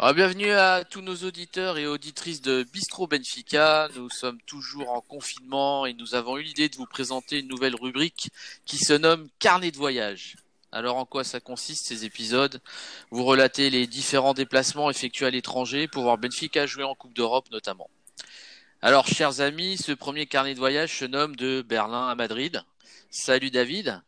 Alors, 0.00 0.14
bienvenue 0.14 0.52
à 0.52 0.84
tous 0.84 1.00
nos 1.00 1.16
auditeurs 1.16 1.76
et 1.76 1.88
auditrices 1.88 2.40
de 2.40 2.62
Bistro 2.72 3.08
Benfica. 3.08 3.88
Nous 3.96 4.08
sommes 4.10 4.40
toujours 4.42 4.92
en 4.92 5.00
confinement 5.00 5.86
et 5.86 5.92
nous 5.92 6.14
avons 6.14 6.38
eu 6.38 6.42
l'idée 6.42 6.68
de 6.68 6.76
vous 6.76 6.86
présenter 6.86 7.40
une 7.40 7.48
nouvelle 7.48 7.74
rubrique 7.74 8.30
qui 8.64 8.78
se 8.78 8.92
nomme 8.92 9.28
Carnet 9.40 9.72
de 9.72 9.76
voyage. 9.76 10.36
Alors 10.70 10.98
en 10.98 11.04
quoi 11.04 11.24
ça 11.24 11.40
consiste 11.40 11.86
ces 11.86 12.04
épisodes? 12.04 12.60
Vous 13.10 13.24
relatez 13.24 13.70
les 13.70 13.88
différents 13.88 14.34
déplacements 14.34 14.88
effectués 14.88 15.26
à 15.26 15.30
l'étranger 15.30 15.88
pour 15.88 16.04
voir 16.04 16.16
Benfica 16.16 16.64
jouer 16.64 16.84
en 16.84 16.94
Coupe 16.94 17.14
d'Europe 17.14 17.50
notamment. 17.50 17.90
Alors 18.82 19.08
chers 19.08 19.40
amis, 19.40 19.78
ce 19.78 19.90
premier 19.90 20.26
carnet 20.26 20.54
de 20.54 20.60
voyage 20.60 20.96
se 20.96 21.06
nomme 21.06 21.34
de 21.34 21.60
Berlin 21.62 22.06
à 22.06 22.14
Madrid. 22.14 22.62
Salut 23.10 23.50
David. 23.50 24.00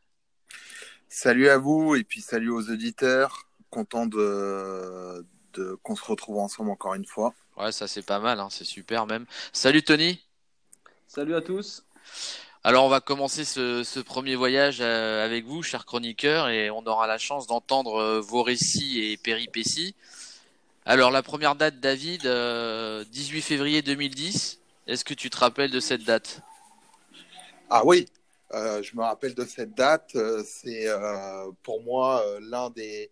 Salut 1.08 1.48
à 1.48 1.58
vous 1.58 1.96
et 1.96 2.04
puis 2.04 2.20
salut 2.20 2.50
aux 2.50 2.70
auditeurs. 2.70 3.48
Content 3.70 4.06
de, 4.06 5.24
qu'on 5.82 5.96
se 5.96 6.04
retrouve 6.04 6.38
ensemble 6.38 6.70
encore 6.70 6.94
une 6.94 7.06
fois. 7.06 7.34
Ouais, 7.56 7.72
ça 7.72 7.86
c'est 7.88 8.02
pas 8.02 8.18
mal, 8.18 8.40
hein, 8.40 8.48
c'est 8.50 8.64
super 8.64 9.06
même. 9.06 9.26
Salut 9.52 9.82
Tony. 9.82 10.20
Salut 11.06 11.34
à 11.34 11.40
tous. 11.40 11.84
Alors 12.62 12.84
on 12.84 12.88
va 12.90 13.00
commencer 13.00 13.46
ce, 13.46 14.00
premier 14.00 14.36
voyage 14.36 14.78
euh, 14.80 15.24
avec 15.24 15.46
vous, 15.46 15.62
chers 15.62 15.86
chroniqueurs, 15.86 16.50
et 16.50 16.70
on 16.70 16.86
aura 16.86 17.06
la 17.06 17.16
chance 17.16 17.46
d'entendre 17.46 17.96
euh, 17.96 18.20
vos 18.20 18.42
récits 18.42 19.02
et 19.02 19.16
péripéties. 19.16 19.94
Alors 20.84 21.10
la 21.10 21.22
première 21.22 21.54
date, 21.54 21.80
David, 21.80 22.20
18 22.20 22.26
euh, 22.28 23.04
février 23.40 23.80
2010. 23.80 24.60
Est-ce 24.86 25.06
que 25.06 25.14
tu 25.14 25.30
te 25.30 25.38
rappelles 25.38 25.70
de 25.70 25.80
cette 25.80 26.04
date? 26.04 26.42
Ah 27.70 27.82
oui, 27.86 28.06
je 28.52 28.94
me 28.96 29.02
rappelle 29.02 29.34
de 29.34 29.44
cette 29.44 29.74
date. 29.74 30.16
C'est 30.44 30.86
pour 31.62 31.82
moi 31.82 32.22
l'un 32.40 32.70
des 32.70 33.10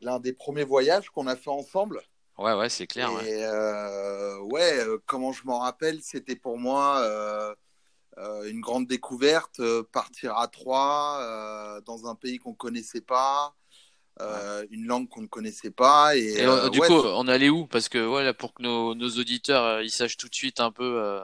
l'un 0.00 0.20
des 0.20 0.32
premiers 0.32 0.64
voyages 0.64 1.10
qu'on 1.10 1.26
a 1.26 1.36
fait 1.36 1.50
ensemble. 1.50 2.02
Ouais, 2.38 2.54
ouais, 2.54 2.68
c'est 2.68 2.86
clair. 2.86 3.10
Et 3.10 3.14
ouais, 3.14 3.44
euh, 3.44 4.38
ouais 4.42 4.78
euh, 4.78 4.98
comment 5.06 5.32
je 5.32 5.44
m'en 5.44 5.58
rappelle, 5.58 6.00
c'était 6.02 6.36
pour 6.36 6.56
moi 6.56 7.00
euh, 7.00 7.54
une 8.44 8.60
grande 8.60 8.86
découverte, 8.86 9.60
partir 9.92 10.36
à 10.38 10.46
trois 10.46 11.80
dans 11.84 12.08
un 12.08 12.14
pays 12.14 12.38
qu'on 12.38 12.54
connaissait 12.54 13.00
pas. 13.00 13.54
une 14.70 14.86
langue 14.86 15.08
qu'on 15.08 15.22
ne 15.22 15.26
connaissait 15.26 15.70
pas 15.70 16.16
et, 16.16 16.44
du 16.70 16.80
coup 16.80 16.92
on 16.92 17.28
allait 17.28 17.48
où? 17.48 17.66
Parce 17.66 17.88
que 17.88 17.98
voilà 17.98 18.34
pour 18.34 18.54
que 18.54 18.62
nos, 18.62 18.94
nos 18.94 19.10
auditeurs 19.10 19.82
ils 19.82 19.90
sachent 19.90 20.16
tout 20.16 20.28
de 20.28 20.34
suite 20.34 20.58
un 20.58 20.72
peu 20.72 21.20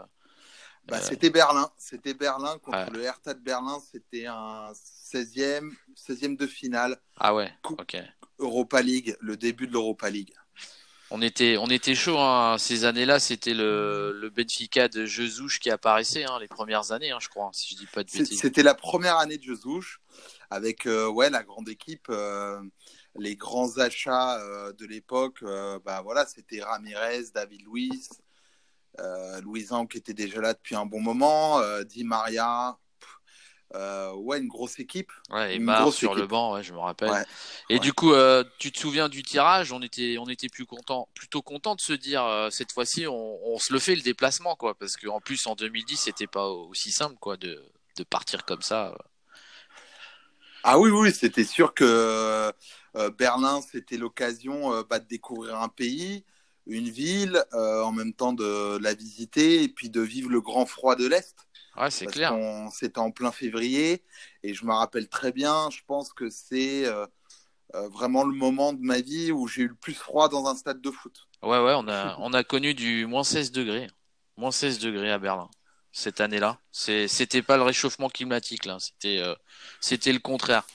bah, 0.87 1.01
c'était 1.01 1.31
Berlin 1.31 1.69
c'était 1.77 2.15
Berlin 2.15 2.59
contre 2.59 2.93
le 2.93 3.03
Hertha 3.03 3.35
de 3.35 3.41
Berlin 3.41 3.79
c'était 3.91 4.27
un 4.27 4.71
16e 5.13 5.73
16e 5.97 6.37
de 6.37 6.47
finale 6.47 7.01
ah 7.17 7.35
ouais 7.35 7.53
ok 7.65 7.97
Europa 8.39 8.83
League, 8.83 9.17
le 9.21 9.37
début 9.37 9.67
de 9.67 9.73
l'Europa 9.73 10.11
League. 10.11 10.35
On 11.11 11.23
était, 11.23 11.57
on 11.59 11.67
était 11.67 11.95
chaud 11.95 12.19
hein. 12.19 12.57
ces 12.59 12.85
années-là. 12.85 13.21
C'était 13.21 13.55
le, 13.55 14.19
le, 14.21 14.31
Benfica 14.31 14.89
de 14.89 15.05
Jesus 15.05 15.59
qui 15.61 15.71
apparaissait 15.71 16.25
hein, 16.25 16.39
les 16.41 16.49
premières 16.49 16.93
années, 16.93 17.11
hein, 17.11 17.19
je 17.21 17.29
crois, 17.29 17.51
si 17.53 17.75
je 17.75 17.81
dis 17.81 17.87
pas 17.87 18.03
de 18.03 18.11
bêtises. 18.11 18.41
C'était 18.41 18.63
la 18.63 18.75
première 18.75 19.19
année 19.19 19.39
de 19.39 19.43
Jesus 19.43 20.01
avec 20.51 20.87
euh, 20.87 21.09
ouais 21.09 21.31
la 21.31 21.43
grande 21.43 21.69
équipe, 21.69 22.07
euh, 22.11 22.61
les 23.17 23.37
grands 23.37 23.79
achats 23.79 24.41
euh, 24.41 24.73
de 24.73 24.87
l'époque. 24.87 25.45
bah 25.85 26.01
voilà, 26.03 26.27
c'était 26.27 26.63
Ramirez, 26.63 27.25
David 27.35 27.63
Luiz, 27.67 28.09
Louisan 29.43 29.87
qui 29.87 29.99
était 29.99 30.15
déjà 30.15 30.41
là 30.41 30.55
depuis 30.55 30.75
un 30.75 30.87
bon 30.87 31.01
moment, 31.01 31.61
Di 31.85 32.05
Maria, 32.05 32.79
euh, 33.75 34.13
ouais, 34.13 34.39
une 34.39 34.49
grosse 34.49 34.79
équipe. 34.79 35.13
Ouais, 35.31 35.57
et 35.57 35.59
Mar 35.59 35.93
sur 35.93 36.15
le 36.15 36.27
banc, 36.27 36.55
ouais, 36.55 36.63
je 36.63 36.73
me 36.73 36.79
rappelle. 36.79 37.27
et 37.69 37.79
du 37.79 37.93
coup, 37.93 38.13
euh, 38.13 38.45
tu 38.59 38.71
te 38.71 38.79
souviens 38.79 39.09
du 39.09 39.23
tirage? 39.23 39.73
On 39.73 39.83
était, 39.83 40.17
on 40.19 40.29
était 40.29 40.49
plus 40.49 40.67
content, 40.67 41.09
plutôt 41.15 41.43
content 41.43 41.75
de 41.75 41.81
se 41.81 41.93
dire 41.93 42.25
euh, 42.25 42.51
cette 42.51 42.73
fois-ci, 42.73 43.07
on, 43.09 43.59
se 43.59 43.73
le 43.73 43.79
fait 43.79 43.97
le 43.97 44.03
déplacement, 44.03 44.55
quoi, 44.57 44.75
parce 44.75 44.97
qu'en 44.97 45.21
plus 45.21 45.47
en 45.47 45.55
2010, 45.55 45.97
c'était 45.97 46.27
pas 46.27 46.49
aussi 46.49 46.93
simple, 46.93 47.17
quoi, 47.19 47.37
de, 47.37 47.63
de 47.97 48.05
partir 48.05 48.45
comme 48.45 48.63
ça. 48.63 48.95
Ah 50.63 50.79
oui, 50.79 50.91
oui, 50.91 51.13
c'était 51.13 51.45
sûr 51.45 51.75
que 51.75 52.53
Berlin, 53.19 53.61
c'était 53.61 53.97
l'occasion 53.97 54.85
bah, 54.89 54.99
de 54.99 55.07
découvrir 55.07 55.57
un 55.61 55.69
pays, 55.69 56.25
une 56.67 56.89
ville, 56.89 57.43
en 57.53 57.93
même 57.93 58.13
temps 58.13 58.33
de 58.33 58.79
la 58.79 58.95
visiter 58.95 59.63
et 59.63 59.69
puis 59.69 59.91
de 59.91 60.01
vivre 60.01 60.31
le 60.31 60.41
grand 60.41 60.67
froid 60.67 60.95
de 60.95 61.07
l'Est. 61.07 61.35
Ouais, 61.77 61.91
c'est 61.91 62.07
clair. 62.07 62.35
C'était 62.73 62.99
en 62.99 63.11
plein 63.11 63.33
février 63.33 64.05
et 64.43 64.55
je 64.55 64.65
me 64.65 64.73
rappelle 64.73 65.09
très 65.09 65.33
bien. 65.33 65.69
Je 65.71 65.81
pense 65.87 66.13
que 66.13 66.31
c'est 66.31 66.87
euh, 66.87 67.07
euh, 67.75 67.89
vraiment 67.89 68.25
le 68.25 68.35
moment 68.35 68.73
de 68.73 68.81
ma 68.81 69.01
vie 69.01 69.33
où 69.33 69.49
j'ai 69.49 69.63
eu 69.63 69.69
le 69.69 69.75
plus 69.75 69.95
froid 69.95 70.29
dans 70.29 70.47
un 70.47 70.55
stade 70.55 70.81
de 70.81 70.91
foot. 70.91 71.27
Ouais, 71.43 71.59
ouais, 71.59 71.75
on 71.77 71.89
a, 71.89 72.17
on 72.21 72.33
a 72.33 72.45
connu 72.45 72.75
du 72.75 73.07
moins 73.07 73.25
16 73.25 73.51
degrés. 73.53 73.89
Moins 74.37 74.53
16 74.53 74.79
degrés 74.79 75.11
à 75.11 75.19
Berlin 75.19 75.49
cette 75.93 76.21
année-là. 76.21 76.59
C'était 76.73 77.43
pas 77.43 77.57
le 77.57 77.63
réchauffement 77.63 78.09
climatique 78.09 78.65
là, 78.65 78.79
c'était 78.81 79.19
euh, 79.21 79.35
c'était 79.81 80.13
le 80.13 80.19
contraire. 80.19 80.67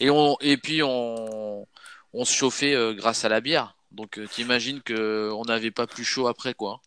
Et 0.00 0.10
on 0.10 0.36
et 0.40 0.56
puis 0.56 0.82
on 0.82 1.66
on 2.12 2.24
se 2.24 2.32
chauffait 2.32 2.74
grâce 2.96 3.24
à 3.24 3.28
la 3.28 3.40
bière. 3.40 3.73
Donc 3.94 4.20
t'imagines 4.30 4.82
que 4.82 5.30
on 5.32 5.44
n'avait 5.44 5.70
pas 5.70 5.86
plus 5.86 6.04
chaud 6.04 6.26
après 6.26 6.54
quoi. 6.54 6.80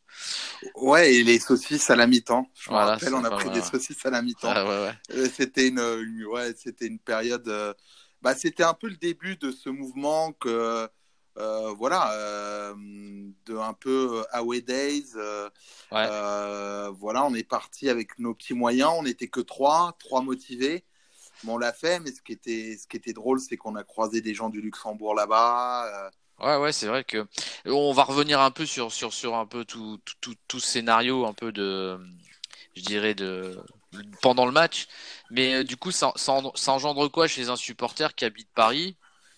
Ouais, 0.75 1.13
et 1.13 1.23
les 1.23 1.39
saucisses 1.39 1.89
à 1.89 1.95
la 1.95 2.07
mi-temps. 2.07 2.49
Je 2.55 2.71
me 2.71 2.75
rappelle, 2.75 3.13
on 3.13 3.23
a 3.23 3.29
pris 3.29 3.49
des 3.49 3.61
saucisses 3.61 4.05
à 4.05 4.09
la 4.09 4.21
mi-temps. 4.21 4.51
Ah, 4.51 4.65
ouais, 4.65 4.93
ouais. 5.15 5.29
C'était 5.29 5.67
une, 5.67 6.25
ouais, 6.25 6.53
c'était 6.55 6.87
une 6.87 6.99
période. 6.99 7.47
Euh, 7.47 7.73
bah, 8.21 8.35
c'était 8.35 8.63
un 8.63 8.73
peu 8.73 8.87
le 8.87 8.95
début 8.95 9.37
de 9.37 9.51
ce 9.51 9.69
mouvement 9.69 10.31
que, 10.33 10.87
euh, 11.37 11.73
voilà, 11.77 12.11
euh, 12.13 12.73
de 13.45 13.57
un 13.57 13.73
peu 13.73 14.23
away 14.31 14.61
days. 14.61 15.13
voilà, 15.91 17.25
on 17.25 17.33
est 17.35 17.47
parti 17.47 17.89
avec 17.89 18.17
nos 18.19 18.33
petits 18.33 18.55
moyens. 18.55 18.91
On 18.95 19.03
n'était 19.03 19.27
que 19.27 19.41
trois, 19.41 19.95
trois 19.99 20.21
motivés. 20.21 20.83
Bon, 21.43 21.53
on 21.55 21.57
l'a 21.59 21.73
fait, 21.73 21.99
mais 21.99 22.11
ce 22.11 22.21
qui 22.23 22.31
était, 22.31 22.77
ce 22.81 22.87
qui 22.87 22.97
était 22.97 23.13
drôle, 23.13 23.39
c'est 23.39 23.57
qu'on 23.57 23.75
a 23.75 23.83
croisé 23.83 24.21
des 24.21 24.33
gens 24.33 24.49
du 24.49 24.59
Luxembourg 24.61 25.13
là-bas. 25.13 26.09
Ouais, 26.39 26.57
ouais, 26.57 26.71
c'est 26.71 26.87
vrai 26.87 27.03
que 27.03 27.25
on 27.65 27.93
va 27.93 28.03
revenir 28.03 28.39
un 28.39 28.51
peu 28.51 28.65
sur 28.65 28.91
sur 28.91 29.11
sur 29.11 29.35
un 29.35 29.47
peu 29.47 29.65
tout 29.65 29.99
tout 30.21 30.35
tout, 30.47 30.59
ce 30.59 30.67
scénario 30.67 31.25
un 31.25 31.33
peu 31.33 31.51
de 31.51 31.97
je 32.75 32.83
dirais 32.83 33.15
de 33.15 33.59
pendant 34.21 34.45
le 34.45 34.51
match, 34.51 34.87
mais 35.31 35.55
euh, 35.55 35.63
du 35.63 35.77
coup 35.77 35.91
ça, 35.91 36.11
ça, 36.15 36.33
engendre 36.71 37.09
quoi 37.09 37.27
chez 37.27 37.49
un 37.49 37.55
supporter 37.55 38.13
qui 38.13 38.25
habite 38.25 38.49
Paris, 38.53 38.97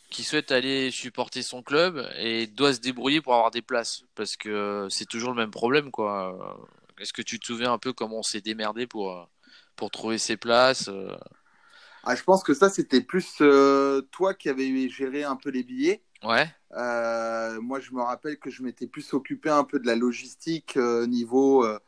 qui 0.09 0.23
souhaite 0.25 0.51
aller 0.51 0.91
supporter 0.91 1.41
son 1.41 1.63
club 1.63 2.05
et 2.17 2.47
doit 2.47 2.73
se 2.73 2.81
débrouiller 2.81 3.21
pour 3.21 3.33
avoir 3.33 3.51
des 3.51 3.61
places? 3.61 4.03
Parce 4.15 4.35
que 4.35 4.49
euh, 4.49 4.89
c'est 4.89 5.07
toujours 5.07 5.29
le 5.29 5.37
même 5.37 5.51
problème 5.51 5.91
quoi. 5.91 6.59
Est-ce 6.99 7.13
que 7.13 7.21
tu 7.21 7.39
te 7.39 7.45
souviens 7.45 7.71
un 7.71 7.77
peu 7.77 7.93
comment 7.93 8.19
on 8.19 8.23
s'est 8.23 8.41
démerdé 8.41 8.87
pour 8.87 9.11
euh, 9.11 9.23
pour 9.77 9.89
trouver 9.89 10.17
ses 10.17 10.35
places 10.35 10.89
ah, 12.05 12.15
je 12.15 12.23
pense 12.23 12.43
que 12.43 12.53
ça 12.53 12.69
c'était 12.69 13.01
plus 13.01 13.41
toi 14.11 14.33
qui 14.33 14.49
avais 14.49 14.89
géré 14.89 15.23
un 15.23 15.35
peu 15.35 15.49
les 15.49 15.63
billets. 15.63 16.01
Ouais. 16.23 16.47
Euh, 16.73 17.61
moi, 17.61 17.79
je 17.79 17.91
me 17.93 18.01
rappelle 18.01 18.37
que 18.37 18.49
je 18.49 18.63
m'étais 18.63 18.87
plus 18.87 19.13
occupé 19.13 19.49
un 19.49 19.63
peu 19.63 19.79
de 19.79 19.87
la 19.87 19.95
logistique 19.95 20.77
euh, 20.77 21.07
niveau 21.07 21.65
euh, 21.65 21.79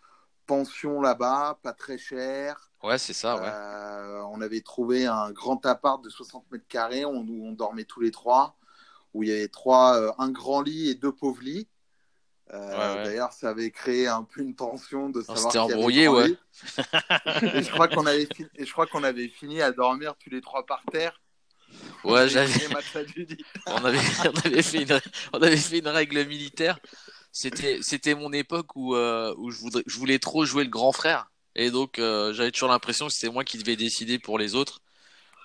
pension 0.48 1.02
là-bas, 1.02 1.60
pas 1.62 1.74
très 1.74 1.98
cher. 1.98 2.72
Ouais, 2.84 2.98
c'est 2.98 3.14
ça, 3.14 3.36
ouais. 3.36 4.24
on 4.34 4.42
avait 4.42 4.62
trouvé 4.62 5.06
un 5.06 5.32
grand 5.32 5.64
appart 5.68 6.04
de 6.04 6.10
60 6.10 6.52
mètres 6.52 6.68
carrés 6.68 7.06
où 7.06 7.12
on, 7.12 7.52
dormait 7.52 7.84
tous 7.84 8.02
les 8.02 8.10
trois, 8.10 8.58
où 9.14 9.22
il 9.22 9.30
y 9.30 9.32
avait 9.32 9.50
trois, 9.50 10.16
un 10.20 10.32
grand 10.32 10.62
lit 10.62 10.90
et 10.90 10.96
deux 10.96 11.12
pauvres 11.12 11.44
lits. 11.44 11.68
D'ailleurs, 12.50 13.32
ça 13.34 13.50
avait 13.50 13.70
créé 13.70 14.08
un 14.08 14.24
peu 14.24 14.42
une 14.42 14.56
tension 14.56 15.10
de 15.10 15.22
savoir. 15.22 15.52
C'était 15.52 15.60
embrouillé, 15.60 16.08
ouais. 16.08 16.32
et 16.32 17.62
je 17.62 17.72
crois 17.72 17.88
qu'on 17.88 18.08
avait, 18.08 18.28
je 18.58 18.72
crois 18.72 18.88
qu'on 18.88 19.04
avait 19.04 19.28
fini 19.28 19.62
à 19.62 19.72
dormir 19.72 20.16
tous 20.18 20.32
les 20.32 20.42
trois 20.42 20.66
par 20.66 20.82
terre. 20.92 21.21
Ouais, 22.04 22.28
j'avais. 22.30 22.54
on, 23.68 23.86
avait, 23.86 24.00
on, 24.26 24.40
avait 24.48 24.62
fait 24.62 24.82
une, 24.84 25.00
on 25.34 25.42
avait 25.42 25.58
fait 25.58 25.80
une 25.80 25.88
règle 25.88 26.26
militaire. 26.26 26.80
C'était, 27.32 27.80
c'était 27.82 28.16
mon 28.16 28.34
époque 28.34 28.76
où, 28.76 28.96
euh, 28.96 29.34
où 29.38 29.52
je, 29.52 29.60
voudrais, 29.60 29.84
je 29.86 29.98
voulais 29.98 30.20
trop 30.20 30.46
jouer 30.46 30.64
le 30.64 30.70
grand 30.70 30.92
frère. 30.92 31.32
Et 31.56 31.72
donc, 31.72 32.00
euh, 32.00 32.34
j'avais 32.34 32.52
toujours 32.52 32.70
l'impression 32.70 33.08
que 33.08 33.14
c'était 33.14 33.32
moi 33.32 33.44
qui 33.44 33.58
devais 33.58 33.76
décider 33.76 34.20
pour 34.20 34.38
les 34.38 34.56
autres. 34.56 34.80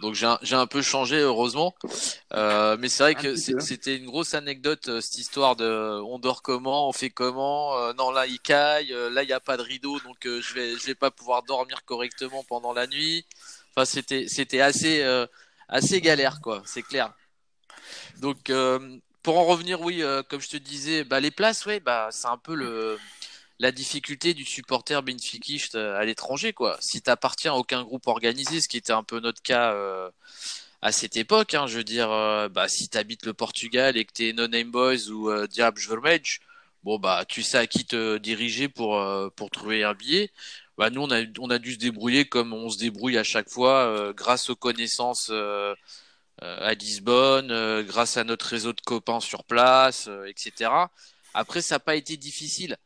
Donc, 0.02 0.14
j'ai 0.14 0.26
un, 0.26 0.38
j'ai 0.42 0.56
un 0.56 0.66
peu 0.66 0.82
changé, 0.82 1.18
heureusement. 1.20 1.74
Euh, 2.34 2.76
mais 2.78 2.88
c'est 2.88 3.02
vrai 3.02 3.14
que 3.14 3.34
c'était 3.34 3.96
une 3.96 4.06
grosse 4.06 4.34
anecdote, 4.34 5.00
cette 5.00 5.18
histoire 5.18 5.56
de 5.56 6.00
on 6.04 6.18
dort 6.18 6.42
comment, 6.42 6.88
on 6.88 6.92
fait 6.92 7.10
comment. 7.10 7.78
Euh, 7.78 7.92
non, 7.94 8.10
là, 8.10 8.26
il 8.26 8.38
caille. 8.40 8.94
là, 9.12 9.22
il 9.22 9.26
n'y 9.26 9.32
a 9.32 9.40
pas 9.40 9.56
de 9.56 9.62
rideau. 9.62 9.98
Donc, 10.00 10.18
je 10.24 10.54
vais, 10.54 10.76
je 10.76 10.86
vais 10.86 10.94
pas 10.94 11.10
pouvoir 11.10 11.42
dormir 11.44 11.84
correctement 11.84 12.44
pendant 12.44 12.72
la 12.74 12.86
nuit. 12.86 13.24
Enfin, 13.74 13.86
c'était, 13.86 14.28
c'était 14.28 14.60
assez 14.60 15.02
assez 15.68 16.00
galère, 16.00 16.40
quoi, 16.40 16.62
c'est 16.64 16.82
clair. 16.82 17.12
Donc, 18.18 18.50
euh, 18.50 18.98
pour 19.22 19.38
en 19.38 19.44
revenir, 19.44 19.80
oui, 19.80 20.02
euh, 20.02 20.22
comme 20.22 20.40
je 20.40 20.48
te 20.48 20.56
disais, 20.56 21.04
bah, 21.04 21.20
les 21.20 21.30
places, 21.30 21.66
ouais, 21.66 21.80
bah, 21.80 22.08
c'est 22.10 22.28
un 22.28 22.38
peu 22.38 22.54
le, 22.54 22.98
la 23.58 23.72
difficulté 23.72 24.34
du 24.34 24.44
supporter 24.44 25.02
benfiquiste 25.02 25.74
à 25.74 26.04
l'étranger, 26.04 26.52
quoi. 26.52 26.76
Si 26.80 27.02
tu 27.02 27.10
appartiens 27.10 27.52
à 27.52 27.56
aucun 27.56 27.82
groupe 27.82 28.06
organisé, 28.06 28.60
ce 28.60 28.68
qui 28.68 28.76
était 28.76 28.92
un 28.92 29.02
peu 29.02 29.20
notre 29.20 29.42
cas 29.42 29.72
euh, 29.72 30.10
à 30.82 30.92
cette 30.92 31.16
époque. 31.16 31.54
Hein, 31.54 31.66
je 31.66 31.78
veux 31.78 31.84
dire, 31.84 32.08
bah, 32.50 32.68
si 32.68 32.88
tu 32.88 32.98
habites 32.98 33.26
le 33.26 33.34
Portugal 33.34 33.96
et 33.96 34.04
que 34.04 34.12
tu 34.12 34.28
es 34.28 34.32
No 34.32 34.46
Name 34.46 34.70
Boys 34.70 35.08
ou 35.10 35.30
Diable 35.48 35.80
Vermage, 35.80 36.40
bon, 36.84 36.98
bah, 36.98 37.24
tu 37.26 37.42
sais 37.42 37.58
à 37.58 37.66
qui 37.66 37.84
te 37.84 38.18
diriger 38.18 38.68
pour, 38.68 39.02
pour 39.36 39.50
trouver 39.50 39.84
un 39.84 39.94
billet. 39.94 40.30
Bah, 40.78 40.90
nous, 40.90 41.02
on 41.02 41.10
a, 41.10 41.22
on 41.38 41.50
a 41.50 41.58
dû 41.58 41.74
se 41.74 41.78
débrouiller 41.78 42.26
comme 42.26 42.52
on 42.52 42.68
se 42.68 42.78
débrouille 42.78 43.18
à 43.18 43.24
chaque 43.24 43.48
fois, 43.48 44.12
grâce 44.14 44.50
aux 44.50 44.56
connaissances 44.56 45.30
à 46.40 46.74
Lisbonne, 46.74 47.82
grâce 47.82 48.16
à 48.16 48.24
notre 48.24 48.46
réseau 48.46 48.72
de 48.72 48.80
copains 48.82 49.20
sur 49.20 49.44
place, 49.44 50.08
etc. 50.26 50.70
Après, 51.34 51.62
ça 51.62 51.76
n'a 51.76 51.80
pas 51.80 51.96
été 51.96 52.16
difficile 52.16 52.76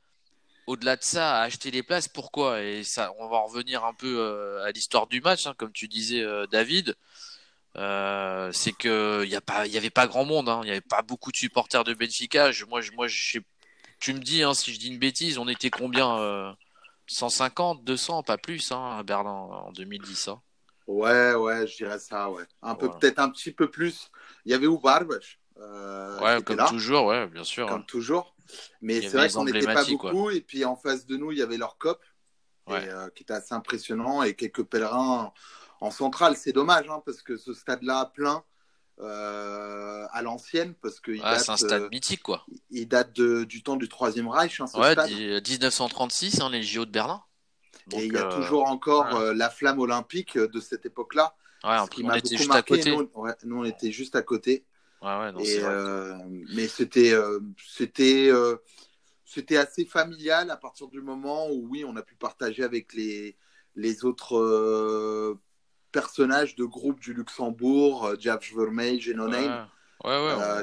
au-delà 0.70 0.96
de 0.96 1.02
ça, 1.02 1.40
à 1.40 1.42
acheter 1.42 1.70
les 1.70 1.82
places, 1.82 2.08
pourquoi? 2.08 2.62
Et 2.62 2.84
ça, 2.84 3.12
on 3.18 3.28
va 3.28 3.40
revenir 3.40 3.84
un 3.84 3.94
peu 3.94 4.18
euh, 4.18 4.64
à 4.64 4.70
l'histoire 4.70 5.06
du 5.08 5.20
match, 5.20 5.46
hein, 5.46 5.54
comme 5.56 5.72
tu 5.72 5.88
disais, 5.88 6.22
euh, 6.22 6.46
David. 6.46 6.94
Euh, 7.76 8.50
c'est 8.52 8.72
que 8.72 9.22
il 9.24 9.30
y 9.30 9.36
a 9.36 9.40
pas, 9.40 9.66
il 9.66 9.72
y 9.72 9.76
avait 9.78 9.90
pas 9.90 10.06
grand 10.06 10.24
monde, 10.24 10.48
hein. 10.48 10.60
il 10.62 10.66
n'y 10.66 10.72
avait 10.72 10.80
pas 10.80 11.02
beaucoup 11.02 11.30
de 11.32 11.36
supporters 11.36 11.84
de 11.84 11.94
Benfica. 11.94 12.50
moi, 12.68 12.80
moi, 12.94 13.06
tu 14.00 14.14
me 14.14 14.20
dis 14.20 14.42
hein, 14.42 14.54
si 14.54 14.72
je 14.74 14.78
dis 14.78 14.88
une 14.88 14.98
bêtise, 14.98 15.38
on 15.38 15.48
était 15.48 15.70
combien 15.70 16.56
150, 17.10 17.82
200, 17.82 18.22
pas 18.22 18.38
plus 18.38 18.70
à 18.70 19.02
Berlin 19.02 19.30
en 19.30 19.72
2010. 19.72 20.30
Ouais, 20.86 21.34
ouais, 21.34 21.66
je 21.66 21.76
dirais 21.76 21.98
ça, 21.98 22.30
ouais. 22.30 22.44
Un 22.62 22.76
peu, 22.76 22.88
peut-être 22.88 23.18
un 23.18 23.30
petit 23.30 23.50
peu 23.50 23.68
plus. 23.68 24.10
Il 24.44 24.52
y 24.52 24.54
avait 24.54 24.68
où 24.68 24.78
Barbach 24.78 25.40
Ouais, 25.56 26.40
comme 26.44 26.64
toujours, 26.68 27.06
ouais, 27.06 27.26
bien 27.26 27.42
sûr. 27.42 27.66
Comme 27.66 27.84
toujours. 27.84 28.36
Mais 28.80 29.02
c'est 29.02 29.16
vrai 29.16 29.28
qu'on 29.28 29.44
n'était 29.44 29.66
pas 29.66 29.84
beaucoup. 29.84 30.30
Et 30.30 30.40
puis 30.40 30.64
en 30.64 30.76
face 30.76 31.04
de 31.06 31.16
nous, 31.16 31.32
il 31.32 31.38
y 31.38 31.42
avait 31.42 31.56
leur 31.56 31.78
COP, 31.78 32.00
euh, 32.70 33.10
qui 33.10 33.24
était 33.24 33.34
assez 33.34 33.54
impressionnant, 33.54 34.22
et 34.22 34.34
quelques 34.34 34.62
pèlerins 34.62 35.32
en 35.80 35.90
centrale. 35.90 36.36
C'est 36.36 36.52
dommage, 36.52 36.88
hein, 36.88 37.02
parce 37.04 37.22
que 37.22 37.36
ce 37.36 37.52
stade-là 37.54 38.12
plein. 38.14 38.44
Euh, 39.02 40.06
à 40.12 40.20
l'ancienne 40.20 40.74
parce 40.82 41.00
que 41.00 41.16
c'est 41.16 41.50
un 41.50 41.56
stade 41.56 41.82
euh, 41.82 41.88
mythique 41.90 42.22
quoi. 42.22 42.44
Il 42.70 42.86
date 42.86 43.18
du 43.18 43.62
temps 43.62 43.76
du 43.76 43.88
Troisième 43.88 44.28
Reich. 44.28 44.60
Hein, 44.60 44.66
ouais, 44.74 44.94
1936, 44.94 46.40
hein, 46.40 46.50
les 46.50 46.62
JO 46.62 46.84
de 46.84 46.90
Berlin. 46.90 47.22
et 47.92 48.04
il 48.04 48.12
y 48.12 48.18
a 48.18 48.24
toujours 48.24 48.68
encore 48.68 49.32
la 49.32 49.48
flamme 49.48 49.78
olympique 49.78 50.36
de 50.36 50.60
cette 50.60 50.84
époque-là. 50.84 51.34
Ouais, 51.64 51.76
qui 51.90 52.04
on 52.04 52.12
était 52.14 52.36
juste 52.36 52.54
à 52.54 52.62
côté. 52.62 52.96
nous, 53.44 53.56
on 53.56 53.64
était 53.64 53.92
juste 53.92 54.16
à 54.16 54.22
côté. 54.22 54.64
Euh, 55.02 56.18
mais 56.54 56.68
c'était 56.68 57.12
euh, 57.12 57.40
c'était 57.66 58.28
euh, 58.30 58.56
c'était 59.24 59.56
assez 59.56 59.86
familial 59.86 60.50
à 60.50 60.56
partir 60.56 60.88
du 60.88 61.00
moment 61.00 61.48
où 61.50 61.66
oui, 61.70 61.84
on 61.86 61.96
a 61.96 62.02
pu 62.02 62.16
partager 62.16 62.62
avec 62.62 62.92
les 62.92 63.36
les 63.76 64.04
autres 64.04 65.38
personnages 65.90 66.54
de 66.56 66.64
groupe 66.64 67.00
du 67.00 67.14
Luxembourg, 67.14 68.14
Jeff 68.18 68.52
Vermeij 68.54 69.08
et 69.08 69.14
No 69.14 69.28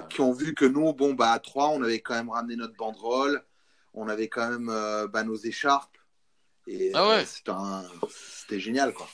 qui 0.09 0.21
ont 0.21 0.33
vu 0.33 0.55
que 0.55 0.65
nous, 0.65 0.93
bon 0.93 1.13
bah 1.13 1.31
à 1.31 1.39
trois, 1.39 1.69
on 1.69 1.83
avait 1.83 1.99
quand 1.99 2.15
même 2.15 2.29
ramené 2.29 2.55
notre 2.55 2.75
banderole, 2.75 3.43
on 3.93 4.07
avait 4.07 4.27
quand 4.29 4.49
même 4.49 4.67
bah, 5.11 5.23
nos 5.23 5.35
écharpes 5.35 5.97
et 6.67 6.91
ah 6.93 7.21
c'était 7.25 8.59
génial 8.59 8.93
quoi. 8.93 9.07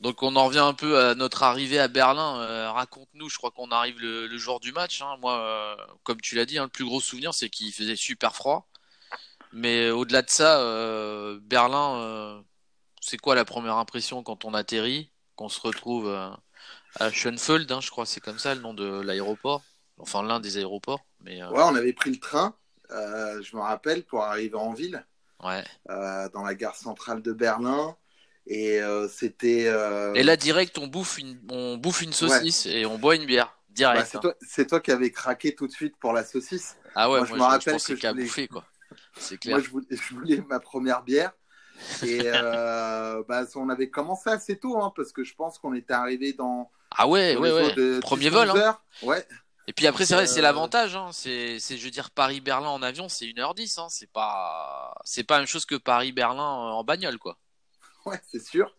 Donc 0.00 0.22
on 0.22 0.36
en 0.36 0.46
revient 0.46 0.58
un 0.58 0.74
peu 0.74 0.98
à 0.98 1.14
notre 1.14 1.42
arrivée 1.42 1.78
à 1.78 1.88
Berlin. 1.88 2.40
Euh, 2.40 2.70
raconte-nous, 2.70 3.28
je 3.28 3.36
crois 3.36 3.50
qu'on 3.50 3.70
arrive 3.70 3.98
le, 3.98 4.38
jour 4.38 4.60
du 4.60 4.72
match. 4.72 5.02
Hein. 5.02 5.16
Moi, 5.20 5.36
euh, 5.36 5.76
comme 6.04 6.20
tu 6.20 6.36
l'as 6.36 6.46
dit, 6.46 6.58
hein, 6.58 6.64
le 6.64 6.68
plus 6.68 6.84
gros 6.84 7.00
souvenir, 7.00 7.34
c'est 7.34 7.50
qu'il 7.50 7.72
faisait 7.72 7.96
super 7.96 8.34
froid. 8.34 8.68
Mais 9.52 9.90
au-delà 9.90 10.22
de 10.22 10.30
ça, 10.30 10.60
euh, 10.60 11.40
Berlin, 11.42 12.44
c'est 13.00 13.18
quoi 13.18 13.34
la 13.34 13.44
première 13.44 13.76
impression 13.76 14.22
quand 14.22 14.44
on 14.44 14.54
atterrit, 14.54 15.10
qu'on 15.38 15.48
se 15.48 15.60
retrouve 15.60 16.08
à 16.96 17.10
Schönfeld, 17.10 17.70
hein, 17.70 17.80
je 17.80 17.90
crois, 17.90 18.04
c'est 18.04 18.20
comme 18.20 18.38
ça 18.38 18.54
le 18.54 18.60
nom 18.60 18.74
de 18.74 19.00
l'aéroport, 19.00 19.62
enfin 19.98 20.22
l'un 20.22 20.40
des 20.40 20.58
aéroports. 20.58 21.06
Mais 21.20 21.42
ouais, 21.42 21.62
on 21.62 21.76
avait 21.76 21.92
pris 21.92 22.10
le 22.10 22.18
train, 22.18 22.54
je 22.90 23.56
me 23.56 23.60
rappelle, 23.60 24.04
pour 24.04 24.24
arriver 24.24 24.56
en 24.56 24.72
ville. 24.72 25.06
Ouais. 25.44 25.62
dans 25.86 26.42
la 26.42 26.54
gare 26.54 26.74
centrale 26.74 27.22
de 27.22 27.32
Berlin. 27.32 27.96
Et 28.48 28.80
euh, 28.80 29.08
c'était. 29.08 29.66
Euh, 29.66 30.14
et 30.14 30.22
là, 30.22 30.36
direct, 30.36 30.78
on 30.78 30.86
bouffe 30.86 31.18
une, 31.18 31.38
on 31.50 31.76
bouffe 31.76 32.00
une 32.00 32.14
saucisse 32.14 32.64
et 32.66 32.86
on 32.86 32.98
boit 32.98 33.14
une 33.14 33.26
bière. 33.26 33.54
Direct. 33.70 34.18
Bah, 34.22 34.34
c'est, 34.40 34.66
toi, 34.66 34.80
qui 34.80 34.90
avais 34.90 35.12
craqué 35.12 35.54
tout 35.54 35.66
de 35.66 35.72
suite 35.72 35.94
pour 36.00 36.12
la 36.12 36.24
saucisse. 36.24 36.76
Ah 36.94 37.10
ouais, 37.10 37.18
moi, 37.18 37.26
je 37.26 37.34
me 37.34 37.42
rappelle 37.42 37.80
que 37.80 37.94
je 37.94 38.08
voulais... 38.08 38.24
bouffer, 38.24 38.48
quoi. 38.48 38.64
C'est 39.16 39.38
clair. 39.38 39.58
Moi, 39.58 39.64
je 39.90 40.14
voulais, 40.14 40.42
ma 40.48 40.58
première 40.58 41.02
bière. 41.02 41.32
Et 42.02 42.20
euh, 42.24 43.22
bah, 43.28 43.44
on 43.56 43.68
avait 43.68 43.90
commencé 43.90 44.30
assez 44.30 44.58
tôt, 44.58 44.80
hein, 44.82 44.92
parce 44.96 45.12
que 45.12 45.24
je 45.24 45.34
pense 45.34 45.58
qu'on 45.58 45.74
était 45.74 45.94
arrivé 45.94 46.32
dans. 46.32 46.70
Ah 46.90 47.06
ouais, 47.06 47.36
ouais, 47.36 47.52
ouais. 47.52 48.00
Premier 48.00 48.30
vol. 48.30 48.50
Hein. 48.50 48.78
Ouais. 49.02 49.26
Et 49.68 49.74
puis 49.74 49.86
après, 49.86 50.06
c'est 50.06 50.14
vrai, 50.14 50.26
c'est 50.26 50.40
l'avantage. 50.40 50.96
Hein. 50.96 51.10
C'est, 51.12 51.58
je 51.58 51.84
veux 51.84 51.90
dire, 51.90 52.10
Paris-Berlin 52.10 52.68
en 52.68 52.82
avion, 52.82 53.10
c'est 53.10 53.26
1h10. 53.26 53.78
Hein. 53.78 53.86
C'est 53.90 54.10
pas, 54.10 54.94
c'est 55.04 55.24
pas 55.24 55.34
la 55.34 55.40
même 55.40 55.46
chose 55.46 55.66
que 55.66 55.74
Paris-Berlin 55.74 56.42
en 56.42 56.82
bagnole, 56.84 57.18
quoi 57.18 57.38
ouais, 58.06 58.20
c'est 58.26 58.42
sûr. 58.42 58.74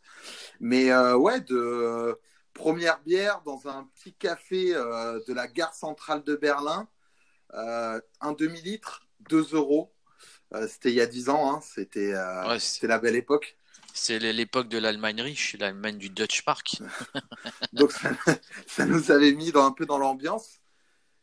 Mais 0.60 0.92
euh, 0.92 1.16
ouais, 1.16 1.42
de 1.42 2.20
première 2.54 3.00
bière 3.02 3.42
dans 3.46 3.68
un 3.68 3.88
petit 3.96 4.14
café 4.14 4.76
euh, 4.76 5.20
de 5.28 5.34
la 5.34 5.48
gare 5.48 5.74
centrale 5.74 6.24
de 6.24 6.36
Berlin, 6.36 6.88
euh, 7.54 8.02
un 8.22 8.34
demi-litre, 8.34 9.08
2 9.30 9.54
euros. 9.54 9.94
C'était 10.68 10.90
il 10.90 10.96
y 10.96 11.02
a 11.02 11.06
10 11.06 11.30
ans, 11.30 11.54
hein. 11.54 11.60
c'était 11.62 12.12
la 12.12 13.00
belle 13.00 13.16
époque. 13.16 13.58
C'est 13.94 14.20
l'époque 14.20 14.70
de 14.70 14.78
l'Allemagne 14.78 15.22
riche, 15.22 15.56
l'Allemagne 15.60 15.98
du 15.98 16.10
Dutch 16.10 16.44
Park. 16.44 16.82
Donc 17.74 17.92
ça, 18.68 18.86
nous 18.86 19.12
avait 19.12 19.34
mis 19.34 19.52
dans, 19.52 19.66
un 19.66 19.72
peu 19.72 19.86
dans 19.86 19.98
l'ambiance. 19.98 20.60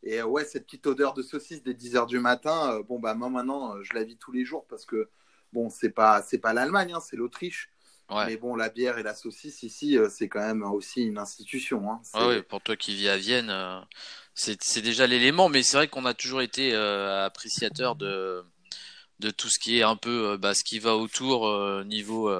Et 0.02 0.22
ouais, 0.22 0.44
cette 0.44 0.66
petite 0.66 0.86
odeur 0.86 1.14
de 1.14 1.22
saucisse 1.22 1.62
dès 1.62 1.74
10 1.74 1.96
heures 1.96 2.06
du 2.06 2.20
matin, 2.20 2.80
bon 2.88 3.00
bah 3.00 3.14
moi 3.14 3.28
maintenant 3.28 3.82
je 3.82 3.92
la 3.94 4.04
vis 4.04 4.16
tous 4.16 4.30
les 4.30 4.44
jours 4.44 4.64
parce 4.68 4.84
que 4.84 5.08
bon 5.52 5.68
c'est 5.68 5.90
pas 5.90 6.22
c'est 6.22 6.38
pas 6.38 6.52
l'Allemagne, 6.52 6.92
hein, 6.94 7.00
c'est 7.00 7.16
l'Autriche. 7.16 7.70
Mais 8.10 8.36
bon, 8.36 8.54
la 8.54 8.68
bière 8.68 8.98
et 8.98 9.02
la 9.02 9.14
saucisse 9.14 9.62
ici, 9.62 9.98
euh, 9.98 10.08
c'est 10.08 10.28
quand 10.28 10.40
même 10.40 10.62
aussi 10.62 11.02
une 11.02 11.18
institution. 11.18 11.90
Hein. 11.90 12.00
oui, 12.28 12.42
pour 12.42 12.60
toi 12.60 12.76
qui 12.76 12.94
vis 12.94 13.08
à 13.08 13.16
Vienne, 13.16 13.50
euh, 13.50 13.80
c'est 14.34 14.80
déjà 14.80 15.06
l'élément. 15.06 15.48
Mais 15.48 15.62
c'est 15.62 15.76
vrai 15.76 15.88
qu'on 15.88 16.04
a 16.04 16.14
toujours 16.14 16.40
été 16.40 16.72
euh, 16.72 17.24
appréciateur 17.26 17.96
de, 17.96 18.44
de 19.20 19.30
tout 19.30 19.48
ce 19.48 19.58
qui 19.58 19.78
est 19.78 19.82
un 19.82 19.96
peu 19.96 20.36
bah, 20.36 20.54
ce 20.54 20.64
qui 20.64 20.78
va 20.78 20.96
autour 20.96 21.48
niveau, 21.84 22.30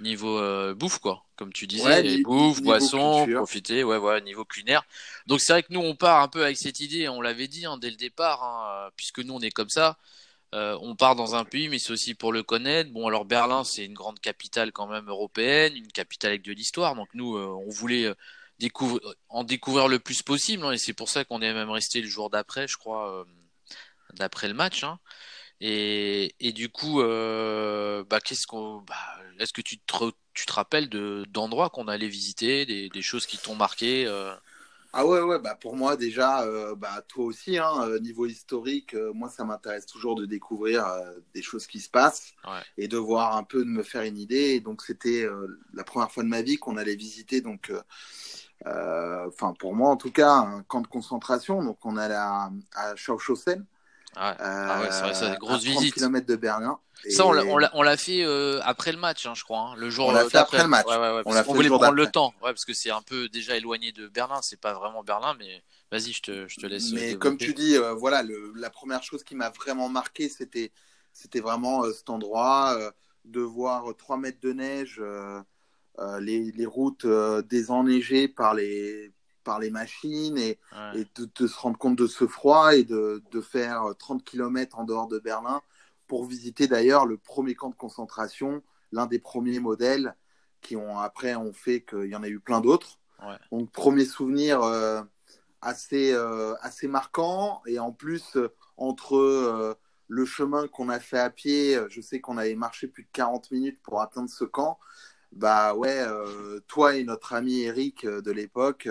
niveau 0.00 0.74
bouffe, 0.74 0.98
quoi. 0.98 1.24
Comme 1.36 1.52
tu 1.52 1.66
disais, 1.66 2.18
bouffe, 2.22 2.62
boisson, 2.62 3.26
profiter, 3.34 3.82
ouais, 3.82 3.96
ouais, 3.96 4.20
niveau 4.20 4.44
culinaire. 4.44 4.84
Donc 5.26 5.40
c'est 5.40 5.52
vrai 5.52 5.62
que 5.64 5.72
nous, 5.72 5.80
on 5.80 5.96
part 5.96 6.22
un 6.22 6.28
peu 6.28 6.44
avec 6.44 6.56
cette 6.56 6.80
idée, 6.80 7.08
on 7.08 7.20
l'avait 7.20 7.48
dit 7.48 7.66
hein, 7.66 7.76
dès 7.76 7.90
le 7.90 7.96
départ, 7.96 8.44
hein, 8.44 8.90
puisque 8.96 9.18
nous, 9.18 9.34
on 9.34 9.40
est 9.40 9.50
comme 9.50 9.70
ça. 9.70 9.98
Euh, 10.54 10.78
on 10.82 10.94
part 10.94 11.16
dans 11.16 11.34
un 11.34 11.44
pays, 11.44 11.68
mais 11.68 11.80
c'est 11.80 11.92
aussi 11.92 12.14
pour 12.14 12.32
le 12.32 12.44
connaître. 12.44 12.90
Bon, 12.92 13.08
alors 13.08 13.24
Berlin, 13.24 13.64
c'est 13.64 13.84
une 13.84 13.94
grande 13.94 14.20
capitale 14.20 14.70
quand 14.70 14.86
même 14.86 15.08
européenne, 15.08 15.74
une 15.76 15.90
capitale 15.90 16.30
avec 16.30 16.42
de 16.42 16.52
l'histoire. 16.52 16.94
Donc 16.94 17.08
nous, 17.12 17.36
euh, 17.36 17.46
on 17.46 17.70
voulait 17.70 18.04
euh, 18.04 18.14
en 19.28 19.42
découvrir 19.42 19.88
le 19.88 19.98
plus 19.98 20.22
possible. 20.22 20.64
Hein, 20.64 20.72
et 20.72 20.78
c'est 20.78 20.92
pour 20.92 21.08
ça 21.08 21.24
qu'on 21.24 21.42
est 21.42 21.52
même 21.52 21.70
resté 21.70 22.00
le 22.00 22.06
jour 22.06 22.30
d'après, 22.30 22.68
je 22.68 22.76
crois, 22.76 23.26
d'après 24.14 24.46
le 24.46 24.54
match. 24.54 24.84
Hein. 24.84 25.00
Et, 25.60 26.52
du 26.54 26.68
coup, 26.68 27.00
bah, 27.00 28.20
qu'est-ce 28.24 28.46
qu'on, 28.46 28.82
bah, 28.82 28.94
est-ce 29.38 29.52
que 29.52 29.62
tu 29.62 29.78
te, 29.78 30.10
tu 30.34 30.46
te 30.46 30.52
rappelles 30.52 30.88
d'endroits 30.88 31.70
qu'on 31.70 31.88
allait 31.88 32.08
visiter, 32.08 32.66
des, 32.66 32.88
des 32.88 33.02
choses 33.02 33.26
qui 33.26 33.38
t'ont 33.38 33.54
marqué 33.54 34.06
ah 34.96 35.04
ouais, 35.04 35.20
ouais, 35.22 35.40
bah 35.40 35.56
pour 35.56 35.74
moi 35.74 35.96
déjà, 35.96 36.42
euh, 36.44 36.76
bah 36.76 37.02
toi 37.08 37.24
aussi, 37.24 37.58
hein, 37.58 37.82
euh, 37.82 37.98
niveau 37.98 38.26
historique, 38.26 38.94
euh, 38.94 39.12
moi 39.12 39.28
ça 39.28 39.44
m'intéresse 39.44 39.86
toujours 39.86 40.14
de 40.14 40.24
découvrir 40.24 40.86
des 41.34 41.42
choses 41.42 41.66
qui 41.66 41.80
se 41.80 41.90
passent 41.90 42.32
et 42.78 42.86
de 42.86 42.96
voir 42.96 43.36
un 43.36 43.42
peu, 43.42 43.64
de 43.64 43.68
me 43.68 43.82
faire 43.82 44.02
une 44.02 44.16
idée. 44.16 44.60
donc 44.60 44.82
c'était 44.82 45.26
la 45.72 45.82
première 45.82 46.12
fois 46.12 46.22
de 46.22 46.28
ma 46.28 46.42
vie 46.42 46.58
qu'on 46.58 46.76
allait 46.76 46.94
visiter, 46.94 47.40
donc, 47.40 47.72
enfin 48.64 49.52
pour 49.58 49.74
moi 49.74 49.90
en 49.90 49.96
tout 49.96 50.12
cas, 50.12 50.30
un 50.30 50.62
camp 50.62 50.80
de 50.80 50.86
concentration. 50.86 51.64
Donc 51.64 51.84
on 51.84 51.96
allait 51.96 52.14
à, 52.14 52.52
à. 52.76 52.94
Ah, 54.16 54.36
ah 54.38 54.80
ouais, 54.80 54.88
c'est 54.90 55.00
vrai, 55.00 55.14
c'est 55.14 55.26
une 55.26 55.34
grosse 55.34 55.62
visite. 55.62 55.94
km 55.94 56.26
de 56.26 56.36
Berlin. 56.36 56.78
Ça, 57.10 57.26
on 57.26 57.32
l'a 57.82 57.96
fait 57.96 58.24
euh, 58.24 58.60
après 58.62 58.92
le 58.92 58.98
match, 58.98 59.26
hein, 59.26 59.34
je 59.34 59.44
crois. 59.44 59.60
Hein, 59.60 59.74
le 59.76 59.90
jour 59.90 60.08
on 60.08 60.12
l'a 60.12 60.28
fait 60.28 60.38
après 60.38 60.62
le 60.62 60.68
match. 60.68 60.86
on, 60.88 61.52
voulait 61.52 61.68
prendre 61.68 61.92
le 61.92 62.06
temps, 62.06 62.32
parce 62.40 62.64
que 62.64 62.72
c'est 62.72 62.90
un 62.90 63.02
peu 63.02 63.28
déjà 63.28 63.56
éloigné 63.56 63.92
de 63.92 64.08
Berlin. 64.08 64.40
C'est 64.42 64.60
pas 64.60 64.72
vraiment 64.72 65.02
Berlin, 65.02 65.34
mais 65.38 65.62
vas-y, 65.90 66.12
je 66.12 66.22
te, 66.22 66.48
je 66.48 66.56
te 66.60 66.66
laisse. 66.66 66.92
Mais 66.92 67.16
comme 67.16 67.36
tu 67.36 67.52
dis, 67.54 67.76
euh, 67.76 67.94
voilà, 67.94 68.22
le, 68.22 68.52
la 68.56 68.70
première 68.70 69.02
chose 69.02 69.22
qui 69.24 69.34
m'a 69.34 69.50
vraiment 69.50 69.88
marqué, 69.88 70.28
c'était, 70.28 70.72
c'était 71.12 71.40
vraiment 71.40 71.84
euh, 71.84 71.92
cet 71.92 72.10
endroit, 72.10 72.78
de 73.24 73.40
voir 73.40 73.94
3 73.96 74.16
mètres 74.16 74.40
de 74.40 74.52
neige, 74.52 75.02
les, 76.20 76.52
les, 76.52 76.66
routes 76.66 77.06
désenneigées 77.48 78.28
par 78.28 78.54
les, 78.54 79.12
par 79.44 79.60
les 79.60 79.70
machines 79.70 80.38
et, 80.38 80.58
et 80.94 81.06
de, 81.14 81.28
de, 81.34 81.46
se 81.46 81.58
rendre 81.58 81.78
compte 81.78 81.96
de 81.96 82.06
ce 82.06 82.26
froid 82.26 82.74
et 82.74 82.84
de, 82.84 83.22
de 83.30 83.40
faire 83.40 83.84
30 83.98 84.24
km 84.24 84.78
en 84.78 84.84
dehors 84.84 85.06
de 85.06 85.18
Berlin 85.18 85.60
pour 86.06 86.24
visiter 86.24 86.66
d'ailleurs 86.66 87.06
le 87.06 87.16
premier 87.16 87.54
camp 87.54 87.70
de 87.70 87.74
concentration, 87.74 88.62
l'un 88.92 89.06
des 89.06 89.18
premiers 89.18 89.60
modèles 89.60 90.16
qui 90.60 90.76
ont 90.76 90.98
après 90.98 91.34
ont 91.34 91.52
fait 91.52 91.82
qu'il 91.82 92.06
y 92.06 92.16
en 92.16 92.22
a 92.22 92.28
eu 92.28 92.40
plein 92.40 92.60
d'autres. 92.60 92.98
Donc, 93.50 93.70
premier 93.70 94.04
souvenir 94.04 94.60
assez, 95.62 96.14
assez 96.60 96.88
marquant. 96.88 97.62
Et 97.66 97.78
en 97.78 97.92
plus, 97.92 98.36
entre 98.76 99.76
le 100.08 100.24
chemin 100.24 100.68
qu'on 100.68 100.88
a 100.88 101.00
fait 101.00 101.18
à 101.18 101.30
pied, 101.30 101.78
je 101.88 102.00
sais 102.00 102.20
qu'on 102.20 102.36
avait 102.36 102.54
marché 102.54 102.86
plus 102.86 103.04
de 103.04 103.08
40 103.12 103.50
minutes 103.50 103.80
pour 103.82 104.00
atteindre 104.00 104.28
ce 104.28 104.44
camp. 104.44 104.78
Bah 105.32 105.74
ouais, 105.74 106.04
toi 106.68 106.96
et 106.96 107.04
notre 107.04 107.32
ami 107.32 107.60
Eric 107.62 108.06
de 108.06 108.30
l'époque, 108.30 108.88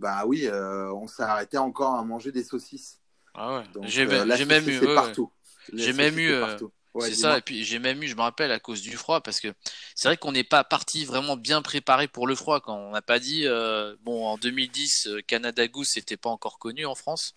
bah 0.00 0.24
oui, 0.26 0.48
on 0.50 1.06
s'est 1.06 1.22
arrêté 1.22 1.58
encore 1.58 1.94
à 1.94 2.04
manger 2.04 2.32
des 2.32 2.44
saucisses. 2.44 3.00
Ah 3.34 3.58
ouais. 3.58 3.64
J'ai 3.86 4.06
même 4.06 4.68
eu. 4.68 4.94
partout. 4.94 5.30
J'ai 5.72 5.92
même 5.92 6.18
eu. 6.18 6.32
c'est 7.00 7.14
ça, 7.14 7.38
et 7.38 7.40
puis 7.40 7.64
j'ai 7.64 7.78
même 7.78 8.02
eu, 8.02 8.08
je 8.08 8.16
me 8.16 8.22
rappelle, 8.22 8.50
à 8.50 8.58
cause 8.58 8.82
du 8.82 8.96
froid, 8.96 9.20
parce 9.20 9.40
que 9.40 9.48
c'est 9.94 10.08
vrai 10.08 10.16
qu'on 10.16 10.32
n'est 10.32 10.44
pas 10.44 10.64
parti 10.64 11.04
vraiment 11.04 11.36
bien 11.36 11.62
préparé 11.62 12.08
pour 12.08 12.26
le 12.26 12.34
froid. 12.34 12.60
Quand 12.60 12.76
on 12.76 12.90
n'a 12.90 13.02
pas 13.02 13.18
dit, 13.18 13.46
euh, 13.46 13.94
bon, 14.02 14.26
en 14.26 14.36
2010, 14.36 15.06
euh, 15.06 15.20
Canada 15.26 15.66
Goose 15.68 15.94
n'était 15.96 16.16
pas 16.16 16.30
encore 16.30 16.58
connu 16.58 16.86
en 16.86 16.94
France, 16.94 17.34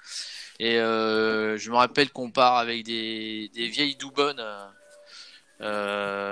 et 0.59 0.79
euh, 0.79 1.57
je 1.57 1.69
me 1.69 1.75
rappelle 1.75 2.09
qu'on 2.09 2.31
part 2.31 2.57
avec 2.57 2.83
des, 2.83 3.49
des 3.53 3.67
vieilles 3.67 3.95
doubonnes 3.95 4.43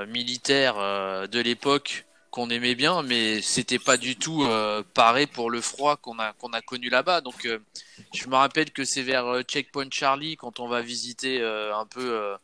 militaires 0.07 0.75
de 1.29 1.39
l'époque 1.39 2.05
qu'on 2.31 2.49
aimait 2.49 2.75
bien, 2.75 3.03
mais 3.03 3.41
c'était 3.41 3.77
pas 3.77 3.97
du 3.97 4.15
tout 4.15 4.43
euh, 4.43 4.83
paré 4.93 5.27
pour 5.27 5.51
le 5.51 5.59
froid 5.59 5.97
qu'on 5.97 6.17
a 6.17 6.31
qu'on 6.33 6.53
a 6.53 6.61
connu 6.61 6.89
là-bas. 6.89 7.19
Donc, 7.19 7.45
euh, 7.45 7.59
je 8.13 8.27
me 8.27 8.35
rappelle 8.35 8.71
que 8.71 8.85
c'est 8.85 9.03
vers 9.03 9.27
euh, 9.27 9.43
Checkpoint 9.43 9.89
Charlie 9.91 10.37
quand 10.37 10.61
on 10.61 10.67
va 10.67 10.81
visiter 10.81 11.43
un 11.43 11.85
peu 11.85 12.35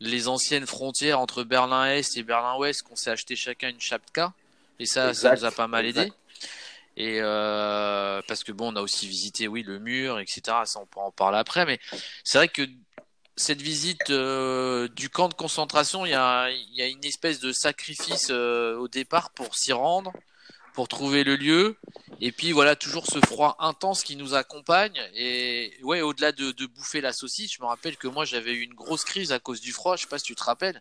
les 0.00 0.28
anciennes 0.28 0.66
frontières 0.66 1.20
entre 1.20 1.44
Berlin 1.44 1.86
Est 1.86 2.16
et 2.16 2.22
Berlin 2.22 2.56
Ouest 2.56 2.82
qu'on 2.82 2.96
s'est 2.96 3.10
acheté 3.10 3.36
chacun 3.36 3.68
une 3.68 3.80
chapka, 3.80 4.32
et 4.80 4.86
ça, 4.86 5.14
ça 5.14 5.34
nous 5.34 5.44
a 5.44 5.50
pas 5.50 5.68
mal 5.68 5.86
aidé. 5.86 6.10
Et 6.96 7.20
parce 7.20 8.42
que 8.42 8.52
bon, 8.52 8.72
on 8.72 8.76
a 8.76 8.80
aussi 8.80 9.06
visité, 9.06 9.48
oui, 9.48 9.62
le 9.62 9.78
mur, 9.78 10.18
etc. 10.18 10.40
Ça, 10.64 10.80
on 10.80 10.86
peut 10.86 11.00
en 11.00 11.10
parler 11.10 11.38
après, 11.38 11.66
mais 11.66 11.78
c'est 12.24 12.38
vrai 12.38 12.48
que 12.48 12.62
cette 13.36 13.60
visite 13.60 14.10
euh, 14.10 14.88
du 14.88 15.10
camp 15.10 15.28
de 15.28 15.34
concentration, 15.34 16.06
il 16.06 16.10
y 16.10 16.14
a, 16.14 16.50
y 16.50 16.82
a, 16.82 16.86
une 16.86 17.04
espèce 17.04 17.38
de 17.38 17.52
sacrifice 17.52 18.28
euh, 18.30 18.76
au 18.78 18.88
départ 18.88 19.30
pour 19.30 19.54
s'y 19.56 19.74
rendre, 19.74 20.12
pour 20.72 20.88
trouver 20.88 21.22
le 21.22 21.36
lieu. 21.36 21.76
Et 22.22 22.32
puis 22.32 22.52
voilà, 22.52 22.76
toujours 22.76 23.06
ce 23.06 23.18
froid 23.20 23.56
intense 23.58 24.02
qui 24.02 24.16
nous 24.16 24.34
accompagne. 24.34 24.98
Et 25.14 25.74
ouais, 25.82 26.00
au-delà 26.00 26.32
de, 26.32 26.50
de, 26.50 26.66
bouffer 26.66 27.02
la 27.02 27.12
saucisse, 27.12 27.52
je 27.52 27.60
me 27.60 27.66
rappelle 27.66 27.98
que 27.98 28.08
moi 28.08 28.24
j'avais 28.24 28.54
eu 28.54 28.62
une 28.62 28.74
grosse 28.74 29.04
crise 29.04 29.32
à 29.32 29.38
cause 29.38 29.60
du 29.60 29.72
froid, 29.72 29.96
je 29.96 30.02
sais 30.02 30.08
pas 30.08 30.18
si 30.18 30.24
tu 30.24 30.34
te 30.34 30.44
rappelles, 30.44 30.80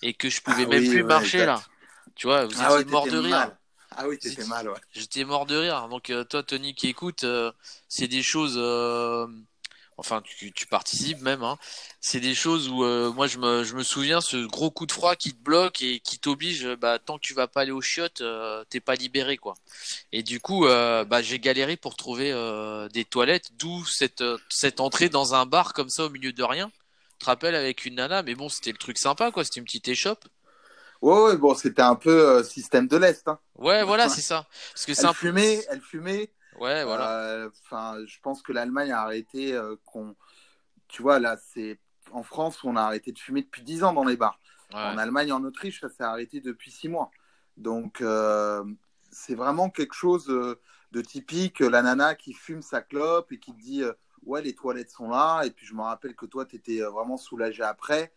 et 0.00 0.14
que 0.14 0.30
je 0.30 0.40
pouvais 0.40 0.64
ah 0.64 0.68
même 0.68 0.88
plus 0.88 1.04
marcher 1.04 1.44
là. 1.44 1.62
Tu 2.14 2.26
vois, 2.26 2.46
vous 2.46 2.54
ah 2.60 2.80
étiez 2.80 2.90
mort 2.90 3.06
de 3.06 3.18
rire. 3.18 3.52
Ah 3.96 4.08
oui, 4.08 4.18
t'étais 4.18 4.44
mal, 4.44 4.68
ouais. 4.68 4.78
J'étais 4.92 5.24
mort 5.24 5.46
de 5.46 5.56
rire. 5.56 5.88
Donc 5.88 6.10
euh, 6.10 6.24
toi, 6.24 6.42
Tony 6.42 6.74
qui 6.74 6.88
écoute, 6.88 7.26
c'est 7.88 8.08
des 8.08 8.22
choses 8.22 8.56
enfin 10.00 10.22
tu, 10.22 10.50
tu 10.52 10.66
participes 10.66 11.20
même, 11.20 11.42
hein. 11.42 11.58
c'est 12.00 12.20
des 12.20 12.34
choses 12.34 12.68
où 12.68 12.84
euh, 12.84 13.12
moi 13.12 13.26
je 13.26 13.38
me, 13.38 13.64
je 13.64 13.74
me 13.74 13.82
souviens 13.82 14.20
ce 14.22 14.46
gros 14.46 14.70
coup 14.70 14.86
de 14.86 14.92
froid 14.92 15.14
qui 15.14 15.34
te 15.34 15.42
bloque 15.42 15.82
et 15.82 16.00
qui 16.00 16.18
t'oblige, 16.18 16.66
bah, 16.80 16.98
tant 16.98 17.16
que 17.18 17.22
tu 17.22 17.34
vas 17.34 17.46
pas 17.48 17.60
aller 17.60 17.70
au 17.70 17.82
chiottes, 17.82 18.22
euh, 18.22 18.64
t'es 18.70 18.80
pas 18.80 18.94
libéré 18.94 19.36
quoi. 19.36 19.54
Et 20.12 20.22
du 20.22 20.40
coup, 20.40 20.66
euh, 20.66 21.04
bah, 21.04 21.20
j'ai 21.22 21.38
galéré 21.38 21.76
pour 21.76 21.96
trouver 21.96 22.30
des 22.92 23.04
toilettes, 23.04 23.50
d'où 23.58 23.84
cette, 23.84 24.24
cette 24.48 24.80
entrée 24.80 25.10
dans 25.10 25.34
un 25.34 25.44
bar 25.46 25.74
comme 25.74 25.90
ça 25.90 26.06
au 26.06 26.10
milieu 26.10 26.32
de 26.32 26.42
rien. 26.42 26.70
Tu 27.18 27.18
te 27.18 27.26
rappelles 27.26 27.54
avec 27.54 27.84
une 27.84 27.96
nana, 27.96 28.22
mais 28.22 28.34
bon 28.34 28.48
c'était 28.48 28.72
le 28.72 28.78
truc 28.78 28.96
sympa 28.96 29.30
quoi, 29.30 29.44
c'était 29.44 29.60
une 29.60 29.66
petite 29.66 29.88
échoppe. 29.88 30.24
Ouais, 31.02 31.22
ouais, 31.22 31.36
bon, 31.36 31.54
c'était 31.54 31.80
un 31.80 31.94
peu 31.94 32.42
système 32.44 32.86
de 32.86 32.96
l'Est. 32.98 33.26
Hein. 33.26 33.38
Ouais, 33.56 33.84
voilà, 33.84 34.10
c'est 34.10 34.20
ça. 34.20 34.46
Parce 34.74 34.84
que 34.84 34.92
elle 34.92 35.14
fumait, 35.14 35.64
elle 35.70 35.80
fumait, 35.80 36.30
Ouais, 36.60 36.84
voilà. 36.84 37.22
Euh, 37.22 37.50
enfin, 37.64 37.96
je 38.06 38.18
pense 38.20 38.42
que 38.42 38.52
l'Allemagne 38.52 38.92
a 38.92 39.00
arrêté 39.00 39.54
euh, 39.54 39.76
qu'on. 39.86 40.14
Tu 40.88 41.02
vois, 41.02 41.18
là, 41.18 41.38
c'est 41.38 41.80
en 42.12 42.22
France, 42.22 42.62
on 42.64 42.76
a 42.76 42.82
arrêté 42.82 43.12
de 43.12 43.18
fumer 43.18 43.42
depuis 43.42 43.62
10 43.62 43.82
ans 43.82 43.92
dans 43.92 44.04
les 44.04 44.16
bars. 44.16 44.38
En 44.72 44.98
Allemagne, 44.98 45.32
en 45.32 45.42
Autriche, 45.42 45.80
ça 45.80 45.88
s'est 45.88 46.04
arrêté 46.04 46.40
depuis 46.40 46.70
6 46.70 46.88
mois. 46.88 47.10
Donc, 47.56 48.00
euh, 48.02 48.64
c'est 49.10 49.34
vraiment 49.34 49.68
quelque 49.68 49.94
chose 49.94 50.26
de 50.26 51.02
typique. 51.02 51.60
La 51.60 51.82
nana 51.82 52.14
qui 52.14 52.34
fume 52.34 52.62
sa 52.62 52.80
clope 52.80 53.32
et 53.32 53.38
qui 53.38 53.52
te 53.52 53.60
dit 53.60 53.82
Ouais, 54.24 54.42
les 54.42 54.54
toilettes 54.54 54.90
sont 54.90 55.08
là. 55.08 55.42
Et 55.44 55.50
puis, 55.50 55.66
je 55.66 55.74
me 55.74 55.82
rappelle 55.82 56.14
que 56.14 56.26
toi, 56.26 56.44
tu 56.44 56.56
étais 56.56 56.80
vraiment 56.80 57.16
soulagé 57.16 57.62
après. 57.62 58.12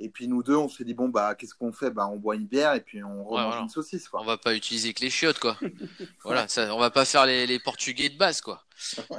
Et 0.00 0.08
puis 0.08 0.28
nous 0.28 0.44
deux, 0.44 0.54
on 0.54 0.68
s'est 0.68 0.84
dit 0.84 0.94
bon 0.94 1.08
bah 1.08 1.34
qu'est-ce 1.34 1.54
qu'on 1.54 1.72
fait? 1.72 1.90
Bah 1.90 2.06
on 2.06 2.16
boit 2.16 2.36
une 2.36 2.46
bière 2.46 2.74
et 2.74 2.80
puis 2.80 3.02
on 3.02 3.24
remange 3.24 3.56
une 3.62 3.68
saucisse 3.68 4.08
quoi. 4.08 4.20
On 4.20 4.24
va 4.24 4.38
pas 4.38 4.54
utiliser 4.54 4.94
que 4.94 5.00
les 5.00 5.10
chiottes 5.10 5.40
quoi. 5.40 5.58
voilà, 6.24 6.46
ça, 6.46 6.72
on 6.72 6.78
va 6.78 6.90
pas 6.90 7.04
faire 7.04 7.26
les, 7.26 7.46
les 7.46 7.58
Portugais 7.58 8.08
de 8.08 8.16
base 8.16 8.40
quoi. 8.40 8.64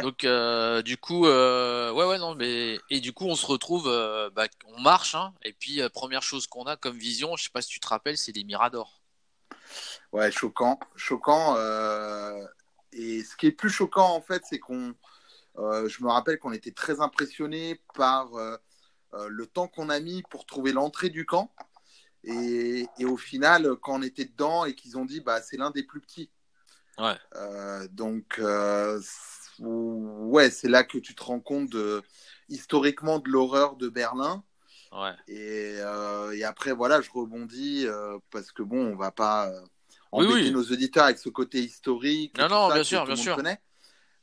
Donc 0.01 0.23
euh, 0.23 0.81
du 0.81 0.95
coup, 0.95 1.27
euh, 1.27 1.91
ouais 1.91 2.05
ouais 2.05 2.17
non 2.17 2.33
mais 2.33 2.79
et 2.89 3.01
du 3.01 3.11
coup 3.11 3.25
on 3.25 3.35
se 3.35 3.45
retrouve, 3.45 3.87
euh, 3.87 4.29
bah, 4.29 4.45
on 4.67 4.79
marche 4.79 5.15
hein, 5.15 5.33
et 5.43 5.51
puis 5.51 5.81
première 5.93 6.23
chose 6.23 6.47
qu'on 6.47 6.63
a 6.63 6.77
comme 6.77 6.97
vision, 6.97 7.35
je 7.35 7.43
sais 7.43 7.49
pas 7.49 7.61
si 7.61 7.69
tu 7.69 7.81
te 7.81 7.87
rappelles, 7.87 8.17
c'est 8.17 8.31
des 8.31 8.45
miradors. 8.45 9.01
Ouais 10.13 10.31
choquant, 10.31 10.79
choquant. 10.95 11.57
Et 12.93 13.23
ce 13.23 13.35
qui 13.35 13.47
est 13.47 13.51
plus 13.51 13.69
choquant 13.69 14.15
en 14.15 14.21
fait, 14.21 14.43
c'est 14.49 14.59
qu'on, 14.59 14.95
je 15.57 16.03
me 16.03 16.09
rappelle 16.09 16.39
qu'on 16.39 16.53
était 16.53 16.71
très 16.71 17.01
impressionné 17.01 17.81
par 17.93 18.29
le 19.13 19.45
temps 19.47 19.67
qu'on 19.67 19.89
a 19.89 19.99
mis 19.99 20.23
pour 20.29 20.45
trouver 20.45 20.71
l'entrée 20.71 21.09
du 21.09 21.25
camp. 21.25 21.51
Et, 22.23 22.87
au 23.03 23.17
final, 23.17 23.75
quand 23.81 23.99
on 23.99 24.01
était 24.01 24.25
dedans 24.25 24.65
et 24.65 24.75
qu'ils 24.75 24.97
ont 24.97 25.05
dit, 25.05 25.21
bah, 25.21 25.41
c'est 25.41 25.57
l'un 25.57 25.71
des 25.71 25.83
plus 25.83 26.01
petits. 26.01 26.29
Ouais. 26.97 27.17
Euh, 27.35 27.87
donc, 27.91 28.39
euh, 28.39 28.99
ouais, 29.59 30.49
c'est 30.49 30.67
là 30.67 30.83
que 30.83 30.97
tu 30.97 31.15
te 31.15 31.23
rends 31.23 31.39
compte 31.39 31.69
de, 31.69 32.01
historiquement 32.49 33.19
de 33.19 33.29
l'horreur 33.29 33.77
de 33.77 33.87
Berlin. 33.87 34.43
Ouais. 34.91 35.13
Et, 35.27 35.75
et, 36.33 36.43
après, 36.43 36.73
voilà, 36.73 36.99
je 37.01 37.09
rebondis 37.11 37.85
parce 38.31 38.51
que 38.51 38.63
bon, 38.63 38.93
on 38.93 38.95
va 38.95 39.11
pas 39.11 39.49
embêter 40.11 40.51
nos 40.51 40.63
auditeurs 40.63 41.05
avec 41.05 41.19
ce 41.19 41.29
côté 41.29 41.59
historique. 41.59 42.37
Non, 42.37 42.49
non, 42.49 42.73
bien 42.73 42.83
sûr, 42.83 43.05
bien 43.05 43.15
sûr. 43.15 43.35
Connaît. 43.35 43.61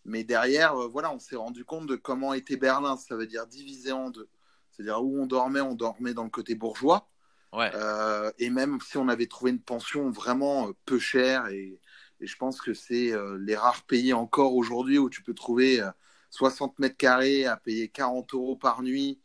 Mais 0.05 0.23
derrière, 0.23 0.77
voilà, 0.89 1.13
on 1.13 1.19
s'est 1.19 1.37
rendu 1.37 1.65
compte 1.65 1.87
de 1.87 1.97
comment 1.97 2.35
était 2.35 2.57
Berlin. 2.57 2.97
Ça 2.97 3.17
veut 3.17 3.27
dire 3.27 3.47
divisé 3.47 3.91
en 3.91 4.11
deux. 4.11 4.29
C'est-à-dire 4.77 5.03
où 5.03 5.23
on 5.23 5.27
dormait, 5.27 5.61
on 5.61 5.75
dormait 5.75 6.13
dans 6.13 6.25
le 6.25 6.31
côté 6.31 6.55
bourgeois. 6.55 7.09
Ouais. 7.53 7.71
Euh, 7.75 8.31
et 8.39 8.51
même 8.51 8.79
si 8.81 8.99
on 8.99 9.09
avait 9.09 9.27
trouvé 9.27 9.51
une 9.51 9.61
pension 9.61 10.11
vraiment 10.11 10.69
euh, 10.69 10.73
peu 10.85 10.99
chère, 10.99 11.47
et, 11.47 11.81
et 12.21 12.27
je 12.27 12.37
pense 12.37 12.61
que 12.61 12.75
c'est 12.75 13.13
euh, 13.13 13.39
les 13.41 13.57
rares 13.57 13.83
pays 13.85 14.13
encore 14.13 14.55
aujourd'hui 14.55 14.99
où 14.99 15.09
tu 15.09 15.23
peux 15.23 15.33
trouver 15.33 15.83
60 16.31 16.79
mètres 16.79 16.97
carrés 16.97 17.47
à 17.47 17.57
payer 17.57 17.89
40 17.89 18.35
euros 18.35 18.57
par 18.57 18.83
nuit. 18.83 19.21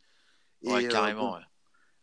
Et, 0.62 0.72
ouais, 0.72 0.88
carrément, 0.88 1.34
ouais. 1.34 1.40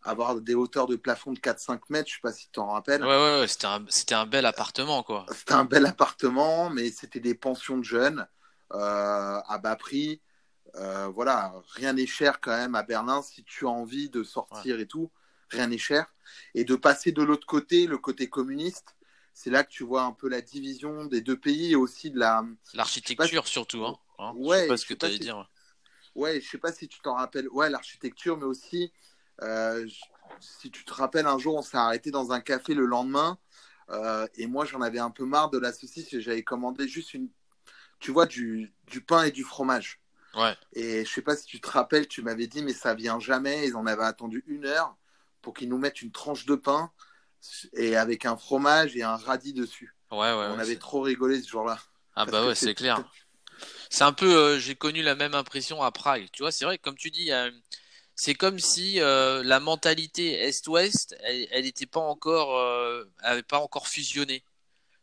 Avoir 0.03 0.39
des 0.39 0.55
hauteurs 0.55 0.87
de 0.87 0.95
plafond 0.95 1.33
de 1.33 1.39
4-5 1.39 1.81
mètres, 1.89 2.07
je 2.09 2.15
sais 2.15 2.21
pas 2.21 2.31
si 2.31 2.45
tu 2.45 2.51
t'en 2.51 2.67
rappelles. 2.67 3.01
Ouais, 3.01 3.07
ouais, 3.07 3.39
ouais 3.41 3.47
c'était 3.47 3.67
un, 3.67 4.21
un, 4.21 4.25
bel 4.25 4.45
appartement, 4.45 5.03
quoi. 5.03 5.25
C'était 5.33 5.53
un 5.53 5.65
bel 5.65 5.85
appartement, 5.85 6.69
mais 6.69 6.89
c'était 6.91 7.19
des 7.19 7.35
pensions 7.35 7.77
de 7.77 7.83
jeunes 7.83 8.27
à 8.69 9.59
bas 9.61 9.75
prix. 9.75 10.21
Euh, 10.75 11.07
voilà, 11.07 11.53
rien 11.73 11.93
n'est 11.93 12.07
cher 12.07 12.39
quand 12.41 12.55
même 12.55 12.75
à 12.75 12.83
Berlin 12.83 13.21
si 13.21 13.43
tu 13.43 13.65
as 13.65 13.69
envie 13.69 14.09
de 14.09 14.23
sortir 14.23 14.79
et 14.79 14.85
tout, 14.85 15.11
rien 15.49 15.67
n'est 15.67 15.77
cher. 15.77 16.13
Et 16.53 16.63
de 16.63 16.75
passer 16.75 17.11
de 17.11 17.23
l'autre 17.23 17.47
côté, 17.47 17.87
le 17.87 17.97
côté 17.97 18.29
communiste, 18.29 18.95
c'est 19.33 19.49
là 19.49 19.63
que 19.63 19.71
tu 19.71 19.83
vois 19.83 20.03
un 20.03 20.11
peu 20.11 20.27
la 20.29 20.41
division 20.41 21.05
des 21.05 21.21
deux 21.21 21.37
pays 21.37 21.71
et 21.71 21.75
aussi 21.75 22.11
de 22.11 22.19
la. 22.19 22.45
L'architecture 22.73 23.47
surtout, 23.47 23.85
hein. 23.85 23.97
hein 24.19 24.33
ouais. 24.35 24.57
Je 24.57 24.61
sais 24.63 24.67
pas 24.67 24.77
ce 24.77 24.85
que 24.85 24.93
tu 24.93 25.05
allais 25.05 25.19
dire. 25.19 25.49
Ouais, 26.15 26.41
je 26.41 26.49
sais 26.49 26.57
pas 26.57 26.71
si 26.71 26.87
tu 26.87 26.99
t'en 26.99 27.15
rappelles. 27.15 27.47
Ouais, 27.49 27.69
l'architecture, 27.69 28.37
mais 28.37 28.45
aussi, 28.45 28.91
euh, 29.41 29.87
si 30.39 30.69
tu 30.71 30.83
te 30.83 30.93
rappelles, 30.93 31.27
un 31.27 31.37
jour, 31.37 31.55
on 31.55 31.61
s'est 31.61 31.77
arrêté 31.77 32.11
dans 32.11 32.31
un 32.31 32.41
café 32.41 32.73
le 32.73 32.85
lendemain. 32.85 33.37
Euh, 33.89 34.27
et 34.35 34.47
moi, 34.47 34.65
j'en 34.65 34.81
avais 34.81 34.99
un 34.99 35.09
peu 35.09 35.25
marre 35.25 35.49
de 35.49 35.57
la 35.57 35.73
saucisse 35.73 36.13
et 36.13 36.21
j'avais 36.21 36.43
commandé 36.43 36.87
juste 36.87 37.13
une, 37.13 37.29
tu 37.99 38.11
vois, 38.11 38.25
du, 38.25 38.73
du 38.87 39.01
pain 39.01 39.23
et 39.23 39.31
du 39.31 39.43
fromage. 39.43 39.98
Ouais. 40.35 40.55
Et 40.73 41.05
je 41.05 41.11
sais 41.11 41.21
pas 41.21 41.35
si 41.35 41.45
tu 41.45 41.59
te 41.59 41.69
rappelles, 41.69 42.07
tu 42.07 42.21
m'avais 42.21 42.47
dit, 42.47 42.63
mais 42.63 42.73
ça 42.73 42.93
vient 42.93 43.19
jamais. 43.19 43.67
Ils 43.67 43.75
en 43.75 43.85
avaient 43.85 44.03
attendu 44.03 44.43
une 44.47 44.65
heure 44.65 44.95
pour 45.41 45.53
qu'ils 45.53 45.69
nous 45.69 45.77
mettent 45.77 46.01
une 46.01 46.11
tranche 46.11 46.45
de 46.45 46.55
pain 46.55 46.91
et 47.73 47.95
avec 47.95 48.25
un 48.25 48.37
fromage 48.37 48.95
et 48.95 49.03
un 49.03 49.15
radis 49.15 49.53
dessus. 49.53 49.95
Ouais, 50.11 50.17
ouais. 50.17 50.47
On 50.51 50.59
avait 50.59 50.77
trop 50.77 51.01
rigolé 51.01 51.41
ce 51.41 51.49
jour-là. 51.49 51.79
Ah 52.15 52.25
bah 52.25 52.45
ouais, 52.45 52.55
c'est 52.55 52.75
clair. 52.75 53.03
C'est 53.89 54.03
un 54.03 54.13
peu, 54.13 54.35
euh, 54.35 54.59
j'ai 54.59 54.75
connu 54.75 55.01
la 55.01 55.15
même 55.15 55.33
impression 55.33 55.81
à 55.81 55.91
Prague. 55.91 56.27
Tu 56.31 56.43
vois, 56.43 56.51
c'est 56.51 56.63
vrai, 56.63 56.77
comme 56.77 56.95
tu 56.95 57.09
dis, 57.11 57.31
c'est 58.21 58.35
comme 58.35 58.59
si 58.59 58.99
euh, 58.99 59.43
la 59.43 59.61
mentalité 59.61 60.33
Est-Ouest, 60.33 61.15
elle 61.23 61.63
n'était 61.63 61.85
pas 61.85 62.01
encore, 62.01 62.57
euh, 62.57 63.05
avait 63.19 63.43
pas 63.43 63.59
encore 63.59 63.87
fusionné. 63.87 64.43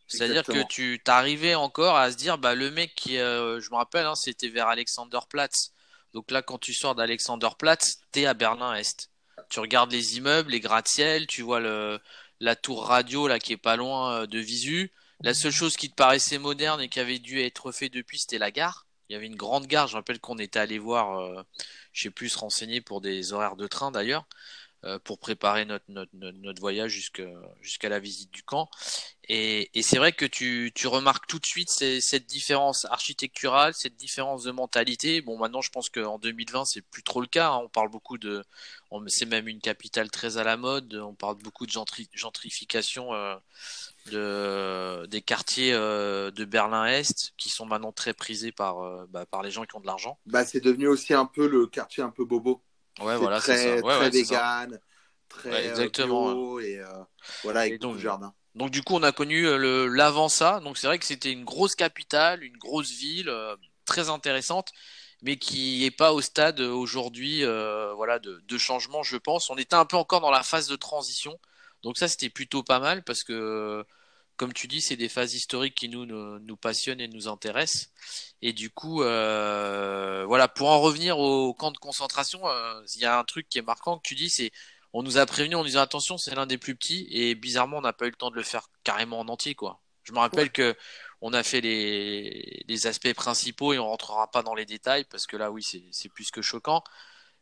C'est-à-dire 0.09 0.45
que 0.45 0.63
tu 0.69 1.01
t'arrivais 1.03 1.55
encore 1.55 1.97
à 1.97 2.13
se 2.13 2.17
dire, 2.17 2.39
bah, 2.39 2.55
le 2.55 2.71
mec 2.71 2.95
qui, 2.95 3.19
euh, 3.19 3.61
je 3.61 3.71
me 3.71 3.77
rappelle, 3.77 4.07
hein, 4.07 4.15
c'était 4.15 4.49
vers 4.49 4.69
Alexanderplatz. 4.69 5.73
Donc 6.13 6.31
là, 6.31 6.43
quand 6.43 6.59
tu 6.59 6.73
sors 6.73 6.95
d'Alexanderplatz, 6.95 8.01
t'es 8.13 8.27
à 8.27 8.35
Berlin-Est. 8.35 9.11
Tu 9.51 9.61
regardes 9.61 9.93
les 9.93 10.17
immeubles, 10.17 10.53
les 10.53 10.61
gratte-ciel, 10.61 11.27
tu 11.27 11.43
vois 11.43 11.61
le, 11.61 12.01
la 12.41 12.57
tour 12.57 12.87
radio 12.87 13.29
là 13.29 13.39
qui 13.39 13.53
est 13.53 13.59
pas 13.59 13.77
loin 13.77 14.13
euh, 14.13 14.27
de 14.27 14.39
Visu. 14.39 14.93
La 15.23 15.35
seule 15.35 15.53
chose 15.53 15.77
qui 15.77 15.91
te 15.91 15.95
paraissait 15.95 16.39
moderne 16.39 16.81
et 16.81 16.89
qui 16.89 17.01
avait 17.01 17.19
dû 17.19 17.41
être 17.41 17.73
fait 17.73 17.89
depuis, 17.89 18.19
c'était 18.19 18.39
la 18.39 18.51
gare. 18.51 18.87
Il 19.09 19.15
y 19.15 19.17
avait 19.17 19.27
une 19.27 19.37
grande 19.37 19.67
gare. 19.67 19.87
Je 19.87 19.97
rappelle 19.97 20.21
qu'on 20.21 20.39
était 20.39 20.59
allé 20.59 20.79
voir, 20.79 21.19
euh, 21.19 21.43
je 21.93 22.03
sais 22.03 22.11
plus, 22.11 22.29
se 22.29 22.39
renseigner 22.39 22.81
pour 22.81 23.01
des 23.01 23.33
horaires 23.33 23.57
de 23.57 23.67
train 23.67 23.91
d'ailleurs. 23.91 24.27
Euh, 24.85 24.99
pour 24.99 25.18
préparer 25.18 25.64
notre, 25.64 25.87
notre, 25.88 26.12
notre 26.14 26.61
voyage 26.61 26.92
jusqu'à 27.61 27.88
la 27.88 27.99
visite 27.99 28.30
du 28.30 28.42
camp. 28.42 28.68
Et, 29.26 29.71
et 29.76 29.83
c'est 29.83 29.97
vrai 29.97 30.12
que 30.12 30.26
tu, 30.26 30.71
tu 30.75 30.87
remarques 30.87 31.26
tout 31.26 31.38
de 31.38 31.47
suite 31.47 31.71
cette 31.71 32.26
différence 32.26 32.85
architecturale, 32.85 33.75
cette 33.75 33.97
différence 33.97 34.45
de 34.45 34.52
mentalité. 34.52 35.23
Bon, 35.23 35.38
maintenant, 35.38 35.62
je 35.62 35.71
pense 35.71 35.88
qu'en 35.88 36.18
2020, 36.18 36.66
c'est 36.66 36.83
plus 36.83 37.02
trop 37.02 37.21
le 37.21 37.26
cas. 37.26 37.49
Hein. 37.50 37.62
On 37.64 37.68
parle 37.68 37.90
beaucoup 37.90 38.18
de, 38.18 38.45
c'est 39.09 39.26
même 39.26 39.49
une 39.49 39.61
capitale 39.61 40.11
très 40.11 40.37
à 40.37 40.45
la 40.45 40.56
mode. 40.56 40.95
On 40.95 41.14
parle 41.14 41.37
beaucoup 41.38 41.66
de 41.66 41.73
gentrification 42.12 43.14
euh, 43.14 43.35
de, 44.12 45.06
des 45.06 45.23
quartiers 45.23 45.73
euh, 45.73 46.30
de 46.30 46.45
Berlin-Est 46.45 47.33
qui 47.38 47.49
sont 47.49 47.66
maintenant 47.66 47.92
très 47.92 48.12
prisés 48.12 48.52
par, 48.52 49.06
bah, 49.09 49.25
par 49.26 49.42
les 49.42 49.50
gens 49.50 49.64
qui 49.64 49.75
ont 49.75 49.80
de 49.80 49.87
l'argent. 49.87 50.18
Bah, 50.26 50.45
c'est 50.45 50.61
devenu 50.61 50.87
aussi 50.87 51.14
un 51.14 51.26
peu 51.26 51.49
le 51.49 51.66
quartier 51.66 52.04
un 52.04 52.11
peu 52.11 52.25
bobo. 52.25 52.62
Ouais, 53.00 53.17
voilà, 53.17 53.41
c'est 53.41 53.79
ça. 53.79 53.85
Ouais, 53.85 53.97
très 53.97 54.11
vegan, 54.11 54.81
très 55.29 55.69
exactement. 55.69 56.33
Bio 56.33 56.61
et 56.61 56.81
voilà, 57.43 57.61
avec 57.61 57.81
donc, 57.81 57.99
jardin. 57.99 58.33
Donc 58.55 58.71
du 58.71 58.83
coup, 58.83 58.95
on 58.95 59.03
a 59.03 59.12
connu 59.12 59.43
le 59.43 59.87
l'avant 59.87 60.29
ça. 60.29 60.61
Donc 60.61 60.79
c'est 60.79 60.87
vrai 60.87 60.99
que 60.99 61.05
c'était 61.05 61.33
une 61.33 61.45
grosse 61.45 61.75
capitale, 61.75 62.43
une 62.43 62.57
grosse 62.57 62.91
ville, 62.91 63.31
très 63.85 64.09
intéressante 64.09 64.73
mais 65.23 65.37
qui 65.37 65.81
n'est 65.81 65.91
pas 65.91 66.12
au 66.12 66.21
stade 66.21 66.61
aujourd'hui 66.61 67.45
euh, 67.45 67.93
voilà, 67.95 68.19
de, 68.19 68.43
de, 68.47 68.59
changement, 68.59 69.03
je 69.03 69.17
pense. 69.17 69.50
On 69.50 69.57
était 69.57 69.75
un 69.75 69.85
peu 69.85 69.97
encore 69.97 70.21
dans 70.21 70.31
la 70.31 70.43
phase 70.43 70.69
de 70.69 70.76
transition. 70.76 71.38
Donc 71.83 71.99
ça, 71.99 72.09
c'était 72.09 72.31
plutôt 72.31 72.62
pas 72.62 72.81
mal 72.81 73.03
parce 73.03 73.25
que, 73.25 73.85
comme 74.37 74.52
tu 74.52 74.69
dis, 74.69 74.81
c'est 74.81 74.97
des 74.97 75.09
phases 75.09 75.35
historiques 75.35 75.75
qui 75.75 75.88
nous, 75.88 76.07
nous, 76.07 76.57
passionnent 76.57 77.00
et 77.00 77.09
nous 77.09 77.28
intéressent. 77.28 77.90
Et 78.43 78.52
du 78.52 78.71
coup, 78.71 79.02
euh, 79.02 80.25
voilà, 80.26 80.49
pour 80.49 80.69
en 80.69 80.81
revenir 80.81 81.19
au 81.19 81.55
camp 81.55 81.71
de 81.73 81.78
concentration, 81.78 82.47
euh, 82.49 82.83
il 82.95 83.00
y 83.00 83.05
a 83.05 83.19
un 83.19 83.25
truc 83.25 83.49
qui 83.49 83.59
est 83.59 83.62
marquant 83.62 83.99
que 83.99 84.02
tu 84.02 84.14
dis, 84.14 84.31
c'est 84.31 84.52
on 84.93 85.02
nous 85.02 85.19
a 85.19 85.26
prévenu 85.26 85.57
en 85.57 85.64
disant 85.64 85.81
attention, 85.81 86.19
c'est 86.19 86.35
l'un 86.35 86.47
des 86.47 86.59
plus 86.59 86.75
petits 86.76 87.07
et 87.11 87.35
bizarrement, 87.35 87.78
on 87.78 87.83
n'a 87.83 87.93
pas 87.93 88.07
eu 88.07 88.11
le 88.11 88.16
temps 88.16 88.31
de 88.31 88.37
le 88.37 88.43
faire 88.43 88.69
carrément 88.85 89.21
en 89.21 89.28
entier, 89.28 89.55
quoi. 89.55 89.81
Je 90.05 90.12
me 90.12 90.19
rappelle 90.19 90.52
que 90.52 90.76
on 91.21 91.33
a 91.33 91.43
fait 91.43 91.61
les, 91.61 92.64
les, 92.69 92.87
aspects 92.87 93.12
principaux 93.14 93.73
et 93.73 93.78
on 93.78 93.87
rentrera 93.87 94.31
pas 94.31 94.43
dans 94.43 94.55
les 94.55 94.66
détails 94.66 95.05
parce 95.05 95.26
que 95.26 95.37
là, 95.37 95.50
oui, 95.50 95.62
c'est 95.90 96.09
plus 96.09 96.31
que 96.31 96.43
choquant. 96.43 96.83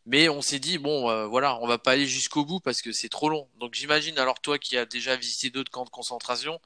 Mais 0.07 0.29
on 0.29 0.43
s'est 0.43 0.59
dit 0.59 0.79
bon, 0.79 1.09
euh, 1.11 1.27
voilà, 1.27 1.57
on 1.61 1.67
va 1.67 1.79
pas 1.79 1.93
aller 1.93 2.07
jusqu'au 2.07 2.45
bout 2.45 2.61
parce 2.61 2.83
que 2.83 2.93
c'est 2.93 3.09
trop 3.09 3.29
long. 3.29 3.49
Donc 3.59 3.75
j'imagine 3.75 4.19
alors 4.19 4.41
toi 4.41 4.59
qui 4.59 4.77
as 4.77 4.87
déjà 4.87 5.17
visité 5.17 5.51
d'autres 5.51 5.71
camps 5.71 5.85
de 5.85 5.91
concentration, 5.91 6.61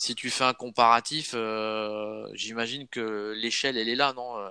si 0.00 0.14
tu 0.14 0.30
fais 0.30 0.44
un 0.44 0.54
comparatif, 0.54 1.32
euh, 1.34 2.26
j'imagine 2.32 2.88
que 2.88 3.34
l'échelle 3.36 3.76
elle 3.76 3.88
est 3.88 3.94
là, 3.94 4.14
non 4.14 4.38
euh, 4.38 4.48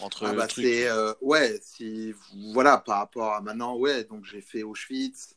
Entre 0.00 0.26
ah 0.26 0.32
bah 0.32 0.46
c'est 0.48 0.88
ouais, 1.20 1.60
si 1.62 2.14
voilà 2.52 2.78
par 2.78 2.98
rapport 2.98 3.34
à 3.34 3.42
maintenant, 3.42 3.76
ouais, 3.76 4.04
donc 4.04 4.24
j'ai 4.24 4.40
fait 4.40 4.62
Auschwitz, 4.62 5.36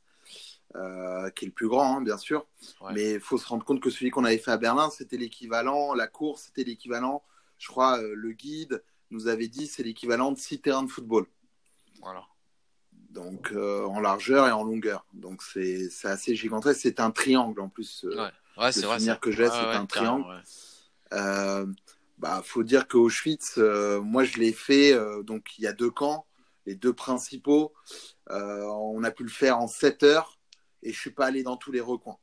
euh, 0.75 1.29
qui 1.31 1.45
est 1.45 1.49
le 1.49 1.53
plus 1.53 1.67
grand, 1.67 1.97
hein, 1.97 2.01
bien 2.01 2.17
sûr. 2.17 2.47
Mais 2.93 3.15
il 3.15 3.19
faut 3.19 3.37
se 3.37 3.45
rendre 3.47 3.63
compte 3.63 3.79
que 3.79 3.89
celui 3.89 4.09
qu'on 4.09 4.23
avait 4.23 4.37
fait 4.37 4.51
à 4.51 4.57
Berlin, 4.57 4.89
c'était 4.89 5.17
l'équivalent, 5.17 5.93
la 5.93 6.07
course, 6.07 6.43
c'était 6.45 6.63
l'équivalent. 6.63 7.21
Je 7.59 7.67
crois, 7.67 7.99
euh, 7.99 8.13
le 8.15 8.31
guide 8.31 8.81
nous 9.11 9.27
avait 9.27 9.49
dit, 9.49 9.67
c'est 9.67 9.83
l'équivalent 9.83 10.31
de 10.31 10.39
six 10.39 10.59
terrains 10.61 10.83
de 10.83 10.89
football. 10.89 11.27
Voilà. 12.01 12.25
Donc, 13.09 13.51
euh, 13.51 13.85
en 13.85 13.99
largeur 13.99 14.47
et 14.47 14.51
en 14.51 14.63
longueur. 14.63 15.05
Donc, 15.13 15.43
c'est 15.43 15.89
assez 16.05 16.35
gigantesque. 16.35 16.79
C'est 16.81 16.99
un 16.99 17.11
triangle 17.11 17.59
en 17.61 17.69
plus. 17.69 18.07
ouais, 18.09 18.31
ouais 18.57 18.71
c'est 18.71 18.85
vrai. 18.85 18.97
que 19.19 19.31
j'ai, 19.31 19.47
c'est 19.47 19.53
un 19.53 19.85
triangle. 19.85 20.25
bah, 21.11 22.41
faut 22.43 22.63
dire 22.63 22.87
qu'Auschwitz, 22.87 23.57
moi, 23.57 24.23
je 24.23 24.37
l'ai 24.37 24.53
fait. 24.53 24.97
donc, 25.23 25.57
il 25.57 25.63
y 25.63 25.67
a 25.67 25.73
deux 25.73 25.91
camps, 25.91 26.25
les 26.65 26.75
deux 26.75 26.93
principaux. 26.93 27.73
on 28.29 29.03
a 29.03 29.11
pu 29.11 29.23
le 29.23 29.29
faire 29.29 29.59
en 29.59 29.67
7 29.67 30.03
heures 30.03 30.37
et 30.83 30.91
je 30.91 30.99
suis 30.99 31.11
pas 31.11 31.25
allé 31.25 31.43
dans 31.43 31.57
tous 31.57 31.71
les 31.71 31.81
recoins. 31.81 32.17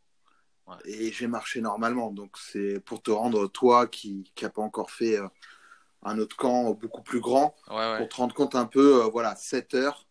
Et 0.84 1.10
j'ai 1.12 1.26
marché 1.26 1.60
normalement. 1.60 2.10
Donc 2.10 2.36
c'est 2.38 2.80
pour 2.80 3.02
te 3.02 3.10
rendre, 3.10 3.48
toi 3.48 3.86
qui 3.86 4.32
n'a 4.40 4.50
pas 4.50 4.62
encore 4.62 4.90
fait 4.90 5.18
euh, 5.18 5.26
un 6.02 6.18
autre 6.18 6.36
camp 6.36 6.72
beaucoup 6.72 7.02
plus 7.02 7.20
grand, 7.20 7.54
pour 7.66 8.08
te 8.08 8.16
rendre 8.16 8.34
compte 8.34 8.54
un 8.54 8.66
peu, 8.66 9.02
euh, 9.02 9.08
voilà, 9.08 9.34
7 9.36 9.74
heures. 9.74 10.06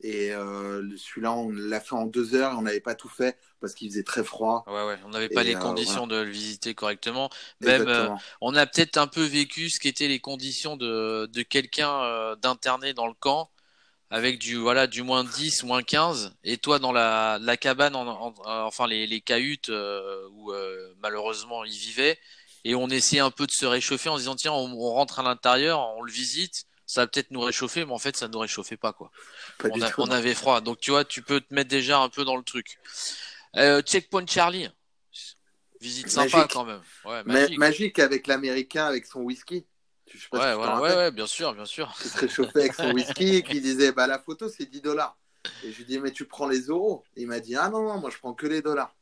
Et 0.00 0.32
euh, 0.32 0.82
celui-là, 0.96 1.32
on 1.32 1.50
l'a 1.50 1.80
fait 1.80 1.94
en 1.94 2.06
2 2.06 2.34
heures 2.36 2.52
et 2.52 2.54
on 2.54 2.62
n'avait 2.62 2.80
pas 2.80 2.94
tout 2.94 3.08
fait 3.08 3.36
parce 3.60 3.74
qu'il 3.74 3.90
faisait 3.90 4.04
très 4.04 4.22
froid. 4.22 4.64
Ouais, 4.68 4.86
ouais, 4.86 4.98
on 5.04 5.08
n'avait 5.08 5.28
pas 5.28 5.42
les 5.42 5.54
conditions 5.54 6.06
de 6.06 6.16
le 6.16 6.30
visiter 6.30 6.74
correctement. 6.74 7.30
Même, 7.60 8.16
on 8.40 8.54
a 8.54 8.66
peut-être 8.66 8.96
un 8.96 9.08
peu 9.08 9.24
vécu 9.24 9.70
ce 9.70 9.80
qu'étaient 9.80 10.08
les 10.08 10.20
conditions 10.20 10.76
de, 10.76 11.26
de 11.26 11.42
quelqu'un 11.42 12.36
d'interné 12.36 12.94
dans 12.94 13.06
le 13.08 13.14
camp 13.14 13.50
avec 14.10 14.38
du 14.38 14.56
voilà 14.56 14.86
du 14.86 15.02
moins 15.02 15.24
10 15.24 15.64
moins 15.64 15.82
15 15.82 16.34
et 16.44 16.56
toi 16.56 16.78
dans 16.78 16.92
la, 16.92 17.38
la 17.40 17.56
cabane 17.56 17.94
en, 17.94 18.34
enfin 18.44 18.86
les, 18.86 19.06
les 19.06 19.20
cahutes 19.20 19.68
euh, 19.68 20.26
où 20.32 20.52
euh, 20.52 20.94
malheureusement 21.00 21.64
ils 21.64 21.76
vivaient. 21.76 22.18
Et 22.64 22.74
on 22.74 22.88
essayait 22.88 23.20
un 23.20 23.30
peu 23.30 23.46
de 23.46 23.52
se 23.52 23.66
réchauffer 23.66 24.08
en 24.08 24.16
disant 24.16 24.34
tiens 24.34 24.52
on, 24.52 24.76
rentre 24.92 25.20
à 25.20 25.22
l'intérieur 25.22 25.80
on 25.96 26.02
le 26.02 26.12
visite 26.12 26.64
ça 26.88 27.02
va 27.02 27.06
peut-être 27.06 27.30
nous 27.30 27.40
réchauffer 27.40 27.84
mais 27.84 27.92
en 27.92 27.98
fait 27.98 28.16
ça 28.16 28.26
nous 28.26 28.38
réchauffait 28.40 28.76
pas 28.76 28.92
quoi 28.92 29.12
on, 29.62 29.78
on, 29.98 30.10
avait 30.10 30.34
froid 30.34 30.60
donc 30.60 30.80
tu 30.80 30.90
vois 30.90 31.04
tu 31.04 31.22
peux 31.22 31.40
te 31.40 31.54
mettre 31.54 31.68
déjà 31.68 32.00
un 32.00 32.08
peu 32.08 32.24
dans 32.24 32.36
le 32.36 32.42
truc 32.42 32.78
euh, 33.56 33.82
checkpoint 33.82 34.26
Charlie 34.26 34.68
visite 35.80 36.08
sympa 36.08 36.48
quand 36.50 36.64
même 36.64 36.82
ouais, 37.04 37.22
magique. 37.24 37.58
magique 37.58 37.98
avec 38.00 38.26
l'américain 38.26 38.86
avec 38.86 39.06
son 39.06 39.20
whisky 39.20 39.66
ouais, 40.32 40.54
ouais, 40.54 41.10
bien 41.10 41.26
sûr, 41.26 41.54
bien 41.54 41.64
sûr. 41.64 41.92
Qui 42.00 42.08
se 42.08 42.18
réchauffait 42.18 42.60
avec 42.60 42.74
son 42.74 42.92
whisky 42.92 43.28
et 43.36 43.42
qui 43.42 43.60
disait 43.60 43.92
bah, 43.92 44.06
la 44.06 44.18
photo 44.18 44.48
c'est 44.48 44.66
10 44.66 44.80
dollars. 44.80 45.18
Et 45.64 45.72
je 45.72 45.78
lui 45.78 45.84
dis 45.84 45.98
mais 45.98 46.10
tu 46.10 46.24
prends 46.24 46.48
les 46.48 46.62
euros. 46.62 47.04
il 47.16 47.26
m'a 47.26 47.40
dit 47.40 47.56
ah 47.56 47.68
non, 47.68 47.82
non, 47.82 47.98
moi 47.98 48.10
je 48.10 48.18
prends 48.18 48.34
que 48.34 48.46
les 48.46 48.62
dollars. 48.62 48.94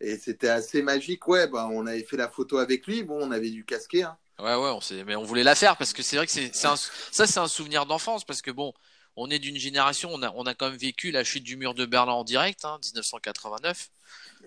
Et 0.00 0.16
c'était 0.16 0.48
assez 0.48 0.80
magique, 0.80 1.28
ouais. 1.28 1.46
Bah, 1.46 1.68
on 1.70 1.86
avait 1.86 2.02
fait 2.02 2.16
la 2.16 2.28
photo 2.28 2.56
avec 2.56 2.86
lui. 2.86 3.02
Bon, 3.02 3.18
on 3.20 3.30
avait 3.32 3.50
dû 3.50 3.66
casquer. 3.66 4.04
Hein. 4.04 4.16
Ouais, 4.42 4.54
ouais, 4.54 4.70
on 4.70 4.80
sait, 4.80 5.04
mais 5.04 5.16
on 5.16 5.22
voulait 5.22 5.42
la 5.42 5.54
faire 5.54 5.76
parce 5.76 5.92
que 5.92 6.02
c'est 6.02 6.16
vrai 6.16 6.26
que 6.26 6.32
c'est, 6.32 6.54
ça, 6.54 6.76
c'est 6.76 7.38
un 7.38 7.48
souvenir 7.48 7.86
d'enfance 7.86 8.24
parce 8.24 8.42
que 8.42 8.50
bon, 8.50 8.72
on 9.16 9.30
est 9.30 9.38
d'une 9.38 9.56
génération, 9.56 10.10
on 10.12 10.22
a, 10.22 10.32
on 10.34 10.44
a 10.44 10.54
quand 10.54 10.70
même 10.70 10.78
vécu 10.78 11.10
la 11.10 11.24
chute 11.24 11.44
du 11.44 11.56
mur 11.56 11.74
de 11.74 11.84
Berlin 11.84 12.12
en 12.12 12.24
direct, 12.24 12.64
hein, 12.64 12.78
1989. 12.82 13.90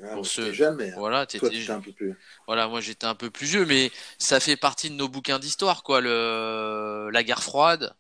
Ah, 0.02 0.16
pour 0.16 0.26
ce... 0.26 0.52
jamais. 0.52 0.92
Hein. 0.92 0.96
Voilà, 0.98 1.26
Toi, 1.26 1.50
un 1.70 1.80
peu 1.80 1.92
plus. 1.92 2.16
Voilà, 2.48 2.68
moi 2.68 2.82
j'étais 2.82 3.06
un 3.06 3.16
peu 3.16 3.30
plus 3.30 3.46
vieux, 3.46 3.66
mais 3.66 3.92
ça 4.18 4.40
fait 4.40 4.58
partie 4.58 4.90
de 4.90 4.96
nos 4.96 5.08
bouquins 5.08 5.40
d'histoire, 5.40 5.84
quoi. 5.84 6.02
Le... 6.02 7.10
La 7.12 7.24
guerre 7.24 7.44
froide, 7.44 7.94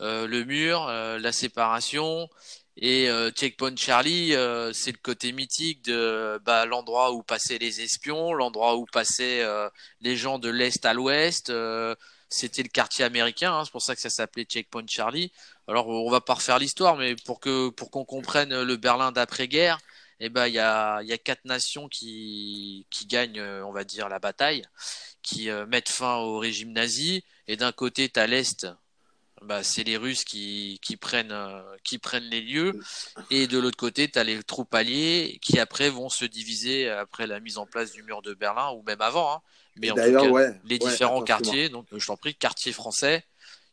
euh, 0.00 0.26
le 0.26 0.44
mur, 0.44 0.86
euh, 0.88 1.18
la 1.18 1.32
séparation. 1.32 2.28
Et 2.76 3.08
euh, 3.10 3.30
Checkpoint 3.30 3.76
Charlie, 3.76 4.34
euh, 4.34 4.72
c'est 4.72 4.92
le 4.92 4.98
côté 4.98 5.32
mythique 5.32 5.82
de 5.84 6.40
bah, 6.44 6.64
l'endroit 6.66 7.12
où 7.12 7.22
passaient 7.22 7.58
les 7.58 7.80
espions, 7.82 8.32
l'endroit 8.32 8.76
où 8.76 8.86
passaient 8.86 9.44
les 10.00 10.16
gens 10.16 10.38
de 10.38 10.48
l'est 10.48 10.84
à 10.84 10.94
l'ouest. 10.94 11.52
C'était 12.32 12.62
le 12.62 12.68
quartier 12.68 13.04
américain, 13.04 13.52
hein, 13.52 13.64
c'est 13.64 13.72
pour 13.72 13.82
ça 13.82 13.94
que 13.96 14.00
ça 14.00 14.08
s'appelait 14.10 14.44
Checkpoint 14.44 14.86
Charlie. 14.86 15.32
Alors 15.66 15.88
on 15.88 16.10
va 16.10 16.20
pas 16.20 16.34
refaire 16.34 16.58
l'histoire, 16.60 16.96
mais 16.96 17.16
pour 17.16 17.40
que 17.40 17.70
pour 17.70 17.90
qu'on 17.90 18.04
comprenne 18.04 18.62
le 18.62 18.76
Berlin 18.76 19.10
d'après-guerre, 19.12 19.78
eh 20.20 20.28
ben 20.28 20.46
il 20.46 20.54
y 20.54 20.58
a, 20.58 21.02
y 21.02 21.12
a 21.12 21.18
quatre 21.18 21.44
nations 21.44 21.88
qui, 21.88 22.86
qui 22.90 23.06
gagnent, 23.06 23.40
euh, 23.40 23.64
on 23.64 23.72
va 23.72 23.84
dire, 23.84 24.08
la 24.08 24.18
bataille, 24.18 24.64
qui 25.22 25.50
euh, 25.50 25.66
mettent 25.66 25.88
fin 25.88 26.16
au 26.18 26.38
régime 26.38 26.72
nazi. 26.72 27.24
Et 27.48 27.56
d'un 27.56 27.72
côté, 27.72 28.08
tu 28.08 28.20
as 28.20 28.26
l'Est, 28.26 28.66
bah, 29.42 29.62
c'est 29.62 29.84
les 29.84 29.96
Russes 29.96 30.24
qui, 30.24 30.78
qui, 30.82 30.96
prennent, 30.96 31.32
euh, 31.32 31.62
qui 31.84 31.98
prennent 31.98 32.24
les 32.24 32.40
lieux. 32.40 32.78
Et 33.30 33.46
de 33.46 33.58
l'autre 33.58 33.76
côté, 33.76 34.10
tu 34.10 34.18
as 34.18 34.24
les 34.24 34.42
troupes 34.42 34.74
alliées 34.74 35.38
qui 35.42 35.58
après 35.58 35.90
vont 35.90 36.08
se 36.08 36.24
diviser 36.24 36.88
après 36.88 37.26
la 37.26 37.40
mise 37.40 37.58
en 37.58 37.66
place 37.66 37.92
du 37.92 38.02
mur 38.02 38.22
de 38.22 38.34
Berlin, 38.34 38.70
ou 38.72 38.82
même 38.82 39.00
avant. 39.00 39.34
Hein. 39.34 39.40
Mais 39.76 39.90
en 39.90 39.94
tout 39.94 40.34
cas, 40.34 40.52
les 40.64 40.78
différents 40.78 41.22
quartiers, 41.22 41.68
donc 41.68 41.86
je 41.92 42.06
t'en 42.06 42.16
prie, 42.16 42.34
quartier 42.34 42.72
français, 42.72 43.24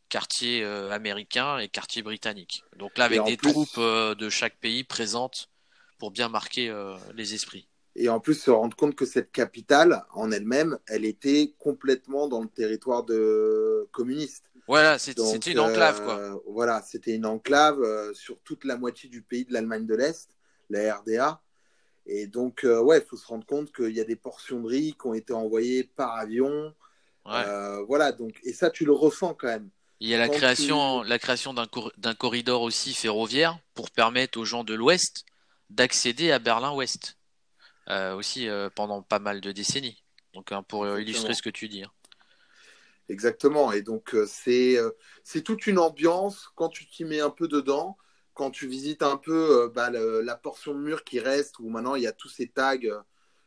quartier 0.08 0.64
américain 0.64 1.58
et 1.58 1.68
quartier 1.68 2.02
britannique. 2.02 2.62
Donc 2.76 2.96
là, 2.96 3.04
avec 3.04 3.24
des 3.24 3.36
troupes 3.36 3.78
de 3.78 4.28
chaque 4.30 4.56
pays 4.58 4.84
présentes 4.84 5.48
pour 5.98 6.10
bien 6.10 6.28
marquer 6.28 6.70
euh, 6.70 6.96
les 7.14 7.34
esprits. 7.34 7.68
Et 7.96 8.08
en 8.08 8.20
plus, 8.20 8.34
se 8.34 8.50
rendre 8.50 8.76
compte 8.76 8.94
que 8.94 9.04
cette 9.04 9.32
capitale, 9.32 10.04
en 10.14 10.30
elle-même, 10.30 10.78
elle 10.86 11.04
était 11.04 11.54
complètement 11.58 12.28
dans 12.28 12.40
le 12.40 12.48
territoire 12.48 13.02
de 13.02 13.88
communiste. 13.90 14.47
Voilà, 14.68 14.98
c'était 14.98 15.52
une 15.52 15.58
enclave, 15.58 16.04
quoi. 16.04 16.18
Euh, 16.18 16.38
voilà, 16.46 16.82
c'était 16.82 17.14
une 17.14 17.26
enclave 17.26 17.80
euh, 17.80 18.12
sur 18.14 18.38
toute 18.40 18.64
la 18.64 18.76
moitié 18.76 19.08
du 19.08 19.22
pays 19.22 19.44
de 19.44 19.52
l'Allemagne 19.52 19.86
de 19.86 19.94
l'Est, 19.94 20.30
la 20.70 20.94
RDA. 20.94 21.40
Et 22.06 22.26
donc, 22.26 22.64
ouais, 22.64 22.98
il 22.98 23.04
faut 23.04 23.16
se 23.16 23.26
rendre 23.26 23.44
compte 23.44 23.72
qu'il 23.72 23.90
y 23.90 24.00
a 24.00 24.04
des 24.04 24.16
portions 24.16 24.60
de 24.60 24.68
riz 24.68 24.94
qui 24.98 25.06
ont 25.06 25.14
été 25.14 25.32
envoyées 25.32 25.84
par 25.84 26.16
avion. 26.16 26.72
voilà, 27.24 28.12
donc, 28.12 28.38
et 28.44 28.52
ça, 28.52 28.70
tu 28.70 28.84
le 28.84 28.92
ressens 28.92 29.34
quand 29.34 29.48
même. 29.48 29.68
Il 30.00 30.08
y 30.08 30.14
a 30.14 30.18
la 30.18 30.28
création, 30.28 31.02
la 31.02 31.18
création 31.18 31.52
d'un 31.52 32.14
corridor 32.14 32.62
aussi 32.62 32.94
ferroviaire 32.94 33.58
pour 33.74 33.90
permettre 33.90 34.38
aux 34.38 34.44
gens 34.44 34.64
de 34.64 34.74
l'Ouest 34.74 35.24
d'accéder 35.70 36.30
à 36.30 36.38
Berlin-Ouest 36.38 37.18
euh, 37.90 38.14
aussi 38.14 38.48
euh, 38.48 38.68
pendant 38.74 39.02
pas 39.02 39.18
mal 39.18 39.40
de 39.40 39.50
décennies. 39.50 40.02
Donc 40.34 40.52
hein, 40.52 40.62
pour 40.62 40.86
illustrer 40.98 41.34
ce 41.34 41.42
que 41.42 41.50
tu 41.50 41.68
dis. 41.68 41.82
Hein. 41.82 41.90
Exactement. 43.08 43.72
Et 43.72 43.82
donc 43.82 44.14
c'est 44.26 44.76
c'est 45.24 45.42
toute 45.42 45.66
une 45.66 45.78
ambiance 45.78 46.50
quand 46.56 46.68
tu 46.68 46.86
t'y 46.86 47.04
mets 47.04 47.20
un 47.20 47.30
peu 47.30 47.48
dedans 47.48 47.96
quand 48.34 48.50
tu 48.52 48.68
visites 48.68 49.02
un 49.02 49.16
peu 49.16 49.68
bah, 49.74 49.90
la 49.90 50.36
portion 50.36 50.72
de 50.72 50.78
mur 50.78 51.02
qui 51.02 51.18
reste, 51.18 51.58
où 51.58 51.68
maintenant 51.70 51.96
il 51.96 52.02
y 52.02 52.06
a 52.06 52.12
tous 52.12 52.28
ces 52.28 52.46
tags 52.46 52.76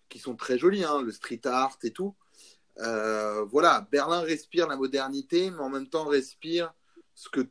qui 0.09 0.19
sont 0.19 0.35
très 0.35 0.57
jolis, 0.57 0.83
hein, 0.83 1.01
le 1.01 1.11
street 1.11 1.41
art 1.45 1.77
et 1.83 1.91
tout. 1.91 2.15
Euh, 2.79 3.43
voilà, 3.45 3.87
Berlin 3.91 4.21
respire 4.21 4.67
la 4.67 4.75
modernité, 4.75 5.51
mais 5.51 5.59
en 5.59 5.69
même 5.69 5.87
temps 5.87 6.05
respire 6.05 6.73
ce 7.15 7.29
que, 7.29 7.47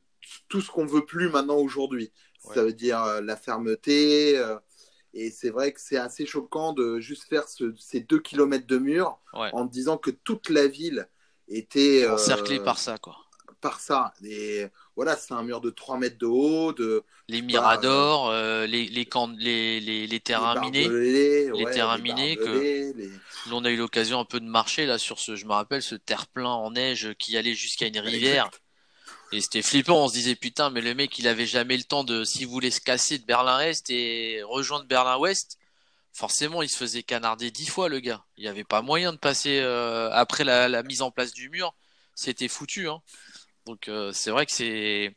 tout 0.48 0.60
ce 0.60 0.70
qu'on 0.70 0.86
veut 0.86 1.04
plus 1.04 1.28
maintenant 1.30 1.56
aujourd'hui. 1.56 2.12
Ça 2.54 2.62
veut 2.62 2.72
dire 2.72 3.02
euh, 3.02 3.20
la 3.20 3.36
fermeté. 3.36 4.38
Euh, 4.38 4.56
et 5.12 5.30
c'est 5.30 5.50
vrai 5.50 5.72
que 5.72 5.80
c'est 5.80 5.96
assez 5.96 6.24
choquant 6.24 6.72
de 6.72 7.00
juste 7.00 7.24
faire 7.24 7.44
ces 7.48 8.00
deux 8.00 8.20
kilomètres 8.20 8.68
de 8.68 8.78
mur 8.78 9.18
en 9.32 9.64
disant 9.64 9.98
que 9.98 10.10
toute 10.10 10.50
la 10.50 10.68
ville 10.68 11.08
était 11.50 12.08
encerclée 12.08 12.60
par 12.60 12.78
ça, 12.78 12.98
quoi 12.98 13.16
par 13.60 13.80
ça. 13.80 14.12
Et 14.24 14.66
voilà, 14.96 15.16
c'est 15.16 15.34
un 15.34 15.42
mur 15.42 15.60
de 15.60 15.70
3 15.70 15.98
mètres 15.98 16.18
de 16.18 16.26
haut. 16.26 16.72
De, 16.72 17.04
les 17.28 17.42
miradors, 17.42 18.30
euh, 18.30 18.66
les, 18.66 18.88
les, 18.88 19.06
les, 19.80 20.06
les, 20.06 20.20
terrains 20.20 20.60
minés. 20.60 20.88
Les 20.88 21.64
terrains 21.72 21.98
minés 21.98 22.36
que 22.36 22.92
on 23.52 23.64
a 23.64 23.70
eu 23.70 23.76
l'occasion 23.76 24.20
un 24.20 24.24
peu 24.24 24.40
de 24.40 24.46
marcher 24.46 24.86
là 24.86 24.98
sur 24.98 25.18
ce, 25.18 25.36
je 25.36 25.46
me 25.46 25.52
rappelle, 25.52 25.82
ce 25.82 25.94
terre-plein 25.94 26.50
en 26.50 26.72
neige 26.72 27.14
qui 27.18 27.36
allait 27.36 27.54
jusqu'à 27.54 27.86
une 27.86 27.98
rivière. 27.98 28.50
Et 29.32 29.40
c'était 29.40 29.62
flippant, 29.62 30.04
on 30.04 30.08
se 30.08 30.14
disait 30.14 30.34
putain, 30.34 30.70
mais 30.70 30.80
le 30.80 30.92
mec 30.92 31.16
il 31.18 31.28
avait 31.28 31.46
jamais 31.46 31.76
le 31.76 31.84
temps 31.84 32.02
de, 32.02 32.24
s'il 32.24 32.48
voulait 32.48 32.72
se 32.72 32.80
casser 32.80 33.18
de 33.18 33.24
Berlin-Est 33.24 33.88
et 33.90 34.42
rejoindre 34.42 34.86
Berlin-Ouest, 34.86 35.56
forcément 36.12 36.62
il 36.62 36.68
se 36.68 36.76
faisait 36.76 37.02
canarder 37.02 37.50
dix 37.50 37.66
fois 37.66 37.88
le 37.88 38.00
gars. 38.00 38.24
Il 38.36 38.42
n'y 38.42 38.48
avait 38.48 38.64
pas 38.64 38.82
moyen 38.82 39.12
de 39.12 39.18
passer 39.18 39.60
euh, 39.60 40.10
après 40.12 40.44
la, 40.44 40.82
mise 40.82 41.02
en 41.02 41.10
place 41.10 41.32
du 41.32 41.50
mur, 41.50 41.74
c'était 42.14 42.48
foutu. 42.48 42.88
Hein. 42.88 43.02
Donc 43.66 43.88
euh, 43.88 44.12
c'est 44.12 44.30
vrai 44.30 44.46
que 44.46 44.52
c'est 44.52 45.16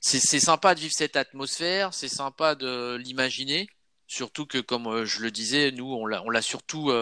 c'est 0.00 0.40
sympa 0.40 0.74
de 0.74 0.80
vivre 0.80 0.94
cette 0.94 1.16
atmosphère, 1.16 1.92
c'est 1.94 2.08
sympa 2.08 2.54
de 2.54 2.96
l'imaginer, 2.96 3.68
surtout 4.06 4.46
que 4.46 4.58
comme 4.58 4.86
euh, 4.86 5.04
je 5.04 5.20
le 5.20 5.30
disais, 5.30 5.72
nous 5.72 5.86
on 5.86 6.06
l'a 6.06 6.42
surtout 6.42 6.92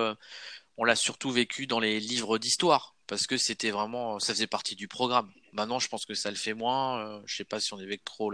on 0.77 0.85
l'a 0.85 0.97
surtout 0.97 1.31
vécu 1.31 1.67
dans 1.67 1.81
les 1.81 2.01
livres 2.01 2.39
d'histoire 2.39 2.97
parce 3.07 3.27
que 3.27 3.37
c'était 3.37 3.71
vraiment 3.71 4.19
ça 4.19 4.33
faisait 4.35 4.47
partie 4.47 4.77
du 4.77 4.89
programme. 4.89 5.33
Maintenant, 5.53 5.79
je 5.79 5.89
pense 5.89 6.07
que 6.07 6.15
ça 6.15 6.31
le 6.31 6.37
fait 6.37 6.55
moins. 6.55 7.23
je 7.27 7.37
sais 7.37 7.45
pas 7.45 7.61
si 7.61 7.73
on 7.75 7.81
évoque 7.81 8.05
trop 8.05 8.33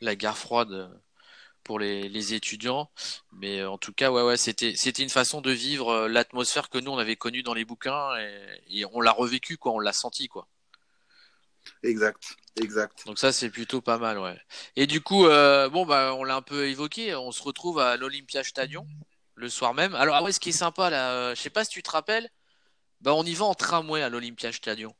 la 0.00 0.16
guerre 0.16 0.38
froide 0.38 0.90
pour 1.64 1.78
les, 1.78 2.08
les, 2.08 2.34
étudiants, 2.34 2.90
mais 3.32 3.64
en 3.64 3.78
tout 3.78 3.92
cas, 3.92 4.10
ouais, 4.10 4.22
ouais, 4.22 4.36
c'était 4.36 4.74
c'était 4.76 5.02
une 5.02 5.10
façon 5.10 5.40
de 5.40 5.50
vivre 5.50 6.08
l'atmosphère 6.08 6.68
que 6.70 6.78
nous 6.78 6.92
on 6.92 6.98
avait 6.98 7.16
connue 7.16 7.42
dans 7.42 7.54
les 7.54 7.64
bouquins 7.64 8.16
et, 8.18 8.80
et 8.80 8.84
on 8.92 9.00
l'a 9.00 9.12
revécu 9.12 9.56
quoi, 9.56 9.72
on 9.72 9.80
l'a 9.80 9.92
senti 9.92 10.28
quoi. 10.28 10.48
Exact, 11.82 12.36
exact. 12.60 13.06
Donc 13.06 13.18
ça 13.18 13.32
c'est 13.32 13.50
plutôt 13.50 13.80
pas 13.80 13.98
mal, 13.98 14.18
ouais. 14.18 14.38
Et 14.76 14.86
du 14.86 15.00
coup, 15.00 15.26
euh, 15.26 15.68
bon 15.68 15.84
bah 15.86 16.14
on 16.14 16.24
l'a 16.24 16.36
un 16.36 16.42
peu 16.42 16.68
évoqué, 16.68 17.14
on 17.14 17.32
se 17.32 17.42
retrouve 17.42 17.78
à 17.78 17.96
l'Olympia 17.96 18.42
Stadion 18.42 18.86
le 19.34 19.48
soir 19.48 19.74
même. 19.74 19.94
Alors 19.94 20.16
ah 20.16 20.22
ouais, 20.22 20.32
ce 20.32 20.40
qui 20.40 20.50
est 20.50 20.52
sympa 20.52 20.90
là, 20.90 21.12
euh, 21.12 21.34
je 21.34 21.40
sais 21.40 21.50
pas 21.50 21.64
si 21.64 21.70
tu 21.70 21.82
te 21.82 21.90
rappelles, 21.90 22.30
bah 23.00 23.14
on 23.14 23.24
y 23.24 23.34
va 23.34 23.44
en 23.46 23.54
tramway 23.54 24.02
à 24.02 24.08
l'Olympia 24.08 24.52
Stadion. 24.52 24.94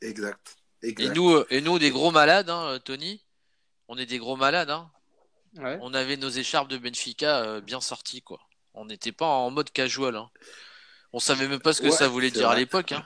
Exact. 0.00 0.56
exact. 0.82 1.00
Et 1.00 1.14
nous, 1.14 1.30
euh, 1.32 1.46
et 1.50 1.60
nous 1.60 1.78
des 1.78 1.90
gros 1.90 2.10
malades, 2.10 2.50
hein, 2.50 2.78
Tony. 2.84 3.24
On 3.88 3.98
est 3.98 4.06
des 4.06 4.18
gros 4.18 4.36
malades, 4.36 4.70
hein. 4.70 4.90
Ouais. 5.56 5.78
On 5.82 5.94
avait 5.94 6.16
nos 6.16 6.28
écharpes 6.28 6.68
de 6.68 6.78
Benfica 6.78 7.60
bien 7.60 7.80
sorties, 7.80 8.22
quoi. 8.22 8.40
On 8.74 8.86
n'était 8.86 9.12
pas 9.12 9.26
en 9.26 9.50
mode 9.50 9.70
casual. 9.70 10.16
Hein. 10.16 10.30
On 11.12 11.20
savait 11.20 11.46
même 11.46 11.60
pas 11.60 11.72
ce 11.72 11.80
que 11.80 11.90
ça 11.90 12.08
voulait 12.08 12.32
dire 12.32 12.50
à 12.50 12.56
l'époque. 12.56 12.90
Hein. 12.92 13.04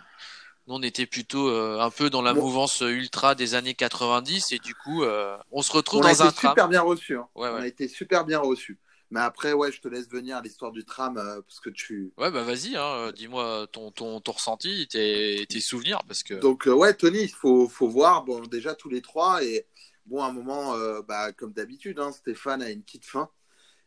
Nous, 0.67 0.75
on 0.75 0.83
était 0.83 1.07
plutôt 1.07 1.49
euh, 1.49 1.79
un 1.81 1.91
peu 1.91 2.11
dans 2.11 2.23
la 2.23 2.35
mouvance 2.35 2.81
ultra 2.81 3.35
des 3.35 3.55
années 3.55 3.75
90 3.75 4.53
et 4.53 4.59
du 4.59 4.75
coup, 4.75 5.03
euh, 5.03 5.37
on 5.51 5.63
se 5.63 5.73
retrouve 5.73 6.03
dans 6.03 6.23
un 6.23 6.33
tram. 6.33 6.51
super 6.53 6.69
bien 6.69 6.81
reçu. 6.83 7.17
Hein. 7.17 7.29
On 7.35 7.43
a 7.43 7.67
été 7.67 7.87
super 7.87 8.25
bien 8.25 8.39
reçu. 8.39 8.79
Mais 9.11 9.21
après, 9.21 9.55
ouais, 9.55 9.73
je 9.73 9.81
te 9.81 9.89
laisse 9.89 10.09
venir 10.11 10.43
l'histoire 10.43 10.73
du 10.73 10.85
tram 10.85 11.17
euh, 11.17 11.41
parce 11.41 11.61
que 11.61 11.71
tu. 11.71 12.13
Ouais, 12.19 12.31
bah 12.31 12.43
vas-y, 12.43 12.77
hein, 12.77 13.13
dis-moi 13.15 13.67
ton, 13.73 13.91
ton, 13.91 14.21
ton, 14.21 14.33
ressenti, 14.33 14.87
tes, 14.89 15.47
tes 15.49 15.61
souvenirs. 15.61 16.01
Parce 16.07 16.23
que... 16.23 16.35
Donc, 16.35 16.67
ouais, 16.67 16.93
Tony, 16.93 17.23
il 17.23 17.33
faut, 17.33 17.67
faut 17.69 17.89
voir, 17.89 18.25
bon, 18.25 18.41
déjà 18.41 18.75
tous 18.75 18.91
les 18.91 19.01
trois. 19.01 19.43
Et 19.43 19.67
bon, 20.09 20.23
à 20.23 20.27
un 20.27 20.33
moment, 20.33 20.75
bah, 21.03 21.33
comme 21.33 21.53
d'habitude, 21.53 21.99
hein, 22.01 22.13
Stéphane 22.13 22.63
a 22.63 22.71
une 22.71 22.83
petite 22.83 23.05
faim 23.05 23.31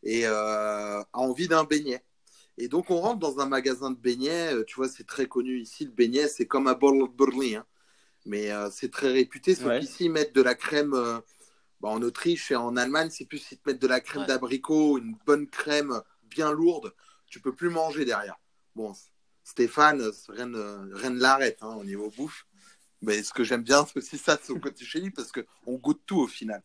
et 0.03 0.25
a 0.25 1.05
envie 1.13 1.47
d'un 1.47 1.63
beignet. 1.63 2.03
Et 2.57 2.67
donc, 2.67 2.91
on 2.91 2.99
rentre 2.99 3.19
dans 3.19 3.39
un 3.39 3.47
magasin 3.47 3.91
de 3.91 3.97
beignets. 3.97 4.53
Euh, 4.53 4.63
tu 4.63 4.75
vois, 4.75 4.87
c'est 4.87 5.07
très 5.07 5.25
connu 5.25 5.59
ici. 5.59 5.85
Le 5.85 5.91
beignet, 5.91 6.27
c'est 6.27 6.45
comme 6.45 6.67
un 6.67 6.73
bol 6.73 7.07
Berlin. 7.17 7.59
Hein. 7.59 7.65
Mais 8.25 8.51
euh, 8.51 8.69
c'est 8.71 8.91
très 8.91 9.11
réputé. 9.11 9.55
Sauf 9.55 9.79
qu'ici, 9.79 10.05
ils 10.05 10.11
mettent 10.11 10.35
de 10.35 10.41
la 10.41 10.55
crème. 10.55 10.93
Euh, 10.93 11.19
bah, 11.79 11.89
en 11.89 12.01
Autriche 12.03 12.51
et 12.51 12.55
en 12.55 12.77
Allemagne, 12.77 13.09
c'est 13.09 13.25
plus 13.25 13.51
ils 13.51 13.57
te 13.57 13.67
mettent 13.67 13.81
de 13.81 13.87
la 13.87 13.99
crème 13.99 14.27
d'abricot, 14.27 14.99
une 14.99 15.15
bonne 15.25 15.47
crème 15.47 15.99
bien 16.25 16.51
lourde. 16.51 16.93
Tu 17.25 17.39
peux 17.39 17.55
plus 17.55 17.71
manger 17.71 18.05
derrière. 18.05 18.37
Bon, 18.75 18.93
Stéphane, 19.43 20.11
rien 20.29 20.45
ne, 20.45 21.19
l'arrête 21.19 21.57
hein, 21.61 21.75
au 21.79 21.83
niveau 21.83 22.11
bouffe. 22.15 22.45
Mais 23.01 23.23
ce 23.23 23.33
que 23.33 23.43
j'aime 23.43 23.63
bien, 23.63 23.85
c'est 23.93 23.97
aussi 23.97 24.17
ça, 24.17 24.37
c'est 24.41 24.53
au 24.53 24.59
côté 24.59 24.85
chez 24.85 24.99
lui, 24.99 25.11
parce 25.11 25.31
qu'on 25.31 25.75
goûte 25.75 26.01
tout 26.05 26.19
au 26.19 26.27
final. 26.27 26.63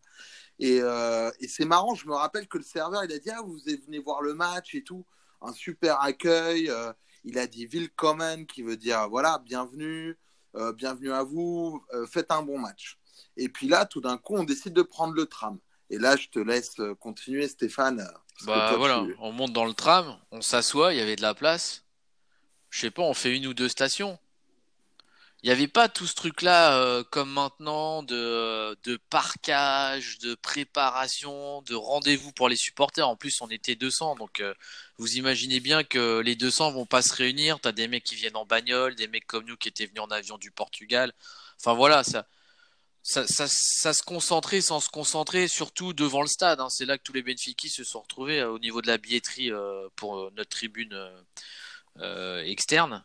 Et, 0.59 0.77
et 0.79 1.49
c'est 1.49 1.67
marrant, 1.67 1.95
je 1.95 2.07
me 2.07 2.15
rappelle 2.15 2.49
que 2.49 2.57
le 2.57 2.65
serveur, 2.65 3.05
il 3.05 3.13
a 3.13 3.19
dit 3.19 3.31
Ah, 3.31 3.43
vous 3.45 3.59
venez 3.59 3.99
voir 3.99 4.23
le 4.23 4.33
match 4.33 4.75
et 4.75 4.83
tout 4.83 5.05
un 5.41 5.53
super 5.53 6.01
accueil. 6.01 6.71
Euh, 6.71 6.93
il 7.25 7.39
a 7.39 7.47
dit 7.47 7.67
Willkommen, 7.67 8.47
qui 8.47 8.63
veut 8.63 8.77
dire 8.77 9.09
voilà, 9.09 9.41
bienvenue, 9.45 10.17
euh, 10.55 10.73
bienvenue 10.73 11.13
à 11.13 11.23
vous, 11.23 11.85
euh, 11.93 12.07
faites 12.07 12.31
un 12.31 12.43
bon 12.43 12.59
match. 12.59 12.99
Et 13.37 13.49
puis 13.49 13.69
là, 13.69 13.87
tout 13.87 14.01
d'un 14.01 14.19
coup, 14.19 14.37
on 14.37 14.45
décide 14.45 14.73
de 14.73 14.83
prendre 14.83 15.15
le 15.15 15.27
tram. 15.27 15.59
Et 15.91 15.99
là, 15.99 16.17
je 16.17 16.29
te 16.29 16.39
laisse 16.39 16.77
continuer, 17.01 17.47
Stéphane. 17.49 18.07
Bah 18.45 18.75
voilà, 18.77 19.05
on 19.21 19.33
monte 19.33 19.53
dans 19.53 19.65
le 19.65 19.73
tram, 19.73 20.19
on 20.31 20.43
s'assoit, 20.43 20.93
il 20.93 20.99
y 20.99 21.01
avait 21.01 21.17
de 21.17 21.23
la 21.23 21.35
place. 21.35 21.85
Je 22.71 22.81
sais 22.81 22.91
pas, 22.91 23.03
on 23.03 23.15
fait 23.15 23.35
une 23.35 23.47
ou 23.47 23.55
deux 23.55 23.69
stations 23.69 24.19
il 25.43 25.49
n'y 25.49 25.53
avait 25.53 25.69
pas 25.69 25.89
tout 25.89 26.07
ce 26.07 26.15
truc-là 26.15 26.79
euh, 26.79 27.05
comme 27.05 27.31
maintenant 27.31 28.03
de, 28.03 28.77
de 28.85 28.97
parquage, 29.11 30.19
de 30.19 30.35
préparation, 30.35 31.63
de 31.63 31.75
rendez-vous 31.75 32.33
pour 32.33 32.49
les 32.49 32.57
supporters. 32.57 33.09
En 33.09 33.17
plus, 33.17 33.41
on 33.43 33.49
était 33.49 33.77
200, 33.77 34.17
donc 34.17 34.41
euh, 34.41 34.55
vous 34.99 35.17
imaginez 35.19 35.61
bien 35.61 35.85
que 35.85 36.21
les 36.21 36.37
200 36.37 36.73
vont 36.73 36.87
pas 36.87 37.03
se 37.03 37.15
réunir. 37.15 37.61
Tu 37.61 37.69
as 37.69 37.73
des 37.73 37.87
mecs 37.87 38.05
qui 38.05 38.17
viennent 38.17 38.37
en 38.37 38.47
bagnole, 38.47 38.95
des 38.97 39.09
mecs 39.09 39.27
comme 39.27 39.45
nous 39.45 39.57
qui 39.57 39.69
étaient 39.69 39.87
venus 39.87 40.03
en 40.03 40.11
avion 40.11 40.39
du 40.39 40.51
Portugal. 40.51 41.13
Enfin 41.61 41.75
voilà, 41.75 42.03
ça, 42.03 42.27
ça, 43.03 43.25
ça, 43.29 43.93
se 43.93 44.03
concentrait 44.03 44.61
sans 44.63 44.81
se 44.81 44.89
concentrer, 44.89 45.49
surtout 45.49 45.93
devant 45.93 46.23
le 46.23 46.29
stade. 46.29 46.61
Hein. 46.61 46.71
C'est 46.71 46.87
là 46.87 46.99
que 46.99 47.03
tous 47.05 47.13
les 47.13 47.23
Benfica 47.23 47.69
se 47.69 47.85
sont 47.85 48.01
retrouvés 48.01 48.41
euh, 48.41 48.51
au 48.51 48.59
niveau 48.59 48.83
de 48.83 48.89
la 48.89 48.99
billetterie 48.99 49.53
pour 49.97 50.33
notre 50.33 50.51
tribune 50.51 50.99
externe. 52.45 53.05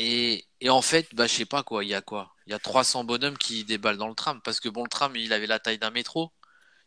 Et, 0.00 0.46
en 0.68 0.80
fait, 0.80 1.12
bah, 1.12 1.26
je 1.26 1.34
sais 1.34 1.44
pas 1.44 1.64
quoi, 1.64 1.82
il 1.82 1.90
y 1.90 1.94
a 1.94 2.00
quoi? 2.00 2.32
Il 2.46 2.52
y 2.52 2.54
a 2.54 2.60
300 2.60 3.02
bonhommes 3.02 3.36
qui 3.36 3.64
déballent 3.64 3.98
dans 3.98 4.06
le 4.06 4.14
tram 4.14 4.40
parce 4.42 4.60
que 4.60 4.68
bon, 4.68 4.84
le 4.84 4.88
tram, 4.88 5.14
il 5.16 5.32
avait 5.32 5.48
la 5.48 5.58
taille 5.58 5.78
d'un 5.78 5.90
métro. 5.90 6.30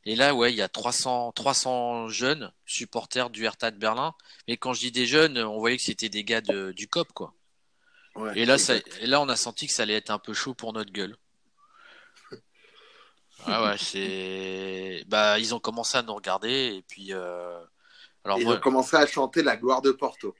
Et 0.06 0.16
là, 0.16 0.34
ouais, 0.34 0.54
il 0.54 0.56
y 0.56 0.62
a 0.62 0.70
300, 0.70 1.34
300 1.34 2.08
jeunes 2.08 2.54
supporters 2.66 3.30
du 3.30 3.44
Hertha 3.44 3.70
de 3.70 3.78
Berlin. 3.78 4.16
Mais 4.48 4.56
quand 4.56 4.74
je 4.74 4.80
dis 4.80 4.92
des 4.92 5.06
jeunes, 5.06 5.38
on 5.38 5.60
voyait 5.60 5.76
que 5.76 5.84
c'était 5.84 6.08
des 6.08 6.24
gars 6.24 6.42
du 6.42 6.88
COP, 6.88 7.12
quoi. 7.12 7.36
et, 8.34 8.46
là, 8.46 8.58
ça, 8.58 8.76
et 8.78 9.08
là, 9.08 9.20
on 9.20 9.28
a 9.28 9.36
senti 9.36 9.68
que 9.68 9.74
ça 9.74 9.84
allait 9.84 9.96
être 9.96 10.10
un 10.10 10.18
peu 10.18 10.34
chaud 10.34 10.54
pour 10.54 10.74
notre 10.74 10.92
gueule. 10.92 11.16
Ah 13.48 13.64
ouais, 13.64 13.78
c'est. 13.80 15.04
Bah, 15.08 15.40
ils 15.40 15.56
ont 15.56 15.60
commencé 15.60 15.98
à 15.98 16.04
nous 16.04 16.14
regarder 16.14 16.76
et 16.76 16.84
puis. 16.84 17.12
Euh... 17.12 17.60
Alors, 18.24 18.38
ils 18.38 18.48
ont 18.48 18.60
commencé 18.60 18.96
à 18.96 19.08
chanter 19.08 19.42
la 19.42 19.58
gloire 19.58 19.82
de 19.82 19.90
Porto. 19.92 20.36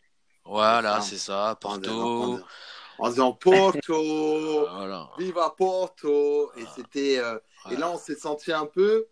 Voilà, 0.46 1.02
c'est 1.02 1.18
ça, 1.18 1.58
Porto. 1.60 2.40
En 2.98 3.10
disant 3.10 3.34
Porto, 3.42 4.68
viva 5.18 5.54
Porto. 5.58 6.52
Et 6.58 6.66
c'était, 6.76 7.20
euh, 7.20 7.38
et 7.72 7.76
là 7.76 7.90
on 7.90 7.98
s'est 7.98 8.16
senti 8.16 8.52
un 8.52 8.66
peu, 8.66 9.08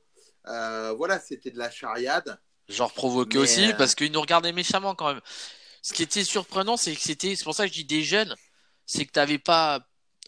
euh, 0.47 0.93
voilà, 0.97 1.19
c'était 1.19 1.51
de 1.51 1.57
la 1.57 1.69
chariade. 1.69 2.39
Genre 2.67 2.91
provoqué 2.93 3.37
aussi, 3.37 3.71
euh, 3.71 3.75
parce 3.75 3.95
qu'ils 3.95 4.11
nous 4.11 4.21
regardaient 4.21 4.51
méchamment 4.51 4.95
quand 4.95 5.13
même. 5.13 5.21
Ce 5.81 5.93
qui 5.93 6.03
était 6.03 6.23
surprenant, 6.23 6.77
c'est 6.77 6.93
que 6.93 7.01
c'était, 7.01 7.35
c'est 7.35 7.43
pour 7.43 7.55
ça 7.55 7.67
que 7.67 7.73
je 7.73 7.79
dis 7.79 7.85
des 7.85 8.03
jeunes, 8.03 8.35
c'est 8.85 9.05
que 9.05 9.11
t'avais 9.11 9.39
pas, 9.39 9.79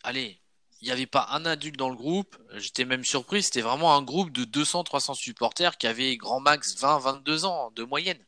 allez, 0.04 0.42
il 0.82 0.86
n'y 0.86 0.92
avait 0.92 1.06
pas 1.06 1.28
un 1.32 1.46
adulte 1.46 1.78
dans 1.78 1.90
le 1.90 1.96
groupe. 1.96 2.36
J'étais 2.56 2.86
même 2.86 3.04
surpris, 3.04 3.44
c'était 3.44 3.62
vraiment 3.62 3.96
un 3.96 4.02
groupe 4.02 4.32
de 4.32 4.46
200-300 4.46 5.14
supporters 5.14 5.78
qui 5.78 5.86
avaient 5.86 6.18
grand 6.18 6.40
max 6.40 6.76
20-22 6.78 7.46
ans 7.46 7.72
de 7.76 7.84
moyenne. 7.84 8.24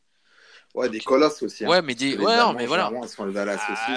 Ouais, 0.74 0.90
des 0.90 1.00
colosses 1.00 1.44
aussi. 1.44 1.66
Hein. 1.66 1.70
Ouais, 1.70 1.82
mais 1.82 1.94
des. 1.94 2.18
Ouais, 2.18 2.36
non, 2.38 2.54
mais 2.54 2.66
voilà. 2.66 2.92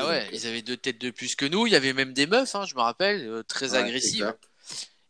ah, 0.00 0.08
ouais, 0.08 0.28
ils 0.32 0.46
avaient 0.46 0.62
deux 0.62 0.76
têtes 0.76 1.00
de 1.00 1.10
plus 1.10 1.34
que 1.34 1.46
nous. 1.46 1.66
Il 1.66 1.72
y 1.72 1.76
avait 1.76 1.94
même 1.94 2.12
des 2.12 2.26
meufs, 2.26 2.54
hein, 2.54 2.64
je 2.66 2.74
me 2.74 2.80
rappelle, 2.80 3.26
euh, 3.26 3.42
très 3.42 3.74
agressives. 3.74 4.34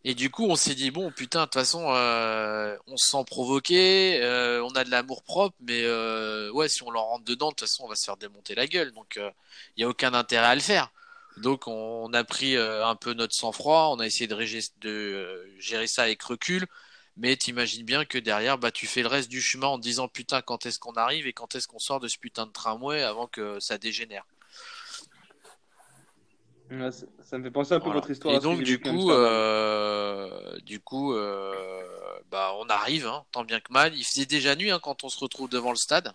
Et 0.09 0.15
du 0.15 0.31
coup, 0.31 0.47
on 0.49 0.55
s'est 0.55 0.77
dit 0.77 0.93
bon, 0.93 1.11
putain, 1.11 1.41
de 1.41 1.45
toute 1.47 1.55
façon, 1.55 1.85
euh, 1.89 2.77
on 2.87 2.97
se 2.97 3.11
sent 3.11 3.25
provoqué, 3.27 4.21
euh, 4.23 4.63
on 4.63 4.71
a 4.77 4.85
de 4.85 4.91
l'amour 4.93 5.25
propre, 5.25 5.57
mais 5.61 5.83
euh, 5.83 6.49
ouais, 6.53 6.69
si 6.69 6.85
on 6.85 6.93
leur 6.93 7.03
rentre 7.07 7.25
dedans, 7.25 7.49
de 7.49 7.57
toute 7.57 7.69
façon, 7.69 7.83
on 7.87 7.89
va 7.89 7.97
se 7.97 8.05
faire 8.05 8.17
démonter 8.17 8.55
la 8.55 8.69
gueule. 8.69 8.93
Donc, 8.93 9.17
il 9.17 9.79
n'y 9.79 9.83
a 9.83 9.89
aucun 9.89 10.15
intérêt 10.15 10.47
à 10.47 10.55
le 10.55 10.61
faire. 10.61 10.93
Donc, 11.39 11.67
on, 11.67 12.13
a 12.13 12.23
pris 12.23 12.57
un 12.57 12.95
peu 12.95 13.15
notre 13.15 13.35
sang-froid, 13.35 13.91
on 13.93 13.99
a 13.99 14.07
essayé 14.07 14.29
de, 14.29 14.37
de 14.81 15.45
gérer 15.59 15.89
ça 15.89 16.05
avec 16.05 16.23
recul. 16.23 16.69
Mais 17.17 17.37
t'imagines 17.37 17.85
bien 17.85 18.05
que 18.05 18.19
derrière, 18.19 18.59
bah, 18.59 18.71
tu 18.71 18.87
fais 18.87 19.03
le 19.03 19.09
reste 19.09 19.31
du 19.31 19.41
chemin 19.41 19.69
en 19.69 19.79
te 19.79 19.83
disant 19.83 20.09
putain, 20.09 20.43
quand 20.43 20.67
est-ce 20.67 20.79
qu'on 20.79 20.93
arrive 20.93 21.27
et 21.27 21.33
quand 21.33 21.55
est-ce 21.55 21.67
qu'on 21.67 21.79
sort 21.79 22.01
de 22.01 22.09
ce 22.09 22.19
putain 22.19 22.47
de 22.47 22.53
tramway 22.53 23.03
avant 23.03 23.27
que 23.27 23.59
ça 23.61 23.79
dégénère 23.79 24.25
ça, 26.91 27.39
me 27.39 27.45
fait 27.45 27.51
penser 27.51 27.75
un 27.75 27.81
peu 27.81 27.91
à 27.91 27.93
votre 27.93 28.11
histoire. 28.11 28.35
Et 28.35 28.41
donc 28.41 28.63
du 28.63 28.81
coup, 28.81 29.11
euh, 29.11 30.59
du 30.61 30.81
coup, 30.81 31.15
euh, 31.15 31.83
bah 32.31 32.53
on 32.59 32.69
arrive, 32.69 33.07
hein, 33.07 33.25
tant 33.33 33.45
bien 33.45 33.61
que 33.61 33.73
mal. 33.73 33.95
Il 33.95 34.05
faisait 34.05 34.27
déjà 34.27 34.57
nuit 34.57 34.71
hein, 34.71 34.81
quand 34.83 35.05
on 35.05 35.09
se 35.09 35.19
retrouve 35.19 35.49
devant 35.49 35.71
le 35.71 35.77
stade. 35.77 36.13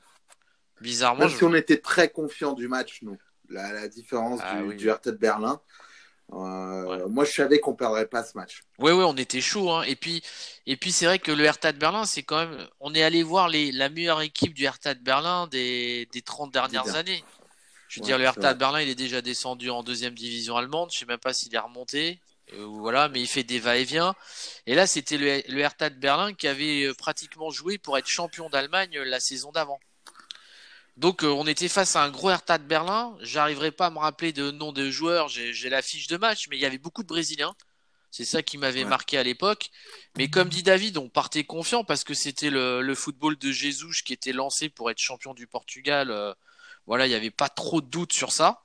Bizarrement. 0.81 1.21
Même 1.21 1.29
si 1.29 1.43
on 1.43 1.53
était 1.53 1.79
très 1.79 2.09
confiant 2.09 2.53
du 2.53 2.67
match, 2.67 2.99
nous. 3.01 3.17
La, 3.49 3.87
différence 3.89 4.39
ah 4.43 4.61
du, 4.61 4.89
RT 4.89 5.07
de 5.07 5.11
Berlin. 5.11 5.61
Euh, 6.33 7.07
moi, 7.09 7.25
je 7.25 7.31
savais 7.31 7.59
qu'on 7.59 7.73
perdrait 7.73 8.07
pas 8.07 8.23
ce 8.23 8.37
match. 8.37 8.63
Oui, 8.79 8.91
oui, 8.91 9.03
on 9.05 9.15
était 9.17 9.41
chaud. 9.41 9.69
Hein. 9.69 9.83
Et 9.83 9.95
puis, 9.95 10.21
et 10.65 10.77
puis 10.77 10.91
c'est 10.91 11.05
vrai 11.05 11.19
que 11.19 11.31
le 11.31 11.43
Hertha 11.43 11.71
de 11.71 11.77
Berlin, 11.77 12.05
c'est 12.05 12.23
quand 12.23 12.37
même. 12.37 12.67
On 12.79 12.93
est 12.93 13.03
allé 13.03 13.23
voir 13.23 13.49
les, 13.49 13.71
la 13.71 13.89
meilleure 13.89 14.21
équipe 14.21 14.53
du 14.53 14.63
Hertha 14.63 14.93
de 14.93 15.01
Berlin 15.01 15.47
des, 15.47 16.07
des 16.13 16.21
30 16.21 16.51
dernières 16.51 16.95
années. 16.95 17.23
Je 17.89 17.99
veux 17.99 18.05
dire, 18.05 18.17
le 18.17 18.23
Hertha 18.23 18.53
de 18.53 18.59
Berlin, 18.59 18.79
il 18.79 18.87
est 18.87 18.95
déjà 18.95 19.21
descendu 19.21 19.69
en 19.69 19.83
deuxième 19.83 20.13
division 20.13 20.55
allemande. 20.55 20.89
Je 20.93 20.99
sais 20.99 21.05
même 21.05 21.19
pas 21.19 21.33
s'il 21.33 21.53
est 21.53 21.59
remonté. 21.59 22.19
Euh, 22.53 22.65
voilà, 22.65 23.09
mais 23.09 23.21
il 23.21 23.27
fait 23.27 23.43
des 23.43 23.59
va-et-vient. 23.59 24.15
Et 24.65 24.75
là, 24.75 24.87
c'était 24.87 25.17
le, 25.17 25.41
le 25.47 25.59
Hertha 25.59 25.89
de 25.89 25.95
Berlin 25.95 26.33
qui 26.33 26.47
avait 26.47 26.85
euh, 26.85 26.93
pratiquement 26.93 27.49
joué 27.49 27.77
pour 27.77 27.97
être 27.97 28.07
champion 28.07 28.49
d'Allemagne 28.49 28.97
euh, 28.97 29.03
la 29.05 29.19
saison 29.19 29.51
d'avant. 29.51 29.79
Donc, 30.97 31.23
on 31.23 31.47
était 31.47 31.69
face 31.69 31.95
à 31.95 32.03
un 32.03 32.09
gros 32.09 32.29
Hertha 32.29 32.57
de 32.57 32.63
Berlin. 32.63 33.15
J'arriverai 33.21 33.71
pas 33.71 33.87
à 33.87 33.89
me 33.89 33.97
rappeler 33.97 34.33
de 34.33 34.51
nom 34.51 34.71
de 34.71 34.89
joueurs. 34.91 35.29
J'ai 35.29 35.69
la 35.69 35.81
fiche 35.81 36.07
de 36.07 36.17
match, 36.17 36.47
mais 36.49 36.57
il 36.57 36.59
y 36.59 36.65
avait 36.65 36.77
beaucoup 36.77 37.01
de 37.01 37.07
Brésiliens. 37.07 37.55
C'est 38.11 38.25
ça 38.25 38.43
qui 38.43 38.57
m'avait 38.57 38.83
marqué 38.83 39.17
à 39.17 39.23
l'époque. 39.23 39.69
Mais 40.17 40.29
comme 40.29 40.49
dit 40.49 40.63
David, 40.63 40.97
on 40.97 41.07
partait 41.07 41.45
confiant 41.45 41.85
parce 41.85 42.03
que 42.03 42.13
c'était 42.13 42.49
le, 42.49 42.93
football 42.93 43.37
de 43.37 43.51
Jesus 43.51 44.03
qui 44.05 44.11
était 44.11 44.33
lancé 44.33 44.67
pour 44.67 44.91
être 44.91 44.99
champion 44.99 45.33
du 45.33 45.47
Portugal. 45.47 46.35
Voilà, 46.87 47.05
il 47.05 47.09
n'y 47.09 47.15
avait 47.15 47.31
pas 47.31 47.49
trop 47.49 47.79
de 47.79 47.87
doutes 47.87 48.13
sur 48.13 48.31
ça. 48.31 48.63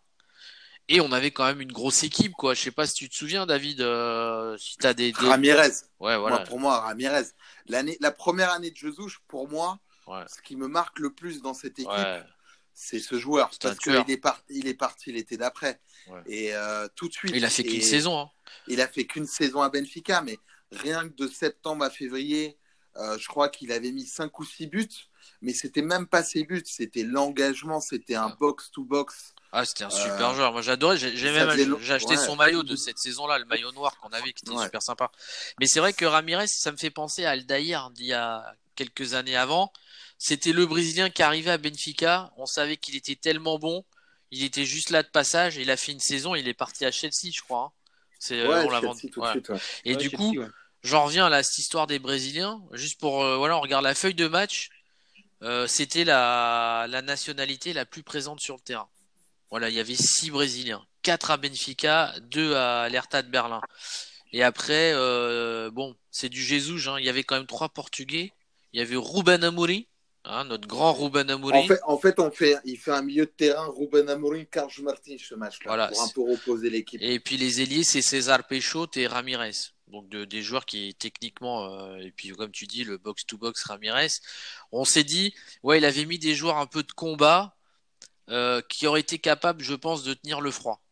Et 0.88 1.00
on 1.00 1.10
avait 1.10 1.32
quand 1.32 1.44
même 1.44 1.60
une 1.60 1.72
grosse 1.72 2.04
équipe, 2.04 2.32
quoi. 2.32 2.54
Je 2.54 2.60
sais 2.60 2.70
pas 2.70 2.86
si 2.86 2.94
tu 2.94 3.08
te 3.08 3.14
souviens, 3.14 3.44
David, 3.44 3.80
euh, 3.80 4.56
si 4.56 4.76
tu 4.76 4.86
as 4.86 4.94
des, 4.94 5.12
Ramirez. 5.16 5.72
Ouais, 5.98 6.16
voilà. 6.16 6.40
pour 6.40 6.60
moi, 6.60 6.80
Ramirez. 6.80 7.24
L'année, 7.66 7.96
la 8.00 8.12
première 8.12 8.52
année 8.52 8.70
de 8.70 8.76
Jesus, 8.76 9.18
pour 9.26 9.48
moi, 9.48 9.80
ce 10.06 10.42
qui 10.42 10.56
me 10.56 10.68
marque 10.68 10.98
le 10.98 11.12
plus 11.12 11.42
dans 11.42 11.54
cette 11.54 11.78
équipe, 11.78 12.24
c'est 12.74 12.98
ce 12.98 13.18
joueur. 13.18 13.50
parce 13.60 13.78
qu'il 13.78 13.94
est, 13.94 14.22
il 14.50 14.68
est 14.68 14.74
parti 14.74 15.12
l'été 15.12 15.36
d'après. 15.36 15.80
Et 16.26 16.54
euh, 16.54 16.88
tout 16.94 17.08
de 17.08 17.12
suite. 17.12 17.32
Il 17.34 17.44
a 17.44 17.50
fait 17.50 17.64
qu'une 17.64 17.82
saison. 17.82 18.18
Hein. 18.18 18.30
Il 18.68 18.80
a 18.80 18.88
fait 18.88 19.06
qu'une 19.06 19.26
saison 19.26 19.62
à 19.62 19.68
Benfica, 19.68 20.20
mais 20.22 20.38
rien 20.72 21.08
que 21.08 21.14
de 21.14 21.28
septembre 21.28 21.84
à 21.84 21.90
février, 21.90 22.58
euh, 22.96 23.18
je 23.18 23.28
crois 23.28 23.48
qu'il 23.48 23.72
avait 23.72 23.92
mis 23.92 24.06
5 24.06 24.38
ou 24.38 24.44
6 24.44 24.66
buts 24.68 24.88
mais 25.42 25.52
c'était 25.52 25.82
même 25.82 26.06
pas 26.06 26.22
ses 26.22 26.44
buts, 26.44 26.62
c'était 26.64 27.02
l'engagement, 27.02 27.80
c'était 27.80 28.14
un 28.14 28.30
box-to-box. 28.30 29.34
Ah, 29.52 29.64
c'était 29.64 29.84
un 29.84 29.90
super 29.90 30.30
euh, 30.30 30.34
joueur. 30.34 30.52
Moi, 30.52 30.62
j'adorais. 30.62 30.96
J'ai 30.98 31.32
même 31.32 31.78
j'ai 31.80 31.92
acheté 31.92 32.16
son 32.16 32.36
maillot 32.36 32.62
de 32.62 32.76
cette 32.76 32.98
saison-là, 32.98 33.38
le 33.38 33.44
maillot 33.44 33.72
noir 33.72 33.96
qu'on 33.98 34.08
avait, 34.08 34.32
qui 34.32 34.44
était 34.44 34.62
super 34.62 34.82
sympa. 34.82 35.10
Mais 35.60 35.66
c'est 35.66 35.80
vrai 35.80 35.92
que 35.92 36.04
Ramirez, 36.04 36.48
ça 36.48 36.72
me 36.72 36.76
fait 36.76 36.90
penser 36.90 37.24
à 37.24 37.30
Aldaïr 37.30 37.90
d'il 37.90 38.06
y 38.06 38.12
a 38.12 38.54
quelques 38.74 39.14
années 39.14 39.36
avant. 39.36 39.72
C'était 40.18 40.52
le 40.52 40.66
Brésilien 40.66 41.10
qui 41.10 41.22
arrivait 41.22 41.50
à 41.50 41.58
Benfica. 41.58 42.32
On 42.36 42.46
savait 42.46 42.76
qu'il 42.76 42.96
était 42.96 43.16
tellement 43.16 43.58
bon. 43.58 43.84
Il 44.30 44.42
était 44.42 44.64
juste 44.64 44.90
là 44.90 45.02
de 45.02 45.08
passage. 45.08 45.56
Il 45.56 45.70
a 45.70 45.76
fait 45.76 45.92
une 45.92 46.00
saison. 46.00 46.34
Il 46.34 46.48
est 46.48 46.54
parti 46.54 46.84
à 46.84 46.90
Chelsea, 46.90 47.30
je 47.32 47.42
crois. 47.42 47.64
Hein. 47.64 47.72
C'est 48.18 48.40
euh, 48.40 48.64
on 48.64 48.70
l'a 48.70 48.80
vendu. 48.80 49.10
Et 49.84 49.96
du 49.96 50.10
coup, 50.10 50.34
j'en 50.82 51.04
reviens 51.04 51.26
à 51.26 51.42
cette 51.42 51.58
histoire 51.58 51.86
des 51.86 51.98
Brésiliens. 51.98 52.62
Juste 52.72 52.98
pour 52.98 53.22
euh, 53.22 53.36
voilà, 53.36 53.56
on 53.58 53.60
regarde 53.60 53.84
la 53.84 53.94
feuille 53.94 54.14
de 54.14 54.26
match. 54.26 54.70
Euh, 55.42 55.66
c'était 55.66 56.04
la, 56.04 56.88
nationalité 57.04 57.72
la 57.72 57.84
plus 57.84 58.02
présente 58.02 58.40
sur 58.40 58.54
le 58.56 58.60
terrain. 58.60 58.88
Voilà, 59.50 59.68
il 59.68 59.74
y 59.74 59.80
avait 59.80 59.94
six 59.94 60.30
Brésiliens, 60.30 60.84
quatre 61.02 61.30
à 61.30 61.36
Benfica, 61.36 62.14
deux 62.22 62.54
à 62.54 62.88
l'Hertha 62.88 63.22
de 63.22 63.30
Berlin. 63.30 63.60
Et 64.32 64.42
après, 64.42 64.92
euh, 64.94 65.70
bon, 65.70 65.96
c'est 66.10 66.28
du 66.28 66.42
Jesus. 66.42 66.88
Hein. 66.88 66.96
Il 66.98 67.04
y 67.04 67.08
avait 67.08 67.22
quand 67.22 67.36
même 67.36 67.46
trois 67.46 67.68
Portugais. 67.68 68.32
Il 68.72 68.80
y 68.80 68.82
avait 68.82 68.96
Ruben 68.96 69.44
Amorim, 69.44 69.84
hein, 70.26 70.44
notre 70.44 70.66
grand 70.66 70.92
Ruben 70.92 71.30
Amorim. 71.30 71.56
En 71.56 71.66
fait, 71.66 71.80
en 71.84 71.98
fait, 71.98 72.20
on 72.20 72.30
fait, 72.30 72.56
il 72.64 72.76
fait 72.76 72.92
un 72.92 73.02
milieu 73.02 73.26
de 73.26 73.30
terrain 73.30 73.72
Ruben 73.76 74.08
Amorim, 74.08 74.44
Carlos 74.46 74.82
Martins 74.82 75.16
ce 75.18 75.34
match-là, 75.34 75.88
pour 75.88 76.02
un 76.02 76.08
peu 76.08 76.20
reposer 76.22 76.70
l'équipe. 76.70 77.00
Et 77.02 77.20
puis 77.20 77.36
les 77.36 77.60
ailiers, 77.60 77.84
c'est 77.84 78.02
César 78.02 78.46
Peixoto 78.46 78.98
et 78.98 79.06
Ramirez. 79.06 79.52
Donc 79.88 80.08
de, 80.08 80.24
des 80.24 80.42
joueurs 80.42 80.66
qui 80.66 80.94
techniquement 80.94 81.72
euh, 81.72 81.98
et 81.98 82.10
puis 82.10 82.30
comme 82.30 82.50
tu 82.50 82.66
dis 82.66 82.82
le 82.82 82.98
box 82.98 83.24
to 83.24 83.38
box 83.38 83.62
Ramirez. 83.64 84.08
On 84.72 84.84
s'est 84.84 85.04
dit 85.04 85.32
ouais 85.62 85.78
il 85.78 85.84
avait 85.84 86.06
mis 86.06 86.18
des 86.18 86.34
joueurs 86.34 86.56
un 86.56 86.66
peu 86.66 86.82
de 86.82 86.90
combat 86.90 87.54
euh, 88.28 88.60
qui 88.68 88.88
auraient 88.88 89.00
été 89.00 89.20
capables 89.20 89.62
je 89.62 89.74
pense 89.74 90.02
de 90.02 90.14
tenir 90.14 90.40
le 90.40 90.50
froid. 90.50 90.82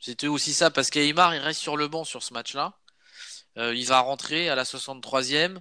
C'était 0.00 0.28
aussi 0.28 0.54
ça 0.54 0.70
parce 0.70 0.88
qu'Aymar 0.88 1.34
il 1.34 1.40
reste 1.40 1.60
sur 1.60 1.76
le 1.76 1.88
banc 1.88 2.04
sur 2.04 2.22
ce 2.22 2.32
match 2.32 2.54
là 2.54 2.78
euh, 3.58 3.74
il 3.74 3.86
va 3.86 4.00
rentrer 4.00 4.48
à 4.48 4.54
la 4.54 4.64
63e 4.64 5.58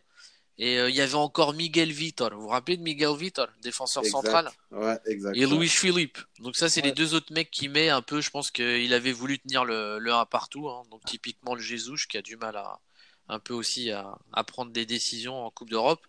et 0.57 0.77
il 0.77 0.95
y 0.95 1.01
avait 1.01 1.15
encore 1.15 1.53
Miguel 1.53 1.91
Vitor. 1.91 2.33
Vous 2.33 2.43
vous 2.43 2.47
rappelez 2.47 2.77
de 2.77 2.81
Miguel 2.81 3.15
Vitor, 3.17 3.47
défenseur 3.61 4.05
central? 4.05 4.49
Ouais, 4.71 4.97
Et 5.33 5.45
Louis 5.45 5.67
Philippe. 5.67 6.17
Donc 6.39 6.55
ça, 6.55 6.69
c'est 6.69 6.81
les 6.81 6.93
deux 6.93 7.13
autres 7.13 7.33
mecs 7.33 7.51
qui 7.51 7.67
met 7.67 7.89
un 7.89 8.01
peu. 8.01 8.21
Je 8.21 8.29
pense 8.29 8.51
qu'il 8.51 8.93
avait 8.93 9.11
voulu 9.11 9.39
tenir 9.39 9.65
le, 9.65 9.99
le 9.99 10.13
1 10.13 10.25
partout. 10.25 10.69
Hein. 10.69 10.83
Donc 10.91 11.03
typiquement 11.05 11.55
le 11.55 11.61
Jesus 11.61 12.07
qui 12.09 12.17
a 12.17 12.21
du 12.21 12.37
mal 12.37 12.55
à 12.55 12.79
un 13.27 13.39
peu 13.39 13.53
aussi 13.53 13.91
à, 13.91 14.17
à 14.33 14.43
prendre 14.43 14.71
des 14.71 14.85
décisions 14.85 15.45
en 15.45 15.49
Coupe 15.49 15.69
d'Europe. 15.69 16.05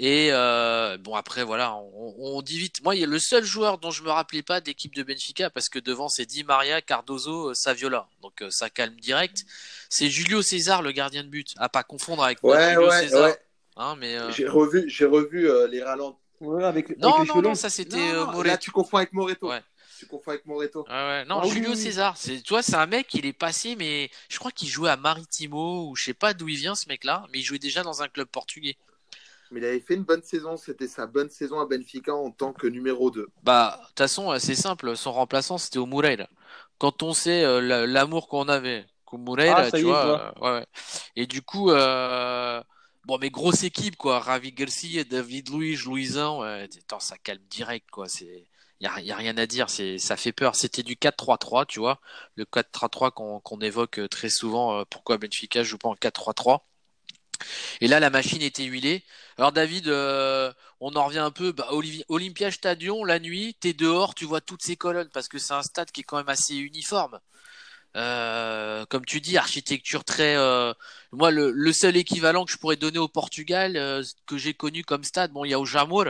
Et 0.00 0.28
euh, 0.30 0.96
bon 0.96 1.16
après 1.16 1.42
voilà, 1.42 1.74
on, 1.74 2.14
on, 2.18 2.42
dit 2.42 2.56
vite. 2.56 2.84
Moi, 2.84 2.94
il 2.94 3.00
y 3.00 3.04
a 3.04 3.08
le 3.08 3.18
seul 3.18 3.42
joueur 3.42 3.78
dont 3.78 3.90
je 3.90 4.04
me 4.04 4.10
rappelais 4.10 4.44
pas 4.44 4.60
d'équipe 4.60 4.94
de 4.94 5.02
Benfica 5.02 5.50
parce 5.50 5.68
que 5.68 5.80
devant 5.80 6.08
c'est 6.08 6.24
Di 6.24 6.44
Maria, 6.44 6.80
Cardozo, 6.80 7.52
Saviola. 7.52 8.06
Donc 8.22 8.42
euh, 8.42 8.50
ça 8.50 8.70
calme 8.70 8.94
direct. 9.00 9.44
C'est 9.90 10.08
Julio 10.08 10.40
César, 10.40 10.82
le 10.82 10.92
gardien 10.92 11.24
de 11.24 11.28
but. 11.28 11.52
À 11.56 11.68
pas 11.68 11.82
confondre 11.82 12.22
avec 12.22 12.38
ouais, 12.44 12.74
Julio 12.74 12.88
ouais, 12.88 13.00
César. 13.00 13.24
Ouais. 13.24 13.38
Hein, 13.78 13.94
mais 13.96 14.18
euh, 14.18 14.30
J'ai 14.32 14.48
revu, 14.48 14.88
j'ai 14.88 15.04
revu 15.04 15.48
euh, 15.48 15.68
les 15.68 15.82
ralentis. 15.82 16.18
Ouais, 16.40 16.64
avec, 16.64 16.96
non, 16.98 17.24
non, 17.24 17.42
non, 17.42 17.54
ça 17.54 17.70
c'était 17.70 17.96
euh, 17.96 18.24
Moreto. 18.26 18.42
Là, 18.42 18.58
tu 18.58 18.70
confonds 18.70 18.98
avec 18.98 19.12
Moreto. 19.12 19.48
Ouais. 19.48 19.62
Tu 19.98 20.06
confonds 20.06 20.32
avec 20.32 20.46
Moreto. 20.46 20.84
Ouais, 20.88 20.94
ouais. 20.94 21.24
Non, 21.24 21.40
ah 21.42 21.46
Julio 21.46 21.74
César. 21.74 22.16
C'est, 22.16 22.42
toi, 22.42 22.62
c'est 22.62 22.76
un 22.76 22.86
mec, 22.86 23.12
il 23.14 23.24
est 23.24 23.32
passé, 23.32 23.76
mais 23.76 24.10
je 24.28 24.38
crois 24.38 24.50
qu'il 24.50 24.68
jouait 24.68 24.90
à 24.90 24.96
Maritimo 24.96 25.88
ou 25.88 25.96
je 25.96 26.04
sais 26.04 26.14
pas 26.14 26.34
d'où 26.34 26.48
il 26.48 26.56
vient 26.56 26.74
ce 26.74 26.88
mec-là, 26.88 27.24
mais 27.32 27.38
il 27.38 27.42
jouait 27.42 27.58
déjà 27.58 27.82
dans 27.82 28.02
un 28.02 28.08
club 28.08 28.28
portugais. 28.28 28.76
Mais 29.50 29.60
il 29.60 29.64
avait 29.64 29.80
fait 29.80 29.94
une 29.94 30.04
bonne 30.04 30.22
saison, 30.22 30.56
c'était 30.56 30.88
sa 30.88 31.06
bonne 31.06 31.30
saison 31.30 31.58
à 31.58 31.66
Benfica 31.66 32.14
en 32.14 32.30
tant 32.30 32.52
que 32.52 32.66
numéro 32.66 33.10
2. 33.10 33.28
Bah, 33.42 33.78
de 33.80 33.86
toute 33.86 33.98
façon, 33.98 34.38
c'est 34.38 34.54
simple, 34.54 34.96
son 34.96 35.12
remplaçant 35.12 35.56
c'était 35.56 35.78
au 35.78 35.86
Moreira. 35.86 36.28
Quand 36.78 37.02
on 37.02 37.14
sait 37.14 37.60
l'amour 37.60 38.28
qu'on 38.28 38.48
avait, 38.48 38.86
Moreira, 39.12 39.62
ah, 39.62 39.70
tu 39.70 39.82
vois, 39.82 40.34
ouais, 40.40 40.66
Et 41.16 41.26
du 41.26 41.42
coup, 41.42 41.70
euh, 41.70 42.62
Bon, 43.08 43.16
mais 43.18 43.30
grosse 43.30 43.62
équipe, 43.62 43.96
quoi. 43.96 44.20
Ravi 44.20 44.52
Garcia, 44.52 45.02
David 45.02 45.48
Luiz, 45.48 45.82
Louisan, 45.84 46.40
ouais, 46.42 46.68
ça 46.98 47.16
calme 47.16 47.40
direct, 47.48 47.90
quoi. 47.90 48.06
C'est, 48.06 48.46
y 48.80 48.86
a, 48.86 49.16
rien 49.16 49.38
à 49.38 49.46
dire, 49.46 49.70
ça 49.70 50.16
fait 50.18 50.32
peur. 50.32 50.54
C'était 50.56 50.82
du 50.82 50.94
4-3-3, 50.94 51.64
tu 51.64 51.80
vois. 51.80 52.02
Le 52.36 52.44
4-3-3 52.44 53.10
qu'on, 53.12 53.40
qu'on 53.40 53.60
évoque 53.60 54.00
euh, 54.00 54.08
très 54.08 54.28
souvent. 54.28 54.80
Euh, 54.80 54.84
pourquoi 54.90 55.16
Benfica 55.16 55.62
joue 55.62 55.78
pas 55.78 55.88
en 55.88 55.94
4-3-3? 55.94 56.60
Et 57.80 57.88
là, 57.88 57.98
la 57.98 58.10
machine 58.10 58.42
était 58.42 58.64
huilée. 58.64 59.04
Alors, 59.38 59.52
David, 59.52 59.88
euh, 59.88 60.52
on 60.80 60.94
en 60.94 61.06
revient 61.06 61.18
un 61.18 61.30
peu. 61.30 61.52
Bah, 61.52 61.70
Olympia 62.08 62.50
Stadion, 62.50 63.04
la 63.04 63.20
nuit, 63.20 63.56
t'es 63.58 63.72
dehors, 63.72 64.14
tu 64.14 64.26
vois 64.26 64.42
toutes 64.42 64.62
ces 64.62 64.76
colonnes 64.76 65.08
parce 65.14 65.28
que 65.28 65.38
c'est 65.38 65.54
un 65.54 65.62
stade 65.62 65.90
qui 65.92 66.02
est 66.02 66.04
quand 66.04 66.18
même 66.18 66.28
assez 66.28 66.56
uniforme. 66.56 67.20
Euh, 67.98 68.86
comme 68.86 69.04
tu 69.04 69.20
dis, 69.20 69.36
architecture 69.36 70.04
très. 70.04 70.36
Euh, 70.36 70.72
moi, 71.10 71.30
le, 71.32 71.50
le, 71.50 71.72
seul 71.72 71.96
équivalent 71.96 72.44
que 72.44 72.52
je 72.52 72.56
pourrais 72.56 72.76
donner 72.76 72.98
au 72.98 73.08
Portugal, 73.08 73.76
euh, 73.76 74.02
que 74.26 74.38
j'ai 74.38 74.54
connu 74.54 74.84
comme 74.84 75.02
stade, 75.02 75.32
bon, 75.32 75.44
il 75.44 75.50
y 75.50 75.54
a 75.54 75.58
au 75.58 75.64
Jamor, 75.64 76.04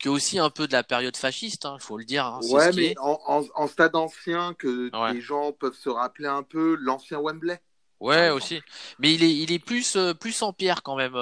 qui 0.00 0.08
est 0.08 0.10
aussi 0.10 0.40
un 0.40 0.50
peu 0.50 0.66
de 0.66 0.72
la 0.72 0.82
période 0.82 1.16
fasciste, 1.16 1.62
il 1.64 1.68
hein, 1.68 1.76
faut 1.78 1.96
le 1.96 2.04
dire. 2.04 2.26
Hein, 2.26 2.40
ouais, 2.50 2.72
mais 2.72 2.94
en, 2.98 3.20
en, 3.26 3.44
en, 3.54 3.66
stade 3.68 3.94
ancien, 3.94 4.54
que 4.54 4.90
les 5.12 5.20
gens 5.20 5.52
peuvent 5.52 5.76
se 5.76 5.88
rappeler 5.88 6.26
un 6.26 6.42
peu, 6.42 6.76
l'ancien 6.80 7.20
Wembley. 7.20 7.60
Ouais, 8.00 8.30
aussi. 8.30 8.60
Mais 8.98 9.14
il 9.14 9.22
est, 9.22 9.34
il 9.34 9.52
est 9.52 9.58
plus, 9.58 9.96
plus 10.18 10.42
en 10.42 10.52
pierre 10.52 10.82
quand 10.82 10.96
même, 10.96 11.14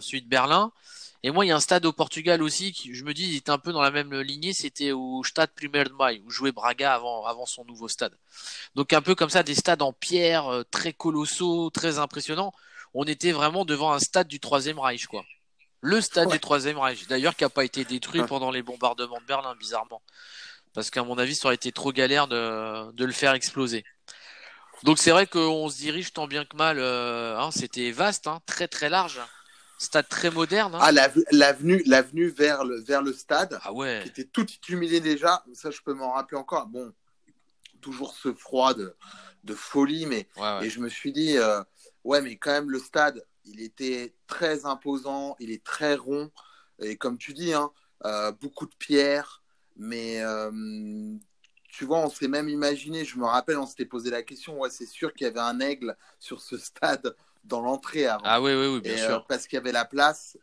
celui 0.00 0.22
de 0.22 0.28
Berlin. 0.28 0.70
Et 1.22 1.30
moi, 1.30 1.44
il 1.44 1.48
y 1.48 1.50
a 1.50 1.56
un 1.56 1.60
stade 1.60 1.86
au 1.86 1.92
Portugal 1.92 2.42
aussi 2.42 2.72
qui, 2.72 2.94
je 2.94 3.04
me 3.04 3.14
dis, 3.14 3.24
il 3.28 3.36
était 3.36 3.50
un 3.50 3.58
peu 3.58 3.72
dans 3.72 3.80
la 3.80 3.90
même 3.90 4.14
lignée. 4.20 4.52
C'était 4.52 4.92
au 4.92 5.24
Stade 5.24 5.50
Primeiro 5.56 5.88
de 5.88 5.94
Maio, 5.94 6.22
où 6.24 6.30
jouait 6.30 6.52
Braga 6.52 6.94
avant, 6.94 7.24
avant 7.24 7.46
son 7.46 7.64
nouveau 7.64 7.88
stade. 7.88 8.16
Donc 8.74 8.92
un 8.92 9.02
peu 9.02 9.14
comme 9.14 9.30
ça, 9.30 9.42
des 9.42 9.54
stades 9.54 9.82
en 9.82 9.92
pierre, 9.92 10.46
euh, 10.46 10.62
très 10.70 10.92
colossaux, 10.92 11.70
très 11.70 11.98
impressionnants. 11.98 12.52
On 12.94 13.04
était 13.04 13.32
vraiment 13.32 13.64
devant 13.64 13.92
un 13.92 13.98
stade 13.98 14.28
du 14.28 14.40
Troisième 14.40 14.78
Reich, 14.78 15.06
quoi. 15.06 15.24
Le 15.80 16.00
stade 16.00 16.30
du 16.30 16.40
Troisième 16.40 16.78
Reich, 16.78 17.06
d'ailleurs, 17.06 17.36
qui 17.36 17.44
n'a 17.44 17.50
pas 17.50 17.64
été 17.64 17.84
détruit 17.84 18.22
pendant 18.22 18.50
les 18.50 18.62
bombardements 18.62 19.20
de 19.20 19.26
Berlin, 19.26 19.54
bizarrement. 19.56 20.02
Parce 20.74 20.90
qu'à 20.90 21.02
mon 21.02 21.18
avis, 21.18 21.34
ça 21.34 21.48
aurait 21.48 21.54
été 21.54 21.72
trop 21.72 21.92
galère 21.92 22.28
de, 22.28 22.92
de 22.92 23.04
le 23.04 23.12
faire 23.12 23.32
exploser. 23.34 23.84
Donc 24.82 24.98
c'est 24.98 25.10
vrai 25.10 25.26
qu'on 25.26 25.68
se 25.68 25.76
dirige 25.76 26.12
tant 26.12 26.26
bien 26.26 26.44
que 26.44 26.56
mal. 26.56 26.78
Euh, 26.78 27.38
hein, 27.38 27.50
C'était 27.50 27.90
vaste, 27.92 28.26
hein, 28.26 28.40
très 28.46 28.68
très 28.68 28.88
large. 28.88 29.20
Stade 29.78 30.08
très 30.08 30.30
moderne. 30.30 30.74
Hein. 30.74 30.80
Ah, 30.80 30.92
l'avenue, 31.30 31.82
l'avenue 31.86 32.28
vers 32.28 32.64
le, 32.64 32.80
vers 32.80 33.02
le 33.02 33.12
stade, 33.12 33.58
ah 33.62 33.72
ouais. 33.72 34.00
qui 34.02 34.08
était 34.08 34.24
tout 34.24 34.46
illuminé 34.68 35.00
déjà. 35.00 35.44
Ça, 35.52 35.70
je 35.70 35.80
peux 35.82 35.92
m'en 35.92 36.12
rappeler 36.12 36.38
encore. 36.38 36.66
Bon, 36.66 36.92
toujours 37.80 38.14
ce 38.14 38.32
froid 38.32 38.74
de, 38.74 38.94
de 39.44 39.54
folie, 39.54 40.06
mais 40.06 40.28
et 40.62 40.70
je 40.70 40.80
me 40.80 40.88
suis 40.88 41.12
dit, 41.12 41.36
euh, 41.36 41.62
ouais, 42.04 42.20
mais 42.22 42.36
quand 42.36 42.52
même 42.52 42.70
le 42.70 42.78
stade, 42.78 43.24
il 43.44 43.60
était 43.60 44.14
très 44.26 44.66
imposant, 44.66 45.36
il 45.38 45.50
est 45.50 45.62
très 45.62 45.94
rond 45.94 46.30
et 46.80 46.96
comme 46.96 47.16
tu 47.16 47.32
dis, 47.32 47.52
hein, 47.54 47.70
euh, 48.04 48.32
beaucoup 48.32 48.66
de 48.66 48.74
pierres, 48.74 49.42
mais 49.76 50.20
tu 51.76 51.84
vois, 51.84 51.98
on 51.98 52.08
s'est 52.08 52.28
même 52.28 52.48
imaginé, 52.48 53.04
je 53.04 53.18
me 53.18 53.26
rappelle, 53.26 53.58
on 53.58 53.66
s'était 53.66 53.84
posé 53.84 54.10
la 54.10 54.22
question, 54.22 54.58
ouais, 54.58 54.70
c'est 54.70 54.86
sûr 54.86 55.12
qu'il 55.12 55.26
y 55.26 55.28
avait 55.28 55.40
un 55.40 55.60
aigle 55.60 55.94
sur 56.18 56.40
ce 56.40 56.56
stade 56.56 57.14
dans 57.46 57.60
l'entrée 57.60 58.06
avant. 58.06 58.24
Ah 58.24 58.40
oui, 58.40 58.52
oui, 58.54 58.66
oui, 58.66 58.80
bien 58.80 58.94
euh, 58.94 59.06
sûr. 59.08 59.26
parce 59.26 59.46
qu'il 59.46 59.56
y 59.56 59.60
avait 59.60 59.72
la 59.72 59.84
place. 59.84 60.36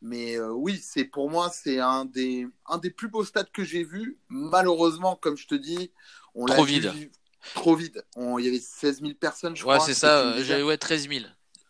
Mais 0.00 0.36
euh, 0.36 0.52
oui, 0.52 0.80
c'est 0.80 1.04
pour 1.04 1.28
moi, 1.28 1.50
c'est 1.52 1.80
un 1.80 2.04
des, 2.04 2.46
un 2.66 2.78
des 2.78 2.90
plus 2.90 3.08
beaux 3.08 3.24
stades 3.24 3.50
que 3.50 3.64
j'ai 3.64 3.82
vu. 3.82 4.18
Malheureusement, 4.28 5.16
comme 5.16 5.36
je 5.36 5.48
te 5.48 5.56
dis, 5.56 5.90
on 6.36 6.46
trop 6.46 6.62
vide. 6.62 6.92
trop 7.54 7.74
vide. 7.74 8.04
il 8.16 8.44
y 8.44 8.48
avait 8.48 8.60
16 8.60 9.00
000 9.00 9.14
personnes, 9.14 9.56
je 9.56 9.64
ouais, 9.64 9.74
crois. 9.74 9.84
Ouais, 9.84 9.92
c'est 9.92 9.98
ça. 9.98 10.40
J'ai 10.42 10.62
ouais, 10.62 10.78
13 10.78 11.08
000. 11.08 11.24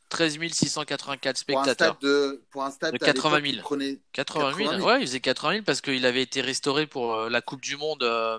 13 0.09 0.39
684 0.53 1.37
spectateurs. 1.37 1.99
Pour 2.51 2.65
un 2.65 2.71
stade 2.71 2.95
de, 2.95 2.99
80 2.99 3.41
000. 3.63 3.97
80 4.13 4.55
000. 4.57 4.87
Ouais, 4.87 5.01
il 5.01 5.07
faisait 5.07 5.21
80 5.21 5.53
000 5.53 5.65
parce 5.65 5.81
qu'il 5.81 6.05
avait 6.07 6.23
été 6.23 6.41
restauré 6.41 6.87
pour 6.87 7.15
euh, 7.15 7.29
la 7.29 7.41
Coupe 7.41 7.61
du 7.61 7.77
Monde 7.77 8.03
euh, 8.03 8.39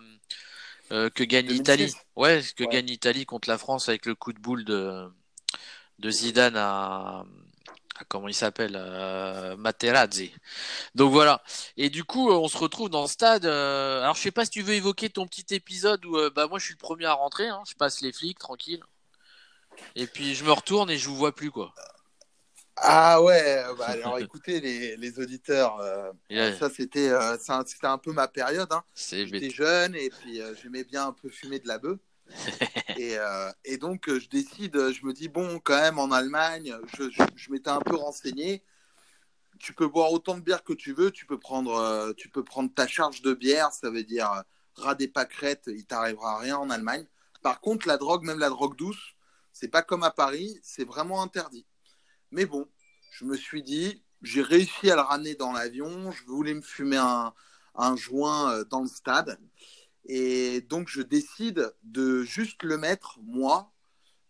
euh, 0.91 1.09
que 1.09 1.23
gagne 1.23 1.47
l'Italie. 1.47 1.93
Ouais, 2.15 2.41
que 2.55 2.63
gagne 2.63 2.87
l'Italie 2.87 3.25
contre 3.25 3.49
la 3.49 3.57
France 3.57 3.89
avec 3.89 4.05
le 4.05 4.15
coup 4.15 4.33
de 4.33 4.39
boule 4.39 4.65
de, 4.65 5.07
de 5.99 6.09
Zidane 6.09 6.55
à, 6.57 7.23
comment 8.07 8.27
il 8.27 8.33
s'appelle 8.33 8.77
Materazzi. 9.57 10.31
Donc 10.95 11.11
voilà. 11.11 11.43
Et 11.77 11.89
du 11.89 12.03
coup, 12.03 12.31
on 12.31 12.47
se 12.47 12.57
retrouve 12.57 12.89
dans 12.89 13.03
le 13.03 13.07
stade. 13.07 13.45
alors 13.45 14.15
je 14.15 14.21
sais 14.21 14.31
pas 14.31 14.45
si 14.45 14.51
tu 14.51 14.61
veux 14.61 14.73
évoquer 14.73 15.09
ton 15.09 15.27
petit 15.27 15.53
épisode 15.53 16.05
où 16.05 16.17
bah 16.31 16.47
moi 16.47 16.59
je 16.59 16.65
suis 16.65 16.73
le 16.73 16.79
premier 16.79 17.05
à 17.05 17.13
rentrer. 17.13 17.47
Hein. 17.47 17.61
je 17.69 17.75
passe 17.75 18.01
les 18.01 18.13
flics 18.13 18.39
tranquille. 18.39 18.83
Et 19.95 20.07
puis 20.07 20.35
je 20.35 20.43
me 20.43 20.51
retourne 20.51 20.89
et 20.89 20.97
je 20.97 21.07
vous 21.07 21.15
vois 21.15 21.35
plus 21.35 21.51
quoi. 21.51 21.73
Ah 22.81 23.21
ouais, 23.21 23.63
bah, 23.77 23.87
alors 23.87 24.19
écoutez 24.19 24.61
les, 24.61 24.95
les 24.95 25.19
auditeurs, 25.19 25.79
euh, 25.81 26.11
ça 26.57 26.69
c'était 26.69 27.09
euh, 27.09 27.37
un 27.83 27.97
peu 27.97 28.13
ma 28.13 28.27
période. 28.27 28.71
Hein. 28.71 28.83
J'étais 28.95 29.49
jeune 29.49 29.95
et 29.95 30.09
puis 30.09 30.41
euh, 30.41 30.53
j'aimais 30.61 30.83
bien 30.83 31.07
un 31.07 31.13
peu 31.13 31.29
fumer 31.29 31.59
de 31.59 31.67
la 31.67 31.77
bœuf. 31.77 31.99
et, 32.97 33.17
et, 33.65 33.77
donc 33.77 34.09
je 34.09 34.29
décide, 34.29 34.91
je 34.91 35.05
me 35.05 35.13
dis 35.13 35.29
bon 35.29 35.59
quand 35.59 35.79
même 35.79 35.99
en 35.99 36.11
Allemagne, 36.11 36.75
je, 36.97 37.51
m'étais 37.51 37.69
un 37.69 37.81
peu 37.81 37.95
renseigné. 37.95 38.63
Tu 39.59 39.73
peux 39.73 39.87
boire 39.87 40.11
autant 40.11 40.37
de 40.37 40.41
bière 40.41 40.63
que 40.63 40.73
tu 40.73 40.93
veux, 40.93 41.11
tu 41.11 41.25
peux 41.25 41.39
prendre, 41.39 42.13
tu 42.13 42.29
peux 42.29 42.43
prendre 42.43 42.73
ta 42.73 42.87
charge 42.87 43.21
de 43.21 43.33
bière, 43.33 43.73
ça 43.73 43.89
veut 43.89 44.03
dire 44.03 44.43
ras 44.75 44.95
des 44.95 45.07
pâquerettes, 45.07 45.65
il 45.67 45.85
t'arrivera 45.85 46.37
rien 46.39 46.57
en 46.57 46.69
Allemagne. 46.69 47.05
Par 47.41 47.61
contre 47.61 47.87
la 47.87 47.97
drogue, 47.97 48.23
même 48.23 48.39
la 48.39 48.49
drogue 48.49 48.75
douce, 48.77 49.15
c'est 49.51 49.67
pas 49.67 49.81
comme 49.81 50.03
à 50.03 50.11
Paris, 50.11 50.59
c'est 50.63 50.85
vraiment 50.85 51.21
interdit. 51.21 51.65
Mais 52.31 52.45
bon, 52.45 52.67
je 53.11 53.25
me 53.25 53.35
suis 53.35 53.63
dit, 53.63 54.03
j'ai 54.21 54.41
réussi 54.41 54.91
à 54.91 54.95
le 54.95 55.01
ramener 55.01 55.35
dans 55.35 55.51
l'avion, 55.51 56.11
je 56.11 56.23
voulais 56.25 56.53
me 56.53 56.61
fumer 56.61 56.97
un, 56.97 57.33
joint 57.95 58.51
euh, 58.51 58.63
dans 58.65 58.81
le 58.81 58.87
stade. 58.87 59.39
Et 60.11 60.61
donc, 60.61 60.89
je 60.89 61.01
décide 61.01 61.71
de 61.83 62.23
juste 62.23 62.63
le 62.63 62.77
mettre, 62.77 63.19
moi. 63.23 63.71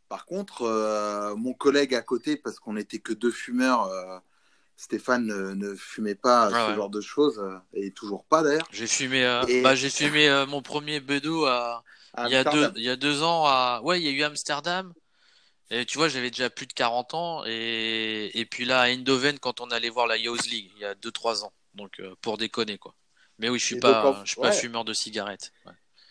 Par 0.10 0.26
contre, 0.26 0.64
euh, 0.64 1.36
mon 1.36 1.54
collègue 1.54 1.96
à 1.96 2.02
côté, 2.02 2.36
parce 2.36 2.60
qu'on 2.60 2.74
n'était 2.74 3.00
que 3.00 3.14
deux 3.14 3.32
fumeurs, 3.32 3.86
euh, 3.86 4.20
Stéphane 4.76 5.26
ne, 5.26 5.76
fumait 5.76 6.16
pas 6.16 6.50
ah 6.54 6.68
ce 6.70 6.76
genre 6.76 6.90
de 6.90 7.02
choses, 7.02 7.42
et 7.74 7.92
toujours 7.92 8.26
pas 8.26 8.44
d'ailleurs. 8.44 8.68
J'ai 8.72 8.88
fumé, 8.88 9.24
bah, 9.64 9.76
j'ai 9.76 9.90
fumé 9.90 10.46
mon 10.48 10.62
premier 10.62 11.00
bedo 11.00 11.46
il, 12.18 12.32
y 12.32 12.36
a 12.36 12.44
deux, 12.44 12.72
il 12.76 12.84
y 12.84 12.90
a 12.90 12.96
deux 12.96 13.24
ans. 13.24 13.46
À... 13.46 13.82
Ouais, 13.84 14.00
il 14.00 14.06
y 14.06 14.10
a 14.10 14.12
eu 14.12 14.24
Amsterdam. 14.24 14.94
Et 15.72 15.86
tu 15.86 15.98
vois, 15.98 16.10
j'avais 16.10 16.32
déjà 16.32 16.50
plus 16.50 16.66
de 16.66 16.74
40 16.74 17.14
ans. 17.14 17.44
Et, 17.46 18.32
et 18.34 18.46
puis 18.46 18.66
là, 18.66 18.82
à 18.82 18.90
Eindhoven, 18.90 19.38
quand 19.40 19.62
on 19.62 19.68
allait 19.68 19.90
voir 19.90 20.08
la 20.08 20.18
Youth 20.18 20.48
League, 20.48 20.72
il 20.76 20.82
y 20.82 20.86
a 20.86 20.96
2-3 20.96 21.44
ans. 21.44 21.54
Donc, 21.76 22.00
euh, 22.00 22.16
pour 22.22 22.38
déconner, 22.38 22.78
quoi. 22.78 22.96
Mais 23.40 23.50
oui, 23.50 23.58
je 23.58 23.66
suis 23.66 23.80
pas, 23.80 24.22
je 24.24 24.32
suis 24.32 24.42
pas 24.42 24.52
fumeur 24.52 24.86
de 24.86 24.94
cigarettes. 24.94 25.52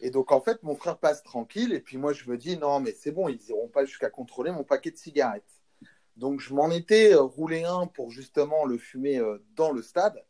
Et 0.01 0.11
donc, 0.11 0.33
en 0.33 0.41
fait, 0.41 0.63
mon 0.63 0.75
frère 0.75 0.99
passe 0.99 1.23
tranquille. 1.23 1.73
Et 1.73 1.81
puis, 1.81 1.99
moi, 1.99 2.13
je 2.13 2.29
me 2.31 2.37
dis, 2.37 2.57
non, 2.57 2.81
mais 2.81 2.93
c'est 2.93 3.11
bon, 3.11 3.29
ils 3.29 3.41
iront 3.49 3.69
pas 3.69 3.85
jusqu'à 3.85 4.11
contrôler 4.11 4.51
mon 4.51 4.65
paquet 4.65 4.91
de 4.91 4.97
cigarettes. 4.97 5.45
Donc, 6.17 6.41
je 6.41 6.53
m'en 6.55 6.71
étais 6.71 7.15
euh, 7.15 7.23
roulé 7.23 7.65
un 7.65 7.87
pour 7.87 8.11
justement 8.11 8.65
le 8.65 8.79
fumer 8.79 9.19
euh, 9.19 9.39
dans 9.55 9.71
le 9.71 9.83
stade. 9.83 10.25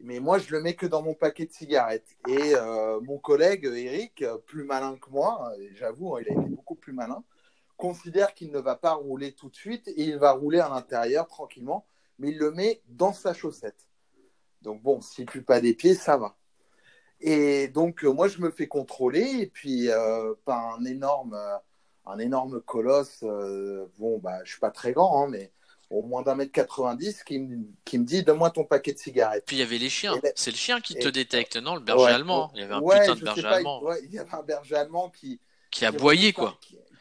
Mais 0.00 0.20
moi, 0.20 0.38
je 0.38 0.52
le 0.52 0.60
mets 0.60 0.74
que 0.74 0.86
dans 0.86 1.02
mon 1.02 1.14
paquet 1.14 1.46
de 1.46 1.52
cigarettes. 1.52 2.16
Et 2.28 2.54
mon 3.02 3.18
collègue 3.18 3.64
Eric, 3.64 4.24
plus 4.46 4.62
malin 4.62 4.96
que 4.96 5.10
moi, 5.10 5.52
j'avoue, 5.74 6.14
hein, 6.14 6.20
il 6.24 6.28
a 6.28 6.40
été 6.40 6.50
beaucoup 6.50 6.76
plus 6.76 6.92
malin, 6.92 7.24
considère 7.76 8.32
qu'il 8.34 8.52
ne 8.52 8.60
va 8.60 8.76
pas 8.76 8.92
rouler 8.92 9.32
tout 9.32 9.48
de 9.48 9.56
suite 9.56 9.88
et 9.88 10.02
il 10.04 10.18
va 10.18 10.30
rouler 10.30 10.60
à 10.60 10.68
l'intérieur 10.68 11.26
tranquillement, 11.26 11.84
mais 12.20 12.30
il 12.30 12.38
le 12.38 12.52
met 12.52 12.80
dans 12.86 13.12
sa 13.12 13.34
chaussette. 13.34 13.87
Donc 14.62 14.82
bon, 14.82 15.00
s'il 15.00 15.24
ne 15.24 15.30
pue 15.30 15.42
pas 15.42 15.60
des 15.60 15.74
pieds, 15.74 15.94
ça 15.94 16.16
va. 16.16 16.36
Et 17.20 17.68
donc 17.68 18.04
euh, 18.04 18.12
moi 18.12 18.28
je 18.28 18.38
me 18.38 18.50
fais 18.50 18.68
contrôler 18.68 19.40
et 19.40 19.46
puis 19.46 19.90
euh, 19.90 20.34
par 20.44 20.74
un 20.74 20.84
énorme, 20.84 21.34
euh, 21.34 21.56
un 22.06 22.18
énorme 22.18 22.60
colosse. 22.60 23.22
bon 23.98 24.18
bah 24.18 24.38
je 24.44 24.50
suis 24.50 24.60
pas 24.60 24.70
très 24.70 24.92
grand, 24.92 25.24
hein, 25.24 25.28
mais 25.28 25.52
au 25.90 26.02
moins 26.02 26.22
d'un 26.22 26.34
mètre 26.34 26.52
90 26.52 27.24
qui, 27.24 27.38
me, 27.40 27.64
qui 27.84 27.98
me 27.98 28.04
dit 28.04 28.22
donne-moi 28.22 28.50
ton 28.50 28.64
paquet 28.64 28.92
de 28.92 28.98
cigarettes. 28.98 29.44
Puis 29.46 29.56
il 29.56 29.60
y 29.60 29.62
avait 29.62 29.78
les 29.78 29.88
chiens. 29.88 30.14
C'est 30.36 30.50
le 30.50 30.56
chien 30.56 30.80
qui 30.80 30.94
te 30.94 31.08
détecte, 31.08 31.56
non 31.56 31.74
Le 31.74 31.80
berger 31.80 32.06
allemand. 32.06 32.52
Il 32.54 32.60
y 32.60 32.64
avait 32.64 32.74
un 32.74 32.82
putain 32.82 33.14
de 33.16 33.24
berger 33.24 33.46
allemand. 33.46 33.82
il 34.04 34.12
y 34.12 34.18
avait 34.18 34.34
un 34.34 34.42
berger 34.42 34.76
allemand 34.76 35.10
qui 35.10 35.40
qui 35.70 35.84
a 35.84 35.92
boyé 35.92 36.32
quoi 36.32 36.58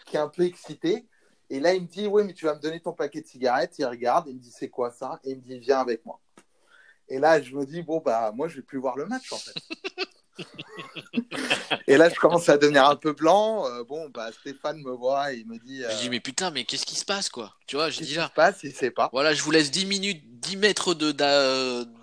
qui 0.08 0.16
est 0.16 0.20
un 0.20 0.30
peu 0.30 0.44
excité. 0.44 1.06
Et 1.50 1.60
là, 1.60 1.74
il 1.74 1.84
me 1.84 1.88
dit, 1.88 2.08
oui, 2.08 2.24
mais 2.26 2.34
tu 2.34 2.46
vas 2.46 2.56
me 2.56 2.60
donner 2.60 2.80
ton 2.80 2.94
paquet 2.94 3.22
de 3.22 3.28
cigarettes. 3.28 3.76
Il 3.78 3.86
regarde, 3.86 4.28
il 4.28 4.36
me 4.36 4.40
dit, 4.40 4.52
c'est 4.52 4.70
quoi 4.70 4.92
ça? 4.92 5.20
Et 5.24 5.32
il 5.32 5.38
me 5.38 5.42
dit, 5.42 5.60
viens 5.60 5.80
avec 5.80 6.06
moi. 6.06 6.20
Et 7.10 7.20
là, 7.20 7.42
je 7.42 7.56
me 7.56 7.66
dis, 7.66 7.82
bon, 7.82 8.02
bah, 8.04 8.32
moi, 8.36 8.48
je 8.48 8.58
vais 8.58 8.62
plus 8.62 8.80
voir 8.80 8.98
le 8.98 9.06
match, 9.06 9.32
en 9.32 9.38
fait. 9.38 9.54
et 11.88 11.98
là, 11.98 12.10
je 12.10 12.16
commence 12.16 12.48
à 12.50 12.58
devenir 12.58 12.86
un 12.86 12.96
peu 12.96 13.14
blanc. 13.14 13.66
Euh, 13.68 13.84
bon, 13.84 14.10
bah, 14.10 14.30
Stéphane 14.32 14.82
me 14.82 14.92
voit 14.92 15.34
et 15.34 15.38
il 15.38 15.48
me 15.48 15.58
dit. 15.58 15.84
Je 15.90 15.98
dis, 16.02 16.08
euh, 16.08 16.12
mais 16.12 16.20
putain, 16.20 16.52
mais 16.52 16.64
qu'est-ce 16.64 16.86
qui 16.86 16.96
se 16.96 17.06
passe, 17.06 17.30
quoi? 17.30 17.54
Tu 17.66 17.76
vois, 17.76 17.90
je 17.90 18.02
dis 18.02 18.16
là. 18.16 18.24
Qu'est-ce 18.24 18.28
qui 18.28 18.30
se 18.30 18.36
passe? 18.36 18.64
Il 18.64 18.74
sait 18.74 18.92
pas. 18.92 19.10
Voilà, 19.14 19.34
je 19.34 19.42
vous 19.42 19.52
laisse 19.52 19.72
10 19.72 19.86
minutes, 19.86 20.24
10 20.40 20.58
mètres 20.58 20.94
de, 20.94 21.12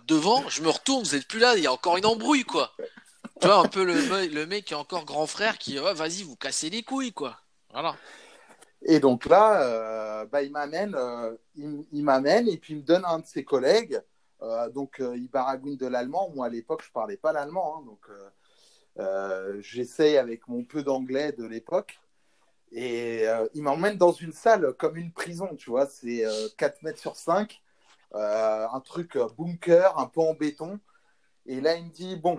devant. 0.07 0.49
Je 0.49 0.63
me 0.63 0.69
retourne, 0.69 1.05
vous 1.05 1.15
êtes 1.15 1.29
plus 1.29 1.39
là. 1.39 1.57
Il 1.57 1.63
y 1.63 1.67
a 1.67 1.73
encore 1.73 1.97
une 1.97 2.07
embrouille, 2.07 2.45
quoi. 2.45 2.73
tu 3.41 3.47
vois, 3.47 3.59
un 3.59 3.69
peu 3.69 3.85
le, 3.85 4.27
le 4.27 4.47
mec 4.47 4.65
qui 4.65 4.73
est 4.73 4.77
encore 4.77 5.05
grand 5.05 5.27
frère 5.27 5.59
qui, 5.59 5.77
vas-y, 5.77 6.23
vous 6.23 6.37
cassez 6.37 6.71
les 6.71 6.83
couilles, 6.83 7.13
quoi. 7.13 7.39
Voilà. 7.73 7.97
Et 8.85 9.01
donc 9.01 9.27
là, 9.27 9.63
euh, 9.63 10.27
bah, 10.27 10.43
il 10.43 10.53
m'amène, 10.53 10.95
euh, 10.95 11.35
il, 11.57 12.05
m'amène 12.05 12.49
et 12.49 12.59
puis 12.59 12.75
il 12.75 12.79
me 12.79 12.83
donne 12.83 13.05
un 13.07 13.19
de 13.19 13.27
ses 13.27 13.45
collègues. 13.45 14.01
Euh, 14.43 14.69
donc 14.71 15.01
il 15.01 15.29
baragouine 15.29 15.77
de 15.77 15.87
l'allemand. 15.87 16.31
Moi 16.35 16.47
à 16.47 16.49
l'époque, 16.49 16.83
je 16.85 16.93
parlais 16.93 17.17
pas 17.17 17.33
l'allemand, 17.33 17.79
hein, 17.79 17.85
donc 17.87 18.09
j'essaye 19.61 20.17
avec 20.17 20.49
mon 20.49 20.65
peu 20.65 20.83
d'anglais 20.83 21.33
de 21.33 21.45
l'époque. 21.45 22.01
Et 22.73 23.25
il 23.55 23.63
m'emmène 23.63 23.97
dans 23.97 24.13
une 24.13 24.33
salle 24.33 24.73
comme 24.75 24.97
une 24.97 25.13
prison, 25.13 25.55
tu 25.57 25.71
vois, 25.71 25.87
c'est 25.87 26.25
4 26.59 26.83
mètres 26.83 26.99
sur 26.99 27.15
5, 27.17 27.63
un 28.13 28.81
truc 28.81 29.17
bunker, 29.37 29.99
un 29.99 30.07
peu 30.07 30.21
en 30.21 30.35
béton. 30.35 30.81
Et 31.47 31.61
là, 31.61 31.77
il 31.77 31.87
me 31.87 31.91
dit, 31.91 32.17
bon, 32.17 32.39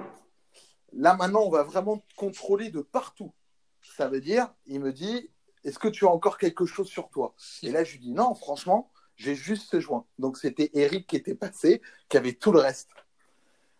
là 0.91 1.15
maintenant, 1.15 1.41
on 1.41 1.49
va 1.49 1.63
vraiment 1.63 2.03
contrôler 2.17 2.69
de 2.69 2.81
partout. 2.81 3.33
Ça 3.81 4.07
veut 4.09 4.19
dire, 4.19 4.53
il 4.65 4.79
me 4.81 4.91
dit, 4.91 5.29
est-ce 5.63 5.79
que 5.79 5.87
tu 5.87 6.05
as 6.05 6.09
encore 6.09 6.37
quelque 6.37 6.65
chose 6.65 6.87
sur 6.87 7.09
toi? 7.09 7.33
Et 7.63 7.71
là, 7.71 7.83
je 7.83 7.93
lui 7.93 7.99
dis, 7.99 8.11
non, 8.11 8.33
franchement, 8.35 8.91
j'ai 9.15 9.35
juste 9.35 9.69
ce 9.69 9.79
joint. 9.79 10.05
Donc, 10.19 10.37
c'était 10.37 10.71
Eric 10.73 11.07
qui 11.07 11.15
était 11.15 11.35
passé, 11.35 11.81
qui 12.09 12.17
avait 12.17 12.33
tout 12.33 12.51
le 12.51 12.59
reste. 12.59 12.89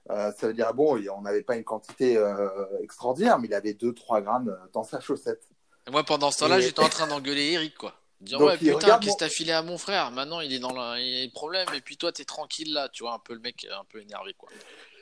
Euh, 0.10 0.32
ça 0.34 0.48
veut 0.48 0.54
dire, 0.54 0.74
bon, 0.74 1.00
on 1.16 1.22
n'avait 1.22 1.42
pas 1.42 1.56
une 1.56 1.64
quantité 1.64 2.18
euh, 2.18 2.66
extraordinaire, 2.82 3.40
mais 3.40 3.48
il 3.48 3.54
avait 3.54 3.74
2-3 3.74 4.22
grammes 4.22 4.50
euh, 4.50 4.68
dans 4.72 4.84
sa 4.84 5.00
chaussette. 5.00 5.48
Et 5.88 5.92
moi, 5.92 6.04
pendant 6.04 6.32
ce 6.32 6.40
temps-là, 6.40 6.60
j'étais 6.60 6.82
en 6.82 6.90
train 6.90 7.08
d'engueuler 7.08 7.54
Eric, 7.54 7.76
quoi. 7.78 7.96
Dire, 8.22 8.40
ouais, 8.40 8.58
putain, 8.58 8.98
qu'est-ce 9.00 9.14
que 9.14 9.20
t'as 9.20 9.30
filé 9.30 9.52
à 9.52 9.62
mon 9.62 9.78
frère? 9.78 10.12
Maintenant, 10.12 10.40
il 10.40 10.54
est 10.54 10.60
dans 10.60 10.72
le 10.72 11.30
problème, 11.32 11.68
et 11.76 11.82
puis 11.82 11.98
toi, 11.98 12.12
t'es 12.12 12.24
tranquille 12.24 12.74
là, 12.74 12.88
tu 12.90 13.04
vois, 13.04 13.14
un 13.14 13.20
peu 13.20 13.34
le 13.34 13.40
mec 13.40 13.68
un 13.72 13.84
peu 13.84 14.02
énervé, 14.02 14.34
quoi. 14.34 14.50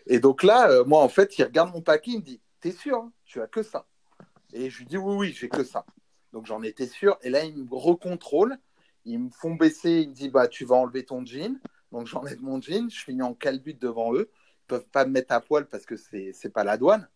Et 0.08 0.20
donc 0.20 0.44
là, 0.44 0.70
euh, 0.70 0.84
moi, 0.84 1.02
en 1.02 1.10
fait, 1.10 1.38
il 1.38 1.44
regarde 1.44 1.72
mon 1.72 1.82
paquet, 1.82 2.12
il 2.12 2.18
me 2.18 2.24
dit, 2.24 2.42
t'es 2.60 2.72
sûr 2.72 2.98
hein, 2.98 3.12
Tu 3.26 3.42
as 3.42 3.48
que 3.48 3.64
ça? 3.64 3.86
Et 4.52 4.70
je 4.70 4.80
lui 4.80 4.86
dis, 4.86 4.98
oui, 4.98 5.16
oui, 5.16 5.38
j'ai 5.38 5.50
que 5.50 5.64
ça. 5.64 5.86
Donc 6.34 6.46
j'en 6.46 6.62
étais 6.64 6.88
sûr, 6.88 7.18
et 7.22 7.30
là, 7.30 7.44
il 7.44 7.56
me 7.56 7.76
recontrôle, 7.76 8.58
ils 9.06 9.20
me 9.20 9.30
font 9.30 9.56
baisser, 9.56 10.02
il 10.02 10.10
me 10.10 10.14
dit, 10.14 10.30
bah, 10.30 10.48
tu 10.48 10.66
vas 10.66 10.76
enlever 10.76 11.06
ton 11.06 11.26
jean. 11.26 11.60
Donc 11.92 12.08
j'enlève 12.08 12.42
mon 12.42 12.62
jean, 12.62 12.90
je 12.90 13.04
finis 13.04 13.22
en 13.22 13.34
calbute 13.34 13.82
devant 13.82 14.14
eux. 14.14 14.32
Ils 14.64 14.68
peuvent 14.68 14.88
pas 14.88 15.06
me 15.06 15.12
mettre 15.12 15.34
à 15.34 15.42
poil 15.42 15.68
parce 15.68 15.86
que 15.86 15.96
c'est 15.98 16.54
pas 16.54 16.64
la 16.64 16.78
douane. 16.78 17.08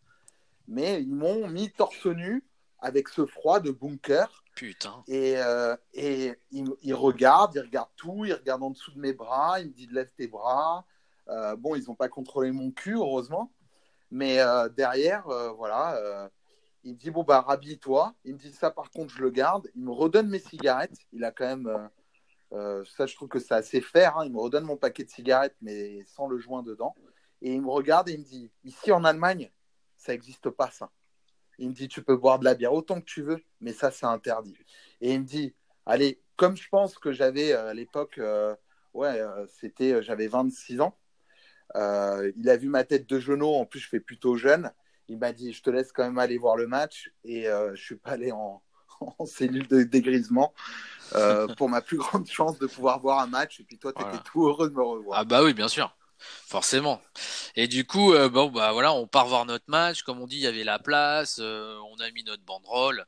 Mais 0.68 1.02
ils 1.02 1.14
m'ont 1.14 1.48
mis 1.48 1.72
torse 1.72 2.06
nu 2.06 2.44
avec 2.80 3.08
ce 3.08 3.26
froid 3.26 3.60
de 3.60 3.72
bunker. 3.72 4.44
Putain. 4.56 5.04
Et, 5.08 5.36
euh, 5.38 5.76
et 5.94 6.34
il, 6.52 6.94
regarde, 6.94 7.56
il 7.56 7.62
regarde 7.62 7.90
tout, 7.96 8.26
il 8.26 8.34
regarde 8.34 8.64
en 8.64 8.72
dessous 8.72 8.92
de 8.92 9.00
mes 9.00 9.14
bras, 9.14 9.60
il 9.60 9.68
me 9.68 9.74
dit 9.74 9.88
lève 9.92 10.12
tes 10.18 10.28
bras. 10.28 10.86
Euh, 11.30 11.56
bon, 11.56 11.76
ils 11.76 11.86
n'ont 11.88 11.96
pas 11.96 12.10
contrôlé 12.10 12.52
mon 12.52 12.72
cul, 12.72 12.96
heureusement. 12.96 13.52
Mais 14.12 14.40
euh, 14.40 14.70
derrière, 14.70 15.28
voilà, 15.58 16.30
il 16.84 16.94
me 16.94 16.98
dit 16.98 17.12
bon, 17.12 17.24
bah, 17.24 17.42
rhabille-toi. 17.42 18.16
Il 18.24 18.34
me 18.34 18.40
dit 18.40 18.52
ça, 18.52 18.72
par 18.72 18.92
contre, 18.92 19.14
je 19.14 19.22
le 19.22 19.30
garde. 19.30 19.70
Il 19.76 19.84
me 19.84 19.92
redonne 19.92 20.30
mes 20.30 20.40
cigarettes. 20.40 20.98
Il 21.12 21.24
a 21.24 21.32
quand 21.32 21.46
même. 21.46 21.90
ça, 22.86 23.06
je 23.06 23.16
trouve 23.16 23.30
que 23.30 23.40
c'est 23.40 23.54
assez 23.54 23.82
faire. 23.82 24.18
Hein. 24.18 24.26
Il 24.26 24.34
me 24.34 24.40
redonne 24.40 24.66
mon 24.66 24.78
paquet 24.78 25.04
de 25.04 25.10
cigarettes, 25.10 25.56
mais 25.62 26.04
sans 26.06 26.28
le 26.28 26.38
joint 26.38 26.64
dedans. 26.64 26.96
Et 27.42 27.54
il 27.54 27.62
me 27.62 27.70
regarde 27.70 28.10
et 28.10 28.14
il 28.14 28.20
me 28.20 28.26
dit 28.26 28.52
ici 28.64 28.92
en 28.92 29.04
Allemagne, 29.04 29.52
ça 29.96 30.12
n'existe 30.12 30.50
pas 30.50 30.72
ça. 30.72 30.92
Il 31.60 31.70
me 31.70 31.74
dit, 31.74 31.88
tu 31.88 32.04
peux 32.04 32.16
boire 32.16 32.40
de 32.40 32.46
la 32.46 32.56
bière 32.56 32.74
autant 32.74 33.00
que 33.00 33.06
tu 33.06 33.22
veux, 33.22 33.44
mais 33.62 33.74
ça, 33.74 33.92
c'est 33.92 34.06
interdit. 34.06 34.58
Et 35.02 35.14
il 35.14 35.22
me 35.22 35.26
dit, 35.26 35.56
allez, 35.86 36.22
comme 36.36 36.56
je 36.56 36.70
pense 36.70 37.00
que 37.00 37.12
j'avais 37.12 37.54
euh, 37.54 37.70
à 37.70 37.74
l'époque, 37.74 38.20
euh, 38.20 38.56
ouais, 38.94 39.20
euh, 39.20 39.46
c'était, 39.48 40.02
j'avais 40.04 40.28
26 40.28 40.82
ans. 40.82 40.98
il 41.76 42.50
a 42.50 42.58
vu 42.58 42.70
ma 42.70 42.84
tête 42.84 43.08
de 43.10 43.20
genou, 43.20 43.48
en 43.48 43.66
plus, 43.66 43.80
je 43.80 43.90
fais 43.90 44.00
plutôt 44.00 44.36
jeune. 44.36 44.72
Il 45.10 45.18
m'a 45.18 45.32
dit, 45.32 45.54
je 45.54 45.62
te 45.62 45.70
laisse 45.70 45.92
quand 45.92 46.04
même 46.04 46.18
aller 46.18 46.38
voir 46.38 46.56
le 46.56 46.68
match. 46.68 47.12
Et 47.24 47.44
je 47.46 47.82
suis 47.82 47.96
pas 47.96 48.12
allé 48.12 48.32
en, 48.32 48.62
en 49.20 49.26
cellule 49.26 49.68
de 49.68 49.84
dégrisement 49.84 50.54
pour 51.58 51.70
ma 51.70 51.82
plus 51.82 51.98
grande 51.98 52.28
chance 52.28 52.60
de 52.60 52.68
pouvoir 52.68 53.00
voir 53.00 53.20
un 53.20 53.28
match. 53.28 53.60
Et 53.60 53.64
puis 53.64 53.78
toi, 53.78 53.94
tu 53.94 54.02
étais 54.02 54.24
tout 54.24 54.46
heureux 54.46 54.70
de 54.70 54.76
me 54.76 54.84
revoir. 54.84 55.20
Ah 55.20 55.24
bah 55.24 55.44
oui, 55.44 55.54
bien 55.54 55.68
sûr. 55.68 55.96
Forcément. 56.20 57.02
Et 57.56 57.68
du 57.68 57.86
coup, 57.86 58.14
euh, 58.14 58.30
bon, 58.30 58.50
bah 58.50 58.72
voilà, 58.72 58.94
on 58.94 59.08
part 59.08 59.28
voir 59.28 59.46
notre 59.46 59.66
match. 59.68 60.02
Comme 60.04 60.20
on 60.20 60.28
dit, 60.28 60.38
il 60.38 60.42
y 60.42 60.48
avait 60.48 60.64
la 60.64 60.80
place. 60.80 61.40
Euh, 61.40 61.78
on 61.92 62.00
a 62.00 62.10
mis 62.12 62.24
notre 62.24 62.44
banderole. 62.44 63.06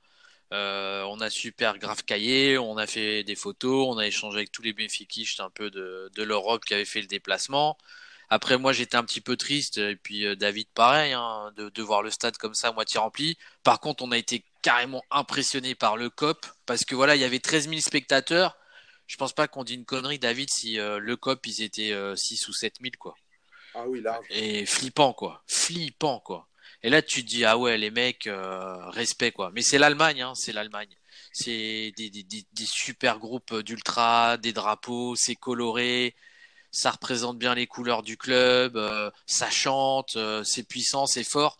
Euh, 0.52 1.04
on 1.04 1.20
a 1.22 1.30
super 1.30 1.78
grave 1.78 2.04
cahier. 2.04 2.58
On 2.58 2.78
a 2.78 2.88
fait 2.88 3.24
des 3.24 3.36
photos. 3.36 3.88
On 3.90 3.98
a 3.98 4.06
échangé 4.08 4.38
avec 4.38 4.52
tous 4.52 4.62
les 4.62 4.74
bénéfices 4.74 5.40
un 5.40 5.50
peu 5.50 5.72
de, 5.72 6.10
de 6.16 6.24
l'Europe 6.24 6.66
qui 6.66 6.74
avait 6.74 6.86
fait 6.86 7.02
le 7.02 7.08
déplacement. 7.08 7.78
Après, 8.30 8.58
moi, 8.58 8.74
j'étais 8.74 8.96
un 8.98 9.04
petit 9.04 9.22
peu 9.22 9.38
triste. 9.38 9.78
Et 9.78 9.96
puis, 9.96 10.36
David, 10.38 10.68
pareil, 10.74 11.14
hein, 11.14 11.52
de, 11.56 11.70
de, 11.70 11.82
voir 11.82 12.04
le 12.04 12.12
stade 12.12 12.38
comme 12.38 12.54
ça, 12.54 12.72
moitié 12.72 13.00
rempli. 13.00 13.38
Par 13.64 13.80
contre, 13.80 14.04
on 14.04 14.12
a 14.12 14.18
été 14.18 14.46
carrément 14.62 15.04
impressionné 15.12 15.76
par 15.76 15.98
le 15.98 16.10
COP. 16.10 16.46
Parce 16.66 16.86
que 16.86 16.96
voilà, 16.96 17.16
il 17.16 17.22
y 17.22 17.26
avait 17.26 17.40
13 17.40 17.70
000 17.70 17.82
spectateurs 17.82 18.56
je 19.10 19.18
pense 19.18 19.34
pas 19.34 19.48
qu'on 19.48 19.64
dit 19.64 19.74
une 19.74 19.86
connerie, 19.86 20.20
David, 20.20 20.52
si 20.52 20.80
euh, 20.80 21.00
le 21.00 21.18
COP, 21.18 21.48
ils 21.48 21.64
étaient 21.64 21.92
6 22.16 22.44
euh, 22.44 22.50
ou 22.50 22.54
7 22.54 22.76
000, 22.80 22.92
quoi. 23.00 23.16
Ah 23.74 23.88
oui, 23.88 24.02
là. 24.02 24.22
Et 24.30 24.68
flippant, 24.68 25.14
quoi. 25.14 25.44
Flippant, 25.48 26.20
quoi. 26.20 26.48
Et 26.84 26.92
là, 26.92 27.02
tu 27.02 27.24
te 27.24 27.28
dis, 27.28 27.44
ah 27.44 27.58
ouais, 27.58 27.80
les 27.80 27.90
mecs, 27.90 28.28
euh, 28.28 28.88
respect, 28.92 29.32
quoi. 29.32 29.50
Mais 29.52 29.64
c'est 29.64 29.80
l'Allemagne, 29.80 30.22
hein, 30.22 30.36
c'est 30.36 30.54
l'Allemagne. 30.54 30.96
C'est 31.34 31.92
des, 31.98 32.12
des, 32.12 32.24
des, 32.24 32.66
super 32.66 33.18
groupes 33.18 33.56
d'ultra, 33.62 34.38
des 34.38 34.54
drapeaux, 34.54 35.16
c'est 35.16 35.36
coloré, 35.36 36.16
ça 36.72 36.92
représente 36.92 37.38
bien 37.38 37.56
les 37.56 37.68
couleurs 37.68 38.04
du 38.04 38.18
club, 38.18 38.80
ça 39.26 39.50
chante, 39.50 40.18
c'est 40.44 40.64
puissant, 40.64 41.06
c'est 41.06 41.24
fort. 41.24 41.58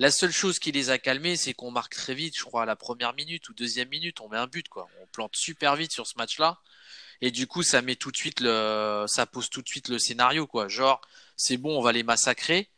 La 0.00 0.10
seule 0.10 0.32
chose 0.32 0.58
qui 0.58 0.72
les 0.72 0.88
a 0.88 0.96
calmés, 0.96 1.36
c'est 1.36 1.52
qu'on 1.52 1.70
marque 1.70 1.94
très 1.94 2.14
vite, 2.14 2.34
je 2.34 2.42
crois, 2.44 2.62
à 2.62 2.64
la 2.64 2.74
première 2.74 3.12
minute 3.12 3.46
ou 3.50 3.52
deuxième 3.52 3.90
minute, 3.90 4.22
on 4.22 4.30
met 4.30 4.38
un 4.38 4.46
but, 4.46 4.66
quoi. 4.66 4.88
On 5.02 5.06
plante 5.06 5.36
super 5.36 5.76
vite 5.76 5.92
sur 5.92 6.06
ce 6.06 6.14
match-là. 6.16 6.58
Et 7.20 7.30
du 7.30 7.46
coup, 7.46 7.62
ça 7.62 7.82
met 7.82 7.96
tout 7.96 8.10
de 8.10 8.16
suite 8.16 8.40
le, 8.40 9.04
ça 9.06 9.26
pose 9.26 9.50
tout 9.50 9.60
de 9.60 9.68
suite 9.68 9.88
le 9.90 9.98
scénario, 9.98 10.46
quoi. 10.46 10.68
Genre, 10.68 11.02
c'est 11.36 11.58
bon, 11.58 11.76
on 11.78 11.82
va 11.82 11.92
les 11.92 12.02
massacrer. 12.02 12.70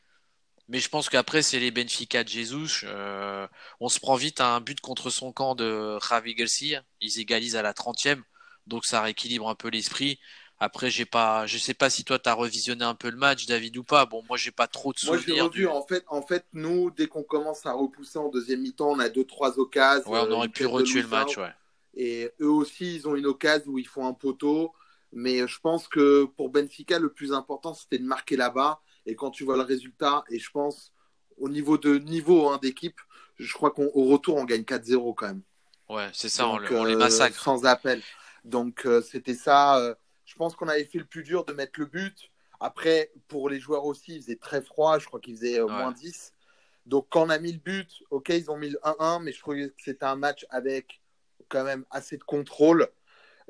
Mais 0.69 0.81
je 0.81 0.89
pense 0.89 1.09
qu'après, 1.09 1.43
c'est 1.43 1.61
les 1.61 1.71
Benfica 1.71 2.25
de 2.25 2.29
Jesus. 2.29 2.81
Euh, 2.85 3.47
on 3.79 3.89
se 3.89 4.01
prend 4.01 4.17
vite 4.17 4.41
à 4.41 4.49
un 4.49 4.61
but 4.61 4.81
contre 4.81 5.09
son 5.11 5.33
camp 5.33 5.55
de 5.55 5.99
Javi 6.01 6.35
Garcia. 6.35 6.83
Ils 7.01 7.21
égalisent 7.21 7.55
à 7.55 7.63
la 7.63 7.73
30e. 7.73 8.21
Donc 8.67 8.85
ça 8.85 9.01
rééquilibre 9.01 9.49
un 9.49 9.55
peu 9.55 9.69
l'esprit. 9.69 10.19
Après, 10.65 10.91
j'ai 10.91 11.07
pas, 11.07 11.45
je 11.45 11.59
sais 11.59 11.75
pas 11.75 11.91
si 11.91 12.05
toi 12.05 12.21
tu 12.21 12.29
as 12.29 12.35
revisionné 12.35 12.85
un 12.85 12.95
peu 12.95 13.11
le 13.11 13.17
match, 13.17 13.47
David 13.47 13.77
ou 13.79 13.83
pas. 13.83 14.07
Bon, 14.07 14.23
moi 14.29 14.37
j'ai 14.37 14.53
pas 14.53 14.69
trop 14.69 14.93
de 14.93 14.99
souvenirs. 15.01 15.25
Moi 15.27 15.35
j'ai 15.35 15.41
revu. 15.41 15.67
En 15.67 15.85
fait, 15.85 16.05
en 16.07 16.23
fait, 16.23 16.45
nous, 16.53 16.93
dès 16.93 17.09
qu'on 17.09 17.25
commence 17.25 17.67
à 17.67 17.73
repousser 17.73 18.21
en 18.21 18.29
deuxième 18.29 18.61
mi-temps, 18.61 18.93
on 18.93 19.01
a 19.01 19.09
deux 19.09 19.25
trois 19.25 19.59
occasions. 19.59 20.09
Ouais, 20.09 20.21
on 20.21 20.31
aurait 20.31 20.47
pu 20.47 20.65
retuer 20.67 21.03
le 21.03 21.09
match, 21.09 21.37
ouais. 21.37 21.53
Et 21.97 22.31
eux 22.41 22.49
aussi, 22.49 22.95
ils 22.95 23.09
ont 23.09 23.17
une 23.17 23.27
occasion 23.27 23.73
où 23.73 23.79
ils 23.81 23.89
font 23.89 24.07
un 24.07 24.13
poteau. 24.13 24.73
Mais 25.13 25.49
je 25.49 25.59
pense 25.59 25.89
que 25.89 26.27
pour 26.37 26.49
Benfica, 26.49 27.01
le 27.01 27.13
plus 27.13 27.33
important, 27.33 27.75
c'était 27.75 27.99
de 27.99 28.07
marquer 28.07 28.37
là-bas. 28.37 28.81
Et 29.05 29.17
quand 29.17 29.33
tu 29.33 29.43
vois 29.43 29.57
le 29.57 29.65
résultat, 29.65 30.23
et 30.31 30.39
je 30.39 30.51
pense 30.53 30.93
au 31.39 31.49
niveau 31.49 31.77
de 31.77 31.99
niveau 31.99 32.51
hein, 32.51 32.61
d'équipe, 32.63 33.01
je 33.37 33.53
crois 33.53 33.73
qu'au 33.73 33.91
retour, 33.95 34.37
on 34.37 34.45
gagne 34.45 34.63
4-0 34.63 35.13
quand 35.17 35.27
même. 35.27 35.43
Ouais, 35.89 36.09
c'est 36.13 36.29
ça, 36.29 36.47
on, 36.47 36.85
les 36.85 36.95
massacre. 36.95 37.37
Euh, 37.37 37.43
sans 37.43 37.65
appel. 37.65 38.01
Donc 38.45 38.87
euh, 38.87 39.03
c'était 39.03 39.35
ça. 39.35 39.79
Euh, 39.79 39.95
je 40.33 40.37
pense 40.39 40.57
qu'on 40.57 40.69
avait 40.69 40.87
fait 40.87 40.99
le 40.99 41.05
plus 41.05 41.23
dur 41.23 41.45
de 41.45 41.53
mettre 41.53 41.79
le 41.79 41.85
but. 41.85 42.31
Après, 42.59 43.13
pour 43.29 43.51
les 43.51 43.61
joueurs 43.61 43.85
aussi, 43.85 44.17
il 44.17 44.23
faisait 44.23 44.37
très 44.37 44.63
froid. 44.63 44.99
Je 44.99 45.05
crois 45.05 45.21
qu'il 45.21 45.37
faisait 45.37 45.61
moins 45.61 45.93
10. 45.93 46.33
Donc 46.87 47.07
quand 47.11 47.27
on 47.27 47.29
a 47.29 47.39
mis 47.39 47.53
le 47.53 47.59
but, 47.59 48.03
ok, 48.11 48.31
ils 48.31 48.51
ont 48.51 48.57
mis 48.57 48.71
le 48.71 48.79
1-1, 48.83 49.23
mais 49.23 49.33
je 49.33 49.41
trouvais 49.41 49.69
que 49.69 49.75
c'était 49.77 50.07
un 50.07 50.17
match 50.17 50.47
avec 50.49 51.03
quand 51.51 51.65
même 51.65 51.85
assez 51.91 52.17
de 52.17 52.25
contrôle. 52.25 52.89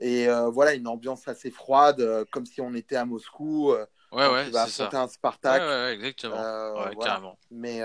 Et 0.01 0.29
euh, 0.29 0.51
voilà, 0.51 0.75
une 0.75 0.89
ambiance 0.89 1.29
assez 1.29 1.53
froide, 1.53 2.01
euh, 2.01 2.25
comme 2.33 2.47
si 2.47 2.61
on 2.61 2.75
était 2.75 2.97
à 2.97 3.05
Moscou. 3.05 3.71
Euh, 3.71 3.87
ouais, 4.11 4.29
ouais, 4.29 4.51
c'est 4.67 4.91
ça. 4.91 4.91
un 4.93 5.07
Spartak. 5.07 5.63
Ouais, 5.63 5.95
exactement. 5.95 6.91
carrément. 7.01 7.39
Mais, 7.53 7.81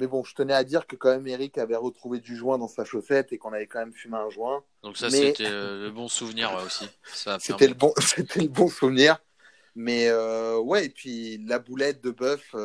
mais 0.00 0.08
bon, 0.08 0.24
je 0.24 0.34
tenais 0.34 0.54
à 0.54 0.64
dire 0.64 0.86
que 0.86 0.96
quand 0.96 1.10
même 1.10 1.26
Eric 1.28 1.58
avait 1.58 1.76
retrouvé 1.76 2.18
du 2.18 2.36
joint 2.36 2.58
dans 2.58 2.66
sa 2.66 2.84
chaussette 2.84 3.32
et 3.32 3.38
qu'on 3.38 3.52
avait 3.52 3.68
quand 3.68 3.78
même 3.78 3.92
fumé 3.92 4.16
un 4.16 4.30
joint. 4.30 4.64
Donc 4.82 4.96
ça, 4.96 5.10
c'était 5.10 5.48
le 5.48 5.90
bon 5.90 6.08
souvenir 6.08 6.52
aussi. 6.64 6.88
C'était 7.38 7.68
le, 7.68 7.74
bon, 7.74 7.92
le 8.36 8.48
bon 8.48 8.68
souvenir. 8.68 9.18
Mais 9.76 10.10
ouais, 10.58 10.86
et 10.86 10.90
puis 10.90 11.38
la 11.46 11.60
boulette 11.60 12.02
de 12.02 12.10
bœuf, 12.10 12.56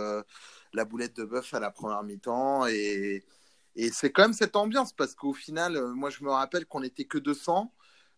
la 0.73 0.85
boulette 0.85 1.15
de 1.15 1.25
bœuf 1.25 1.53
à 1.53 1.59
la 1.59 1.69
première 1.69 2.01
mi-temps 2.01 2.65
et 2.65 3.23
et 3.75 3.91
c'est 3.91 4.11
quand 4.11 4.23
même 4.23 4.33
cette 4.33 4.55
ambiance 4.55 4.93
parce 4.93 5.15
qu'au 5.15 5.33
final, 5.33 5.75
euh, 5.75 5.93
moi 5.93 6.09
je 6.09 6.23
me 6.23 6.31
rappelle 6.31 6.65
qu'on 6.65 6.79
n'était 6.81 7.05
que 7.05 7.17
200, 7.17 7.71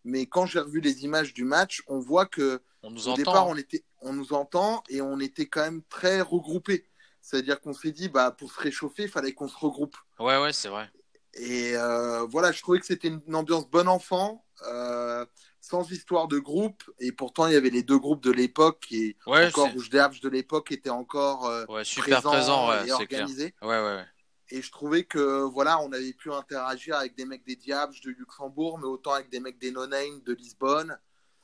mais 0.04 0.26
quand 0.26 0.46
j'ai 0.46 0.60
revu 0.60 0.80
les 0.80 1.04
images 1.04 1.34
du 1.34 1.44
match, 1.44 1.82
on 1.88 1.98
voit 1.98 2.26
que 2.26 2.60
on 2.82 2.90
nous 2.90 3.08
au 3.08 3.12
entend. 3.12 3.16
départ 3.16 3.46
on 3.48 3.56
était, 3.56 3.84
on 4.00 4.12
nous 4.12 4.32
entend 4.32 4.84
et 4.88 5.00
on 5.00 5.18
était 5.18 5.46
quand 5.46 5.62
même 5.62 5.82
très 5.88 6.20
regroupés. 6.20 6.84
C'est-à-dire 7.28 7.60
qu'on 7.60 7.74
s'est 7.74 7.92
dit, 7.92 8.08
bah 8.08 8.30
pour 8.30 8.50
se 8.50 8.58
réchauffer, 8.58 9.02
il 9.02 9.08
fallait 9.10 9.34
qu'on 9.34 9.48
se 9.48 9.56
regroupe. 9.58 9.98
Ouais, 10.18 10.40
ouais, 10.40 10.54
c'est 10.54 10.70
vrai. 10.70 10.90
Et 11.34 11.76
euh, 11.76 12.24
voilà, 12.24 12.52
je 12.52 12.62
trouvais 12.62 12.80
que 12.80 12.86
c'était 12.86 13.08
une, 13.08 13.34
ambiance 13.34 13.68
bon 13.68 13.86
enfant, 13.86 14.46
euh, 14.66 15.26
sans 15.60 15.90
histoire 15.90 16.26
de 16.26 16.38
groupe. 16.38 16.82
Et 16.98 17.12
pourtant, 17.12 17.46
il 17.46 17.52
y 17.52 17.56
avait 17.56 17.68
les 17.68 17.82
deux 17.82 17.98
groupes 17.98 18.22
de 18.22 18.30
l'époque 18.30 18.80
qui, 18.88 19.14
ouais, 19.26 19.46
encore 19.46 19.70
Rouge 19.72 19.90
d'Herbes 19.90 20.18
de 20.22 20.28
l'époque, 20.30 20.72
étaient 20.72 20.88
encore 20.88 21.42
ouais, 21.68 21.84
super 21.84 22.24
ouais, 22.24 22.88
et 22.88 22.92
organisés. 22.92 23.54
Ouais, 23.60 23.68
ouais, 23.68 23.96
ouais. 23.96 24.06
Et 24.48 24.62
je 24.62 24.70
trouvais 24.72 25.04
que 25.04 25.42
voilà, 25.42 25.82
on 25.82 25.92
avait 25.92 26.14
pu 26.14 26.32
interagir 26.32 26.96
avec 26.96 27.14
des 27.14 27.26
mecs 27.26 27.44
des 27.44 27.56
Diables 27.56 27.94
de 28.02 28.08
Luxembourg, 28.08 28.78
mais 28.78 28.86
autant 28.86 29.12
avec 29.12 29.28
des 29.28 29.40
mecs 29.40 29.58
des 29.58 29.70
No 29.70 29.86
Name 29.86 30.22
de 30.24 30.32
Lisbonne. 30.32 30.98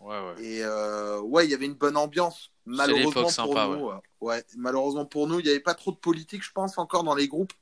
Ouais, 0.04 0.20
ouais. 0.20 0.44
Et 0.44 0.62
euh, 0.62 1.20
ouais, 1.20 1.46
il 1.46 1.50
y 1.50 1.54
avait 1.54 1.66
une 1.66 1.74
bonne 1.74 1.96
ambiance. 1.96 2.50
Malheureusement 2.66 3.28
pour 3.44 3.54
nous, 3.54 3.86
ouais. 3.86 3.94
Euh, 3.94 3.98
ouais. 4.20 4.44
malheureusement 4.56 5.06
pour 5.06 5.26
nous, 5.26 5.40
il 5.40 5.44
n'y 5.44 5.50
avait 5.50 5.60
pas 5.60 5.74
trop 5.74 5.92
de 5.92 5.96
politique, 5.96 6.42
je 6.44 6.52
pense, 6.52 6.78
encore 6.78 7.04
dans 7.04 7.14
les 7.14 7.28
groupes. 7.28 7.52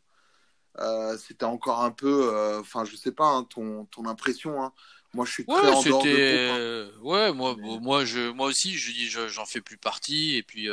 Euh, 0.78 1.16
c'était 1.18 1.44
encore 1.44 1.82
un 1.82 1.90
peu, 1.90 2.58
enfin, 2.60 2.84
je 2.84 2.96
sais 2.96 3.12
pas, 3.12 3.26
hein, 3.26 3.44
ton, 3.44 3.86
ton 3.86 4.06
impression. 4.06 4.62
Hein. 4.62 4.72
Moi, 5.14 5.24
je 5.24 5.32
suis 5.32 5.46
très 5.46 5.54
en 5.54 5.82
dehors 5.82 6.02
de 6.02 6.90
groupe, 6.90 6.98
hein. 6.98 7.00
Ouais, 7.02 7.32
moi, 7.32 7.56
moi, 7.80 8.04
je, 8.04 8.30
moi 8.30 8.48
aussi, 8.48 8.74
je 8.76 8.92
dis, 8.92 9.08
j'en 9.08 9.46
fais 9.46 9.60
plus 9.60 9.78
partie. 9.78 10.36
Et 10.36 10.42
puis, 10.42 10.68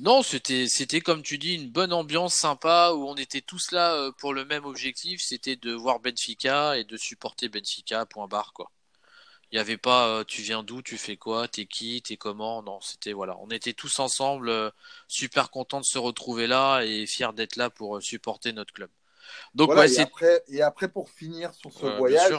non, 0.00 0.22
c'était 0.22 0.66
c'était 0.66 1.02
comme 1.02 1.22
tu 1.22 1.36
dis 1.36 1.56
une 1.56 1.70
bonne 1.70 1.92
ambiance 1.92 2.34
sympa 2.34 2.92
où 2.94 3.06
on 3.06 3.16
était 3.16 3.42
tous 3.42 3.70
là 3.70 3.92
euh, 3.96 4.12
pour 4.12 4.32
le 4.32 4.46
même 4.46 4.64
objectif, 4.64 5.20
c'était 5.20 5.56
de 5.56 5.74
voir 5.74 6.00
Benfica 6.00 6.78
et 6.78 6.84
de 6.84 6.96
supporter 6.96 7.50
Benfica. 7.50 8.06
Point 8.06 8.26
barre 8.26 8.54
quoi. 8.54 8.70
Il 9.52 9.56
n'y 9.56 9.60
avait 9.60 9.76
pas 9.76 10.08
euh, 10.08 10.24
tu 10.24 10.42
viens 10.42 10.62
d'où, 10.62 10.80
tu 10.80 10.96
fais 10.96 11.16
quoi, 11.16 11.48
t'es 11.48 11.66
qui, 11.66 12.00
t'es 12.02 12.16
comment. 12.16 12.62
Non, 12.62 12.80
c'était 12.80 13.12
voilà, 13.12 13.36
on 13.40 13.48
était 13.48 13.72
tous 13.72 13.98
ensemble, 13.98 14.48
euh, 14.48 14.70
super 15.08 15.50
contents 15.50 15.80
de 15.80 15.84
se 15.84 15.98
retrouver 15.98 16.46
là 16.46 16.82
et 16.82 17.04
fiers 17.06 17.32
d'être 17.34 17.56
là 17.56 17.68
pour 17.68 18.00
supporter 18.00 18.52
notre 18.52 18.72
club. 18.72 18.90
Donc 19.54 19.70
et, 19.70 20.00
après, 20.00 20.42
et 20.48 20.62
après 20.62 20.88
pour 20.88 21.10
finir 21.10 21.52
sur 21.54 21.72
ce 21.72 21.86
voyage, 21.86 22.32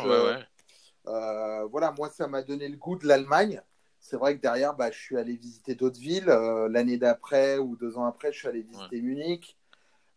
voilà, 1.03 1.91
moi, 1.97 2.09
ça 2.09 2.27
m'a 2.27 2.43
donné 2.43 2.69
le 2.69 2.77
goût 2.77 2.97
de 2.97 3.07
l'Allemagne. 3.07 3.61
C'est 3.99 4.17
vrai 4.17 4.35
que 4.35 4.41
derrière, 4.41 4.73
bah, 4.73 4.89
je 4.91 4.97
suis 4.97 5.17
allé 5.17 5.35
visiter 5.35 5.75
d'autres 5.75 5.99
villes. 5.99 6.25
L'année 6.69 6.97
d'après 6.97 7.57
ou 7.57 7.75
deux 7.75 7.97
ans 7.97 8.05
après, 8.05 8.31
je 8.31 8.39
suis 8.39 8.47
allé 8.47 8.61
visiter 8.61 9.01
Munich. 9.01 9.57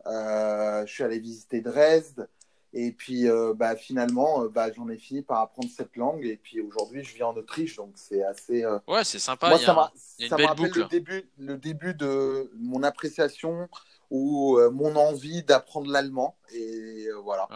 je 0.07 0.85
suis 0.87 1.03
allé 1.03 1.19
visiter 1.19 1.61
Dresde. 1.61 2.29
Et 2.77 2.91
puis, 2.91 3.29
euh, 3.29 3.55
bah, 3.55 3.77
finalement, 3.77 4.43
euh, 4.43 4.49
bah, 4.49 4.67
j'en 4.73 4.89
ai 4.89 4.97
fini 4.97 5.23
par 5.23 5.41
apprendre 5.41 5.69
cette 5.75 5.97
langue. 5.97 6.25
Et 6.27 6.37
puis 6.37 6.61
aujourd'hui, 6.61 7.05
je 7.05 7.15
vis 7.15 7.23
en 7.23 7.35
Autriche, 7.37 7.77
donc 7.77 7.93
c'est 7.95 8.25
assez. 8.25 8.65
Euh, 8.65 8.79
ouais, 8.89 9.05
c'est 9.05 9.21
sympa. 9.21 9.49
Moi, 9.49 9.59
ça 9.59 9.73
me 9.73 10.45
rappelle 10.45 10.73
le 10.75 10.85
début, 10.89 11.25
le 11.39 11.57
début 11.57 11.95
de 11.95 12.51
mon 12.59 12.83
appréciation 12.83 13.69
ou 14.11 14.61
mon 14.73 14.97
envie 14.97 15.43
d'apprendre 15.43 15.91
l'allemand. 15.91 16.37
Et 16.53 17.07
voilà. 17.23 17.49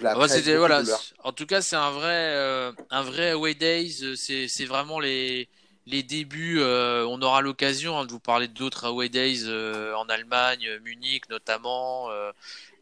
voilà. 0.00 0.84
En 1.24 1.32
tout 1.32 1.46
cas, 1.46 1.60
c'est 1.60 1.76
un 1.76 1.90
vrai, 1.90 2.72
un 2.90 3.02
vrai 3.02 3.30
Away 3.30 3.54
Days. 3.54 4.16
C'est 4.16 4.66
vraiment 4.66 5.00
les 5.00 5.48
les 5.86 6.02
débuts, 6.02 6.62
on 6.62 7.20
aura 7.20 7.42
l'occasion 7.42 7.98
hein, 7.98 8.06
de 8.06 8.12
vous 8.12 8.20
parler 8.20 8.48
d'autres 8.48 8.86
Away 8.86 9.10
Days 9.10 9.44
en 9.94 10.06
Allemagne, 10.08 10.78
Munich 10.82 11.28
notamment, 11.28 12.10
euh, 12.10 12.32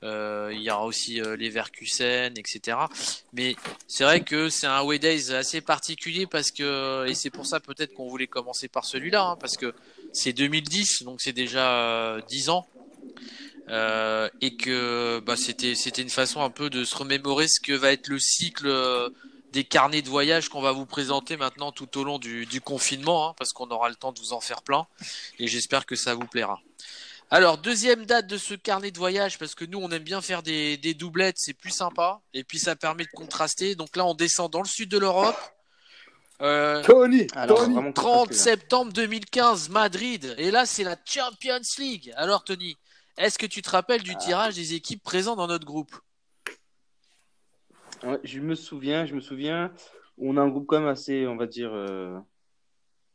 il 0.02 0.60
y 0.60 0.70
aura 0.70 0.84
aussi 0.84 1.20
euh, 1.20 1.36
les 1.36 1.48
Verkusen, 1.48 2.34
etc. 2.36 2.76
Mais 3.32 3.56
c'est 3.86 4.04
vrai 4.04 4.20
que 4.20 4.48
c'est 4.48 4.66
un 4.66 4.76
Away 4.78 4.98
Days 4.98 5.32
assez 5.32 5.60
particulier 5.60 6.26
parce 6.26 6.50
que, 6.50 7.06
et 7.06 7.14
c'est 7.14 7.30
pour 7.30 7.46
ça 7.46 7.60
peut-être 7.60 7.94
qu'on 7.94 8.08
voulait 8.08 8.26
commencer 8.26 8.68
par 8.68 8.84
celui-là, 8.84 9.30
hein, 9.30 9.36
parce 9.36 9.56
que 9.56 9.74
c'est 10.12 10.32
2010, 10.32 11.04
donc 11.04 11.20
c'est 11.20 11.32
déjà 11.32 12.18
10 12.28 12.48
euh, 12.48 12.52
ans. 12.52 12.66
Euh, 13.68 14.28
et 14.40 14.56
que 14.56 15.20
bah, 15.20 15.36
c'était 15.36 15.72
une 15.72 16.10
façon 16.10 16.42
un 16.42 16.50
peu 16.50 16.68
de 16.68 16.84
se 16.84 16.96
remémorer 16.96 17.46
ce 17.46 17.60
que 17.60 17.72
va 17.72 17.92
être 17.92 18.08
le 18.08 18.18
cycle 18.18 18.68
des 19.52 19.64
carnets 19.64 20.02
de 20.02 20.08
voyage 20.08 20.48
qu'on 20.48 20.60
va 20.60 20.72
vous 20.72 20.86
présenter 20.86 21.36
maintenant 21.36 21.70
tout 21.70 21.96
au 21.98 22.04
long 22.04 22.18
du, 22.18 22.44
du 22.46 22.60
confinement, 22.60 23.28
hein, 23.28 23.34
parce 23.38 23.52
qu'on 23.52 23.70
aura 23.70 23.88
le 23.88 23.94
temps 23.94 24.12
de 24.12 24.18
vous 24.18 24.32
en 24.32 24.40
faire 24.40 24.62
plein, 24.62 24.86
et 25.38 25.46
j'espère 25.46 25.86
que 25.86 25.94
ça 25.94 26.14
vous 26.14 26.26
plaira. 26.26 26.60
Alors, 27.34 27.56
deuxième 27.56 28.04
date 28.04 28.26
de 28.26 28.36
ce 28.36 28.52
carnet 28.52 28.90
de 28.90 28.98
voyage, 28.98 29.38
parce 29.38 29.54
que 29.54 29.64
nous, 29.64 29.78
on 29.78 29.88
aime 29.88 30.02
bien 30.02 30.20
faire 30.20 30.42
des, 30.42 30.76
doublettes, 30.92 31.36
c'est 31.38 31.54
plus 31.54 31.70
sympa. 31.70 32.20
Et 32.34 32.44
puis, 32.44 32.58
ça 32.58 32.76
permet 32.76 33.04
de 33.04 33.10
contraster. 33.14 33.74
Donc 33.74 33.96
là, 33.96 34.04
on 34.04 34.12
descend 34.12 34.52
dans 34.52 34.60
le 34.60 34.66
sud 34.66 34.90
de 34.90 34.98
l'Europe. 34.98 35.34
Euh, 36.42 36.82
Tony, 36.82 37.26
30 37.94 38.34
septembre 38.34 38.92
2015, 38.92 39.70
Madrid. 39.70 40.34
Et 40.36 40.50
là, 40.50 40.66
c'est 40.66 40.84
la 40.84 40.94
Champions 41.06 41.62
League. 41.78 42.12
Alors, 42.16 42.44
Tony, 42.44 42.76
est-ce 43.16 43.38
que 43.38 43.46
tu 43.46 43.62
te 43.62 43.70
rappelles 43.70 44.02
du 44.02 44.12
ah. 44.14 44.18
tirage 44.18 44.56
des 44.56 44.74
équipes 44.74 45.02
présentes 45.02 45.38
dans 45.38 45.46
notre 45.46 45.64
groupe? 45.64 45.96
Je 48.24 48.40
me 48.40 48.54
souviens, 48.54 49.06
je 49.06 49.14
me 49.14 49.20
souviens. 49.22 49.72
On 50.18 50.36
a 50.36 50.42
un 50.42 50.48
groupe 50.48 50.66
quand 50.66 50.80
même 50.80 50.88
assez, 50.88 51.26
on 51.26 51.36
va 51.36 51.46
dire, 51.46 51.72
euh, 51.72 52.14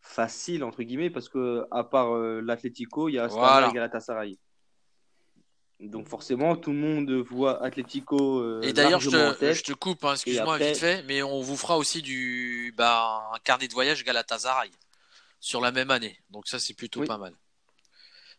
facile 0.08 0.64
entre 0.64 0.84
guillemets 0.84 1.10
parce 1.10 1.30
que 1.30 1.66
à 1.72 1.84
part 1.84 2.16
euh, 2.16 2.41
l'Atlético, 2.41 3.10
il 3.10 3.14
y 3.14 3.20
a 3.20 3.26
Astana 3.26 3.70
et 3.70 3.74
Galatasaray. 3.74 4.39
Donc 5.80 6.08
forcément, 6.08 6.55
tout 6.55 6.72
le 6.72 6.80
monde 6.80 7.12
voit 7.12 7.64
Atlético. 7.64 8.39
Euh, 8.39 8.62
et 8.64 8.74
d'ailleurs, 8.74 8.99
je, 8.99 9.12
je 9.12 9.64
te, 9.64 9.74
coupe, 9.74 10.03
hein, 10.05 10.14
excuse-moi 10.14 10.58
vite 10.58 10.78
fait, 10.78 11.03
mais 11.03 11.22
on 11.22 11.41
vous 11.41 11.55
fera 11.55 11.78
aussi 11.78 12.01
du 12.01 12.74
bah, 12.76 13.30
un 13.34 13.38
carnet 13.39 13.68
de 13.68 13.74
voyage 13.74 14.03
Galatasaray 14.03 14.72
sur 15.39 15.62
la 15.62 15.72
même 15.72 15.91
année. 15.91 16.18
Donc 16.32 16.47
ça, 16.47 16.58
c'est 16.58 16.74
plutôt 16.74 17.03
pas 17.03 17.20
mal. 17.20 17.34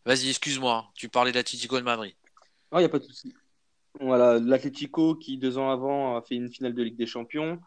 Vas-y, 0.04 0.30
excuse-moi, 0.30 0.74
hein, 0.74 0.90
tu 0.94 1.08
parlais 1.08 1.32
d'Atlético 1.32 1.78
de 1.78 1.84
Madrid. 1.84 2.14
il 2.72 2.78
n'y 2.78 2.84
a 2.84 2.88
pas 2.88 2.98
de 2.98 3.04
souci. 3.04 3.32
Voilà, 4.00 4.38
l'Atlético 4.38 5.14
qui 5.14 5.38
deux 5.38 5.58
ans 5.58 5.70
avant 5.70 6.16
a 6.16 6.22
fait 6.22 6.34
une 6.34 6.50
finale 6.50 6.74
de 6.74 6.82
Ligue 6.82 6.96
des 6.96 7.06
Champions. 7.06 7.60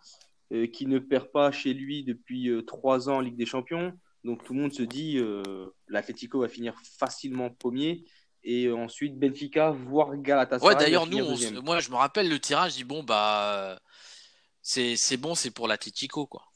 Euh, 0.51 0.67
qui 0.67 0.85
ne 0.85 0.99
perd 0.99 1.31
pas 1.31 1.49
chez 1.53 1.73
lui 1.73 2.03
depuis 2.03 2.49
euh, 2.49 2.61
trois 2.61 3.07
ans 3.07 3.17
en 3.17 3.19
Ligue 3.21 3.37
des 3.37 3.45
Champions. 3.45 3.93
Donc 4.25 4.43
tout 4.43 4.53
le 4.53 4.59
monde 4.59 4.73
se 4.73 4.83
dit 4.83 5.17
euh, 5.17 5.43
l'Atletico 5.87 6.41
va 6.41 6.49
finir 6.49 6.75
facilement 6.99 7.49
premier 7.49 8.03
et 8.43 8.69
ensuite 8.69 9.17
Benfica 9.17 9.71
voire 9.71 10.17
Galatasaray. 10.17 10.75
Ouais, 10.75 10.77
d'ailleurs 10.77 11.07
nous, 11.07 11.19
moi 11.63 11.79
je 11.79 11.89
me 11.89 11.95
rappelle 11.95 12.27
le 12.27 12.37
tirage, 12.37 12.73
je 12.73 12.77
dis 12.77 12.83
bon 12.83 13.01
bah 13.01 13.79
c'est 14.61 14.97
c'est 14.97 15.15
bon, 15.15 15.35
c'est 15.35 15.51
pour 15.51 15.69
l'Atletico 15.69 16.27
quoi. 16.27 16.50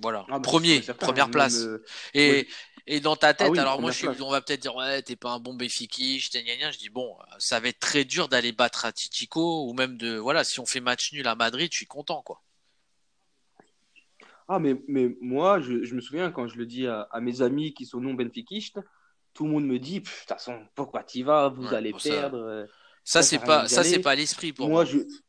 Voilà, 0.00 0.24
ah, 0.28 0.38
bah, 0.38 0.40
premier, 0.40 0.80
première 0.80 1.30
place. 1.30 1.66
et 2.14 2.48
et 2.86 3.00
dans 3.00 3.14
ta 3.14 3.32
tête, 3.32 3.52
ah 3.56 3.60
alors 3.60 3.80
moi, 3.80 3.92
je 3.92 4.06
on 4.22 4.30
va 4.30 4.40
peut-être 4.40 4.60
dire, 4.60 4.74
ouais, 4.74 5.02
t'es 5.02 5.14
pas 5.14 5.30
un 5.30 5.38
bon 5.38 5.54
Béfiki, 5.54 6.18
je 6.18 6.30
Je 6.30 6.78
dis, 6.78 6.88
bon, 6.88 7.16
ça 7.38 7.60
va 7.60 7.68
être 7.68 7.78
très 7.78 8.04
dur 8.04 8.28
d'aller 8.28 8.52
battre 8.52 8.84
à 8.84 8.92
Titico, 8.92 9.68
ou 9.68 9.72
même 9.72 9.96
de, 9.96 10.16
voilà, 10.16 10.42
si 10.42 10.58
on 10.58 10.66
fait 10.66 10.80
match 10.80 11.12
nul 11.12 11.26
à 11.28 11.36
Madrid, 11.36 11.68
je 11.70 11.76
suis 11.76 11.86
content, 11.86 12.22
quoi. 12.22 12.42
Ah, 14.48 14.58
mais, 14.58 14.82
mais 14.88 15.16
moi, 15.20 15.60
je, 15.60 15.84
je 15.84 15.94
me 15.94 16.00
souviens 16.00 16.32
quand 16.32 16.48
je 16.48 16.58
le 16.58 16.66
dis 16.66 16.86
à, 16.88 17.08
mes 17.20 17.40
amis 17.40 17.72
qui 17.72 17.86
sont 17.86 18.00
non 18.00 18.14
benfiquistes, 18.14 18.80
tout 19.32 19.44
le 19.44 19.50
monde 19.50 19.64
me 19.64 19.78
dit, 19.78 20.00
de 20.00 20.04
toute 20.04 20.28
façon, 20.28 20.66
pourquoi 20.74 21.04
t'y 21.04 21.22
vas, 21.22 21.48
vous 21.48 21.72
allez 21.72 21.92
perdre. 21.92 22.38
Euh, 22.38 22.66
ça, 23.04 23.22
c'est 23.22 23.38
pas, 23.38 23.68
ça, 23.68 23.84
c'est 23.84 24.00
pas 24.00 24.14
l'esprit 24.14 24.52
pour 24.52 24.68
moi. 24.68 24.84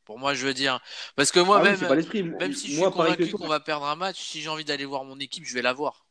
Pour 0.05 0.19
moi, 0.19 0.33
je 0.33 0.45
veux 0.45 0.53
dire, 0.53 0.79
parce 1.15 1.31
que 1.31 1.39
moi, 1.39 1.59
ah 1.61 1.63
même, 1.63 2.37
même 2.39 2.53
si 2.53 2.67
je 2.67 2.75
suis 2.75 2.91
convaincu 2.91 3.31
qu'on 3.31 3.47
va 3.47 3.59
perdre 3.59 3.85
un 3.85 3.95
match, 3.95 4.21
si 4.21 4.41
j'ai 4.41 4.49
envie 4.49 4.65
d'aller 4.65 4.85
voir 4.85 5.05
mon 5.05 5.17
équipe, 5.19 5.45
je 5.45 5.53
vais 5.53 5.61
la 5.61 5.73
voir. 5.73 6.05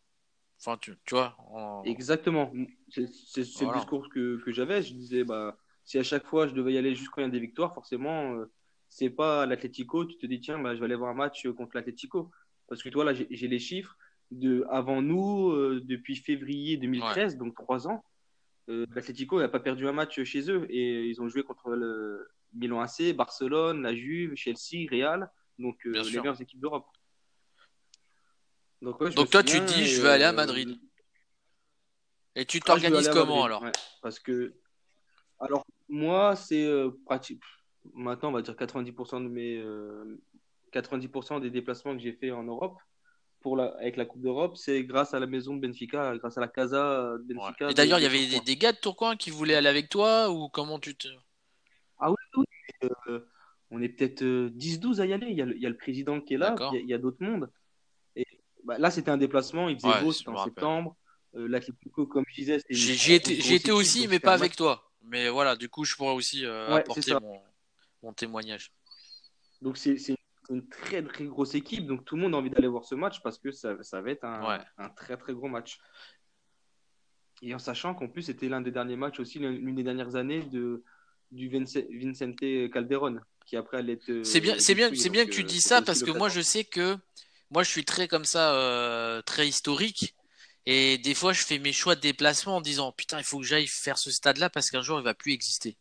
Enfin, 0.59 0.79
tu, 0.81 0.95
vois. 1.11 1.37
Exactement. 1.85 2.53
C'est 2.89 3.03
le 3.03 3.75
discours 3.75 4.09
que, 4.09 4.41
que 4.45 4.53
j'avais. 4.53 4.83
Je 4.83 4.95
disais, 4.95 5.25
bah, 5.25 5.57
si 5.85 5.99
à 5.99 6.03
chaque 6.03 6.25
fois 6.25 6.47
je 6.47 6.55
devais 6.55 6.73
y 6.73 6.79
aller 6.79 6.95
jusqu'au 6.95 7.21
a 7.21 7.29
des 7.29 7.41
victoires, 7.41 7.75
forcément, 7.75 8.35
euh, 8.35 8.51
c'est 8.89 9.11
pas 9.11 9.45
l'Atletico. 9.47 10.05
Tu 10.05 10.17
te 10.19 10.27
dis, 10.27 10.41
tiens, 10.41 10.59
bah, 10.59 10.75
je 10.75 10.81
vais 10.81 10.87
aller 10.87 10.95
voir 10.95 11.11
un 11.11 11.15
match 11.15 11.49
contre 11.57 11.77
l'Atletico. 11.77 12.31
Parce 12.69 12.83
que 12.83 12.89
toi, 12.89 13.05
là, 13.05 13.13
j'ai 13.13 13.49
les 13.49 13.59
chiffres. 13.59 13.97
De, 14.31 14.65
avant 14.71 15.03
nous, 15.03 15.51
euh, 15.51 15.83
depuis 15.85 16.17
février 16.17 16.79
2013, 16.79 17.37
donc 17.37 17.55
trois 17.55 17.87
ans, 17.87 18.03
euh, 18.69 18.87
l'Atletico 18.95 19.41
n'a 19.41 19.49
pas 19.49 19.61
perdu 19.61 19.87
un 19.87 19.93
match 19.93 20.23
chez 20.23 20.51
eux. 20.51 20.67
Et 20.71 21.07
ils 21.07 21.21
ont 21.21 21.29
joué 21.29 21.43
contre 21.43 21.71
le 21.71 22.29
Milan 22.53 22.81
AC, 22.81 23.15
Barcelone, 23.15 23.83
la 23.83 23.95
Juve, 23.95 24.35
Chelsea, 24.35 24.89
Real. 24.91 25.31
Donc, 25.59 25.85
les 25.85 26.03
meilleures 26.03 26.41
équipes 26.41 26.61
d'Europe. 26.61 26.87
Donc, 28.83 29.31
toi, 29.31 29.43
tu 29.45 29.61
dis, 29.61 29.87
je 29.87 30.03
vais 30.03 30.09
aller 30.09 30.25
à 30.25 30.31
euh, 30.31 30.33
Madrid. 30.33 30.77
Et 32.35 32.45
tu 32.45 32.61
t'organises 32.61 33.09
comment 33.11 33.45
alors 33.45 33.65
Parce 34.03 34.19
que, 34.19 34.55
alors 35.39 35.65
moi, 35.89 36.35
c'est 36.35 36.65
euh, 36.65 36.91
pratique. 37.07 37.43
Maintenant, 37.95 38.31
on 38.31 38.33
va 38.33 38.43
dire 38.43 38.55
90% 38.55 39.23
de 39.23 39.29
mes 39.29 39.63
90% 40.73 41.37
euh, 41.37 41.41
des 41.41 41.51
déplacements 41.51 41.97
que 41.97 42.03
j'ai 42.03 42.13
fait 42.13 42.33
en 42.33 42.43
Europe 42.43 42.77
pour 43.43 43.57
la, 43.57 43.65
avec 43.79 43.97
la 43.97 44.05
Coupe 44.05 44.23
d'Europe, 44.23 44.57
c'est 44.57 44.85
grâce 44.85 45.15
à 45.15 45.21
la 45.21 45.27
maison 45.27 45.57
de 45.57 45.61
Benfica, 45.61 46.17
grâce 46.19 46.39
à 46.39 46.41
la 46.41 46.49
casa 46.49 47.17
de 47.19 47.35
Benfica. 47.35 47.71
Et 47.71 47.75
d'ailleurs, 47.75 47.99
il 47.99 48.03
y 48.03 48.07
avait 48.07 48.41
des, 48.41 48.57
gars 48.57 48.73
de 48.73 48.79
Tourcoing 48.79 49.17
qui 49.17 49.31
voulaient 49.31 49.55
aller 49.55 49.69
avec 49.69 49.89
toi 49.89 50.31
ou 50.31 50.49
comment 50.49 50.79
tu 50.79 50.95
te. 50.95 51.09
Ah 51.99 52.11
oui, 52.11 52.17
oui. 52.37 53.19
on 53.71 53.83
est 53.83 53.89
peut-être 53.89 54.23
10-12 54.25 55.01
à 55.01 55.07
y 55.07 55.13
aller. 55.13 55.29
Il 55.29 55.37
y, 55.37 55.43
a 55.43 55.47
le, 55.47 55.57
il 55.57 55.63
y, 55.63 55.67
a 55.67 55.69
le, 55.69 55.77
président 55.77 56.21
qui 56.21 56.35
est 56.35 56.39
là, 56.39 56.55
il 56.73 56.89
y 56.89 56.95
a, 56.95 56.99
d'autres 56.99 57.23
mondes. 57.23 57.51
Bah, 58.65 58.79
là, 58.79 58.91
c'était 58.91 59.11
un 59.11 59.17
déplacement, 59.17 59.69
il 59.69 59.79
faisait 59.79 60.01
beau, 60.01 60.13
c'était 60.13 60.31
en 60.31 60.45
septembre. 60.45 60.97
Euh, 61.35 61.61
comme 62.09 62.25
je 62.29 62.35
disais, 62.35 62.59
c'était. 62.59 62.75
J'y 62.75 63.55
étais, 63.55 63.71
aussi, 63.73 64.07
mais 64.09 64.21
pas 64.21 64.35
avec 64.35 64.57
toi. 64.57 64.91
Mais 65.05 65.29
voilà, 65.29 65.57
du 65.57 65.69
coup, 65.69 65.85
je 65.85 65.97
pourrais 65.97 66.15
aussi 66.15 66.45
euh, 66.45 66.69
apporter 66.77 67.13
mon, 68.03 68.13
témoignage. 68.13 68.73
Donc, 69.61 69.77
c'est 69.79 69.97
une 70.53 70.69
très 70.69 71.03
très 71.03 71.25
grosse 71.25 71.55
équipe, 71.55 71.87
donc 71.87 72.05
tout 72.05 72.17
le 72.17 72.23
monde 72.23 72.35
a 72.35 72.39
envie 72.39 72.51
d'aller 72.51 72.69
voir 72.69 72.85
ce 72.85 72.95
match 72.95 73.21
parce 73.23 73.39
que 73.39 73.51
ça, 73.51 73.77
ça 73.83 74.01
va 74.01 74.11
être 74.11 74.25
un, 74.25 74.61
un, 74.79 74.89
très 74.91 75.17
très 75.17 75.33
gros 75.33 75.49
match. 75.49 75.79
Et 77.43 77.55
en 77.55 77.59
sachant 77.59 77.95
qu'en 77.95 78.09
plus, 78.09 78.23
c'était 78.23 78.49
l'un 78.49 78.61
des 78.61 78.71
derniers 78.71 78.97
matchs 78.97 79.21
aussi, 79.21 79.39
l'une 79.39 79.75
des 79.75 79.83
dernières 79.83 80.15
années 80.15 80.43
de, 80.43 80.85
du 81.33 81.49
Vincente 81.49 82.39
Calderon, 82.73 83.19
qui 83.47 83.57
après 83.57 83.79
allait 83.79 83.95
être. 83.95 84.23
C'est 84.25 84.41
bien, 84.41 84.59
c'est 84.59 84.75
bien, 84.75 84.95
c'est 84.95 85.11
bien 85.11 85.27
que 85.27 85.31
tu 85.31 85.43
dis 85.43 85.61
ça 85.61 85.83
parce 85.83 86.03
que 86.03 86.11
moi, 86.11 86.29
je 86.29 86.41
sais 86.41 86.65
que 86.65 86.97
moi, 87.51 87.63
je 87.63 87.71
suis 87.71 87.85
très 87.85 88.09
comme 88.09 88.25
ça, 88.25 88.55
euh, 88.55 89.23
très 89.23 89.49
historique. 89.49 90.15
Et 90.65 90.99
des 90.99 91.15
fois, 91.15 91.33
je 91.33 91.43
fais 91.43 91.59
mes 91.59 91.73
choix 91.73 91.97
de 91.97 92.01
déplacement 92.01 92.57
en 92.57 92.61
disant 92.61 92.93
putain, 92.93 93.19
il 93.19 93.25
faut 93.25 93.41
que 93.41 93.45
j'aille 93.45 93.67
faire 93.67 93.99
ce 93.99 94.13
stade-là 94.13 94.49
parce 94.49 94.71
qu'un 94.71 94.83
jour, 94.83 95.01
il 95.01 95.05
va 95.05 95.15
plus 95.15 95.33
exister. 95.33 95.77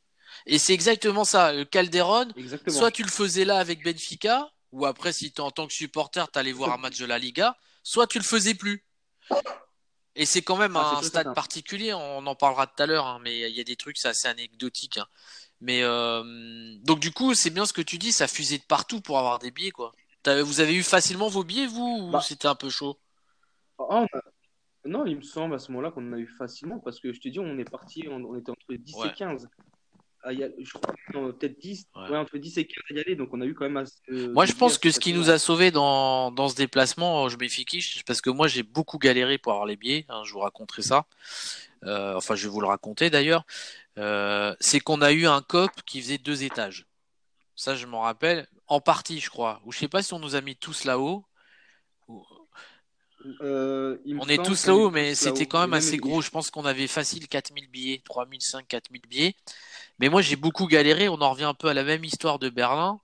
Et 0.45 0.57
c'est 0.57 0.73
exactement 0.73 1.23
ça. 1.23 1.53
Calderon, 1.65 2.27
soit 2.67 2.91
tu 2.91 3.03
le 3.03 3.09
faisais 3.09 3.45
là 3.45 3.57
avec 3.57 3.83
Benfica, 3.83 4.51
ou 4.71 4.85
après, 4.85 5.13
si 5.13 5.33
en 5.39 5.51
tant 5.51 5.67
que 5.67 5.73
supporter, 5.73 6.31
tu 6.31 6.39
allais 6.39 6.51
voir 6.51 6.71
un 6.73 6.77
match 6.77 6.97
de 6.97 7.05
la 7.05 7.19
Liga, 7.19 7.57
soit 7.83 8.07
tu 8.07 8.17
le 8.17 8.23
faisais 8.23 8.53
plus. 8.53 8.85
Et 10.15 10.25
c'est 10.25 10.41
quand 10.41 10.57
même 10.57 10.75
ah, 10.75 10.97
un 10.97 11.03
stade 11.03 11.33
particulier, 11.33 11.93
on 11.93 12.25
en 12.27 12.35
parlera 12.35 12.67
tout 12.67 12.83
à 12.83 12.85
l'heure, 12.85 13.07
hein, 13.07 13.19
mais 13.23 13.49
il 13.49 13.55
y 13.55 13.61
a 13.61 13.63
des 13.63 13.77
trucs, 13.77 13.97
c'est 13.97 14.09
assez 14.09 14.27
anecdotique. 14.27 14.97
Hein. 14.97 15.07
Mais 15.61 15.83
euh, 15.83 16.75
donc 16.83 16.99
du 16.99 17.11
coup, 17.11 17.33
c'est 17.33 17.49
bien 17.49 17.65
ce 17.65 17.71
que 17.71 17.81
tu 17.81 17.97
dis, 17.97 18.11
ça 18.11 18.27
fusait 18.27 18.57
de 18.57 18.63
partout 18.63 18.99
pour 18.99 19.19
avoir 19.19 19.39
des 19.39 19.51
billets, 19.51 19.71
quoi. 19.71 19.93
Vous 20.25 20.59
avez 20.59 20.75
eu 20.75 20.83
facilement 20.83 21.29
vos 21.29 21.43
billets, 21.43 21.67
vous, 21.67 22.07
ou 22.07 22.11
bah. 22.11 22.21
c'était 22.21 22.47
un 22.47 22.55
peu 22.55 22.69
chaud? 22.69 22.99
Ah, 23.79 24.05
Non, 24.85 25.05
il 25.05 25.17
me 25.17 25.21
semble 25.21 25.55
à 25.55 25.59
ce 25.59 25.71
moment-là 25.71 25.91
qu'on 25.91 26.07
en 26.09 26.13
a 26.13 26.17
eu 26.17 26.27
facilement, 26.27 26.79
parce 26.79 26.99
que 26.99 27.13
je 27.13 27.19
te 27.19 27.29
dis, 27.29 27.39
on 27.39 27.57
est 27.57 27.69
parti, 27.69 28.07
on, 28.09 28.35
était 28.35 28.51
entre 28.51 28.73
10 28.73 28.95
et 29.05 29.13
15. 29.13 29.47
Je 30.29 30.73
crois, 30.73 30.93
peut-être 31.33 31.59
10, 31.59 31.87
ouais. 31.95 32.17
entre 32.17 32.37
10 32.37 32.57
et 32.57 32.65
15 32.65 32.75
à 32.89 32.93
y 32.93 32.99
aller, 32.99 33.15
donc 33.15 33.29
on 33.33 33.41
a 33.41 33.45
eu 33.45 33.53
quand 33.53 33.69
même. 33.69 33.85
moi, 34.33 34.45
je 34.45 34.53
pense 34.53 34.77
que 34.77 34.91
ce 34.91 34.99
qui 34.99 35.13
nous 35.13 35.29
a 35.29 35.39
sauvés 35.39 35.71
dans, 35.71 36.31
dans 36.31 36.49
ce 36.49 36.55
déplacement, 36.55 37.29
je 37.29 37.37
m'effiche, 37.37 38.03
parce 38.05 38.21
que 38.21 38.29
moi, 38.29 38.47
j'ai 38.47 38.63
beaucoup 38.63 38.97
galéré 38.97 39.37
pour 39.37 39.53
avoir 39.53 39.65
les 39.65 39.75
billets, 39.75 40.05
hein, 40.09 40.21
je 40.25 40.33
vous 40.33 40.39
raconterai 40.39 40.81
ça. 40.81 41.05
Euh, 41.83 42.15
enfin, 42.15 42.35
je 42.35 42.43
vais 42.43 42.49
vous 42.49 42.61
le 42.61 42.67
raconter 42.67 43.09
d'ailleurs. 43.09 43.45
Euh, 43.97 44.55
c'est 44.59 44.79
qu'on 44.79 45.01
a 45.01 45.11
eu 45.11 45.25
un 45.25 45.41
COP 45.41 45.71
qui 45.85 46.01
faisait 46.01 46.17
deux 46.17 46.43
étages. 46.43 46.85
Ça, 47.55 47.75
je 47.75 47.85
m'en 47.85 48.01
rappelle. 48.01 48.47
En 48.67 48.79
partie, 48.79 49.19
je 49.19 49.29
crois. 49.29 49.61
Ou 49.65 49.71
je 49.71 49.79
sais 49.79 49.87
pas 49.87 50.01
si 50.01 50.13
on 50.13 50.19
nous 50.19 50.35
a 50.35 50.41
mis 50.41 50.55
tous 50.55 50.85
là-haut. 50.85 51.25
Euh, 53.41 53.97
on 54.19 54.27
est 54.27 54.43
tous 54.43 54.65
là-haut, 54.65 54.89
mais 54.89 55.13
c'était 55.13 55.45
quand 55.45 55.59
même 55.59 55.73
assez 55.73 55.97
gros. 55.97 56.21
Je 56.21 56.29
pense 56.29 56.49
qu'on 56.49 56.65
avait 56.65 56.87
facile 56.87 57.27
4000 57.27 57.69
billets, 57.69 58.01
3005, 58.03 58.67
4000 58.67 59.01
billets. 59.07 59.35
Mais 60.01 60.09
moi, 60.09 60.21
j'ai 60.21 60.35
beaucoup 60.35 60.67
galéré. 60.67 61.09
On 61.09 61.21
en 61.21 61.31
revient 61.31 61.45
un 61.45 61.53
peu 61.53 61.69
à 61.69 61.73
la 61.73 61.83
même 61.83 62.03
histoire 62.03 62.39
de 62.39 62.49
Berlin. 62.49 62.99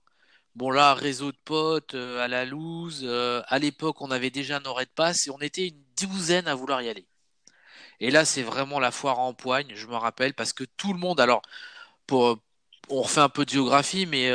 Bon, 0.56 0.70
là, 0.70 0.94
réseau 0.94 1.32
de 1.32 1.38
potes, 1.44 1.94
euh, 1.94 2.20
à 2.24 2.28
la 2.28 2.44
loose. 2.44 3.02
Euh, 3.04 3.42
à 3.48 3.58
l'époque, 3.58 4.02
on 4.02 4.10
avait 4.10 4.30
déjà 4.30 4.60
nos 4.60 4.74
de 4.74 4.84
passe 4.94 5.26
et 5.28 5.30
on 5.30 5.40
était 5.40 5.68
une 5.68 5.82
douzaine 6.00 6.48
à 6.48 6.54
vouloir 6.54 6.82
y 6.82 6.88
aller. 6.88 7.06
Et 8.00 8.10
là, 8.10 8.24
c'est 8.24 8.42
vraiment 8.42 8.80
la 8.80 8.90
foire 8.92 9.20
en 9.20 9.34
poigne, 9.34 9.72
je 9.74 9.86
me 9.86 9.96
rappelle, 9.96 10.34
parce 10.34 10.52
que 10.52 10.64
tout 10.64 10.92
le 10.92 10.98
monde, 11.00 11.20
alors, 11.20 11.42
on 12.10 13.02
refait 13.02 13.20
un 13.20 13.28
peu 13.28 13.44
de 13.44 13.50
géographie, 13.50 14.06
mais 14.06 14.30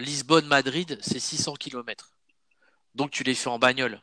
Lisbonne-Madrid, 0.00 0.98
c'est 1.02 1.20
600 1.20 1.54
km. 1.54 2.12
Donc, 2.94 3.10
tu 3.12 3.24
les 3.24 3.34
fais 3.34 3.50
en 3.50 3.58
bagnole. 3.58 4.02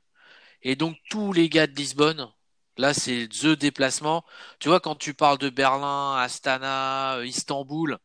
Et 0.64 0.76
donc 0.76 0.97
tous 1.09 1.34
les 1.34 1.49
gars 1.49 1.68
de 1.68 1.76
Lisbonne, 1.76 2.30
là 2.78 2.93
c'est 2.93 3.28
the 3.30 3.47
déplacement. 3.47 4.24
Tu 4.59 4.69
vois, 4.69 4.80
quand 4.80 4.95
tu 4.95 5.13
parles 5.13 5.38
de 5.38 5.49
Berlin, 5.49 6.15
Astana, 6.17 7.15
euh, 7.17 7.26
Istanbul, 7.26 7.97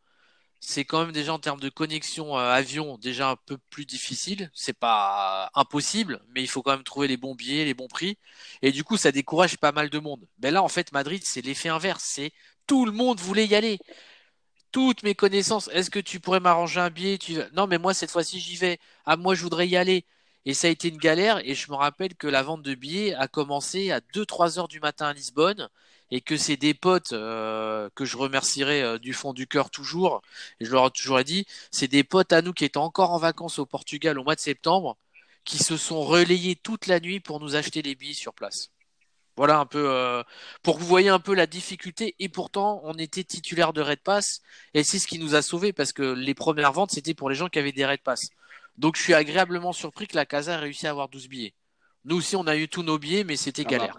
c'est 0.61 0.85
quand 0.85 1.01
même 1.03 1.13
déjà 1.13 1.33
en 1.35 1.39
termes 1.39 1.61
de 1.61 1.69
connexion 1.69 2.39
euh, 2.39 2.51
avion 2.53 2.99
déjà 2.99 3.31
un 3.31 3.37
peu 3.37 3.59
plus 3.71 3.87
difficile. 3.87 4.51
C'est 4.55 4.79
pas 4.79 5.51
impossible, 5.55 6.23
mais 6.35 6.43
il 6.43 6.49
faut 6.49 6.63
quand 6.63 6.73
même 6.73 6.85
trouver 6.85 7.09
les 7.09 7.17
bons 7.19 7.35
billets, 7.35 7.65
les 7.65 7.75
bons 7.75 7.89
prix. 7.89 8.19
Et 8.63 8.73
du 8.73 8.85
coup, 8.85 8.97
ça 8.97 9.13
décourage 9.13 9.59
pas 9.59 9.73
mal 9.73 9.91
de 9.91 9.99
monde. 10.01 10.27
Mais 10.43 10.51
là, 10.51 10.63
en 10.63 10.69
fait, 10.69 10.93
Madrid, 10.93 11.23
c'est 11.25 11.43
l'effet 11.43 11.69
inverse. 11.71 12.03
C'est 12.05 12.33
tout 12.67 12.87
le 12.87 12.93
monde 12.93 13.21
voulait 13.21 13.47
y 13.47 13.55
aller. 13.55 13.81
Toutes 14.73 15.03
mes 15.03 15.15
connaissances. 15.15 15.69
Est-ce 15.73 15.91
que 15.91 15.99
tu 15.99 16.21
pourrais 16.21 16.41
m'arranger 16.41 16.81
un 16.81 16.91
billet? 16.91 17.19
Non, 17.55 17.67
mais 17.67 17.79
moi 17.79 17.95
cette 17.95 18.11
fois-ci 18.11 18.41
j'y 18.41 18.57
vais. 18.57 18.79
Ah, 19.07 19.17
moi 19.17 19.35
je 19.35 19.43
voudrais 19.43 19.67
y 19.69 19.77
aller. 19.77 20.05
Et 20.47 20.55
ça 20.55 20.69
a 20.69 20.71
été 20.71 20.89
une 20.89 20.97
galère. 20.97 21.41
Et 21.45 21.55
je 21.55 21.71
me 21.71 21.77
rappelle 21.77 22.15
que 22.15 22.27
la 22.29 22.43
vente 22.43 22.63
de 22.63 22.75
billets 22.75 23.15
a 23.15 23.29
commencé 23.29 23.91
à 23.91 24.01
2-3 24.01 24.59
heures 24.59 24.69
du 24.69 24.81
matin 24.81 25.07
à 25.09 25.13
Lisbonne. 25.13 25.69
Et 26.13 26.21
que 26.21 26.37
c'est 26.37 26.57
des 26.57 26.73
potes 26.73 27.13
euh, 27.13 27.91
que 27.97 28.05
je 28.05 28.17
remercierai 28.17 28.81
euh, 28.81 28.99
du 28.99 29.13
fond 29.13 29.33
du 29.33 29.49
cœur 29.49 29.71
toujours. 29.71 30.23
Et 30.61 30.65
je 30.65 30.71
leur 30.71 30.87
ai 30.87 30.91
toujours 30.91 31.23
dit, 31.25 31.47
c'est 31.73 31.89
des 31.89 32.05
potes 32.05 32.33
à 32.33 32.43
nous 32.43 32.53
qui 32.53 32.65
étaient 32.65 32.79
encore 32.79 33.11
en 33.11 33.19
vacances 33.19 33.59
au 33.59 33.67
Portugal 33.67 34.19
au 34.19 34.25
mois 34.25 34.37
de 34.37 34.41
septembre, 34.41 34.97
qui 35.45 35.59
se 35.59 35.77
sont 35.77 36.03
relayés 36.03 36.57
toute 36.57 36.87
la 36.87 37.01
nuit 37.01 37.21
pour 37.21 37.41
nous 37.41 37.57
acheter 37.57 37.83
les 37.83 37.97
billets 37.97 38.15
sur 38.15 38.35
place. 38.35 38.71
Voilà 39.37 39.59
un 39.59 39.67
peu 39.67 39.91
euh, 39.91 40.23
pour 40.63 40.77
que 40.77 40.81
vous 40.81 40.87
voyez 40.87 41.11
un 41.11 41.19
peu 41.19 41.35
la 41.35 41.47
difficulté 41.47 42.15
et 42.19 42.29
pourtant 42.31 42.81
on 42.85 42.95
était 42.95 43.23
titulaire 43.23 43.75
de 43.75 43.83
Red 43.83 44.01
Pass 44.01 44.41
et 44.73 44.83
c'est 44.83 44.99
ce 44.99 45.07
qui 45.07 45.19
nous 45.19 45.35
a 45.35 45.43
sauvés 45.43 45.75
parce 45.75 45.93
que 45.93 46.03
les 46.03 46.33
premières 46.35 46.73
ventes 46.73 46.93
c'était 46.93 47.13
pour 47.13 47.29
les 47.29 47.37
gens 47.37 47.49
qui 47.49 47.59
avaient 47.59 47.73
des 47.73 47.85
Red 47.85 48.01
Pass. 48.01 48.31
Donc 48.79 48.97
je 48.97 49.03
suis 49.03 49.15
agréablement 49.15 49.73
surpris 49.73 50.07
que 50.07 50.17
la 50.17 50.27
Casa 50.27 50.55
ait 50.55 50.57
réussi 50.57 50.87
à 50.87 50.91
avoir 50.91 51.09
12 51.09 51.29
billets. 51.29 51.55
Nous 52.05 52.17
aussi, 52.17 52.37
on 52.37 52.47
a 52.47 52.57
eu 52.57 52.69
tous 52.69 52.83
nos 52.83 52.99
billets, 52.99 53.25
mais 53.25 53.37
c'était 53.37 53.65
ah 53.67 53.71
galère. 53.71 53.97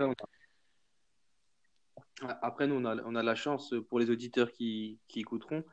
après, 2.42 2.68
nous, 2.68 2.76
on 2.76 2.86
a, 2.86 2.96
on 3.04 3.16
a, 3.16 3.24
la 3.24 3.36
chance 3.36 3.74
pour 3.90 4.00
les 4.00 4.10
auditeurs 4.10 4.52
qui, 4.52 5.00
qui 5.08 5.20
écouteront. 5.20 5.64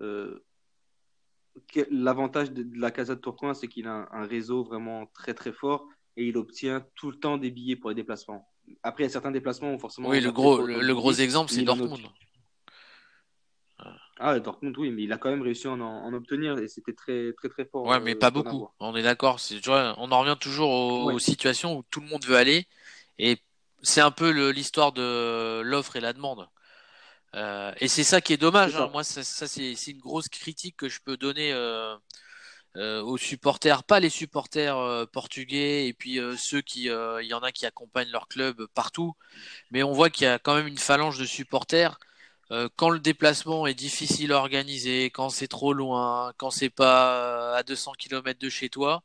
Euh, 0.00 0.44
l'avantage 1.90 2.52
de, 2.52 2.66
la 2.78 2.90
Casa 2.90 3.14
de 3.14 3.20
Tourcoing, 3.20 3.54
c'est 3.54 3.68
qu'il 3.68 3.86
a 3.86 4.08
un, 4.10 4.26
réseau 4.26 4.64
vraiment 4.64 5.06
très 5.06 5.34
très 5.34 5.52
fort 5.52 5.86
et 6.16 6.26
il 6.26 6.36
obtient 6.36 6.86
tout 6.94 7.10
le 7.10 7.18
temps 7.18 7.36
des 7.36 7.50
billets 7.50 7.76
pour 7.76 7.90
les 7.90 7.96
déplacements. 7.96 8.48
Après, 8.82 9.02
il 9.02 9.06
y 9.06 9.10
a 9.10 9.12
certains 9.12 9.30
déplacements 9.30 9.74
où 9.74 9.78
forcément. 9.78 10.08
Oui, 10.08 10.20
le 10.20 10.32
gros, 10.32 10.62
le, 10.62 10.94
gros 10.94 11.12
exemple, 11.12 11.50
c'est 11.50 11.62
Dortmund. 11.62 12.00
Ah, 14.20 14.38
Dortmund, 14.38 14.76
oui, 14.78 14.90
mais 14.90 15.02
il 15.02 15.12
a 15.12 15.18
quand 15.18 15.30
même 15.30 15.42
réussi 15.42 15.66
à 15.66 15.72
en, 15.72 16.12
obtenir 16.12 16.58
et 16.58 16.68
c'était 16.68 16.92
très, 16.92 17.32
très, 17.32 17.48
très 17.48 17.64
fort. 17.64 17.84
Ouais, 17.84 17.98
mais 17.98 18.14
euh, 18.14 18.18
pas 18.18 18.30
beaucoup. 18.30 18.68
On 18.78 18.94
est 18.94 19.02
d'accord. 19.02 19.40
On 19.98 20.12
en 20.12 20.20
revient 20.20 20.36
toujours 20.40 20.70
aux, 20.70 21.18
situations 21.18 21.76
où 21.76 21.82
tout 21.90 22.00
le 22.00 22.06
monde 22.06 22.24
veut 22.24 22.36
aller 22.36 22.68
et 23.18 23.38
c'est 23.82 24.00
un 24.00 24.12
peu 24.12 24.30
l'histoire 24.50 24.92
de 24.92 25.62
l'offre 25.62 25.96
et 25.96 26.00
la 26.00 26.12
demande. 26.12 26.48
Euh, 27.34 27.72
et 27.80 27.88
c'est 27.88 28.04
ça 28.04 28.20
qui 28.20 28.32
est 28.32 28.36
dommage. 28.36 28.76
Hein. 28.76 28.88
Moi, 28.92 29.02
ça, 29.02 29.22
c'est 29.48 29.72
une 29.88 29.98
grosse 29.98 30.28
critique 30.28 30.76
que 30.76 30.88
je 30.88 31.00
peux 31.04 31.16
donner 31.16 31.52
euh, 31.52 31.96
aux 33.02 33.18
supporters, 33.18 33.82
pas 33.82 33.98
les 33.98 34.10
supporters 34.10 35.08
portugais 35.12 35.88
et 35.88 35.92
puis 35.92 36.20
ceux 36.38 36.60
qui, 36.60 36.84
il 36.84 37.26
y 37.26 37.34
en 37.34 37.40
a 37.40 37.50
qui 37.50 37.66
accompagnent 37.66 38.10
leur 38.10 38.28
club 38.28 38.64
partout, 38.74 39.16
mais 39.72 39.82
on 39.82 39.92
voit 39.92 40.08
qu'il 40.08 40.24
y 40.24 40.30
a 40.30 40.38
quand 40.38 40.54
même 40.54 40.68
une 40.68 40.78
phalange 40.78 41.18
de 41.18 41.24
supporters 41.24 41.98
euh, 42.50 42.68
quand 42.76 42.90
le 42.90 42.98
déplacement 42.98 43.66
est 43.66 43.74
difficile 43.74 44.32
à 44.32 44.38
organiser, 44.38 45.06
quand 45.06 45.30
c'est 45.30 45.48
trop 45.48 45.72
loin, 45.72 46.32
quand 46.36 46.50
c'est 46.50 46.70
pas 46.70 47.54
euh, 47.54 47.54
à 47.54 47.62
200 47.62 47.92
km 47.98 48.38
de 48.38 48.48
chez 48.48 48.68
toi. 48.68 49.02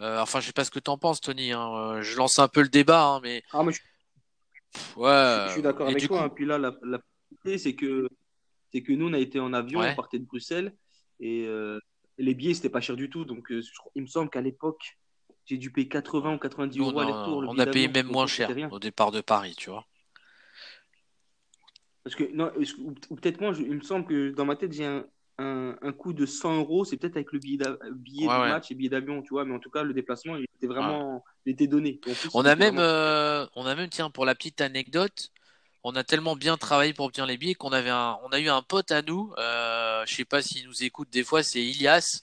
Euh, 0.00 0.20
enfin, 0.20 0.40
je 0.40 0.46
sais 0.46 0.52
pas 0.52 0.64
ce 0.64 0.70
que 0.70 0.78
tu 0.78 0.90
en 0.90 0.98
penses, 0.98 1.20
Tony. 1.20 1.52
Hein. 1.52 2.00
Je 2.02 2.16
lance 2.16 2.38
un 2.38 2.48
peu 2.48 2.62
le 2.62 2.68
débat, 2.68 3.04
hein, 3.04 3.20
mais. 3.22 3.42
Ah, 3.52 3.62
je... 3.64 3.78
Ouais. 4.96 5.46
Je, 5.48 5.52
suis 5.52 5.62
d'accord 5.62 5.88
avec 5.88 6.06
toi. 6.06 6.24
Hein. 6.24 6.28
Puis 6.28 6.44
là, 6.44 6.58
la, 6.58 6.74
la 6.82 6.98
c'est 7.56 7.74
que 7.74 8.08
c'est 8.72 8.82
que 8.82 8.92
nous, 8.92 9.08
on 9.08 9.12
a 9.12 9.18
été 9.18 9.40
en 9.40 9.52
avion, 9.52 9.80
on 9.80 9.94
partait 9.94 10.18
de 10.18 10.24
Bruxelles 10.24 10.74
et 11.20 11.48
les 12.18 12.34
billets 12.34 12.54
c'était 12.54 12.68
pas 12.68 12.80
cher 12.80 12.96
du 12.96 13.08
tout. 13.08 13.24
Donc, 13.24 13.52
il 13.94 14.02
me 14.02 14.06
semble 14.06 14.30
qu'à 14.30 14.40
l'époque, 14.40 14.98
j'ai 15.46 15.56
dû 15.56 15.72
payer 15.72 15.88
80 15.88 16.34
ou 16.34 16.38
90 16.38 16.78
euros 16.78 16.98
aller-retour. 16.98 17.44
On 17.48 17.58
a 17.58 17.66
payé 17.66 17.88
même 17.88 18.08
moins 18.08 18.26
cher 18.26 18.50
au 18.70 18.78
départ 18.78 19.10
de 19.10 19.20
Paris, 19.20 19.54
tu 19.56 19.70
vois. 19.70 19.86
Parce 22.08 22.16
que, 22.16 22.32
non, 22.32 22.50
ou 23.10 23.16
peut-être 23.16 23.38
moi, 23.42 23.52
il 23.58 23.76
me 23.76 23.82
semble 23.82 24.06
que 24.06 24.30
dans 24.30 24.46
ma 24.46 24.56
tête, 24.56 24.72
j'ai 24.72 24.86
un, 24.86 25.04
un, 25.36 25.92
coût 25.92 26.14
de 26.14 26.24
100 26.24 26.56
euros. 26.56 26.86
C'est 26.86 26.96
peut-être 26.96 27.16
avec 27.16 27.32
le 27.32 27.38
billet, 27.38 27.58
billet 27.92 28.26
de 28.26 28.48
match 28.48 28.70
et 28.70 28.74
billet 28.74 28.88
d'avion, 28.88 29.20
tu 29.20 29.28
vois. 29.28 29.44
Mais 29.44 29.54
en 29.54 29.58
tout 29.58 29.68
cas, 29.68 29.82
le 29.82 29.92
déplacement, 29.92 30.36
il 30.36 30.46
était 30.56 30.66
vraiment 30.66 31.22
il 31.44 31.52
était 31.52 31.66
donné. 31.66 32.00
on 32.32 32.46
a 32.46 32.56
même, 32.56 32.78
euh, 32.78 33.44
on 33.56 33.66
a 33.66 33.74
même, 33.74 33.90
tiens, 33.90 34.08
pour 34.08 34.24
la 34.24 34.34
petite 34.34 34.62
anecdote, 34.62 35.32
on 35.84 35.94
a 35.96 36.02
tellement 36.02 36.34
bien 36.34 36.56
travaillé 36.56 36.94
pour 36.94 37.04
obtenir 37.04 37.26
les 37.26 37.36
billets 37.36 37.54
qu'on 37.54 37.72
avait 37.72 37.90
un, 37.90 38.16
on 38.24 38.28
a 38.28 38.40
eu 38.40 38.48
un 38.48 38.62
pote 38.62 38.90
à 38.90 39.02
nous, 39.02 39.34
euh, 39.36 40.02
je 40.06 40.14
sais 40.14 40.24
pas 40.24 40.40
s'il 40.40 40.66
nous 40.66 40.82
écoute 40.82 41.10
des 41.10 41.24
fois, 41.24 41.42
c'est 41.42 41.62
Ilias, 41.62 42.22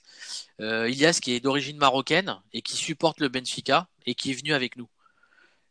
euh, 0.60 0.90
Ilias 0.90 1.20
qui 1.22 1.32
est 1.32 1.40
d'origine 1.40 1.76
marocaine 1.76 2.36
et 2.52 2.60
qui 2.60 2.76
supporte 2.76 3.20
le 3.20 3.28
Benfica 3.28 3.86
et 4.04 4.16
qui 4.16 4.32
est 4.32 4.34
venu 4.34 4.52
avec 4.52 4.76
nous. 4.76 4.88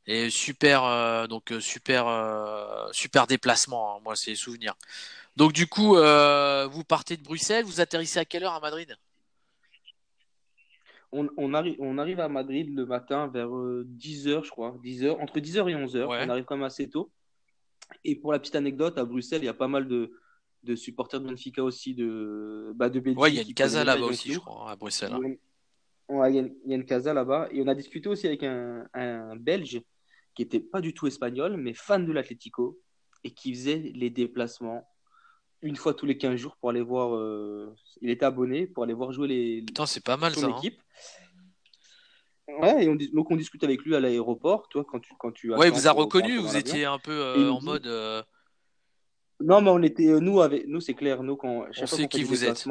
Et 0.07 0.29
super, 0.29 0.83
euh, 0.83 1.25
donc 1.25 1.51
euh, 1.51 1.59
super, 1.59 2.07
euh, 2.07 2.87
super 2.91 3.25
déplacement. 3.25 3.95
Hein, 3.95 3.99
moi, 4.03 4.15
c'est 4.15 4.35
souvenirs. 4.35 4.75
Donc 5.35 5.51
du 5.51 5.67
coup, 5.67 5.95
vous 5.95 6.83
partez 6.83 7.17
de 7.17 7.23
Bruxelles, 7.23 7.65
vous 7.65 7.81
atterrissez 7.81 8.19
à 8.19 8.25
quelle 8.25 8.43
heure 8.43 8.53
à 8.53 8.59
Madrid? 8.59 8.95
On, 11.11 11.53
arrive, 11.53 11.75
on 11.79 11.97
arrive 11.97 12.19
à 12.19 12.27
Madrid 12.27 12.73
le 12.73 12.85
matin 12.85 13.27
vers 13.27 13.49
10h, 13.49 14.43
je 14.43 14.49
crois. 14.49 14.77
10h, 14.83 15.11
entre 15.21 15.39
10h 15.39 15.69
et 15.69 15.75
11h. 15.75 16.05
On 16.05 16.29
arrive 16.29 16.45
quand 16.45 16.55
même 16.55 16.65
assez 16.65 16.89
tôt. 16.89 17.09
Et 18.03 18.15
pour 18.15 18.31
la 18.31 18.39
petite 18.39 18.55
anecdote, 18.55 18.97
à 18.97 19.05
Bruxelles, 19.05 19.41
il 19.41 19.45
y 19.45 19.49
a 19.49 19.53
pas 19.53 19.67
mal 19.67 19.87
de, 19.87 20.13
de 20.63 20.75
supporters 20.75 21.21
de 21.21 21.27
Benfica 21.27 21.63
aussi, 21.63 21.93
de, 21.93 22.71
bah, 22.75 22.89
de 22.89 22.99
Belgique. 22.99 23.21
Ouais, 23.21 23.31
il 23.31 23.35
y 23.35 23.39
a 23.39 23.43
une 23.43 23.53
casa 23.53 23.83
là-bas 23.83 24.05
aussi, 24.05 24.33
je 24.33 24.39
crois, 24.39 24.71
à 24.71 24.75
Bruxelles. 24.75 25.13
Hein. 25.13 25.35
il, 26.29 26.35
y 26.35 26.39
a, 26.39 26.75
une 26.75 26.85
casa 26.85 27.13
là-bas. 27.13 27.49
Et 27.51 27.61
on 27.61 27.67
a 27.67 27.75
discuté 27.75 28.09
aussi 28.09 28.27
avec 28.27 28.43
un, 28.43 28.85
un 28.93 29.35
Belge 29.35 29.81
qui 30.35 30.41
était 30.41 30.59
pas 30.59 30.81
du 30.81 30.93
tout 30.93 31.07
espagnol, 31.07 31.57
mais 31.57 31.73
fan 31.73 32.05
de 32.05 32.11
l'Atlético 32.11 32.79
et 33.23 33.31
qui 33.31 33.53
faisait 33.53 33.91
les 33.95 34.09
déplacements 34.09 34.87
une 35.61 35.75
fois 35.75 35.93
tous 35.93 36.05
les 36.05 36.17
15 36.17 36.35
jours 36.35 36.57
pour 36.57 36.69
aller 36.69 36.81
voir. 36.81 37.15
Euh, 37.15 37.73
il 38.01 38.09
était 38.09 38.25
abonné 38.25 38.67
pour 38.67 38.83
aller 38.83 38.93
voir 38.93 39.11
jouer 39.11 39.27
les. 39.27 39.61
Putain, 39.63 39.85
c'est 39.85 40.03
pas 40.03 40.17
mal 40.17 40.33
son 40.33 40.41
ça. 40.41 40.47
Hein. 40.47 40.57
Équipe. 40.57 40.79
Ouais, 42.47 42.85
et 42.85 42.89
on, 42.89 42.95
donc 42.95 43.31
on 43.31 43.35
discute 43.35 43.63
avec 43.63 43.81
lui 43.81 43.95
à 43.95 43.99
l'aéroport, 43.99 44.67
toi, 44.69 44.85
quand 44.87 44.99
tu, 44.99 45.13
quand 45.17 45.31
tu 45.31 45.51
Ouais, 45.53 45.71
vous 45.71 45.87
a 45.87 45.91
reconnu, 45.91 46.37
vous 46.37 46.55
étiez 46.55 46.85
un 46.85 46.99
peu 46.99 47.11
euh, 47.11 47.49
en 47.49 47.61
mode. 47.61 47.87
Euh, 47.87 48.21
non, 49.39 49.61
mais 49.61 49.71
on 49.71 49.81
était, 49.81 50.19
nous, 50.21 50.41
avec, 50.41 50.67
nous 50.67 50.79
c'est 50.79 50.93
clair, 50.93 51.23
nous, 51.23 51.35
quand. 51.35 51.65
On 51.81 51.85
sait 51.87 52.07
qui 52.07 52.23
vous 52.23 52.45
êtes. 52.45 52.67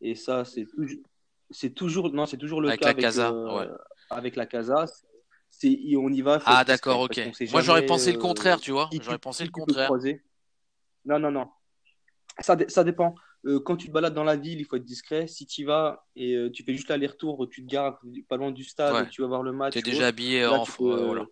Et 0.00 0.14
ça, 0.14 0.44
c'est 0.44 0.64
toujours. 0.64 1.02
C'est 1.52 1.74
toujours, 1.74 2.12
non, 2.12 2.26
c'est 2.26 2.36
toujours 2.36 2.60
le 2.60 2.68
avec 2.68 2.80
cas 2.80 2.88
la 2.88 2.94
casa, 2.94 3.32
ouais. 3.32 3.66
avec 4.08 4.36
la 4.36 4.46
casa 4.46 4.86
on 5.64 6.12
y 6.12 6.22
va. 6.22 6.40
Ah 6.46 6.64
d'accord, 6.64 7.00
ok. 7.00 7.20
Moi 7.52 7.60
j'aurais 7.60 7.86
pensé 7.86 8.12
le 8.12 8.18
euh, 8.18 8.20
contraire, 8.20 8.60
tu 8.60 8.70
vois. 8.70 8.88
J'aurais 9.02 9.18
pensé 9.18 9.44
le 9.44 9.50
contraire. 9.50 9.90
Non, 11.04 11.18
non, 11.18 11.30
non. 11.30 11.48
Ça, 12.40 12.56
ça 12.68 12.84
dépend. 12.84 13.14
Euh, 13.46 13.58
quand 13.58 13.76
tu 13.76 13.88
te 13.88 13.92
balades 13.92 14.12
dans 14.12 14.24
la 14.24 14.36
ville, 14.36 14.60
il 14.60 14.64
faut 14.64 14.76
être 14.76 14.84
discret. 14.84 15.26
Si 15.26 15.46
tu 15.46 15.62
y 15.62 15.64
vas 15.64 16.04
et 16.14 16.34
euh, 16.34 16.50
tu 16.50 16.62
fais 16.62 16.74
juste 16.74 16.88
l'aller-retour, 16.88 17.48
tu 17.50 17.64
te 17.64 17.70
gares 17.70 18.00
pas 18.28 18.36
loin 18.36 18.50
du 18.50 18.64
stade, 18.64 19.08
tu 19.10 19.22
vas 19.22 19.28
voir 19.28 19.42
le 19.42 19.52
match. 19.52 19.72
Tu 19.72 19.78
es 19.78 19.82
déjà 19.82 20.08
habillé 20.08 20.44
en. 20.46 20.64
voilà. 20.78 21.26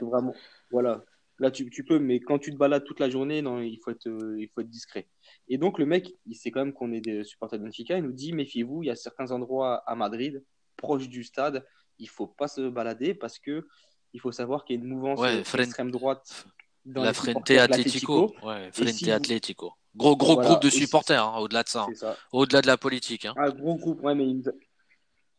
Vraiment... 0.00 0.34
voilà. 0.70 1.04
Là, 1.40 1.50
tu, 1.50 1.68
tu, 1.68 1.82
peux, 1.84 1.98
mais 1.98 2.20
quand 2.20 2.38
tu 2.38 2.52
te 2.52 2.56
balades 2.56 2.84
toute 2.84 3.00
la 3.00 3.10
journée, 3.10 3.42
non, 3.42 3.60
il 3.60 3.80
faut 3.82 3.90
être, 3.90 4.06
il 4.38 4.48
faut 4.54 4.60
être 4.60 4.70
discret. 4.70 5.08
Et 5.48 5.58
donc, 5.58 5.80
le 5.80 5.86
mec, 5.86 6.14
il 6.26 6.36
sait 6.36 6.52
quand 6.52 6.60
même 6.60 6.72
qu'on 6.72 6.92
est 6.92 7.00
des 7.00 7.24
supporters 7.24 7.58
de 7.58 7.64
Benfica. 7.64 7.96
Il 7.96 8.04
nous 8.04 8.12
dit 8.12 8.32
méfiez-vous, 8.32 8.84
il 8.84 8.86
y 8.86 8.90
a 8.90 8.94
certains 8.94 9.32
endroits 9.32 9.82
à 9.86 9.96
Madrid, 9.96 10.44
proches 10.76 11.08
du 11.08 11.24
stade, 11.24 11.66
il 11.98 12.08
faut 12.08 12.26
pas 12.26 12.48
se 12.48 12.68
balader 12.68 13.14
parce 13.14 13.38
que 13.38 13.66
il 14.12 14.20
faut 14.20 14.32
savoir 14.32 14.64
qu'il 14.64 14.76
y 14.76 14.78
a 14.78 14.82
une 14.82 14.88
mouvance 14.88 15.18
ouais, 15.18 15.40
extrême 15.40 15.90
droite. 15.90 16.46
Dans 16.84 17.02
la 17.02 17.12
Frente 17.12 17.50
Atlético. 17.50 18.34
Ouais, 18.42 18.70
Frente 18.72 19.08
Atlético. 19.08 19.72
Gros, 19.96 20.16
gros 20.16 20.36
groupe 20.36 20.62
de 20.62 20.70
supporters, 20.70 21.24
hein, 21.24 21.38
au-delà 21.38 21.62
de 21.62 21.68
ça. 21.68 21.86
Hein. 22.02 22.14
Au-delà 22.32 22.62
de 22.62 22.66
la 22.66 22.76
politique. 22.76 23.24
Hein. 23.24 23.34
Un 23.36 23.50
gros 23.50 23.76
groupe, 23.76 24.02
ouais, 24.02 24.14
mais 24.14 24.28
il, 24.28 24.38
nous 24.38 24.48
a... 24.48 24.52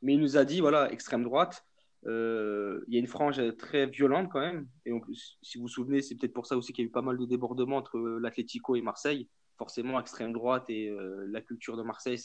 mais 0.01 0.13
il 0.13 0.19
nous 0.19 0.37
a 0.37 0.45
dit 0.45 0.59
voilà, 0.59 0.91
extrême 0.91 1.23
droite. 1.23 1.63
Euh, 2.07 2.83
il 2.87 2.93
y 2.93 2.97
a 2.97 2.99
une 2.99 3.07
frange 3.07 3.41
très 3.57 3.87
violente 3.87 4.29
quand 4.31 4.39
même. 4.39 4.67
Et 4.85 4.99
plus, 4.99 5.37
si 5.41 5.57
vous 5.57 5.63
vous 5.63 5.69
souvenez, 5.69 6.01
c'est 6.01 6.15
peut-être 6.15 6.33
pour 6.33 6.45
ça 6.45 6.57
aussi 6.57 6.73
qu'il 6.73 6.83
y 6.83 6.87
a 6.87 6.89
eu 6.89 6.91
pas 6.91 7.01
mal 7.01 7.17
de 7.17 7.25
débordements 7.25 7.77
entre 7.77 7.97
l'Atlético 7.97 8.75
et 8.75 8.81
Marseille. 8.81 9.27
Forcément, 9.57 9.99
extrême 9.99 10.33
droite 10.33 10.69
et 10.69 10.89
euh, 10.89 11.25
la 11.29 11.41
culture 11.41 11.77
de 11.77 11.83
Marseille, 11.83 12.17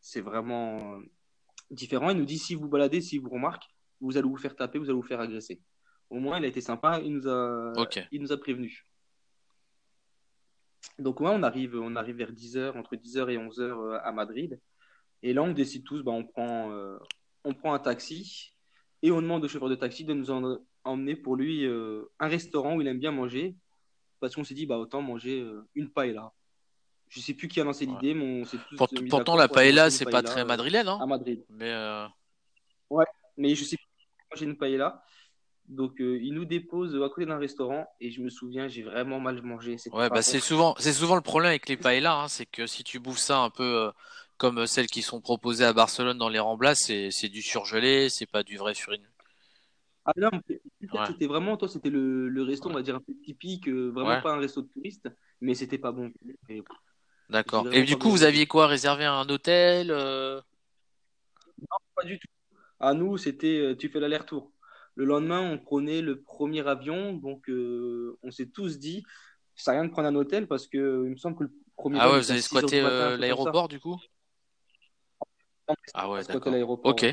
c'est 0.00 0.20
vraiment 0.20 0.98
différent. 1.70 2.10
Il 2.10 2.18
nous 2.18 2.24
dit 2.24 2.38
si 2.38 2.54
vous 2.54 2.68
baladez, 2.68 3.00
si 3.00 3.18
vous 3.18 3.28
remarquez, 3.28 3.68
vous 4.00 4.16
allez 4.16 4.28
vous 4.28 4.36
faire 4.36 4.56
taper, 4.56 4.78
vous 4.78 4.86
allez 4.86 4.94
vous 4.94 5.02
faire 5.02 5.20
agresser. 5.20 5.60
Au 6.10 6.16
moins, 6.16 6.38
il 6.38 6.44
a 6.44 6.48
été 6.48 6.60
sympa, 6.60 7.00
il 7.02 7.12
nous 7.14 7.28
a, 7.28 7.72
il 8.12 8.20
nous 8.20 8.32
a 8.32 8.36
prévenu. 8.36 8.86
Donc, 10.98 11.20
ouais, 11.20 11.30
on 11.30 11.42
arrive, 11.42 11.74
on 11.76 11.96
arrive 11.96 12.16
vers 12.16 12.32
10h, 12.32 12.76
entre 12.78 12.96
10h 12.96 13.28
et 13.30 13.38
11h 13.38 13.60
euh, 13.60 13.98
à 14.02 14.12
Madrid. 14.12 14.60
Et 15.22 15.32
là, 15.32 15.42
on 15.42 15.52
décide 15.52 15.84
tous, 15.84 16.02
bah, 16.02 16.12
on, 16.12 16.24
prend, 16.24 16.70
euh, 16.70 16.98
on 17.44 17.54
prend 17.54 17.74
un 17.74 17.78
taxi 17.78 18.54
et 19.02 19.10
on 19.10 19.20
demande 19.20 19.44
au 19.44 19.48
chauffeur 19.48 19.68
de 19.68 19.74
taxi 19.74 20.04
de 20.04 20.14
nous 20.14 20.30
emmener 20.84 21.16
pour 21.16 21.36
lui 21.36 21.66
euh, 21.66 22.04
un 22.18 22.28
restaurant 22.28 22.76
où 22.76 22.80
il 22.80 22.86
aime 22.86 22.98
bien 22.98 23.12
manger. 23.12 23.56
Parce 24.20 24.34
qu'on 24.34 24.44
s'est 24.44 24.54
dit, 24.54 24.66
bah, 24.66 24.78
autant 24.78 25.02
manger 25.02 25.46
une 25.74 25.90
paella. 25.90 26.32
Je 27.08 27.20
sais 27.20 27.34
plus 27.34 27.48
qui 27.48 27.60
a 27.60 27.64
lancé 27.64 27.86
l'idée, 27.86 28.14
mais 28.14 28.42
on 28.42 28.44
s'est 28.44 28.58
tous. 28.70 28.86
pourtant, 29.08 29.36
la 29.36 29.48
paella, 29.48 29.90
c'est 29.90 30.04
pas 30.04 30.22
très 30.22 30.44
madrilène, 30.44 30.88
hein 30.88 30.98
À 31.00 31.06
Madrid. 31.06 31.44
Mais 31.50 31.72
Ouais, 32.90 33.04
mais 33.36 33.54
je 33.54 33.64
sais 33.64 33.76
plus 33.76 33.86
manger 34.32 34.44
une 34.46 34.56
paella. 34.56 35.02
Donc, 35.68 36.00
euh, 36.00 36.18
il 36.22 36.32
nous 36.34 36.44
dépose 36.44 36.94
à 36.94 37.08
côté 37.08 37.26
d'un 37.26 37.38
restaurant 37.38 37.86
et 38.00 38.10
je 38.10 38.22
me 38.22 38.30
souviens, 38.30 38.68
j'ai 38.68 38.82
vraiment 38.82 39.18
mal 39.18 39.42
mangé. 39.42 39.76
Ouais, 39.92 40.08
bah 40.08 40.22
c'est 40.22 40.40
souvent, 40.40 40.74
c'est 40.78 40.92
souvent 40.92 41.16
le 41.16 41.20
problème 41.22 41.50
avec 41.50 41.68
les 41.68 41.76
paellas, 41.76 42.22
hein, 42.22 42.28
c'est 42.28 42.46
que 42.46 42.66
si 42.66 42.84
tu 42.84 43.00
bouffes 43.00 43.18
ça 43.18 43.38
un 43.40 43.50
peu 43.50 43.86
euh, 43.86 43.90
comme 44.36 44.66
celles 44.66 44.86
qui 44.86 45.02
sont 45.02 45.20
proposées 45.20 45.64
à 45.64 45.72
Barcelone 45.72 46.18
dans 46.18 46.28
les 46.28 46.38
remblas, 46.38 46.74
c'est, 46.76 47.10
c'est 47.10 47.28
du 47.28 47.42
surgelé, 47.42 48.08
c'est 48.10 48.26
pas 48.26 48.42
du 48.42 48.56
vrai 48.56 48.74
surine. 48.74 49.02
Ah 50.04 50.12
non, 50.16 50.30
c'était 51.04 51.26
vraiment, 51.26 51.56
toi, 51.56 51.68
c'était 51.68 51.90
le, 51.90 52.28
le 52.28 52.42
resto, 52.44 52.70
on 52.70 52.72
va 52.72 52.82
dire 52.82 52.94
un 52.94 53.00
peu 53.00 53.12
typique, 53.24 53.68
euh, 53.68 53.90
vraiment 53.90 54.16
pas 54.22 54.34
un 54.34 54.38
resto 54.38 54.62
de 54.62 54.68
touristes, 54.68 55.08
mais 55.40 55.54
c'était 55.54 55.78
pas 55.78 55.90
bon. 55.90 56.12
D'accord. 57.30 57.66
Et 57.72 57.82
du 57.82 57.96
coup, 57.96 58.10
vous 58.10 58.22
aviez 58.22 58.46
quoi? 58.46 58.66
Réservé 58.66 59.04
un 59.04 59.28
hôtel 59.28 59.88
Non, 59.88 60.42
pas 61.94 62.04
du 62.04 62.18
tout. 62.18 62.28
À 62.78 62.92
nous, 62.94 63.16
c'était, 63.16 63.74
tu 63.78 63.88
fais 63.88 64.00
l'aller-retour. 64.00 64.52
Le 64.96 65.04
lendemain, 65.04 65.40
on 65.40 65.58
prenait 65.58 66.00
le 66.00 66.22
premier 66.22 66.66
avion, 66.66 67.12
donc 67.12 67.50
euh, 67.50 68.18
on 68.22 68.30
s'est 68.30 68.48
tous 68.48 68.78
dit, 68.78 69.04
ça 69.54 69.72
rien 69.72 69.84
de 69.84 69.90
prendre 69.90 70.08
un 70.08 70.14
hôtel 70.14 70.46
parce 70.46 70.66
que 70.66 71.04
il 71.04 71.10
me 71.10 71.16
semble 71.16 71.36
que 71.36 71.44
le 71.44 71.52
premier. 71.76 71.98
Ah 72.00 72.10
ouais, 72.10 72.18
vous 72.18 72.30
avez 72.30 72.40
squatté 72.40 72.80
euh, 72.80 73.18
l'aéroport 73.18 73.68
du 73.68 73.78
coup? 73.78 74.00
Ah 75.92 76.08
ouais, 76.08 76.24
d'accord. 76.24 76.54
Ok. 76.84 77.04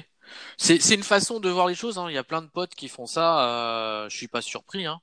C'est 0.57 0.95
une 0.95 1.03
façon 1.03 1.41
de 1.41 1.49
voir 1.49 1.68
les 1.68 1.76
choses. 1.76 1.97
Hein. 1.97 2.09
Il 2.09 2.14
y 2.14 2.18
a 2.18 2.24
plein 2.24 2.41
de 2.41 2.47
potes 2.47 2.74
qui 2.74 2.88
font 2.88 3.05
ça. 3.05 4.05
Euh, 4.05 4.09
je 4.09 4.16
suis 4.16 4.30
pas 4.30 4.41
surpris. 4.41 4.86
Hein. 4.86 5.01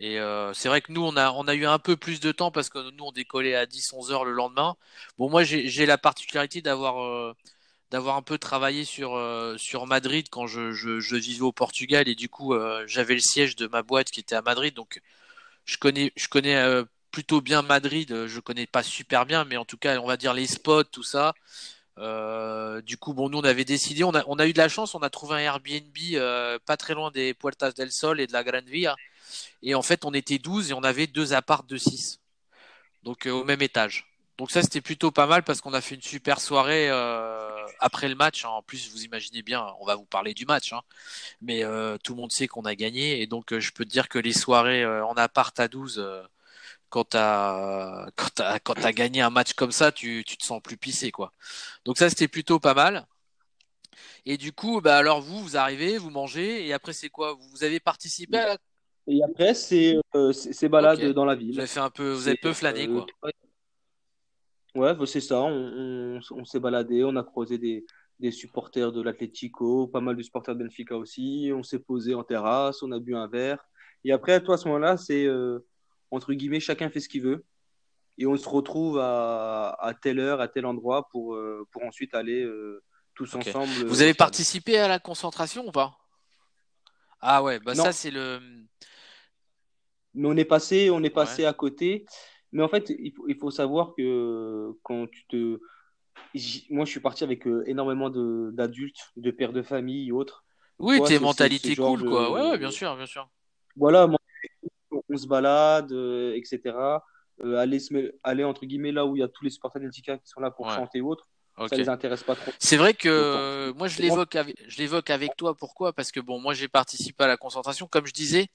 Et 0.00 0.20
euh, 0.20 0.54
c'est 0.54 0.68
vrai 0.68 0.80
que 0.80 0.92
nous, 0.92 1.02
on 1.02 1.16
a, 1.16 1.54
eu 1.54 1.66
un 1.66 1.78
peu 1.78 1.96
plus 1.96 2.20
de 2.20 2.32
temps 2.32 2.50
parce 2.50 2.68
que 2.68 2.90
nous, 2.92 3.04
on 3.04 3.12
décollait 3.12 3.56
à 3.56 3.66
10-11 3.66 4.12
heures 4.12 4.24
le 4.24 4.32
lendemain. 4.32 4.76
Bon, 5.18 5.28
moi, 5.28 5.42
j'ai 5.44 5.86
la 5.86 5.98
particularité 5.98 6.62
d'avoir 6.62 7.34
d'avoir 7.90 8.16
un 8.16 8.22
peu 8.22 8.38
travaillé 8.38 8.84
sur 8.84 9.16
euh, 9.16 9.56
Madrid 9.86 10.28
quand 10.30 10.46
je, 10.46 11.16
vivais 11.16 11.42
au 11.42 11.52
Portugal 11.52 12.08
et 12.08 12.14
du 12.14 12.28
coup 12.28 12.54
euh, 12.54 12.84
j'avais 12.86 13.14
le 13.14 13.20
siège 13.20 13.56
de 13.56 13.66
ma 13.66 13.82
boîte 13.82 14.10
qui 14.10 14.20
était 14.20 14.34
à 14.34 14.42
Madrid. 14.42 14.74
Donc 14.74 15.00
je 15.64 15.78
connais 15.78 16.12
euh, 16.56 16.84
plutôt 17.10 17.40
bien 17.40 17.62
Madrid. 17.62 18.26
Je 18.26 18.40
connais 18.40 18.66
pas 18.66 18.82
super 18.82 19.26
bien 19.26 19.44
mais 19.44 19.56
en 19.56 19.64
tout 19.64 19.78
cas 19.78 19.98
on 20.00 20.06
va 20.06 20.16
dire 20.16 20.34
les 20.34 20.46
spots 20.46 20.84
tout 20.84 21.02
ça. 21.02 21.34
Du 22.82 22.96
coup 22.98 23.14
bon 23.14 23.28
nous 23.30 23.38
on 23.38 23.44
avait 23.44 23.64
décidé. 23.64 24.04
On 24.04 24.14
a 24.14 24.24
on 24.26 24.38
a 24.38 24.46
eu 24.46 24.52
de 24.52 24.58
la 24.58 24.68
chance. 24.68 24.94
On 24.94 25.00
a 25.00 25.10
trouvé 25.10 25.36
un 25.36 25.38
Airbnb 25.38 26.60
pas 26.66 26.76
très 26.76 26.94
loin 26.94 27.10
des 27.10 27.34
Puertas 27.34 27.72
del 27.72 27.92
Sol 27.92 28.20
et 28.20 28.26
de 28.26 28.32
la 28.32 28.44
Gran 28.44 28.62
Via 28.66 28.96
et 29.62 29.74
en 29.74 29.82
fait 29.82 30.04
on 30.04 30.12
était 30.14 30.38
12 30.38 30.70
et 30.70 30.74
on 30.74 30.82
avait 30.82 31.06
deux 31.06 31.32
apparts 31.32 31.64
de 31.64 31.76
6 31.76 32.20
donc 33.02 33.26
au 33.26 33.44
même 33.44 33.62
étage 33.62 34.08
donc 34.38 34.52
ça 34.52 34.62
c'était 34.62 34.80
plutôt 34.80 35.10
pas 35.10 35.26
mal 35.26 35.42
parce 35.42 35.60
qu'on 35.60 35.74
a 35.74 35.80
fait 35.80 35.96
une 35.96 36.02
super 36.02 36.40
soirée 36.40 36.88
euh, 36.90 37.66
après 37.80 38.08
le 38.08 38.14
match. 38.14 38.44
Hein. 38.44 38.50
En 38.50 38.62
plus 38.62 38.90
vous 38.92 39.02
imaginez 39.04 39.42
bien, 39.42 39.66
on 39.80 39.84
va 39.84 39.96
vous 39.96 40.04
parler 40.06 40.32
du 40.32 40.46
match, 40.46 40.72
hein. 40.72 40.80
mais 41.42 41.64
euh, 41.64 41.98
tout 42.04 42.14
le 42.14 42.20
monde 42.20 42.30
sait 42.32 42.46
qu'on 42.46 42.64
a 42.64 42.76
gagné 42.76 43.20
et 43.20 43.26
donc 43.26 43.52
euh, 43.52 43.60
je 43.60 43.72
peux 43.72 43.84
te 43.84 43.90
dire 43.90 44.08
que 44.08 44.18
les 44.18 44.32
soirées 44.32 44.86
en 44.86 45.14
appart 45.14 45.58
à 45.58 45.66
12, 45.68 46.04
quand 46.88 47.04
t'as 47.04 48.06
quand 48.14 48.78
as 48.84 48.92
gagné 48.92 49.20
un 49.22 49.30
match 49.30 49.54
comme 49.54 49.72
ça, 49.72 49.92
tu, 49.92 50.24
tu 50.26 50.36
te 50.36 50.44
sens 50.44 50.62
plus 50.62 50.76
pissé 50.76 51.10
quoi. 51.10 51.32
Donc 51.84 51.98
ça 51.98 52.08
c'était 52.08 52.28
plutôt 52.28 52.60
pas 52.60 52.74
mal. 52.74 53.06
Et 54.24 54.36
du 54.36 54.52
coup, 54.52 54.80
bah 54.80 54.96
alors 54.98 55.20
vous, 55.20 55.42
vous 55.42 55.56
arrivez, 55.56 55.98
vous 55.98 56.10
mangez, 56.10 56.66
et 56.66 56.72
après 56.72 56.92
c'est 56.92 57.08
quoi? 57.10 57.36
Vous 57.52 57.64
avez 57.64 57.80
participé 57.80 58.38
à 58.38 58.46
la... 58.46 58.58
Et 59.08 59.20
après 59.24 59.54
c'est 59.54 59.96
c'est 60.32 60.68
balade 60.68 61.04
dans 61.12 61.24
la 61.24 61.34
ville. 61.34 61.54
Vous 61.54 61.58
avez 61.58 61.66
fait 61.66 61.80
un 61.80 61.90
peu, 61.90 62.12
vous 62.12 62.28
avez 62.28 62.36
peu 62.36 62.52
flâné 62.52 62.86
quoi. 62.86 63.06
Ouais, 64.74 64.94
bah, 64.94 65.06
c'est 65.06 65.20
ça. 65.20 65.40
On, 65.40 66.20
on, 66.30 66.44
s'est 66.44 66.60
baladé, 66.60 67.02
on 67.02 67.16
a 67.16 67.24
croisé 67.24 67.58
des, 67.58 67.84
des 68.20 68.30
supporters 68.30 68.92
de 68.92 69.02
l'Atlético, 69.02 69.88
pas 69.88 70.00
mal 70.00 70.14
de 70.14 70.22
supporters 70.22 70.54
de 70.54 70.62
Benfica 70.62 70.96
aussi. 70.96 71.50
On 71.52 71.64
s'est 71.64 71.80
posé 71.80 72.14
en 72.14 72.22
terrasse, 72.22 72.82
on 72.82 72.92
a 72.92 73.00
bu 73.00 73.16
un 73.16 73.26
verre. 73.26 73.58
Et 74.04 74.12
après, 74.12 74.40
toi, 74.40 74.54
à 74.54 74.58
ce 74.58 74.68
moment-là, 74.68 74.96
c'est 74.96 75.24
euh, 75.24 75.66
entre 76.10 76.32
guillemets, 76.32 76.60
chacun 76.60 76.90
fait 76.90 77.00
ce 77.00 77.08
qu'il 77.08 77.22
veut. 77.22 77.44
Et 78.18 78.26
on 78.26 78.36
se 78.36 78.48
retrouve 78.48 78.98
à, 78.98 79.76
à 79.80 79.94
telle 79.94 80.20
heure, 80.20 80.40
à 80.40 80.48
tel 80.48 80.66
endroit 80.66 81.08
pour, 81.10 81.34
euh, 81.34 81.66
pour 81.72 81.82
ensuite 81.82 82.14
aller 82.14 82.42
euh, 82.42 82.82
tous 83.14 83.34
ensemble. 83.34 83.72
Vous 83.86 84.02
avez 84.02 84.14
participé 84.14 84.78
à 84.78 84.86
la 84.86 84.98
concentration 84.98 85.66
ou 85.66 85.72
pas? 85.72 85.96
Ah 87.20 87.42
ouais, 87.42 87.58
bah 87.58 87.74
ça 87.74 87.90
c'est 87.90 88.12
le. 88.12 88.38
Mais 90.14 90.28
on 90.28 90.36
est 90.36 90.44
passé, 90.44 90.90
on 90.90 91.02
est 91.02 91.10
passé 91.10 91.44
à 91.44 91.52
côté. 91.52 92.04
Mais 92.52 92.62
en 92.62 92.68
fait, 92.68 92.90
il 92.98 93.12
faut, 93.12 93.28
il 93.28 93.36
faut 93.36 93.50
savoir 93.50 93.94
que 93.96 94.72
quand 94.82 95.06
tu 95.10 95.26
te. 95.26 95.60
Moi, 96.70 96.84
je 96.84 96.90
suis 96.90 97.00
parti 97.00 97.24
avec 97.24 97.46
euh, 97.46 97.62
énormément 97.66 98.10
d'adultes, 98.10 99.12
de, 99.16 99.30
pères 99.30 99.52
de 99.52 99.62
famille 99.62 100.08
et 100.08 100.12
autres. 100.12 100.44
Oui, 100.78 101.00
tes 101.04 101.18
mentalités 101.18 101.76
cool, 101.76 102.04
quoi. 102.04 102.32
Ouais, 102.32 102.50
ouais, 102.50 102.58
bien 102.58 102.70
sûr, 102.70 102.96
bien 102.96 103.06
sûr. 103.06 103.28
Voilà, 103.76 104.08
on 105.08 105.16
se 105.16 105.26
balade, 105.26 105.92
euh, 105.92 106.34
etc. 106.34 106.76
Euh, 107.44 107.56
aller, 107.56 107.78
se... 107.78 108.12
aller, 108.22 108.44
entre 108.44 108.66
guillemets, 108.66 108.92
là 108.92 109.06
où 109.06 109.16
il 109.16 109.20
y 109.20 109.22
a 109.22 109.28
tous 109.28 109.44
les 109.44 109.50
supporters 109.50 109.80
d'Eltica 109.80 110.18
qui 110.18 110.28
sont 110.28 110.40
là 110.40 110.50
pour 110.50 110.70
chanter 110.70 111.00
ou 111.00 111.10
autre. 111.10 111.28
Ça 111.68 111.76
les 111.76 111.88
intéresse 111.88 112.22
pas 112.22 112.36
trop. 112.36 112.52
C'est 112.60 112.76
vrai 112.76 112.94
que 112.94 113.72
moi 113.76 113.88
je 113.88 114.00
l'évoque 114.00 114.36
avec, 114.36 114.62
je 114.68 114.78
l'évoque 114.78 115.10
avec 115.10 115.36
toi. 115.36 115.56
Pourquoi? 115.56 115.92
Parce 115.92 116.12
que 116.12 116.20
bon, 116.20 116.40
moi 116.40 116.54
j'ai 116.54 116.68
participé 116.68 117.24
à 117.24 117.26
la 117.26 117.36
concentration. 117.36 117.88
Comme 117.88 118.06
je 118.06 118.12
disais, 118.12 118.46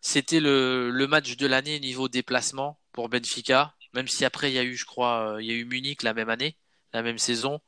c'était 0.00 0.40
le, 0.40 0.90
le 0.90 1.06
match 1.06 1.36
de 1.36 1.46
l'année 1.46 1.80
niveau 1.80 2.08
déplacement 2.08 2.80
pour 2.92 3.08
Benfica, 3.08 3.74
même 3.94 4.08
si 4.08 4.24
après 4.24 4.50
il 4.50 4.54
y 4.54 4.58
a 4.58 4.64
eu, 4.64 4.76
je 4.76 4.84
crois, 4.86 5.34
euh, 5.36 5.42
il 5.42 5.46
y 5.48 5.50
a 5.52 5.54
eu 5.54 5.64
Munich 5.64 6.02
la 6.02 6.14
même 6.14 6.30
année, 6.30 6.56
la 6.92 7.02
même 7.02 7.18
saison, 7.18 7.60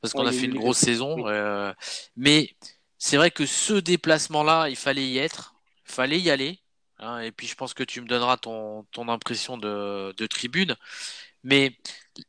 parce 0.00 0.14
qu'on 0.14 0.26
a 0.26 0.32
fait 0.32 0.46
une 0.46 0.54
grosse 0.54 0.78
saison. 0.78 1.28
Euh, 1.28 1.72
mais 2.16 2.56
c'est 2.98 3.16
vrai 3.16 3.30
que 3.30 3.46
ce 3.46 3.74
déplacement-là, 3.74 4.68
il 4.70 4.76
fallait 4.76 5.06
y 5.08 5.18
être, 5.18 5.56
il 5.88 5.92
fallait 5.92 6.20
y 6.20 6.30
aller. 6.30 6.60
Hein, 6.98 7.20
et 7.20 7.32
puis 7.32 7.46
je 7.48 7.54
pense 7.56 7.74
que 7.74 7.82
tu 7.82 8.00
me 8.00 8.06
donneras 8.06 8.36
ton, 8.38 8.84
ton 8.92 9.08
impression 9.08 9.58
de, 9.58 10.14
de 10.16 10.26
tribune. 10.26 10.76
Mais 11.44 11.76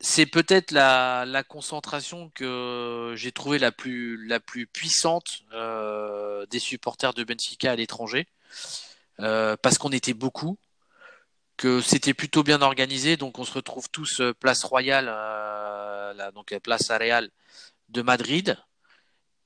c'est 0.02 0.26
peut-être 0.26 0.72
la, 0.72 1.26
la 1.26 1.44
concentration 1.44 2.30
que 2.32 3.14
j'ai 3.16 3.32
trouvé 3.32 3.60
la 3.60 3.72
plus, 3.72 4.26
la 4.28 4.40
plus 4.40 4.68
puissante 4.68 5.44
euh, 5.54 6.46
des 6.48 6.60
supporters 6.60 7.14
de 7.14 7.24
Benfica 7.24 7.72
à 7.72 7.76
l'étranger. 7.76 8.28
Euh, 9.22 9.56
parce 9.62 9.78
qu'on 9.78 9.92
était 9.92 10.14
beaucoup, 10.14 10.58
que 11.58 11.82
c'était 11.82 12.14
plutôt 12.14 12.44
bien 12.44 12.62
organisé, 12.62 13.18
donc 13.18 13.40
on 13.40 13.46
se 13.46 13.54
retrouve 13.54 13.90
tous 13.90 14.22
euh, 14.22 14.34
place 14.34 14.64
Royale, 14.64 15.08
euh, 15.10 16.32
donc 16.32 16.58
place 16.60 16.90
Areal 16.92 17.30
de 17.90 18.02
Madrid, 18.02 18.58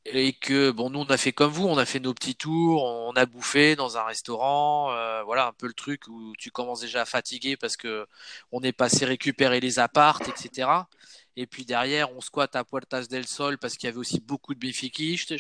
et 0.06 0.34
que 0.34 0.72
bon 0.72 0.90
nous 0.90 1.00
on 1.02 1.06
a 1.06 1.18
fait 1.18 1.34
comme 1.34 1.52
vous, 1.52 1.68
on 1.68 1.78
a 1.78 1.86
fait 1.86 2.00
nos 2.00 2.14
petits 2.14 2.36
tours, 2.36 2.84
on 2.84 3.14
a 3.14 3.26
bouffé 3.26 3.76
dans 3.76 3.98
un 3.98 4.04
restaurant, 4.06 4.86
voilà 5.26 5.48
un 5.48 5.54
peu 5.54 5.68
le 5.68 5.74
truc 5.74 6.08
où 6.08 6.34
tu 6.38 6.52
commences 6.52 6.82
déjà 6.82 7.02
à 7.04 7.06
fatiguer 7.06 7.58
parce 7.58 7.78
que 7.78 8.08
on 8.52 8.62
est 8.64 8.72
passé 8.72 9.06
récupérer 9.06 9.60
les 9.60 9.80
appartes, 9.80 10.28
etc. 10.30 10.88
Et 11.36 11.48
puis 11.48 11.66
derrière 11.66 12.12
on 12.16 12.22
squatte 12.22 12.56
à 12.56 12.64
Puertas 12.64 13.06
del 13.08 13.28
Sol 13.28 13.58
parce 13.60 13.76
qu'il 13.78 13.88
y 13.88 13.90
avait 13.90 14.00
aussi 14.00 14.20
beaucoup 14.22 14.54
de 14.56 14.60
béfiquistes. 14.60 15.36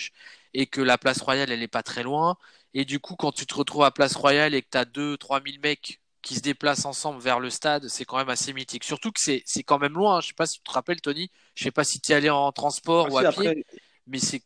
Et 0.53 0.67
que 0.67 0.81
la 0.81 0.97
place 0.97 1.21
royale, 1.21 1.51
elle 1.51 1.63
est 1.63 1.67
pas 1.67 1.83
très 1.83 2.03
loin. 2.03 2.37
Et 2.73 2.85
du 2.85 2.99
coup, 2.99 3.15
quand 3.15 3.31
tu 3.31 3.45
te 3.45 3.55
retrouves 3.55 3.83
à 3.83 3.91
place 3.91 4.15
royale 4.15 4.53
et 4.53 4.61
que 4.61 4.67
tu 4.71 4.77
as 4.77 4.85
2-3 4.85 5.41
000 5.45 5.61
mecs 5.61 5.99
qui 6.21 6.35
se 6.35 6.41
déplacent 6.41 6.85
ensemble 6.85 7.21
vers 7.21 7.39
le 7.39 7.49
stade, 7.49 7.87
c'est 7.87 8.05
quand 8.05 8.17
même 8.17 8.29
assez 8.29 8.53
mythique. 8.53 8.83
Surtout 8.83 9.11
que 9.11 9.19
c'est, 9.19 9.41
c'est 9.45 9.63
quand 9.63 9.79
même 9.79 9.93
loin. 9.93 10.17
Hein. 10.17 10.21
Je 10.21 10.27
sais 10.27 10.33
pas 10.33 10.45
si 10.45 10.57
tu 10.57 10.63
te 10.63 10.71
rappelles, 10.71 11.01
Tony. 11.01 11.31
Je 11.55 11.63
sais 11.63 11.71
pas 11.71 11.83
si 11.83 11.99
tu 12.01 12.11
es 12.11 12.15
allé 12.15 12.29
en 12.29 12.51
transport 12.51 13.07
ah, 13.09 13.13
ou 13.13 13.17
à 13.17 13.31
pied. 13.31 13.65
Mais 14.07 14.19
c'est. 14.19 14.41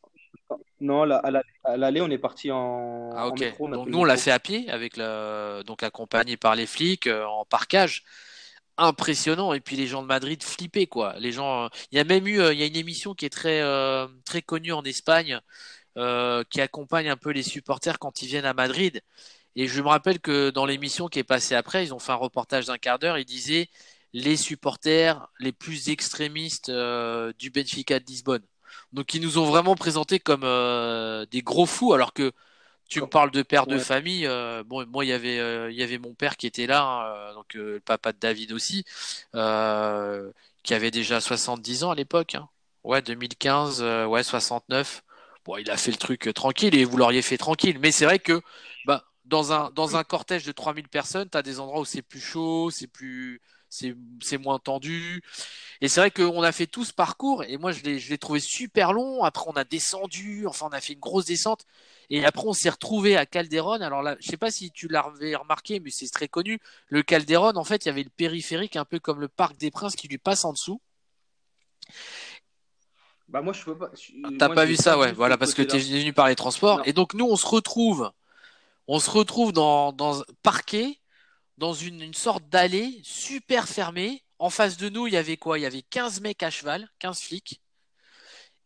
Non, 0.79 1.03
à 1.03 1.77
l'aller, 1.77 2.01
on 2.01 2.09
est 2.09 2.17
parti 2.17 2.51
en, 2.51 3.11
ah, 3.15 3.31
métro. 3.37 3.69
Donc 3.69 3.87
nous, 3.87 3.99
on 3.99 4.03
l'a 4.03 4.17
fait 4.17 4.31
à 4.31 4.39
pied, 4.39 4.69
avec 4.69 4.97
la... 4.97 5.63
donc 5.63 5.81
accompagné 5.81 6.35
par 6.35 6.55
les 6.55 6.67
flics 6.67 7.07
euh, 7.07 7.25
en 7.25 7.45
parcage. 7.45 8.03
Impressionnant. 8.77 9.53
Et 9.53 9.61
puis 9.61 9.75
les 9.75 9.87
gens 9.87 10.01
de 10.01 10.07
Madrid 10.07 10.43
flippaient, 10.43 10.87
quoi. 10.87 11.15
Les 11.19 11.31
gens. 11.31 11.69
Il 11.91 11.97
y 11.97 12.01
a 12.01 12.03
même 12.03 12.27
eu, 12.27 12.39
euh, 12.41 12.53
il 12.53 12.59
y 12.59 12.63
a 12.63 12.65
une 12.65 12.75
émission 12.75 13.13
qui 13.13 13.25
est 13.25 13.29
très, 13.29 13.61
euh, 13.61 14.07
très 14.25 14.41
connue 14.41 14.73
en 14.73 14.83
Espagne, 14.83 15.39
qui 15.95 16.61
accompagne 16.61 17.09
un 17.09 17.17
peu 17.17 17.31
les 17.31 17.43
supporters 17.43 17.99
quand 17.99 18.21
ils 18.21 18.27
viennent 18.27 18.45
à 18.45 18.53
Madrid. 18.53 19.01
Et 19.55 19.67
je 19.67 19.81
me 19.81 19.87
rappelle 19.87 20.19
que 20.19 20.49
dans 20.49 20.65
l'émission 20.65 21.07
qui 21.07 21.19
est 21.19 21.23
passée 21.23 21.55
après, 21.55 21.85
ils 21.85 21.93
ont 21.93 21.99
fait 21.99 22.11
un 22.11 22.15
reportage 22.15 22.65
d'un 22.65 22.77
quart 22.77 22.99
d'heure. 22.99 23.17
Ils 23.17 23.25
disaient 23.25 23.69
les 24.13 24.37
supporters 24.37 25.27
les 25.39 25.51
plus 25.51 25.89
extrémistes 25.89 26.69
euh, 26.69 27.33
du 27.39 27.49
Benfica 27.49 27.99
de 27.99 28.05
Lisbonne. 28.05 28.43
Donc 28.93 29.13
ils 29.13 29.21
nous 29.21 29.37
ont 29.37 29.45
vraiment 29.45 29.75
présenté 29.75 30.19
comme 30.19 30.43
euh, 30.43 31.25
des 31.31 31.41
gros 31.41 31.65
fous, 31.65 31.93
alors 31.93 32.13
que 32.13 32.31
tu 32.87 33.01
me 33.01 33.07
parles 33.07 33.31
de 33.31 33.41
père 33.41 33.65
de 33.65 33.79
famille. 33.79 34.27
Euh, 34.27 34.63
bon, 34.63 34.85
moi 34.87 35.03
il 35.03 35.07
y 35.09 35.13
avait 35.13 35.71
il 35.71 35.77
y 35.77 35.83
avait 35.83 35.97
mon 35.97 36.13
père 36.13 36.37
qui 36.37 36.45
était 36.45 36.67
là, 36.67 36.83
hein, 36.83 37.33
donc 37.33 37.53
le 37.55 37.79
papa 37.79 38.13
de 38.13 38.19
David 38.19 38.51
aussi, 38.51 38.85
qui 39.33 40.73
avait 40.73 40.91
déjà 40.91 41.21
70 41.21 41.83
ans 41.85 41.91
à 41.91 41.95
l'époque. 41.95 42.35
Hein. 42.35 42.47
Ouais, 42.83 43.01
2015, 43.01 43.81
ouais 44.07 44.23
69. 44.23 45.03
Bon, 45.45 45.57
il 45.57 45.69
a 45.69 45.77
fait 45.77 45.91
le 45.91 45.97
truc 45.97 46.29
tranquille 46.33 46.73
et 46.75 46.85
vous 46.85 46.97
l'auriez 46.97 47.21
fait 47.21 47.37
tranquille. 47.37 47.77
Mais 47.79 47.91
c'est 47.91 48.05
vrai 48.05 48.19
que 48.19 48.41
bah 48.85 49.05
dans 49.25 49.51
un, 49.53 49.71
dans 49.71 49.95
un 49.97 50.03
cortège 50.03 50.45
de 50.45 50.51
3000 50.51 50.87
personnes, 50.87 51.29
tu 51.29 51.37
as 51.37 51.41
des 51.41 51.59
endroits 51.59 51.81
où 51.81 51.85
c'est 51.85 52.01
plus 52.01 52.21
chaud, 52.21 52.69
c'est 52.71 52.87
plus 52.87 53.41
c'est 53.69 54.37
moins 54.37 54.59
tendu. 54.59 55.23
Et 55.81 55.87
c'est 55.87 55.99
vrai 55.99 56.11
qu'on 56.11 56.43
a 56.43 56.51
fait 56.51 56.67
tout 56.67 56.85
ce 56.85 56.93
parcours 56.93 57.43
et 57.43 57.57
moi 57.57 57.71
je 57.71 57.81
l'ai 57.83 58.17
trouvé 58.17 58.39
super 58.39 58.93
long. 58.93 59.23
Après 59.23 59.45
on 59.47 59.53
a 59.53 59.63
descendu, 59.63 60.45
enfin 60.47 60.67
on 60.69 60.73
a 60.73 60.81
fait 60.81 60.93
une 60.93 60.99
grosse 60.99 61.25
descente 61.25 61.65
et 62.09 62.23
après 62.25 62.43
on 62.45 62.53
s'est 62.53 62.69
retrouvé 62.69 63.17
à 63.17 63.25
Calderon. 63.25 63.81
Alors 63.81 64.03
là, 64.03 64.15
je 64.19 64.27
sais 64.29 64.37
pas 64.37 64.51
si 64.51 64.71
tu 64.71 64.87
l'avais 64.87 65.35
remarqué, 65.35 65.79
mais 65.79 65.89
c'est 65.91 66.07
très 66.09 66.27
connu. 66.27 66.59
Le 66.87 67.03
Calderon, 67.03 67.55
en 67.55 67.63
fait, 67.63 67.85
il 67.85 67.87
y 67.87 67.91
avait 67.91 68.03
le 68.03 68.09
périphérique 68.09 68.75
un 68.75 68.85
peu 68.85 68.99
comme 68.99 69.19
le 69.19 69.27
Parc 69.27 69.57
des 69.57 69.71
Princes 69.71 69.95
qui 69.95 70.07
lui 70.07 70.19
passe 70.19 70.45
en 70.45 70.53
dessous. 70.53 70.79
Bah 73.33 73.41
moi 73.41 73.51
je 73.51 73.63
peux 73.63 73.75
pas. 73.75 73.91
T'as 74.37 74.49
pas 74.49 74.63
vu 74.63 74.77
ça, 74.77 74.97
ouais. 74.97 75.11
Voilà 75.11 75.37
parce 75.37 75.53
que 75.53 75.63
tu 75.63 75.75
es 75.75 75.79
venu 75.79 76.13
par 76.13 76.29
les 76.29 76.35
transports. 76.35 76.81
Et 76.85 76.93
donc 76.93 77.13
nous 77.15 77.25
on 77.25 77.35
se 77.35 77.47
retrouve 77.47 78.11
on 78.87 78.99
se 78.99 79.09
retrouve 79.09 79.53
dans, 79.53 79.93
dans 79.93 80.23
parquet, 80.41 80.99
dans 81.57 81.73
une, 81.73 82.01
une 82.01 82.13
sorte 82.13 82.47
d'allée 82.49 82.99
super 83.03 83.67
fermée. 83.67 84.23
En 84.39 84.49
face 84.49 84.77
de 84.77 84.89
nous, 84.89 85.07
il 85.07 85.13
y 85.13 85.17
avait 85.17 85.37
quoi? 85.37 85.57
Il 85.57 85.61
y 85.61 85.65
avait 85.65 85.83
15 85.83 86.21
mecs 86.21 86.43
à 86.43 86.49
cheval, 86.49 86.89
15 86.99 87.21
flics. 87.21 87.61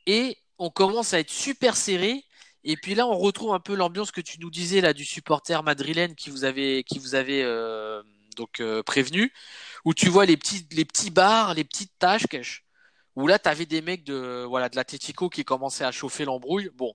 Et 0.07 0.37
on 0.57 0.69
commence 0.69 1.13
à 1.13 1.19
être 1.19 1.29
super 1.29 1.75
serré. 1.75 2.23
Et 2.63 2.77
puis 2.77 2.95
là, 2.95 3.07
on 3.07 3.17
retrouve 3.17 3.53
un 3.53 3.59
peu 3.59 3.75
l'ambiance 3.75 4.11
que 4.11 4.21
tu 4.21 4.39
nous 4.39 4.49
disais 4.49 4.81
là 4.81 4.93
du 4.93 5.05
supporter 5.05 5.61
madrilène 5.61 6.15
qui 6.15 6.31
vous 6.31 6.43
avait, 6.43 6.83
qui 6.83 6.97
vous 6.97 7.13
avait 7.13 7.43
euh, 7.43 8.01
donc 8.35 8.59
euh, 8.59 8.81
prévenu, 8.81 9.31
où 9.85 9.93
tu 9.93 10.09
vois 10.09 10.25
les 10.25 10.35
petits, 10.35 10.67
les 10.71 10.85
petits 10.85 11.11
bars, 11.11 11.53
les 11.53 11.63
petites 11.63 11.93
tâches, 11.99 12.25
où 13.17 13.25
là, 13.27 13.39
tu 13.39 13.49
avais 13.49 13.65
des 13.65 13.81
mecs 13.81 14.03
de 14.03 14.45
voilà 14.47 14.69
de 14.69 14.75
l'Atletico 14.75 15.27
qui 15.27 15.43
commençaient 15.43 15.83
à 15.83 15.91
chauffer 15.91 16.23
l'embrouille. 16.23 16.69
Bon, 16.75 16.93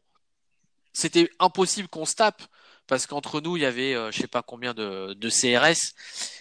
c'était 0.93 1.29
impossible 1.41 1.89
qu'on 1.89 2.05
se 2.05 2.15
tape 2.15 2.43
parce 2.87 3.09
qu'entre 3.09 3.41
nous, 3.41 3.57
il 3.57 3.65
y 3.65 3.67
avait 3.67 3.95
euh, 3.95 4.13
je 4.13 4.19
sais 4.21 4.29
pas 4.29 4.41
combien 4.41 4.73
de, 4.73 5.15
de, 5.15 5.29
CRS. 5.29 5.95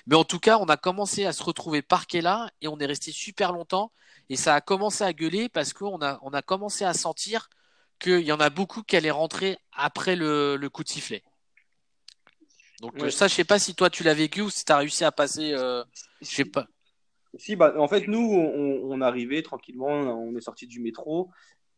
Mais 0.06 0.16
en 0.16 0.24
tout 0.24 0.40
cas, 0.40 0.60
on 0.60 0.66
a 0.66 0.78
commencé 0.78 1.26
à 1.26 1.34
se 1.34 1.42
retrouver 1.42 1.82
parqué 1.82 2.22
là 2.22 2.52
et 2.62 2.68
on 2.68 2.78
est 2.78 2.86
resté 2.86 3.12
super 3.12 3.54
longtemps. 3.54 3.92
Et 4.30 4.36
ça 4.36 4.54
a 4.54 4.62
commencé 4.62 5.04
à 5.04 5.14
gueuler 5.14 5.50
parce 5.50 5.74
qu'on 5.74 6.00
a, 6.04 6.20
on 6.22 6.30
a 6.30 6.44
commencé 6.44 6.86
à 6.86 6.94
sentir 6.94 7.50
qu'il 8.00 8.22
y 8.22 8.32
en 8.32 8.40
a 8.40 8.52
beaucoup 8.52 8.84
qui 8.84 8.96
allaient 8.98 9.10
rentrer 9.10 9.58
après 9.72 10.16
le, 10.16 10.58
le 10.58 10.70
coup 10.70 10.84
de 10.84 10.90
sifflet. 10.90 11.24
Donc 12.82 13.12
ça, 13.12 13.28
je 13.28 13.34
sais 13.34 13.44
pas 13.44 13.58
si 13.58 13.74
toi 13.74 13.90
tu 13.90 14.04
l'as 14.04 14.14
vécu 14.14 14.42
ou 14.42 14.52
si 14.52 14.64
tu 14.64 14.72
as 14.72 14.78
réussi 14.78 15.04
à 15.04 15.12
passer, 15.12 15.54
euh, 15.54 15.84
je 16.22 16.28
sais 16.28 16.46
pas. 16.46 16.68
Si, 17.38 17.56
bah, 17.56 17.74
en 17.78 17.88
fait, 17.88 18.08
nous, 18.08 18.20
on, 18.20 18.92
on 18.92 19.02
arrivait 19.02 19.42
tranquillement, 19.42 19.88
on 19.88 20.36
est 20.36 20.42
sorti 20.42 20.68
du 20.68 20.82
métro. 20.82 21.30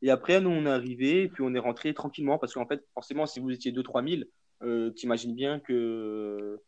Et 0.04 0.10
après, 0.10 0.42
nous, 0.42 0.50
on 0.50 0.66
est 0.66 0.70
arrivé, 0.70 1.30
puis 1.30 1.44
on 1.44 1.56
est 1.56 1.60
rentré 1.60 1.94
tranquillement, 1.94 2.38
parce 2.38 2.54
qu'en 2.54 2.68
fait, 2.68 2.86
forcément, 2.94 3.26
si 3.26 3.40
vous 3.40 3.52
étiez 3.52 3.72
2-3 3.72 4.18
000, 4.18 4.24
euh, 4.62 4.90
t'imagines 4.92 5.34
bien 5.34 5.62
que 5.62 6.60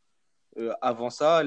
euh, 0.58 0.74
avant 0.82 1.10
ça, 1.10 1.44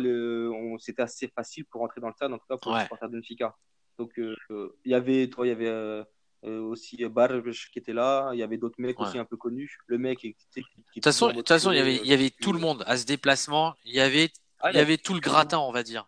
c'était 0.78 1.02
assez 1.02 1.28
facile 1.28 1.64
pour 1.64 1.80
rentrer 1.80 2.02
dans 2.02 2.08
le 2.08 2.12
stade, 2.12 2.30
en 2.30 2.38
tout 2.38 2.44
cas 2.46 2.58
pour 2.58 2.72
ouais. 2.72 2.86
les 2.90 3.08
de 3.08 3.12
Benfica. 3.14 3.56
Donc, 3.98 4.18
euh, 4.18 4.36
il 4.84 4.92
y 4.92 4.94
avait, 4.94 5.28
toi, 5.28 5.46
il 5.46 5.48
y 5.48 5.52
avait 5.52 6.04
aussi 6.44 7.02
Barbes 7.08 7.50
qui 7.72 7.78
était 7.78 7.94
là, 7.94 8.32
il 8.34 8.38
y 8.38 8.42
avait 8.42 8.58
d'autres 8.58 8.80
mecs 8.80 9.00
aussi 9.00 9.18
un 9.18 9.24
peu 9.24 9.38
connus. 9.38 9.78
Le 9.86 9.96
mec 9.96 10.18
qui, 10.18 10.36
De 10.56 10.62
toute 10.92 11.04
façon, 11.04 11.28
de 11.28 11.32
toute 11.36 11.48
façon, 11.48 11.72
il 11.72 11.78
y 11.78 11.80
avait, 11.80 11.96
y 11.96 12.12
avait 12.12 12.30
tout 12.30 12.52
le 12.52 12.58
monde 12.58 12.84
à 12.86 12.98
ce 12.98 13.06
déplacement. 13.06 13.74
Il 13.86 13.94
y 13.94 14.00
avait, 14.00 14.30
ah, 14.60 14.72
il 14.72 14.76
y 14.76 14.80
avait 14.80 14.98
tout 14.98 15.14
le 15.14 15.20
gratin, 15.20 15.58
on 15.58 15.72
va 15.72 15.82
dire. 15.82 16.06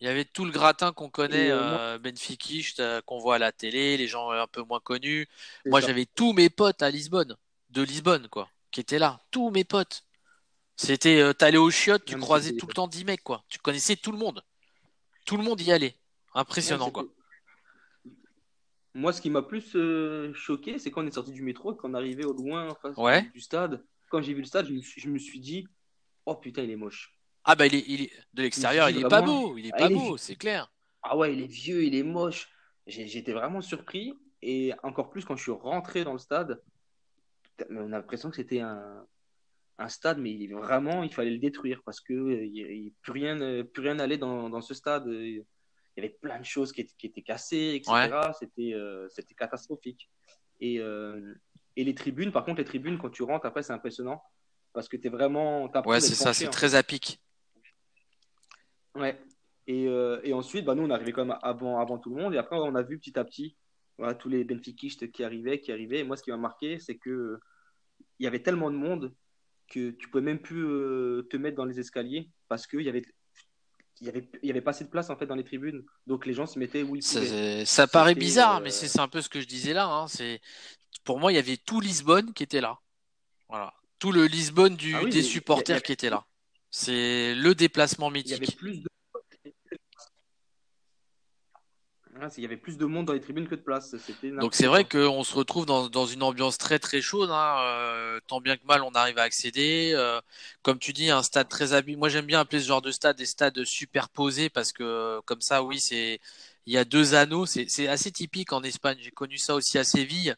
Il 0.00 0.06
y 0.06 0.10
avait 0.10 0.24
tout 0.24 0.44
le 0.44 0.52
gratin 0.52 0.92
qu'on 0.92 1.10
connaît, 1.10 1.50
euh, 1.50 1.98
qu'on 3.06 3.18
voit 3.18 3.34
à 3.34 3.38
la 3.38 3.52
télé, 3.52 3.96
les 3.96 4.06
gens 4.06 4.30
un 4.30 4.46
peu 4.46 4.62
moins 4.62 4.80
connus. 4.80 5.26
Moi, 5.66 5.80
j'avais 5.80 6.06
tous 6.06 6.32
mes 6.32 6.50
potes 6.50 6.82
à 6.82 6.90
Lisbonne, 6.90 7.36
de 7.70 7.82
Lisbonne, 7.82 8.28
quoi 8.28 8.48
qui 8.70 8.80
étaient 8.80 8.98
là, 8.98 9.20
tous 9.30 9.50
mes 9.50 9.64
potes. 9.64 10.04
C'était, 10.76 11.20
euh, 11.20 11.32
t'allais 11.32 11.58
au 11.58 11.70
chiottes, 11.70 12.04
tu 12.04 12.16
croisais 12.16 12.56
tout 12.56 12.66
le 12.66 12.74
temps 12.74 12.86
10 12.86 13.04
mecs, 13.04 13.22
quoi. 13.22 13.44
Tu 13.48 13.58
connaissais 13.58 13.96
tout 13.96 14.12
le 14.12 14.18
monde. 14.18 14.42
Tout 15.26 15.36
le 15.36 15.42
monde 15.42 15.60
y 15.60 15.72
allait. 15.72 15.96
Impressionnant, 16.34 16.90
quoi. 16.90 17.04
Moi, 18.94 19.12
ce 19.12 19.20
qui 19.20 19.30
m'a 19.30 19.42
plus 19.42 19.74
euh, 19.74 20.32
choqué, 20.34 20.78
c'est 20.78 20.90
quand 20.90 21.02
on 21.02 21.06
est 21.06 21.14
sorti 21.14 21.32
du 21.32 21.42
métro 21.42 21.72
et 21.72 21.76
qu'on 21.76 21.94
arrivait 21.94 22.24
au 22.24 22.32
loin, 22.32 22.70
en 22.70 22.74
face 22.74 23.32
du 23.32 23.40
stade. 23.40 23.84
Quand 24.10 24.22
j'ai 24.22 24.34
vu 24.34 24.40
le 24.40 24.46
stade, 24.46 24.66
je 24.66 25.08
me, 25.08 25.18
suis, 25.18 25.40
dit, 25.40 25.66
oh 26.24 26.34
putain, 26.36 26.62
il 26.62 26.70
est 26.70 26.76
moche. 26.76 27.17
Ah 27.50 27.54
bah, 27.54 27.66
il 27.66 28.02
est, 28.02 28.12
de 28.34 28.42
l'extérieur, 28.42 28.90
il 28.90 28.98
est 28.98 29.08
pas 29.08 29.22
beau. 29.22 29.56
Il 29.56 29.66
est 29.66 29.70
ah, 29.72 29.78
pas 29.78 29.88
beau, 29.88 30.18
c'est 30.18 30.36
clair. 30.36 30.70
Ah 31.02 31.16
ouais, 31.16 31.32
il 31.32 31.42
est 31.42 31.50
vieux, 31.50 31.82
il 31.82 31.94
est 31.94 32.02
moche. 32.02 32.50
J'étais 32.86 33.32
vraiment 33.32 33.62
surpris. 33.62 34.12
Et 34.42 34.74
encore 34.82 35.08
plus 35.08 35.24
quand 35.24 35.34
je 35.34 35.44
suis 35.44 35.52
rentré 35.52 36.04
dans 36.04 36.12
le 36.12 36.18
stade, 36.18 36.62
on 37.70 37.86
a 37.86 37.96
l'impression 37.96 38.28
que 38.28 38.36
c'était 38.36 38.60
un, 38.60 39.02
un, 39.78 39.88
stade, 39.88 40.18
mais 40.18 40.46
vraiment, 40.48 41.02
il 41.02 41.12
fallait 41.12 41.30
le 41.30 41.38
détruire 41.38 41.80
parce 41.86 42.00
que 42.00 42.12
euh, 42.12 42.44
il, 42.44 42.92
plus 43.00 43.12
rien, 43.12 43.40
euh, 43.40 43.64
plus 43.64 43.82
rien 43.82 43.94
n'allait 43.94 44.18
dans, 44.18 44.50
dans, 44.50 44.60
ce 44.60 44.74
stade. 44.74 45.06
Il 45.06 45.42
y 45.96 46.00
avait 46.00 46.18
plein 46.20 46.38
de 46.38 46.44
choses 46.44 46.70
qui, 46.70 46.82
étaient, 46.82 46.94
qui 46.98 47.06
étaient 47.06 47.22
cassées, 47.22 47.76
etc. 47.76 48.10
C'était, 48.38 48.74
euh, 48.74 49.08
c'était 49.08 49.34
catastrophique. 49.34 50.10
Et, 50.60 50.82
et 51.76 51.84
les 51.84 51.94
tribunes, 51.94 52.30
par 52.30 52.44
contre, 52.44 52.58
les 52.58 52.66
tribunes, 52.66 52.98
quand 52.98 53.08
tu 53.08 53.22
rentres, 53.22 53.46
après, 53.46 53.62
c'est 53.62 53.72
impressionnant 53.72 54.22
parce 54.74 54.86
que 54.86 54.98
tu 54.98 55.06
es 55.06 55.10
vraiment. 55.10 55.70
Ouais, 55.86 56.00
c'est 56.00 56.14
ça, 56.14 56.34
c'est 56.34 56.50
très 56.50 56.74
à 56.74 56.82
pic. 56.82 57.22
Ouais. 58.98 59.18
Et, 59.66 59.84
et, 59.84 60.32
ensuite, 60.32 60.64
bah, 60.64 60.74
nous, 60.74 60.82
on 60.82 60.90
arrivait 60.90 61.12
quand 61.12 61.26
même 61.26 61.38
avant, 61.42 61.78
avant 61.78 61.98
tout 61.98 62.08
le 62.08 62.22
monde. 62.22 62.34
Et 62.34 62.38
après, 62.38 62.56
on 62.56 62.74
a 62.74 62.82
vu 62.82 62.98
petit 62.98 63.18
à 63.18 63.24
petit 63.24 63.54
voilà, 63.98 64.14
tous 64.14 64.28
les 64.28 64.44
benfiquistes 64.44 65.10
qui 65.10 65.24
arrivaient, 65.24 65.60
qui 65.60 65.72
arrivaient. 65.72 65.98
Et 65.98 66.04
moi, 66.04 66.16
ce 66.16 66.22
qui 66.22 66.30
m'a 66.30 66.36
marqué, 66.36 66.78
c'est 66.78 66.96
que 66.96 67.38
il 68.18 68.24
y 68.24 68.26
avait 68.26 68.42
tellement 68.42 68.70
de 68.70 68.76
monde 68.76 69.12
que 69.68 69.90
tu 69.90 70.08
pouvais 70.08 70.22
même 70.22 70.38
plus 70.38 70.64
euh, 70.64 71.26
te 71.30 71.36
mettre 71.36 71.56
dans 71.56 71.64
les 71.64 71.78
escaliers 71.78 72.30
parce 72.48 72.66
qu'il 72.66 72.82
y 72.82 72.88
avait 72.88 73.02
il 74.00 74.06
y 74.06 74.10
avait 74.10 74.28
il 74.42 74.46
y 74.46 74.50
avait 74.50 74.60
pas 74.60 74.70
assez 74.70 74.84
de 74.84 74.88
place 74.88 75.10
en 75.10 75.16
fait 75.16 75.26
dans 75.26 75.34
les 75.34 75.44
tribunes 75.44 75.84
donc 76.06 76.24
les 76.24 76.32
gens 76.32 76.46
se 76.46 76.58
mettaient 76.58 76.82
où 76.82 76.96
ils 76.96 77.02
pouvaient. 77.02 77.64
ça, 77.64 77.86
paraît 77.86 78.14
bizarre 78.14 78.60
mais 78.60 78.68
euh, 78.68 78.72
c'est 78.72 79.00
un 79.00 79.08
peu 79.08 79.20
ce 79.20 79.28
que 79.28 79.40
je 79.40 79.46
disais 79.46 79.72
là 79.72 79.86
hein. 79.86 80.06
c'est 80.08 80.40
pour 81.04 81.18
moi 81.18 81.32
il 81.32 81.34
y 81.34 81.38
avait 81.38 81.56
tout 81.56 81.80
Lisbonne 81.80 82.32
qui 82.32 82.44
était 82.44 82.60
là 82.60 82.78
voilà 83.48 83.74
tout 83.98 84.12
le 84.12 84.26
Lisbonne 84.26 84.76
du, 84.76 84.94
ah 84.94 85.04
des 85.04 85.22
supporters 85.22 85.82
qui 85.82 85.92
était 85.92 86.10
là 86.10 86.24
c'est 86.70 87.34
le 87.34 87.54
déplacement 87.54 88.10
mythique 88.10 88.38
il 88.38 88.44
y 88.44 88.46
avait 88.46 88.56
plus 88.56 88.82
il 92.36 92.42
y 92.42 92.46
avait 92.46 92.56
plus 92.56 92.76
de 92.76 92.84
monde 92.84 93.06
dans 93.06 93.12
les 93.12 93.20
tribunes 93.20 93.48
que 93.48 93.54
de 93.54 93.60
place. 93.60 93.94
Donc 94.40 94.54
c'est 94.54 94.66
vrai 94.66 94.84
qu'on 94.84 95.24
se 95.24 95.34
retrouve 95.34 95.66
dans, 95.66 95.88
dans, 95.88 96.06
une 96.06 96.22
ambiance 96.22 96.58
très 96.58 96.78
très 96.78 97.00
chaude. 97.00 97.30
Hein. 97.30 97.56
Euh, 97.60 98.20
tant 98.26 98.40
bien 98.40 98.56
que 98.56 98.66
mal, 98.66 98.82
on 98.82 98.92
arrive 98.92 99.18
à 99.18 99.22
accéder. 99.22 99.92
Euh, 99.94 100.20
comme 100.62 100.78
tu 100.78 100.92
dis, 100.92 101.10
un 101.10 101.22
stade 101.22 101.48
très 101.48 101.72
habile. 101.72 101.98
Moi, 101.98 102.08
j'aime 102.08 102.26
bien 102.26 102.40
appeler 102.40 102.60
ce 102.60 102.68
genre 102.68 102.82
de 102.82 102.90
stade 102.90 103.16
des 103.16 103.26
stades 103.26 103.64
superposés 103.64 104.48
parce 104.50 104.72
que 104.72 105.20
comme 105.26 105.40
ça, 105.40 105.62
oui, 105.62 105.80
c'est 105.80 106.20
il 106.66 106.72
y 106.72 106.78
a 106.78 106.84
deux 106.84 107.14
anneaux. 107.14 107.46
C'est 107.46 107.88
assez 107.88 108.12
typique 108.12 108.52
en 108.52 108.62
Espagne. 108.62 108.98
J'ai 109.00 109.10
connu 109.10 109.38
ça 109.38 109.54
aussi 109.54 109.78
à 109.78 109.84
Séville. 109.84 110.34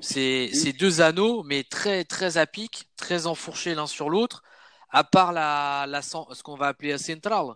C'est 0.00 0.72
deux 0.78 1.00
anneaux, 1.00 1.42
mais 1.42 1.64
très 1.64 2.04
très 2.04 2.38
à 2.38 2.46
pic, 2.46 2.88
très 2.96 3.26
enfourchés 3.26 3.74
l'un 3.74 3.86
sur 3.86 4.10
l'autre. 4.10 4.42
À 4.90 5.04
part 5.04 5.32
la, 5.32 5.86
la 5.88 6.02
ce 6.02 6.42
qu'on 6.42 6.56
va 6.56 6.68
appeler 6.68 6.90
la 6.90 6.98
centrale 6.98 7.54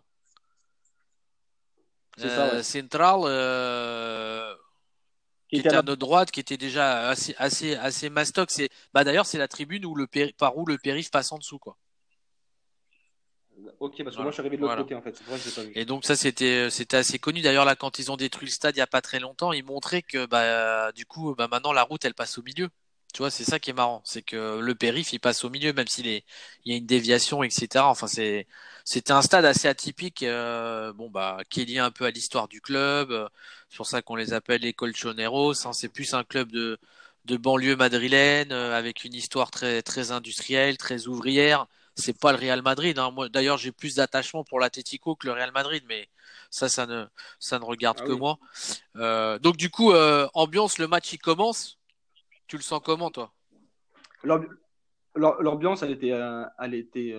ça, 2.17 2.55
euh, 2.55 2.63
Central. 2.63 3.21
Euh, 3.25 4.55
qui 5.49 5.61
était 5.61 5.75
à 5.75 5.83
notre 5.83 6.01
droite, 6.01 6.31
qui 6.31 6.41
était 6.41 6.57
déjà 6.57 7.09
assez, 7.09 7.35
assez, 7.39 7.77
assez 7.77 8.11
mastoc. 8.11 8.51
C'est, 8.51 8.71
bah 8.93 9.05
d'ailleurs, 9.05 9.27
c'est 9.27 9.39
la 9.39 9.49
tribune 9.49 9.85
où 9.85 9.95
le 9.95 10.09
par 10.37 10.57
où 10.57 10.67
le 10.67 10.79
périph 10.79 11.11
passe 11.11 11.33
en 11.33 11.39
dessous, 11.39 11.59
quoi. 11.59 11.77
Ok, 13.79 14.03
parce 14.03 14.17
que 14.17 14.23
moi 14.23 14.31
je 14.31 14.35
suis 14.35 14.41
arrivé 14.41 14.57
de 14.57 14.63
l'autre 14.63 14.77
côté 14.77 14.95
en 14.95 15.03
fait. 15.03 15.23
Et 15.75 15.85
donc 15.85 16.05
ça 16.05 16.17
c'était 16.17 16.71
c'était 16.71 16.97
assez 16.97 17.19
connu. 17.19 17.41
D'ailleurs 17.41 17.65
là 17.65 17.77
quand 17.77 17.99
ils 17.99 18.11
ont 18.11 18.17
détruit 18.17 18.47
le 18.47 18.53
stade 18.53 18.75
il 18.75 18.81
y 18.81 18.83
a 18.83 18.87
pas 18.87 19.01
très 19.01 19.21
longtemps, 19.21 19.53
ils 19.53 19.65
montraient 19.65 20.03
que 20.03 20.27
bah 20.27 20.91
du 20.93 21.07
coup 21.07 21.35
bah 21.37 21.47
maintenant 21.49 21.73
la 21.73 21.83
route 21.83 22.05
elle 22.05 22.15
passe 22.15 22.37
au 22.37 22.43
milieu. 22.43 22.69
Tu 23.15 23.21
vois, 23.21 23.31
c'est 23.31 23.45
ça 23.45 23.59
qui 23.61 23.71
est 23.71 23.73
marrant, 23.75 24.03
c'est 24.05 24.23
que 24.23 24.59
le 24.61 24.75
périph 24.75 25.13
il 25.13 25.21
passe 25.21 25.45
au 25.45 25.51
milieu 25.51 25.73
même 25.73 25.87
s'il 25.89 26.09
est 26.09 26.25
il 26.65 26.73
y 26.73 26.75
a 26.75 26.79
une 26.79 26.87
déviation 26.87 27.43
etc. 27.43 27.85
Enfin 27.87 28.07
c'est 28.09 28.47
c'était 28.85 29.13
un 29.13 29.23
stade 29.23 29.45
assez 29.47 29.69
atypique, 29.69 30.23
euh, 30.25 30.93
bon 30.93 31.11
bah 31.11 31.39
qui 31.49 31.63
est 31.63 31.65
lié 31.65 31.79
un 31.79 31.91
peu 31.93 32.05
à 32.07 32.11
l'histoire 32.11 32.49
du 32.49 32.61
club. 32.61 33.29
C'est 33.71 33.77
pour 33.77 33.87
ça 33.87 34.03
qu'on 34.03 34.17
les 34.17 34.33
appelle 34.35 34.63
les 34.63 34.73
Colchoneros. 34.75 35.67
Hein. 35.67 35.73
C'est 35.73 35.89
plus 35.89 36.15
un 36.15 36.25
club 36.25 36.53
de 36.53 36.79
de 37.25 37.37
banlieue 37.39 37.77
madrilène 37.77 38.53
euh, 38.53 38.77
avec 38.77 39.05
une 39.05 39.15
histoire 39.15 39.51
très 39.51 39.83
très 39.83 40.11
industrielle, 40.13 40.77
très 40.77 41.07
ouvrière 41.07 41.67
c'est 41.97 42.19
pas 42.19 42.33
le 42.33 42.39
Real 42.39 42.63
Madrid. 42.63 42.99
Hein. 42.99 43.11
Moi, 43.11 43.29
d'ailleurs, 43.29 43.59
j'ai 43.59 43.73
plus 43.73 43.97
d'attachement 43.97 44.45
pour 44.45 44.61
l'Atletico 44.61 45.17
que 45.17 45.27
le 45.27 45.33
Real 45.33 45.53
Madrid, 45.53 45.85
mais 45.89 46.09
ça, 46.51 46.69
ça 46.69 46.87
ne, 46.87 47.07
ça 47.39 47.59
ne 47.59 47.65
regarde 47.65 47.99
ah 48.01 48.07
que 48.07 48.13
moi. 48.13 48.39
Euh, 48.97 49.39
donc, 49.39 49.57
du 49.57 49.71
coup, 49.71 49.93
euh, 49.93 50.29
ambiance, 50.35 50.79
le 50.79 50.89
match 50.89 51.13
il 51.13 51.19
commence. 51.19 51.79
Tu 52.47 52.57
le 52.57 52.63
sens 52.63 52.81
comment, 52.85 53.11
toi? 53.11 53.33
L'ambiance, 55.15 55.83
elle 55.83 55.93
était, 55.93 56.13
euh, 56.13 56.45
elle 56.59 56.75
était, 56.75 57.15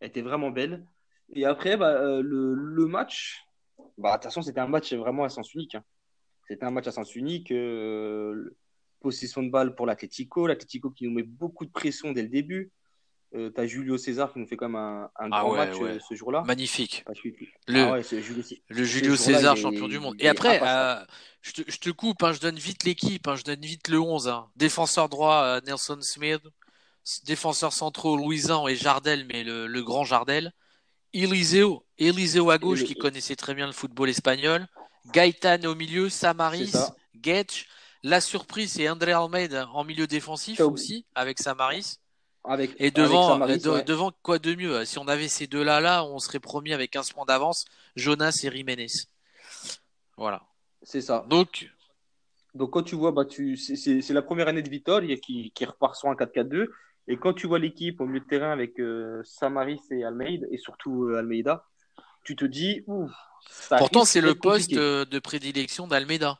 était 0.00 0.22
vraiment 0.22 0.50
belle. 0.50 0.86
Et 1.34 1.44
après, 1.44 1.76
bah, 1.76 2.20
le, 2.20 2.54
le, 2.54 2.86
match, 2.86 3.44
bah, 3.98 4.18
de 4.18 4.42
c'était 4.42 4.60
un 4.60 4.68
match 4.68 4.92
vraiment 4.94 5.24
à 5.24 5.28
sens 5.28 5.52
unique. 5.54 5.74
Hein. 5.74 5.84
C'était 6.46 6.64
un 6.64 6.70
match 6.70 6.86
à 6.86 6.92
sens 6.92 7.14
unique. 7.14 7.52
possession 9.00 9.42
de 9.42 9.50
balle 9.50 9.74
pour 9.74 9.86
l'Atletico. 9.86 10.46
L'Atletico 10.46 10.90
qui 10.90 11.04
nous 11.04 11.14
met 11.14 11.22
beaucoup 11.22 11.66
de 11.66 11.70
pression 11.70 12.12
dès 12.12 12.22
le 12.22 12.28
début. 12.28 12.72
Euh, 13.34 13.50
tu 13.54 13.60
as 13.60 13.66
Julio 13.66 13.98
César 13.98 14.32
qui 14.32 14.38
nous 14.38 14.46
fait 14.46 14.56
quand 14.56 14.68
même 14.68 14.80
un, 14.80 15.10
un 15.18 15.28
ah 15.32 15.42
grand 15.42 15.54
match 15.54 15.76
euh, 15.80 15.98
ce 16.08 16.14
jour-là. 16.14 16.42
Magnifique. 16.46 17.04
Le, 17.66 17.80
ah 17.80 18.00
Julio... 18.00 18.42
le 18.68 18.84
Julio 18.84 19.16
César, 19.16 19.56
champion 19.56 19.86
du 19.86 19.98
monde. 19.98 20.16
Et 20.18 20.28
après, 20.28 20.60
euh, 20.62 21.04
je, 21.42 21.52
te, 21.52 21.70
je, 21.70 21.78
te, 21.78 21.90
coupe, 21.90 22.22
hein, 22.22 22.32
je 22.32 22.40
donne 22.40 22.56
vite 22.56 22.84
l'équipe, 22.84 23.28
hein, 23.28 23.36
je 23.36 23.44
donne 23.44 23.60
vite 23.60 23.88
le 23.88 24.00
11. 24.00 24.28
Hein. 24.28 24.48
Défenseur 24.56 25.10
droit, 25.10 25.42
euh, 25.42 25.60
Nelson 25.66 25.98
Smith. 26.00 26.40
Défenseur 27.24 27.72
centraux, 27.72 28.16
Louisan 28.16 28.66
et 28.68 28.76
Jardel, 28.76 29.26
mais 29.26 29.44
le, 29.44 29.66
le 29.66 29.82
grand 29.82 30.04
Jardel. 30.04 30.52
Eliseo, 31.14 31.84
Eliseo 31.98 32.50
à 32.50 32.58
gauche, 32.58 32.84
qui 32.84 32.94
connaissait 32.94 33.36
très 33.36 33.54
bien 33.54 33.66
le 33.66 33.72
football 33.72 34.10
espagnol. 34.10 34.66
Gaëtan 35.12 35.64
au 35.64 35.74
milieu, 35.74 36.08
Samaris, 36.08 36.74
Getch. 37.22 37.66
La 38.02 38.20
surprise, 38.20 38.72
c'est 38.72 38.88
André 38.88 39.12
Almeida 39.12 39.68
en 39.72 39.84
milieu 39.84 40.06
défensif 40.06 40.60
aussi, 40.60 41.04
avec 41.14 41.38
Samaris 41.38 41.98
et 42.78 42.90
devant, 42.90 43.38
devant 43.38 44.12
quoi 44.22 44.38
de 44.38 44.54
mieux 44.54 44.84
Si 44.84 44.98
on 44.98 45.08
avait 45.08 45.28
ces 45.28 45.46
deux-là, 45.46 45.80
là, 45.80 46.04
on 46.04 46.18
serait 46.18 46.40
promis 46.40 46.72
avec 46.72 46.90
15 46.92 47.12
points 47.12 47.26
d'avance, 47.26 47.64
Jonas 47.96 48.40
et 48.44 48.50
Jiménez. 48.50 48.86
Voilà. 50.16 50.42
C'est 50.82 51.00
ça. 51.00 51.26
Donc, 51.28 51.70
donc 52.54 52.70
quand 52.70 52.82
tu 52.82 52.94
vois, 52.94 53.12
bah, 53.12 53.24
tu, 53.24 53.56
c'est 53.56 54.10
la 54.10 54.22
première 54.22 54.48
année 54.48 54.62
de 54.62 54.70
Vitoria 54.70 55.16
qui, 55.16 55.52
qui 55.52 55.64
repart 55.64 55.94
sur 55.94 56.08
un 56.08 56.14
4-4-2. 56.14 56.68
Et 57.08 57.16
quand 57.16 57.32
tu 57.32 57.46
vois 57.46 57.58
l'équipe 57.58 58.00
au 58.00 58.06
milieu 58.06 58.20
de 58.20 58.26
terrain 58.26 58.50
avec 58.50 58.78
euh, 58.80 59.22
Samaris 59.24 59.80
et 59.90 60.04
Almeida, 60.04 60.46
et 60.50 60.58
surtout 60.58 61.04
euh, 61.04 61.18
Almeida, 61.18 61.64
tu 62.24 62.36
te 62.36 62.44
dis, 62.44 62.82
ouf. 62.86 63.10
Pourtant, 63.78 64.04
c'est 64.04 64.20
le 64.20 64.34
poste 64.34 64.72
de 64.72 65.18
prédilection 65.18 65.86
d'Almeida. 65.86 66.38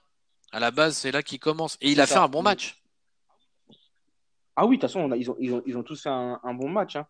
À 0.53 0.61
la 0.61 0.71
base, 0.71 0.97
c'est 0.97 1.11
là 1.11 1.23
qu'il 1.23 1.39
commence. 1.39 1.77
Et 1.81 1.93
il 1.93 2.01
a 2.01 2.07
fait 2.07 2.17
un 2.17 2.29
bon 2.29 2.43
match. 2.43 2.83
Ah 4.61 4.67
oui, 4.67 4.77
de 4.77 4.81
toute 4.81 4.91
façon, 4.91 5.09
ils, 5.15 5.31
ont, 5.31 5.37
ils, 5.39 5.55
ont, 5.55 5.63
ils, 5.67 5.79
ont, 5.79 5.85
tous 5.85 6.03
fait 6.03 6.09
un, 6.09 6.55
bon 6.55 6.69
match. 6.69 6.97
Hein. 6.97 7.07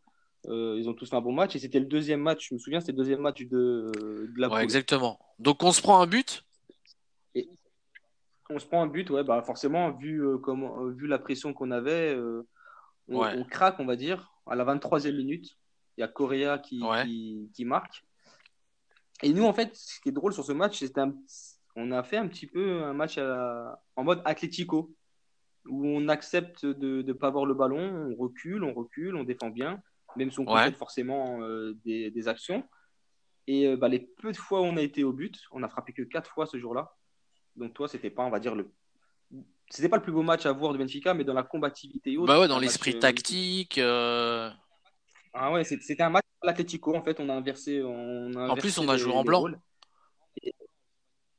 Euh, 0.48 0.76
ils 0.76 0.86
ont 0.86 0.92
tous 0.92 1.08
fait 1.08 1.16
un 1.16 1.22
bon 1.22 1.32
match 1.32 1.56
et 1.56 1.58
c'était 1.58 1.80
le 1.80 1.86
deuxième 1.86 2.20
match. 2.20 2.48
Je 2.50 2.54
me 2.54 2.58
souviens, 2.58 2.78
c'était 2.78 2.92
le 2.92 2.98
deuxième 2.98 3.22
match 3.22 3.40
de, 3.40 3.90
de 3.96 4.32
la 4.36 4.50
ouais, 4.50 4.62
exactement. 4.62 5.18
Donc 5.38 5.62
on 5.62 5.72
se 5.72 5.80
prend 5.80 6.02
un 6.02 6.06
but? 6.06 6.44
On 8.50 8.58
se 8.58 8.66
prend 8.66 8.82
un 8.82 8.86
but, 8.86 9.08
ouais, 9.08 9.24
bah 9.24 9.40
forcément, 9.40 9.92
vu, 9.92 10.22
euh, 10.22 10.36
comment, 10.36 10.84
euh, 10.84 10.90
vu 10.90 11.06
la 11.06 11.18
pression 11.18 11.54
qu'on 11.54 11.70
avait, 11.70 12.14
on, 13.08 13.44
craque, 13.44 13.80
on 13.80 13.86
va 13.86 13.96
dire. 13.96 14.30
À 14.46 14.54
la 14.54 14.66
23e 14.66 15.16
minute, 15.16 15.56
il 15.96 16.02
y 16.02 16.04
a 16.04 16.08
Correa 16.08 16.58
qui, 16.58 16.82
qui, 17.54 17.64
marque. 17.64 18.04
Et 19.22 19.32
nous, 19.32 19.44
en 19.44 19.54
fait, 19.54 19.74
ce 19.74 20.02
qui 20.02 20.10
est 20.10 20.12
drôle 20.12 20.34
sur 20.34 20.44
ce 20.44 20.52
match, 20.52 20.80
c'est 20.80 21.00
on 21.76 21.92
a 21.92 22.02
fait 22.02 22.18
un 22.18 22.28
petit 22.28 22.46
peu 22.46 22.82
un 22.82 22.92
match 22.92 23.16
en 23.16 24.04
mode 24.04 24.20
Atlético 24.26 24.94
où 25.68 25.86
on 25.86 26.08
accepte 26.08 26.66
de 26.66 27.02
ne 27.02 27.12
pas 27.12 27.28
avoir 27.28 27.46
le 27.46 27.54
ballon, 27.54 28.10
on 28.10 28.14
recule, 28.16 28.64
on 28.64 28.72
recule, 28.72 29.16
on 29.16 29.24
défend 29.24 29.50
bien, 29.50 29.80
même 30.16 30.30
si 30.30 30.40
on 30.40 30.52
ouais. 30.52 30.72
forcément 30.72 31.40
euh, 31.42 31.76
des, 31.84 32.28
actions. 32.28 32.64
Et 33.46 33.66
euh, 33.66 33.76
bah, 33.76 33.88
les 33.88 34.00
peu 34.00 34.32
de 34.32 34.36
fois 34.36 34.60
où 34.60 34.64
on 34.64 34.76
a 34.76 34.82
été 34.82 35.04
au 35.04 35.12
but, 35.12 35.40
on 35.52 35.62
a 35.62 35.68
frappé 35.68 35.92
que 35.92 36.02
quatre 36.02 36.30
fois 36.30 36.46
ce 36.46 36.58
jour-là. 36.58 36.94
Donc 37.56 37.74
toi, 37.74 37.88
c'était 37.88 38.10
pas, 38.10 38.22
on 38.24 38.30
va 38.30 38.40
dire, 38.40 38.54
le 38.54 38.70
c'était 39.70 39.90
pas 39.90 39.96
le 39.96 40.02
plus 40.02 40.12
beau 40.12 40.22
match 40.22 40.46
à 40.46 40.52
voir 40.52 40.72
de 40.72 40.78
Benfica, 40.78 41.12
mais 41.12 41.24
dans 41.24 41.34
la 41.34 41.42
combativité 41.42 42.16
Bah 42.26 42.40
ouais, 42.40 42.48
dans 42.48 42.58
l'esprit 42.58 42.96
euh, 42.96 43.00
tactique. 43.00 43.78
Ah 43.78 45.52
ouais, 45.52 45.62
c'était 45.64 46.02
un 46.02 46.08
match 46.08 46.24
à 46.42 46.46
l'Atletico, 46.46 46.96
en 46.96 47.02
fait, 47.02 47.20
on 47.20 47.28
a 47.28 47.34
inversé. 47.34 47.82
On 47.82 48.32
a 48.34 48.48
en 48.48 48.56
plus, 48.56 48.78
on 48.78 48.88
a 48.88 48.96
joué 48.96 49.12
en 49.12 49.24
blanc. 49.24 49.44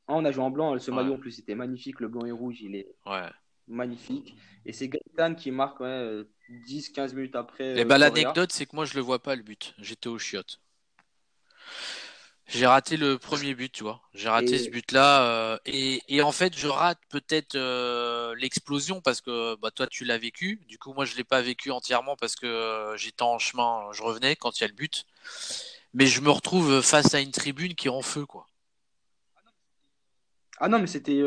Ah, 0.07 0.15
on 0.15 0.25
a 0.25 0.32
joué 0.32 0.43
en 0.43 0.51
blanc, 0.51 0.77
ce 0.77 0.91
maillot 0.91 1.15
en 1.15 1.17
plus, 1.17 1.32
c'était 1.32 1.55
magnifique, 1.55 1.99
le 1.99 2.07
blanc 2.07 2.25
et 2.25 2.32
rouge, 2.32 2.61
il 2.61 2.75
est. 2.75 2.88
Ouais 3.05 3.30
magnifique. 3.70 4.36
Et 4.65 4.74
c'est 4.74 4.89
Gaëtan 4.89 5.36
qui 5.36 5.51
marque 5.51 5.82
10-15 5.82 7.15
minutes 7.15 7.36
après. 7.36 7.80
Et 7.80 7.86
bah, 7.86 7.97
l'anecdote, 7.97 8.51
c'est 8.51 8.65
que 8.65 8.76
moi, 8.76 8.86
je 8.86 8.95
le 8.95 9.01
vois 9.01 9.22
pas 9.22 9.36
le 9.36 9.43
but. 9.43 9.74
J'étais 9.80 10.09
au 10.09 10.20
chiottes. 10.20 10.59
J'ai 12.49 12.65
raté 12.65 12.97
le 12.97 13.20
premier 13.20 13.53
but, 13.53 13.72
tu 13.72 13.84
vois. 13.84 14.01
J'ai 14.15 14.28
raté 14.28 14.57
ce 14.57 14.72
but-là. 14.72 15.24
Euh, 15.24 15.57
et, 15.67 16.01
et, 16.07 16.24
en 16.24 16.32
fait, 16.32 16.57
je 16.57 16.67
rate 16.67 16.97
peut-être 17.09 17.53
euh, 17.53 18.34
l'explosion 18.36 19.01
parce 19.01 19.22
que 19.22 19.55
bah, 19.57 19.70
toi, 19.70 19.86
tu 19.86 20.03
l'as 20.03 20.17
vécu. 20.17 20.59
Du 20.67 20.80
coup, 20.80 20.91
moi, 20.93 21.05
je 21.05 21.15
l'ai 21.15 21.24
pas 21.24 21.43
vécu 21.43 21.70
entièrement 21.70 22.15
parce 22.15 22.36
que 22.36 22.47
euh, 22.47 22.97
j'étais 22.97 23.22
en 23.22 23.38
chemin, 23.38 23.89
je 23.91 24.01
revenais 24.01 24.36
quand 24.36 24.57
il 24.57 24.61
y 24.61 24.63
a 24.63 24.67
le 24.67 24.74
but. 24.74 25.05
Mais 25.93 26.07
je 26.07 26.22
me 26.22 26.32
retrouve 26.32 26.82
face 26.82 27.13
à 27.13 27.20
une 27.20 27.32
tribune 27.32 27.76
qui 27.76 27.86
est 27.88 27.91
en 27.91 28.01
feu, 28.01 28.26
quoi. 28.26 28.47
Ah 30.57 30.67
non, 30.67 30.80
mais 30.80 30.88
c'était 30.88 31.24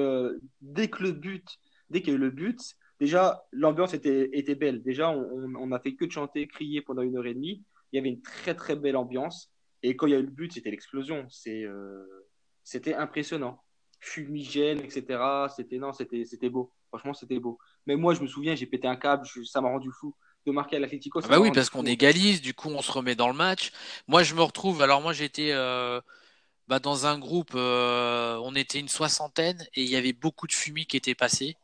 dès 0.61 0.89
que 0.89 1.05
le 1.05 1.13
but 1.13 1.59
dès 1.93 2.01
qu'il 2.01 2.13
y 2.13 2.17
a 2.17 2.19
eu 2.19 2.21
le 2.21 2.31
but, 2.31 2.59
déjà, 2.99 3.45
l'ambiance 3.53 3.95
était, 3.95 4.31
était 4.33 4.55
belle. 4.55 4.83
Déjà, 4.83 5.11
on 5.11 5.67
n'a 5.67 5.79
fait 5.79 5.95
que 5.95 6.05
de 6.05 6.11
chanter, 6.11 6.49
crier 6.49 6.81
pendant 6.81 7.03
une 7.03 7.17
heure 7.17 7.27
et 7.27 7.35
demie. 7.35 7.63
Il 7.93 7.97
y 7.97 7.99
avait 8.01 8.09
une 8.09 8.23
très, 8.23 8.55
très 8.55 8.75
belle 8.75 8.97
ambiance. 8.97 9.53
Et 9.83 9.97
quand 9.97 10.07
il 10.07 10.13
y 10.13 10.17
a 10.17 10.19
eu 10.19 10.25
le 10.25 10.31
but, 10.31 10.53
c'était 10.53 10.71
l'explosion. 10.71 11.27
Euh, 11.47 12.05
c'était 12.65 12.95
impressionnant. 12.95 13.63
Fumigène, 14.01 14.81
etc. 14.81 15.23
C'était 15.55 15.79
non, 15.79 15.93
c'était 15.93 16.51
beau. 16.51 16.73
Franchement, 16.89 17.15
c'était 17.15 17.39
beau. 17.39 17.59
Mais 17.87 17.97
moi, 17.97 18.15
je 18.15 18.23
me 18.23 18.27
souviens, 18.27 18.55
j'ai 18.55 18.67
pété 18.67 18.89
un 18.89 18.97
câble. 18.97 19.27
ça 19.45 19.61
m'a 19.61 19.69
rendu 19.69 19.91
fou 19.93 20.15
de 20.47 20.53
marquer 20.53 20.77
à 20.77 20.81
l'Atlético. 20.81 21.21
Ah 21.23 21.29
bah 21.29 21.41
oui, 21.41 21.53
parce 21.53 21.71
qu'on 21.71 21.87
égalise. 21.87 22.41
Du 22.41 22.55
coup, 22.55 22.69
on 22.69 22.83
se 22.83 22.91
remet 22.91 23.15
dans 23.15 23.29
le 23.29 23.35
match. 23.35 23.71
Moi, 24.09 24.23
je 24.23 24.35
me 24.35 24.43
retrouve. 24.43 24.83
Alors, 24.83 25.01
moi, 25.03 25.13
j'étais. 25.13 25.53
Euh, 25.53 26.01
bah, 26.69 26.79
dans 26.79 27.07
un 27.07 27.19
groupe, 27.19 27.53
euh, 27.55 28.39
on 28.43 28.55
était 28.55 28.79
une 28.79 28.89
soixantaine 28.89 29.61
et 29.75 29.83
il 29.83 29.89
y 29.91 29.97
avait 29.97 30.13
beaucoup 30.13 30.47
de 30.47 30.53
fumée 30.53 30.85
qui 30.85 30.97
était 30.97 31.15
passée. 31.15 31.57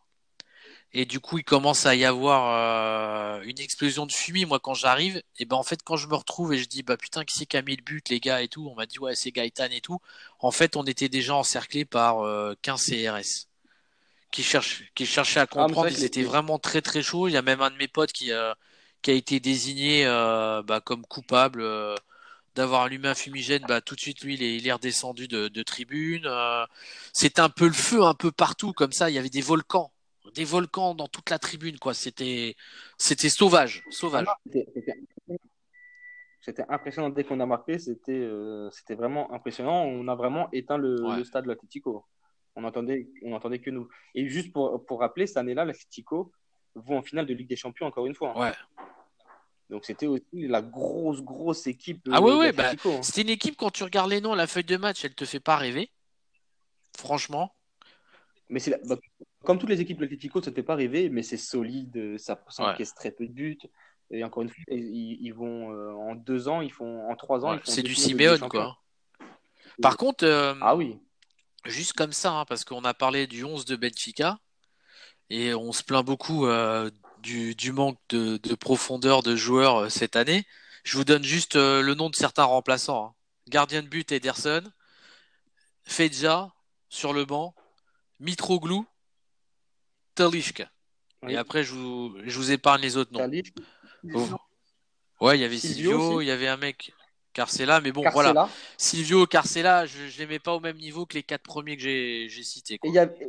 Et 0.94 1.04
du 1.04 1.20
coup, 1.20 1.38
il 1.38 1.44
commence 1.44 1.84
à 1.86 1.94
y 1.94 2.04
avoir 2.04 3.40
euh, 3.40 3.42
une 3.42 3.60
explosion 3.60 4.06
de 4.06 4.12
fumée. 4.12 4.46
Moi, 4.46 4.58
quand 4.58 4.74
j'arrive, 4.74 5.22
et 5.38 5.44
ben 5.44 5.56
en 5.56 5.62
fait, 5.62 5.80
quand 5.84 5.96
je 5.96 6.08
me 6.08 6.14
retrouve 6.14 6.54
et 6.54 6.58
je 6.58 6.66
dis 6.66 6.82
bah 6.82 6.96
putain, 6.96 7.24
qui 7.24 7.36
c'est 7.36 7.46
qui 7.46 7.56
a 7.58 7.62
mis 7.62 7.76
le 7.76 7.82
but, 7.82 8.08
les 8.08 8.20
gars 8.20 8.40
et 8.42 8.48
tout, 8.48 8.68
on 8.70 8.74
m'a 8.74 8.86
dit 8.86 8.98
ouais, 8.98 9.14
c'est 9.14 9.30
Gaëtan 9.30 9.68
et 9.70 9.80
tout. 9.82 10.00
En 10.40 10.50
fait, 10.50 10.76
on 10.76 10.84
était 10.84 11.08
déjà 11.10 11.34
encerclés 11.34 11.84
par 11.84 12.20
euh, 12.20 12.54
15 12.62 12.86
CRS 12.86 13.48
qui 14.30 14.42
cherchent, 14.42 14.84
qui 14.94 15.06
cherchaient 15.06 15.40
à 15.40 15.42
ah, 15.42 15.46
comprendre. 15.46 15.90
ils 15.90 16.04
étaient 16.04 16.22
vraiment 16.22 16.58
très 16.58 16.82
très 16.82 17.02
chauds. 17.02 17.28
Il 17.28 17.32
y 17.32 17.36
a 17.36 17.42
même 17.42 17.60
un 17.60 17.70
de 17.70 17.76
mes 17.76 17.88
potes 17.88 18.12
qui 18.12 18.32
a 18.32 18.56
qui 19.02 19.10
a 19.10 19.14
été 19.14 19.40
désigné 19.40 20.06
euh, 20.06 20.62
bah, 20.62 20.80
comme 20.80 21.06
coupable 21.06 21.60
euh, 21.62 21.94
d'avoir 22.54 22.82
allumé 22.82 23.08
un 23.08 23.14
fumigène. 23.14 23.64
Bah 23.68 23.80
tout 23.80 23.94
de 23.94 24.00
suite, 24.00 24.22
lui, 24.22 24.34
il 24.34 24.42
est, 24.42 24.56
il 24.56 24.66
est 24.66 24.72
redescendu 24.72 25.28
de, 25.28 25.48
de 25.48 25.62
tribune. 25.62 26.26
Euh, 26.26 26.66
c'est 27.12 27.38
un 27.38 27.48
peu 27.48 27.66
le 27.66 27.72
feu, 27.72 28.02
un 28.04 28.14
peu 28.14 28.32
partout 28.32 28.72
comme 28.72 28.92
ça. 28.92 29.10
Il 29.10 29.14
y 29.14 29.18
avait 29.18 29.30
des 29.30 29.40
volcans 29.40 29.92
des 30.38 30.44
volcans 30.44 30.94
dans 30.94 31.08
toute 31.08 31.30
la 31.30 31.40
tribune, 31.40 31.78
quoi. 31.80 31.94
C'était, 31.94 32.54
c'était 32.96 33.28
sauvage, 33.28 33.82
sauvage. 33.90 34.26
C'était 36.40 36.64
impressionnant 36.68 37.10
dès 37.10 37.24
qu'on 37.24 37.40
a 37.40 37.46
marqué. 37.46 37.80
C'était, 37.80 38.12
euh, 38.12 38.70
c'était 38.70 38.94
vraiment 38.94 39.32
impressionnant. 39.32 39.82
On 39.82 40.06
a 40.06 40.14
vraiment 40.14 40.48
éteint 40.52 40.78
le, 40.78 41.24
stade 41.24 41.44
de 41.44 41.48
l'Atletico. 41.48 42.06
On 42.54 42.62
entendait, 42.62 43.08
on 43.24 43.32
entendait 43.32 43.58
que 43.58 43.70
nous. 43.70 43.88
Et 44.14 44.28
juste 44.28 44.52
pour, 44.52 44.86
pour 44.86 45.00
rappeler, 45.00 45.26
cette 45.26 45.38
année-là, 45.38 45.64
l'Atletico 45.64 46.32
vont 46.76 46.98
en 46.98 47.02
finale 47.02 47.26
de 47.26 47.34
Ligue 47.34 47.48
des 47.48 47.56
Champions 47.56 47.86
encore 47.86 48.06
une 48.06 48.14
fois. 48.14 48.32
Hein. 48.36 48.40
Ouais. 48.40 48.52
Donc 49.70 49.84
c'était 49.84 50.06
aussi 50.06 50.24
la 50.32 50.62
grosse, 50.62 51.20
grosse 51.20 51.66
équipe. 51.66 52.08
Ah 52.12 52.22
ouais, 52.22 52.34
ouais, 52.34 52.52
bah, 52.52 52.70
hein. 52.72 53.02
c'était 53.02 53.22
une 53.22 53.28
équipe, 53.28 53.56
quand 53.56 53.70
tu 53.70 53.82
regardes 53.82 54.10
les 54.10 54.20
noms, 54.20 54.34
la 54.34 54.46
feuille 54.46 54.64
de 54.64 54.76
match, 54.76 55.04
elle 55.04 55.14
te 55.14 55.24
fait 55.24 55.40
pas 55.40 55.56
rêver. 55.56 55.90
Franchement. 56.96 57.52
Mais 58.48 58.60
c'est. 58.60 58.80
Bah, 58.86 58.96
comme 59.44 59.58
toutes 59.58 59.70
les 59.70 59.80
équipes 59.80 59.98
de 59.98 60.02
l'Atlético, 60.02 60.42
ça 60.42 60.50
ne 60.50 60.54
fait 60.54 60.62
pas 60.62 60.74
rêver, 60.74 61.08
mais 61.08 61.22
c'est 61.22 61.36
solide, 61.36 62.18
ça, 62.18 62.42
encaisse 62.58 62.94
très 62.94 63.10
peu 63.10 63.26
de 63.26 63.32
buts. 63.32 63.58
Et 64.10 64.24
encore 64.24 64.42
une 64.42 64.48
fois, 64.48 64.58
ils, 64.68 65.32
vont 65.32 65.70
en 66.10 66.14
deux 66.14 66.48
ans, 66.48 66.60
ils 66.60 66.72
font 66.72 67.08
en 67.08 67.14
trois 67.14 67.44
ans. 67.44 67.58
c'est 67.64 67.82
du 67.82 67.94
Simeone, 67.94 68.40
quoi. 68.48 68.78
Par 69.80 69.96
contre, 69.96 70.26
ah 70.60 70.74
oui. 70.74 70.98
juste 71.66 71.92
comme 71.92 72.12
ça, 72.12 72.32
hein, 72.32 72.44
parce 72.46 72.64
qu'on 72.64 72.84
a 72.84 72.94
parlé 72.94 73.26
du 73.26 73.44
11 73.44 73.64
de 73.64 73.76
Benfica, 73.76 74.38
et 75.30 75.54
on 75.54 75.72
se 75.72 75.82
plaint 75.82 76.04
beaucoup 76.04 76.46
du, 77.22 77.72
manque 77.72 77.98
de, 78.10 78.54
profondeur 78.54 79.22
de 79.22 79.36
joueurs 79.36 79.90
cette 79.90 80.16
année. 80.16 80.46
Je 80.84 80.96
vous 80.96 81.04
donne 81.04 81.22
juste 81.22 81.54
le 81.54 81.94
nom 81.94 82.10
de 82.10 82.16
certains 82.16 82.44
remplaçants. 82.44 83.06
Hein. 83.06 83.14
Gardien 83.48 83.82
de 83.82 83.88
but 83.88 84.10
Ederson, 84.12 84.62
Fedja 85.84 86.52
sur 86.88 87.12
le 87.12 87.24
banc, 87.24 87.54
Mitroglou, 88.20 88.86
Talishka. 90.14 90.70
Et 91.28 91.36
après, 91.36 91.64
je 91.64 91.74
vous, 91.74 92.16
je 92.24 92.36
vous 92.36 92.50
épargne 92.52 92.82
les 92.82 92.96
autres 92.96 93.12
noms. 93.12 93.28
Oh. 94.14 94.26
Ouais, 95.20 95.36
il 95.36 95.40
y 95.40 95.44
avait 95.44 95.58
Silvio, 95.58 96.20
il 96.20 96.26
y 96.26 96.30
avait 96.30 96.46
un 96.46 96.56
mec, 96.56 96.92
Carcella, 97.32 97.80
mais 97.80 97.92
bon, 97.92 98.04
voilà. 98.12 98.48
Silvio, 98.76 99.26
Carcella, 99.26 99.86
je 99.86 100.04
ne 100.04 100.18
les 100.18 100.26
mets 100.26 100.38
pas 100.38 100.54
au 100.54 100.60
même 100.60 100.76
niveau 100.76 101.06
que 101.06 101.14
les 101.14 101.22
quatre 101.22 101.42
premiers 101.42 101.76
que 101.76 101.82
j'ai 101.82 102.42
cités. 102.42 102.74
Et 102.74 102.88
il 102.88 102.94
y 102.94 102.98
avait. 102.98 103.28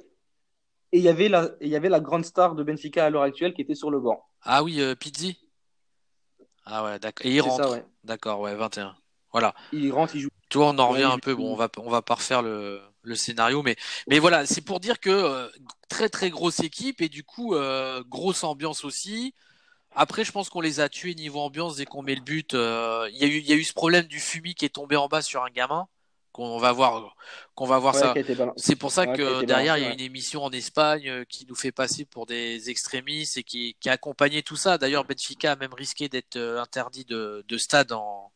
Et 0.92 0.98
il 0.98 1.04
y, 1.04 1.10
avait 1.10 1.30
la, 1.30 1.52
il 1.62 1.68
y 1.68 1.76
avait 1.76 1.90
la 1.90 2.00
grande 2.00 2.26
star 2.26 2.56
de 2.56 2.64
Benfica 2.64 3.06
à 3.06 3.12
l'heure 3.12 3.22
actuelle 3.22 3.54
qui 3.54 3.62
était 3.62 3.76
sur 3.76 3.92
le 3.92 4.00
banc. 4.00 4.26
Ah 4.42 4.64
oui, 4.64 4.82
euh, 4.82 4.96
Pizzi 4.96 5.38
Ah 6.66 6.84
ouais, 6.84 6.98
d'accord. 6.98 7.28
Et 7.28 7.36
il 7.36 7.42
rentre. 7.42 7.84
D'accord, 8.04 8.40
ouais, 8.40 8.56
21. 8.56 8.96
Voilà. 9.32 9.54
Il 9.72 9.92
rentre, 9.92 10.16
il 10.16 10.22
joue. 10.22 10.30
Tu 10.50 10.58
vois, 10.58 10.70
on 10.70 10.80
en 10.80 10.88
revient 10.88 11.04
un 11.04 11.20
peu. 11.20 11.36
Bon, 11.36 11.54
on 11.54 11.56
va, 11.56 11.70
on 11.78 11.92
va 11.92 12.02
pas 12.02 12.16
refaire 12.16 12.42
le, 12.42 12.82
le 13.02 13.16
scénario, 13.16 13.64
mais, 13.64 13.76
mais 14.08 14.20
voilà, 14.20 14.46
c'est 14.46 14.62
pour 14.62 14.80
dire 14.80 15.00
que 15.00 15.10
euh, 15.10 15.48
très 15.90 16.10
très 16.10 16.30
grosse 16.30 16.60
équipe 16.60 17.02
et 17.02 17.10
du 17.10 17.24
coup, 17.24 17.56
euh, 17.56 18.04
grosse 18.08 18.44
ambiance 18.44 18.84
aussi. 18.84 19.34
Après, 19.96 20.24
je 20.24 20.32
pense 20.32 20.50
qu'on 20.50 20.62
les 20.62 20.80
a 20.80 20.90
tués 20.90 21.16
niveau 21.16 21.40
ambiance 21.40 21.78
dès 21.78 21.86
qu'on 21.86 22.04
met 22.04 22.16
le 22.16 22.22
but. 22.22 22.54
Euh, 22.54 23.10
il 23.12 23.18
y, 23.18 23.24
a 23.24 23.28
eu, 23.28 23.40
y 23.42 23.52
a 23.54 23.56
eu 23.56 23.64
ce 23.64 23.74
problème 23.74 24.06
du 24.06 24.20
fumier 24.20 24.54
qui 24.54 24.66
est 24.66 24.70
tombé 24.70 24.96
en 24.96 25.08
bas 25.08 25.22
sur 25.22 25.44
un 25.44 25.50
gamin. 25.50 25.88
Qu'on 26.32 26.60
va 26.60 26.72
voir, 26.72 27.16
qu'on 27.56 27.66
va 27.66 27.80
voir 27.80 27.96
ça. 27.96 28.14
C'est 28.56 28.76
pour 28.76 28.92
ça 28.92 29.08
que 29.08 29.44
derrière, 29.44 29.80
il 29.80 29.84
y 29.84 29.88
a 29.88 29.92
une 29.92 30.00
émission 30.00 30.44
en 30.44 30.52
Espagne 30.52 31.26
qui 31.26 31.48
nous 31.48 31.56
fait 31.56 31.72
passer 31.72 32.06
pour 32.06 32.28
des 32.28 32.70
extrémistes 32.70 33.38
et 33.38 33.44
qui, 33.44 33.76
qui 33.80 33.90
a 33.90 33.94
accompagné 33.94 34.44
tout 34.44 34.56
ça. 34.56 34.78
D'ailleurs, 34.78 35.06
Benfica 35.06 35.54
a 35.54 35.56
même 35.56 35.74
risqué 35.74 36.08
d'être 36.08 36.38
interdit 36.38 37.04
de, 37.04 37.44
de 37.48 37.58
stade 37.58 37.92
en, 37.92 38.32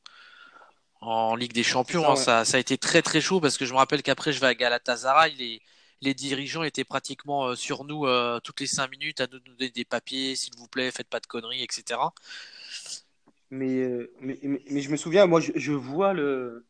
en 1.08 1.36
Ligue 1.36 1.54
des 1.54 1.64
Champions. 1.64 2.10
Hein. 2.10 2.16
Ça, 2.16 2.46
ça, 2.46 2.58
a 2.58 2.60
été 2.60 2.78
très 2.78 3.02
très 3.02 3.22
chaud 3.22 3.40
parce 3.40 3.58
que 3.58 3.66
je 3.66 3.74
me 3.74 3.78
rappelle 3.78 4.04
qu'après, 4.04 4.34
je 4.34 4.40
vais 4.40 4.48
à 4.48 4.56
Galatasaray. 4.56 5.34
Les, 5.36 5.62
les 6.04 6.14
dirigeants 6.14 6.64
étaient 6.64 6.84
pratiquement 6.84 7.48
euh, 7.48 7.56
sur 7.56 7.86
nous 7.86 8.06
euh, 8.06 8.40
toutes 8.44 8.60
les 8.60 8.68
cinq 8.68 8.92
minutes 8.92 9.22
à 9.22 9.28
nous 9.28 9.40
donner 9.40 9.70
des 9.70 9.86
papiers, 9.86 10.36
s'il 10.36 10.54
vous 10.58 10.68
plaît, 10.68 10.92
faites 10.92 11.08
pas 11.08 11.20
de 11.20 11.28
conneries, 11.28 11.64
etc. 11.64 12.00
Euh, 13.54 14.08
mais, 14.20 14.40
mais, 14.42 14.82
je 14.82 14.90
me 14.90 14.98
souviens, 14.98 15.26
moi, 15.26 15.40
je, 15.40 15.72
vois 15.72 16.14
le. 16.14 16.66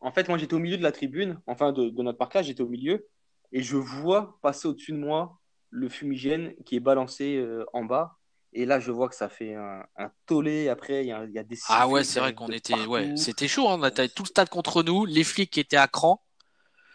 En 0.00 0.12
fait, 0.12 0.28
moi, 0.28 0.36
j'étais 0.36 0.54
au 0.54 0.58
milieu 0.58 0.76
de 0.76 0.82
la 0.82 0.92
tribune, 0.92 1.40
enfin 1.46 1.72
de, 1.72 1.90
notre 2.02 2.18
parcage, 2.18 2.46
j'étais 2.46 2.62
au 2.62 2.68
milieu, 2.68 3.08
et 3.52 3.62
je 3.62 3.76
vois 3.76 4.38
passer 4.42 4.68
au-dessus 4.68 4.92
de 4.92 4.98
moi 4.98 5.38
le 5.70 5.88
fumigène 5.88 6.54
qui 6.64 6.76
est 6.76 6.80
balancé 6.80 7.44
en 7.72 7.84
bas. 7.84 8.18
Et 8.54 8.66
là, 8.66 8.80
je 8.80 8.90
vois 8.90 9.08
que 9.08 9.14
ça 9.14 9.28
fait 9.28 9.54
un, 9.54 9.84
tollé. 10.26 10.68
Après, 10.68 11.04
il 11.04 11.08
y, 11.08 11.38
a, 11.38 11.42
des. 11.42 11.58
Ah 11.68 11.88
ouais, 11.88 12.04
c'est 12.04 12.20
vrai 12.20 12.34
qu'on 12.34 12.48
était. 12.48 12.74
Ouais, 12.86 13.16
c'était 13.16 13.48
chaud. 13.48 13.68
Hein. 13.68 13.78
On 13.78 13.82
a 13.82 13.90
tout 13.90 14.24
le 14.24 14.28
stade 14.28 14.50
contre 14.50 14.82
nous. 14.82 15.06
Les 15.06 15.24
flics 15.24 15.50
qui 15.50 15.60
étaient 15.60 15.76
à 15.76 15.88
cran. 15.88 16.22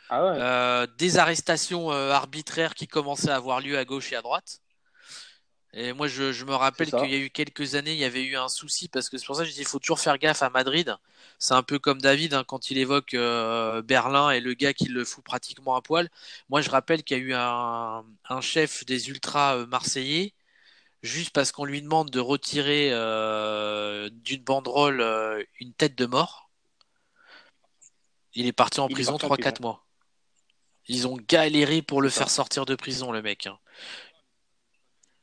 Ah 0.10 0.22
euh, 0.22 0.88
des 0.98 1.18
arrestations 1.18 1.92
euh, 1.92 2.12
arbitraires 2.12 2.76
qui 2.76 2.88
commençaient 2.88 3.30
à 3.30 3.36
avoir 3.36 3.60
lieu 3.60 3.78
à 3.78 3.86
gauche 3.86 4.14
et 4.14 4.16
à 4.16 4.22
droite. 4.22 4.62
Et 5.74 5.92
moi, 5.94 6.08
je, 6.08 6.46
me 6.46 6.56
rappelle 6.56 6.90
qu'il 6.90 7.12
y 7.12 7.16
a 7.16 7.18
eu 7.18 7.30
quelques 7.30 7.76
années, 7.76 7.92
il 7.92 8.00
y 8.00 8.06
avait 8.06 8.24
eu 8.24 8.38
un 8.38 8.48
souci 8.48 8.88
parce 8.88 9.10
que 9.10 9.18
c'est 9.18 9.26
pour 9.26 9.36
ça 9.36 9.44
que 9.44 9.50
je 9.50 9.54
dis 9.54 9.60
il 9.60 9.68
faut 9.68 9.80
toujours 9.80 10.00
faire 10.00 10.18
gaffe 10.18 10.42
à 10.42 10.50
Madrid. 10.50 10.96
C'est 11.40 11.54
un 11.54 11.62
peu 11.62 11.78
comme 11.78 12.02
David 12.02 12.34
hein, 12.34 12.44
quand 12.48 12.72
il 12.72 12.78
évoque 12.78 13.14
euh, 13.14 13.82
Berlin 13.82 14.32
et 14.32 14.40
le 14.40 14.54
gars 14.54 14.74
qui 14.74 14.88
le 14.88 15.04
fout 15.04 15.24
pratiquement 15.24 15.76
à 15.76 15.82
poil. 15.82 16.10
Moi, 16.50 16.62
je 16.62 16.70
rappelle 16.70 17.04
qu'il 17.04 17.18
y 17.18 17.20
a 17.20 17.24
eu 17.24 17.34
un, 17.34 18.42
chef 18.42 18.86
des 18.86 19.10
ultras 19.10 19.66
marseillais 19.68 20.34
juste 21.02 21.32
parce 21.32 21.52
qu'on 21.52 21.66
lui 21.66 21.82
demande 21.82 22.10
de 22.10 22.20
retirer 22.20 22.90
d'une 24.12 24.44
banderole 24.44 25.46
une 25.60 25.74
tête 25.74 25.98
de 25.98 26.06
mort. 26.06 26.50
Il 28.34 28.46
est 28.46 28.54
parti 28.54 28.80
en 28.80 28.88
prison 28.88 29.18
3-4 29.18 29.62
mois. 29.62 29.88
Ils 30.88 31.08
ont 31.08 31.18
galéré 31.28 31.82
pour 31.82 32.02
le 32.02 32.10
faire 32.10 32.30
sortir 32.30 32.66
de 32.66 32.76
prison, 32.76 33.12
le 33.12 33.22
mec. 33.22 33.48
Hein. 33.48 33.58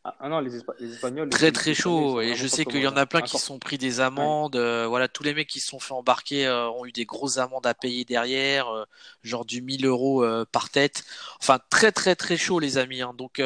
Ah, 0.06 0.14
ah 0.20 0.28
non, 0.28 0.40
les, 0.40 0.62
Espagnols. 0.80 1.30
Très 1.30 1.50
très 1.50 1.72
chaud. 1.72 2.20
Et 2.20 2.34
je 2.34 2.46
sais 2.46 2.66
qu'il 2.66 2.82
y 2.82 2.86
en 2.86 2.96
a 2.96 3.06
plein 3.06 3.22
qui 3.22 3.38
sont 3.38 3.58
pris 3.58 3.78
des 3.78 4.00
amendes. 4.00 4.56
Euh, 4.56 4.86
voilà, 4.86 5.08
tous 5.08 5.22
les 5.22 5.32
mecs 5.32 5.48
qui 5.48 5.60
se 5.60 5.68
sont 5.68 5.80
fait 5.80 5.94
embarquer 5.94 6.46
euh, 6.46 6.68
ont 6.68 6.84
eu 6.84 6.92
des 6.92 7.06
grosses 7.06 7.38
amendes 7.38 7.66
à 7.66 7.72
payer 7.72 8.04
derrière, 8.04 8.68
euh, 8.68 8.84
genre 9.22 9.46
du 9.46 9.62
1000 9.62 9.86
euros 9.86 10.22
par 10.52 10.68
tête. 10.68 11.04
Enfin, 11.40 11.58
très 11.70 11.90
très 11.90 12.16
très 12.16 12.36
chaud, 12.36 12.58
les 12.58 12.76
amis. 12.76 13.00
Hein. 13.00 13.14
Donc, 13.16 13.40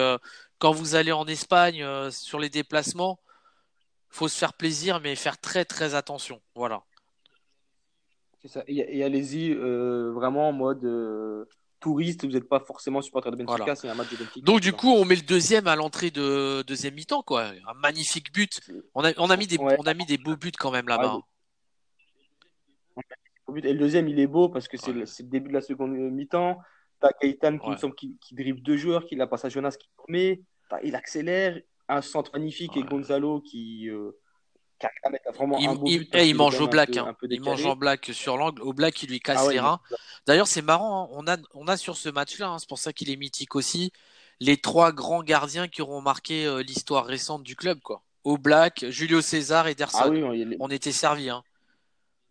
quand 0.58 0.72
vous 0.72 0.94
allez 0.94 1.12
en 1.12 1.26
Espagne 1.26 1.84
sur 2.10 2.38
les 2.38 2.50
déplacements, 2.50 3.20
faut 4.08 4.28
se 4.28 4.38
faire 4.38 4.54
plaisir, 4.54 5.00
mais 5.00 5.14
faire 5.16 5.38
très 5.38 5.64
très 5.64 5.94
attention. 5.94 6.40
Voilà. 6.54 6.82
C'est 8.40 8.48
ça. 8.48 8.62
Et, 8.66 9.02
allez-y 9.02 9.54
vraiment 9.54 10.48
en 10.48 10.52
mode 10.52 11.46
touriste, 11.80 12.24
vous 12.24 12.32
n'êtes 12.32 12.48
pas 12.48 12.60
forcément 12.60 13.00
supporter 13.00 13.30
de 13.30 13.36
Benfica, 13.36 13.74
c'est 13.74 13.88
un 13.88 13.94
match 13.94 14.10
de 14.10 14.16
Benfica. 14.16 14.44
Donc 14.44 14.60
du 14.60 14.72
coup, 14.72 14.90
on 14.90 15.04
met 15.04 15.16
le 15.16 15.22
deuxième 15.22 15.66
à 15.66 15.76
l'entrée 15.76 16.10
de 16.10 16.62
deuxième 16.62 16.94
mi-temps, 16.94 17.22
quoi. 17.22 17.44
Un 17.66 17.74
magnifique 17.74 18.32
but. 18.32 18.60
On 18.94 19.04
a, 19.04 19.12
on 19.18 19.30
a 19.30 19.36
mis 19.36 19.46
des, 19.46 19.58
on 19.58 19.86
a 19.86 19.94
mis 19.94 20.06
des 20.06 20.18
beaux 20.18 20.36
buts 20.36 20.52
quand 20.58 20.70
même 20.70 20.88
là-bas. 20.88 21.18
Et 23.56 23.72
le 23.72 23.78
deuxième, 23.78 24.08
il 24.08 24.20
est 24.20 24.26
beau 24.26 24.48
parce 24.48 24.68
que 24.68 24.76
c'est 24.76 24.92
le, 24.92 25.04
début 25.22 25.48
de 25.48 25.54
la 25.54 25.60
seconde 25.60 25.92
mi-temps. 25.92 26.58
T'as 27.00 27.10
Gaëtan 27.22 27.58
qui, 27.96 28.18
qui, 28.20 28.34
dribble 28.34 28.60
deux 28.62 28.76
joueurs, 28.76 29.06
qui 29.06 29.14
la 29.14 29.26
passe 29.26 29.44
à 29.44 29.48
Jonas 29.48 29.76
qui 29.78 29.88
met. 30.08 30.42
Il 30.82 30.94
accélère. 30.94 31.58
Un 31.90 32.02
centre 32.02 32.32
magnifique 32.34 32.76
et 32.76 32.82
Gonzalo 32.82 33.40
qui, 33.40 33.88
euh, 33.88 34.10
il, 35.86 36.08
il, 36.14 36.34
mange 36.34 36.60
au 36.60 36.68
black. 36.68 36.96
Hein. 36.96 37.16
Il 37.22 37.42
mange 37.42 37.64
en 37.66 37.76
black 37.76 38.10
sur 38.12 38.36
l'angle. 38.36 38.62
Au 38.62 38.72
black, 38.72 39.02
il 39.02 39.10
lui 39.10 39.20
casse 39.20 39.46
ah 39.46 39.52
les 39.52 39.58
reins. 39.58 39.80
D'ailleurs, 40.26 40.46
c'est 40.46 40.62
marrant. 40.62 41.04
Hein. 41.04 41.08
On, 41.12 41.26
a, 41.26 41.36
on 41.54 41.66
a 41.66 41.76
sur 41.76 41.96
ce 41.96 42.08
match-là, 42.08 42.48
hein, 42.48 42.58
c'est 42.58 42.68
pour 42.68 42.78
ça 42.78 42.92
qu'il 42.92 43.10
est 43.10 43.16
mythique 43.16 43.56
aussi, 43.56 43.92
les 44.40 44.56
trois 44.56 44.92
grands 44.92 45.22
gardiens 45.22 45.68
qui 45.68 45.82
auront 45.82 46.00
marqué 46.00 46.46
euh, 46.46 46.62
l'histoire 46.62 47.06
récente 47.06 47.42
du 47.42 47.56
club. 47.56 47.80
quoi. 47.80 48.02
Au 48.24 48.38
black, 48.38 48.86
Julio 48.88 49.20
César, 49.20 49.66
Ederson. 49.66 50.12
Ah 50.14 50.56
on 50.60 50.68
était 50.68 50.92
servi. 50.92 51.30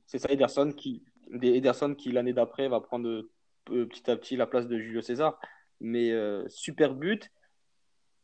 C'est 0.05 0.19
ça, 0.19 0.29
Ederson 0.29 0.71
qui, 0.71 1.03
Ederson 1.41 1.95
qui 1.95 2.11
l'année 2.11 2.33
d'après 2.33 2.69
va 2.69 2.79
prendre 2.79 3.25
petit 3.67 4.09
à 4.09 4.15
petit 4.15 4.35
la 4.35 4.47
place 4.47 4.67
de 4.67 4.77
Julio 4.79 5.01
César. 5.01 5.39
Mais 5.79 6.11
euh, 6.11 6.43
super 6.47 6.95
but. 6.95 7.29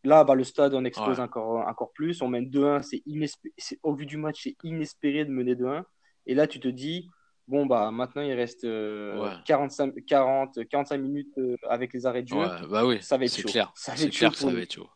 Là, 0.04 0.24
bah, 0.24 0.36
le 0.36 0.44
stade 0.44 0.74
en 0.74 0.84
explose 0.84 1.20
encore, 1.20 1.66
encore 1.68 1.94
plus. 1.94 2.22
On 2.22 2.28
mène 2.28 2.50
2-1. 2.50 2.82
C'est 3.58 3.80
Au 3.84 3.96
vu 3.96 4.06
du 4.06 4.18
match, 4.18 4.42
c'est 4.44 4.58
inespéré 4.64 5.24
de 5.24 5.32
mener 5.32 5.56
2-1. 5.56 5.84
Et 6.26 6.36
là, 6.36 6.46
tu 6.48 6.60
te 6.60 6.68
dis, 6.68 7.10
bon, 7.48 7.66
bah, 7.66 7.90
maintenant, 7.92 8.22
il 8.22 8.34
reste 8.34 8.68
45, 9.46 9.94
40, 10.06 10.68
45 10.68 10.98
minutes 10.98 11.38
euh, 11.38 11.56
avec 11.70 11.94
les 11.94 12.06
arrêts 12.06 12.24
de 12.24 12.28
jeu. 12.28 12.36
bah 12.70 12.86
oui, 12.86 13.02
ça 13.02 13.18
va 13.18 13.26
être 13.26 13.36
chaud. 13.36 13.48
Clair. 13.48 13.72
Ça 13.76 13.94
va 13.94 14.04
être 14.04 14.12
clair, 14.12 14.36
ça 14.36 14.52
va 14.52 14.60
être 14.60 14.74
chaud. 14.74 14.90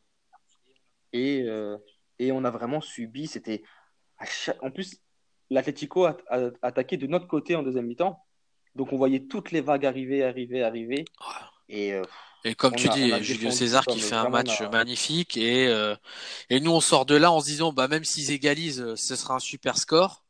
Et, 1.13 1.43
euh, 1.43 1.77
et 2.19 2.31
on 2.31 2.43
a 2.43 2.51
vraiment 2.51 2.81
subi. 2.81 3.27
C'était. 3.27 3.63
En 4.61 4.71
plus, 4.71 4.99
l'Atletico 5.49 6.05
a, 6.05 6.17
attaqué 6.61 6.97
de 6.97 7.07
notre 7.07 7.27
côté 7.27 7.55
en 7.55 7.63
deuxième 7.63 7.85
mi-temps. 7.85 8.19
Donc, 8.77 8.93
on 8.93 8.97
voyait 8.97 9.21
toutes 9.21 9.51
les 9.51 9.61
vagues 9.61 9.85
arriver, 9.85 10.23
arriver, 10.23 10.63
arriver. 10.63 11.05
Et. 11.67 11.93
Euh, 11.93 12.03
et 12.43 12.55
comme 12.55 12.75
tu 12.75 12.87
dis, 12.89 13.11
Julio 13.21 13.51
César 13.51 13.85
qui 13.85 13.99
fait 13.99 14.15
un 14.15 14.29
match 14.29 14.61
magnifique 14.61 15.35
et 15.35 15.67
euh, 15.67 15.95
et 16.49 16.61
nous 16.61 16.71
on 16.71 16.79
sort 16.79 17.05
de 17.05 17.15
là 17.15 17.31
en 17.31 17.41
se 17.41 17.45
disant 17.45 17.73
bah 17.73 17.89
même 17.89 18.05
s'ils 18.05 18.31
égalisent, 18.31 18.81
euh, 18.81 18.95
ce 18.95 19.15
sera 19.15 19.35
un 19.35 19.39
super 19.39 19.77
score. 19.77 20.23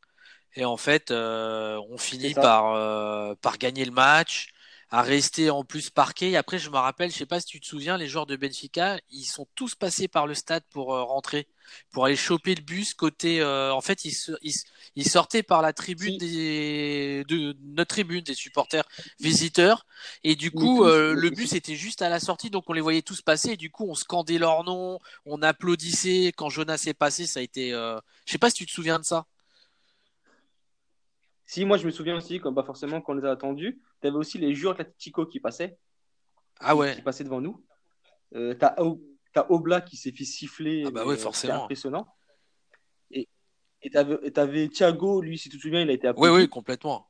Et 0.55 0.65
en 0.65 0.77
fait, 0.77 1.11
euh, 1.11 1.79
on 1.91 1.97
finit 1.97 2.33
par 2.33 3.37
par 3.37 3.59
gagner 3.59 3.85
le 3.85 3.91
match, 3.91 4.47
à 4.89 5.01
rester 5.01 5.49
en 5.49 5.64
plus 5.64 5.89
parqué. 5.89 6.31
Et 6.31 6.38
après, 6.38 6.59
je 6.59 6.69
me 6.69 6.77
rappelle, 6.77 7.11
je 7.11 7.18
sais 7.18 7.26
pas 7.26 7.39
si 7.39 7.47
tu 7.47 7.59
te 7.59 7.65
souviens, 7.65 7.97
les 7.97 8.07
joueurs 8.07 8.26
de 8.26 8.35
Benfica, 8.35 8.97
ils 9.09 9.26
sont 9.26 9.47
tous 9.55 9.76
passés 9.76 10.07
par 10.07 10.27
le 10.27 10.34
stade 10.34 10.64
pour 10.72 10.88
rentrer 10.88 11.47
pour 11.91 12.05
aller 12.05 12.15
choper 12.15 12.55
le 12.55 12.61
bus 12.61 12.93
côté. 12.93 13.41
Euh, 13.41 13.73
en 13.73 13.81
fait, 13.81 14.05
il, 14.05 15.05
sortait 15.05 15.43
par 15.43 15.61
la 15.61 15.73
tribune 15.73 16.18
des, 16.18 17.23
de 17.27 17.55
notre 17.64 17.95
tribune 17.95 18.22
des 18.22 18.34
supporters 18.34 18.88
visiteurs, 19.19 19.85
et 20.23 20.35
du 20.35 20.51
coup, 20.51 20.84
euh, 20.84 21.14
le 21.14 21.30
bus 21.30 21.53
était 21.53 21.76
juste 21.76 22.01
à 22.01 22.09
la 22.09 22.19
sortie, 22.19 22.49
donc 22.49 22.65
on 22.68 22.73
les 22.73 22.81
voyait 22.81 23.01
tous 23.01 23.22
passer. 23.22 23.51
Et 23.51 23.57
du 23.57 23.69
coup, 23.69 23.85
on 23.89 23.95
scandait 23.95 24.38
leur 24.38 24.64
nom, 24.64 24.99
on 25.26 25.41
applaudissait 25.41 26.31
quand 26.35 26.49
Jonas 26.49 26.84
est 26.88 26.93
passé. 26.93 27.26
Ça 27.26 27.39
a 27.39 27.43
été. 27.43 27.73
Euh... 27.73 27.99
Je 28.26 28.31
sais 28.31 28.38
pas 28.38 28.49
si 28.49 28.55
tu 28.57 28.65
te 28.65 28.72
souviens 28.72 28.99
de 28.99 29.05
ça. 29.05 29.26
Si, 31.47 31.65
moi 31.65 31.77
je 31.77 31.85
me 31.85 31.91
souviens 31.91 32.17
aussi, 32.17 32.39
comme 32.39 32.53
pas 32.53 32.63
forcément 32.63 33.01
qu'on 33.01 33.13
les 33.13 33.25
a 33.25 33.31
attendus, 33.31 33.81
tu 34.01 34.07
avais 34.07 34.17
aussi 34.17 34.37
les 34.37 34.53
joueurs 34.53 34.79
Atletico 34.79 35.25
qui 35.25 35.39
passaient. 35.39 35.79
Ah 36.59 36.75
ouais. 36.75 36.95
Qui 36.95 37.01
passaient 37.01 37.23
devant 37.23 37.41
nous. 37.41 37.65
Euh, 38.35 38.53
t'as 38.53 38.75
Obla 39.49 39.79
qui 39.81 39.95
s'est 39.95 40.11
fait 40.11 40.25
siffler. 40.25 40.83
Ah 40.85 40.91
bah 40.91 41.05
ouais, 41.05 41.15
forcément. 41.15 41.63
impressionnant. 41.63 42.07
Et 43.11 43.29
et 43.81 43.89
t'avais 43.89 44.67
Thiago, 44.67 45.21
lui, 45.21 45.37
si 45.37 45.49
tu 45.49 45.57
te 45.57 45.61
souviens, 45.61 45.81
il 45.81 45.89
a 45.89 45.93
été 45.93 46.07
applaudi. 46.07 46.29
Oui, 46.29 46.41
oui, 46.41 46.49
complètement. 46.49 47.09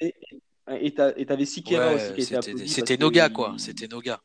Et 0.00 0.92
t'avais 0.92 1.44
Sikera 1.46 1.94
aussi 1.94 2.12
qui 2.12 2.20
a 2.20 2.24
été 2.24 2.36
applaudi. 2.36 2.68
C'était 2.68 2.96
Noga, 2.98 3.30
quoi. 3.30 3.54
C'était 3.56 3.88
Noga. 3.88 4.20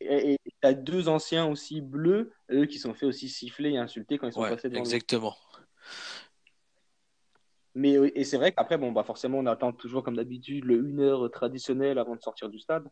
Et 0.00 0.38
t'as 0.60 0.72
deux 0.72 1.08
anciens 1.08 1.46
aussi 1.46 1.80
bleus, 1.80 2.32
eux 2.50 2.66
qui 2.66 2.78
sont 2.78 2.94
fait 2.94 3.06
aussi 3.06 3.28
siffler 3.28 3.70
et 3.72 3.78
insulter 3.78 4.18
quand 4.18 4.28
ils 4.28 4.32
sont 4.32 4.42
passés 4.42 4.68
devant 4.68 4.80
Exactement. 4.80 5.36
Mais 7.74 7.92
et 8.14 8.24
c'est 8.24 8.36
vrai 8.36 8.52
qu'après, 8.52 8.76
bon, 8.76 8.92
bah 8.92 9.02
forcément, 9.02 9.38
on 9.38 9.46
attend 9.46 9.72
toujours 9.72 10.02
comme 10.02 10.16
d'habitude 10.16 10.64
le 10.64 10.78
1 10.78 10.98
heure 11.00 11.30
traditionnel 11.30 11.98
avant 11.98 12.14
de 12.14 12.20
sortir 12.20 12.48
du 12.48 12.58
stade. 12.58 12.86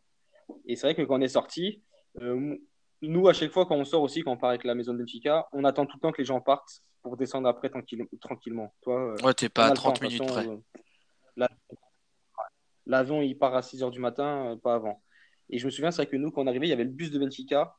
Et 0.65 0.75
c'est 0.75 0.87
vrai 0.87 0.95
que 0.95 1.03
quand 1.03 1.19
on 1.19 1.21
est 1.21 1.27
sorti, 1.27 1.81
euh, 2.19 2.57
nous, 3.01 3.27
à 3.27 3.33
chaque 3.33 3.51
fois, 3.51 3.65
quand 3.65 3.75
on 3.75 3.85
sort 3.85 4.01
aussi, 4.01 4.23
quand 4.23 4.31
on 4.31 4.37
part 4.37 4.49
avec 4.49 4.63
la 4.63 4.75
maison 4.75 4.93
de 4.93 4.99
Benfica, 4.99 5.47
on 5.53 5.63
attend 5.63 5.85
tout 5.85 5.97
le 5.97 6.01
temps 6.01 6.11
que 6.11 6.19
les 6.19 6.25
gens 6.25 6.41
partent 6.41 6.81
pour 7.03 7.15
descendre 7.15 7.47
après 7.47 7.69
tranquillement. 7.69 8.73
Toi, 8.81 9.13
euh, 9.13 9.23
ouais, 9.23 9.33
t'es 9.33 9.49
pas 9.49 9.67
à 9.67 9.71
30 9.71 10.01
minutes 10.01 10.25
près. 10.25 10.47
Euh, 10.47 11.47
l'avion, 12.87 13.21
il 13.21 13.37
part 13.37 13.55
à 13.55 13.61
6 13.61 13.83
heures 13.83 13.91
du 13.91 13.99
matin, 13.99 14.59
pas 14.63 14.75
avant. 14.75 15.01
Et 15.49 15.59
je 15.59 15.65
me 15.65 15.71
souviens, 15.71 15.91
c'est 15.91 16.03
vrai 16.03 16.11
que 16.11 16.15
nous, 16.15 16.31
quand 16.31 16.41
on 16.43 16.47
arrivait, 16.47 16.65
il 16.67 16.69
y 16.69 16.73
avait 16.73 16.83
le 16.83 16.91
bus 16.91 17.11
de 17.11 17.19
Benfica, 17.19 17.75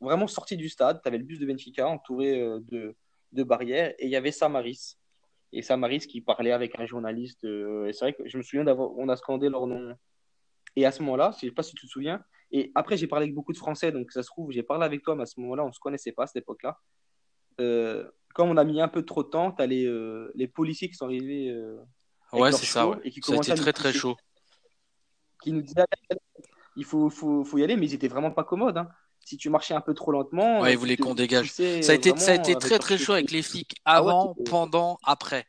vraiment 0.00 0.26
sorti 0.26 0.56
du 0.56 0.68
stade. 0.68 1.00
Tu 1.02 1.08
avais 1.08 1.18
le 1.18 1.24
bus 1.24 1.40
de 1.40 1.46
Benfica 1.46 1.88
entouré 1.88 2.38
de, 2.38 2.94
de 3.32 3.42
barrières 3.42 3.94
et 3.98 4.06
il 4.06 4.10
y 4.10 4.16
avait 4.16 4.30
Samaris 4.30 4.98
et 5.54 5.62
Samaris 5.62 6.00
qui 6.00 6.20
parlait 6.20 6.52
avec 6.52 6.78
un 6.78 6.84
journaliste. 6.84 7.44
Euh, 7.44 7.90
c'est 7.92 8.04
vrai 8.04 8.12
que 8.12 8.28
je 8.28 8.36
me 8.36 8.42
souviens 8.42 8.64
d'avoir, 8.64 8.90
on 8.96 9.08
a 9.08 9.16
scandé 9.16 9.48
leur 9.48 9.66
nom. 9.66 9.96
Et 10.76 10.84
à 10.84 10.90
ce 10.90 11.02
moment-là, 11.02 11.30
je 11.40 11.46
ne 11.46 11.50
sais 11.50 11.54
pas 11.54 11.62
si 11.62 11.74
tu 11.74 11.86
te 11.86 11.90
souviens, 11.90 12.22
et 12.50 12.72
après 12.74 12.96
j'ai 12.96 13.06
parlé 13.06 13.24
avec 13.24 13.34
beaucoup 13.34 13.52
de 13.52 13.58
Français, 13.58 13.92
donc 13.92 14.10
ça 14.10 14.22
se 14.22 14.28
trouve, 14.28 14.50
j'ai 14.50 14.64
parlé 14.64 14.84
avec 14.84 15.02
toi, 15.02 15.14
mais 15.14 15.22
à 15.22 15.26
ce 15.26 15.38
moment-là, 15.40 15.64
on 15.64 15.68
ne 15.68 15.72
se 15.72 15.78
connaissait 15.78 16.12
pas 16.12 16.24
à 16.24 16.26
cette 16.26 16.42
époque-là. 16.42 16.78
Euh, 17.60 18.10
comme 18.34 18.48
on 18.48 18.56
a 18.56 18.64
mis 18.64 18.80
un 18.80 18.88
peu 18.88 19.04
trop 19.04 19.22
de 19.22 19.28
temps, 19.28 19.52
tu 19.52 19.62
as 19.62 19.66
les, 19.66 19.86
euh, 19.86 20.32
les 20.34 20.48
policiers 20.48 20.88
qui 20.88 20.94
sont 20.94 21.04
arrivés. 21.04 21.48
Euh, 21.50 21.78
ouais, 22.32 22.50
c'est 22.50 22.66
ça, 22.66 22.88
ouais. 22.88 22.96
Et 23.04 23.10
qui 23.10 23.20
ça 23.22 23.34
a 23.34 23.36
été 23.36 23.54
très 23.54 23.72
très 23.72 23.92
chaud. 23.92 24.16
Qui 25.40 25.52
nous 25.52 25.62
disaient 25.62 25.84
il 26.76 26.84
faut, 26.84 27.08
faut, 27.08 27.44
faut, 27.44 27.58
y 27.58 27.62
aller, 27.62 27.76
mais 27.76 27.86
ils 27.86 27.92
n'étaient 27.92 28.08
vraiment 28.08 28.32
pas 28.32 28.42
commodes. 28.42 28.76
Hein 28.76 28.88
si 29.24 29.36
tu 29.36 29.50
marchais 29.50 29.74
un 29.74 29.80
peu 29.80 29.94
trop 29.94 30.12
lentement. 30.12 30.60
Ouais, 30.60 30.72
ils 30.72 30.78
voulaient 30.78 30.96
qu'on 30.96 31.14
dégage. 31.14 31.50
Ça 31.52 31.62
a 31.64 31.94
été, 31.94 32.16
ça 32.16 32.32
a 32.32 32.34
été 32.34 32.54
très 32.56 32.78
très 32.78 32.98
chaud 32.98 33.12
avec 33.12 33.30
les 33.30 33.42
flics 33.42 33.74
ah 33.84 33.96
avant, 33.96 34.34
pendant, 34.46 34.98
après. 35.02 35.46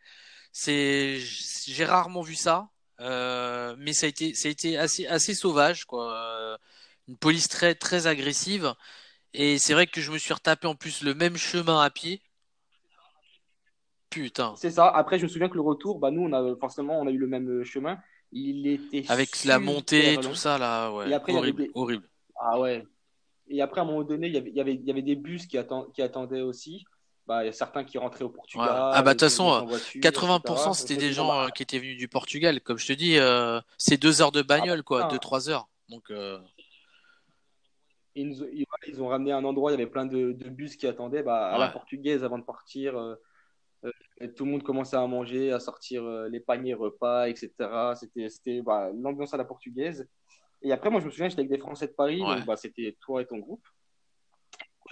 C'est, 0.52 1.18
j'ai 1.20 1.86
rarement 1.86 2.22
vu 2.22 2.36
ça, 2.36 2.70
euh, 3.02 3.76
mais 3.78 3.94
ça 3.94 4.06
a 4.06 4.10
été, 4.10 4.34
ça 4.34 4.48
a 4.48 4.52
été 4.52 4.78
assez, 4.78 5.06
assez 5.08 5.34
sauvage, 5.34 5.86
quoi. 5.86 6.16
Euh, 6.16 6.58
une 7.08 7.18
police 7.18 7.48
très, 7.48 7.76
très 7.76 8.08
agressive. 8.08 8.74
Et 9.34 9.60
c'est 9.60 9.74
vrai 9.74 9.86
que 9.86 10.00
je 10.00 10.12
me 10.12 10.18
suis 10.18 10.34
retapé 10.34 10.66
en 10.66 10.76
plus 10.76 11.04
le 11.04 11.14
même 11.14 11.36
chemin 11.36 11.82
à 11.82 11.90
pied. 11.90 12.22
Putain. 14.10 14.54
C'est 14.56 14.72
ça. 14.72 14.88
Après, 14.88 15.20
je 15.20 15.24
me 15.24 15.28
souviens 15.28 15.50
que 15.50 15.56
le 15.56 15.62
retour, 15.62 16.00
bah 16.00 16.10
nous, 16.10 16.22
on 16.22 16.32
a 16.32 16.56
forcément, 16.56 17.00
on 17.02 17.08
a 17.08 17.12
eu 17.12 17.18
le 17.18 17.28
même 17.28 17.64
chemin. 17.66 17.98
Il 18.32 18.66
était 18.68 19.04
avec 19.10 19.44
la 19.44 19.60
montée, 19.60 20.18
tout 20.22 20.36
ça 20.36 20.58
là, 20.58 20.92
ouais. 20.92 21.14
horrible, 21.28 21.68
horrible. 21.74 22.10
Ah 22.40 22.60
ouais. 22.60 22.86
Et 23.48 23.62
après, 23.62 23.82
à 23.82 23.84
un 23.84 23.88
moment 23.88 24.04
donné, 24.04 24.28
il 24.28 24.34
y 24.34 24.38
avait, 24.38 24.50
il 24.50 24.56
y 24.56 24.62
avait, 24.62 24.74
il 24.74 24.86
y 24.86 24.92
avait 24.92 25.02
des 25.02 25.16
bus 25.16 25.46
qui, 25.46 25.58
qui 25.94 26.02
attendaient 26.02 26.42
aussi. 26.42 26.86
Bah, 27.28 27.44
il 27.44 27.48
y 27.48 27.50
a 27.50 27.54
certains 27.54 27.84
qui 27.84 27.98
rentraient 27.98 28.24
au 28.24 28.30
Portugal. 28.30 28.70
Ah 28.72 29.02
bah 29.02 29.16
de 29.16 29.20
toute 29.20 29.22
façon, 29.22 29.68
80% 29.96 30.74
c'était 30.74 30.96
des 30.96 31.12
gens 31.12 31.42
euh, 31.42 31.48
qui 31.48 31.64
étaient 31.64 31.80
venus 31.80 31.98
du 31.98 32.08
Portugal. 32.08 32.62
Comme 32.62 32.78
je 32.78 32.86
te 32.86 32.94
dis, 32.94 33.18
euh, 33.18 33.60
c'est 33.80 33.98
deux 33.98 34.22
heures 34.22 34.32
de 34.32 34.44
bagnole, 34.44 34.84
quoi, 34.84 35.06
deux 35.06 35.18
trois 35.18 35.50
heures. 35.50 35.68
Donc. 35.90 36.12
Euh... 36.12 36.40
Ils, 38.18 38.66
ils, 38.88 39.02
ont 39.02 39.08
ramené 39.08 39.32
un 39.32 39.44
endroit, 39.44 39.72
il 39.72 39.74
y 39.74 39.82
avait 39.82 39.90
plein 39.90 40.06
de, 40.06 40.32
de 40.32 40.50
bus 40.50 40.78
qui 40.78 40.88
attendaient 40.88 41.24
bah, 41.24 41.48
à 41.48 41.58
la 41.58 41.68
portugaise 41.68 42.24
avant 42.24 42.38
de 42.38 42.46
partir. 42.46 42.96
Euh, 42.96 43.16
tout 44.38 44.46
le 44.46 44.52
monde 44.52 44.64
commençait 44.64 44.96
à 44.96 45.06
manger, 45.06 45.52
à 45.52 45.60
sortir 45.60 46.04
les 46.30 46.40
paniers 46.40 46.76
repas, 46.76 47.28
etc. 47.28 47.52
C'était 48.30 48.62
bah, 48.62 48.92
l'ambiance 48.96 49.34
à 49.34 49.38
la 49.38 49.46
portugaise. 49.46 50.08
Et 50.66 50.72
après, 50.72 50.90
moi, 50.90 51.00
je 51.00 51.06
me 51.06 51.12
souviens, 51.12 51.30
j'étais 51.30 51.42
avec 51.42 51.52
des 51.52 51.60
Français 51.60 51.86
de 51.86 51.94
Paris, 51.94 52.20
donc 52.20 52.44
bah, 52.46 52.58
c'était 52.58 52.98
toi 53.00 53.22
et 53.22 53.28
ton 53.28 53.38
groupe. 53.38 53.64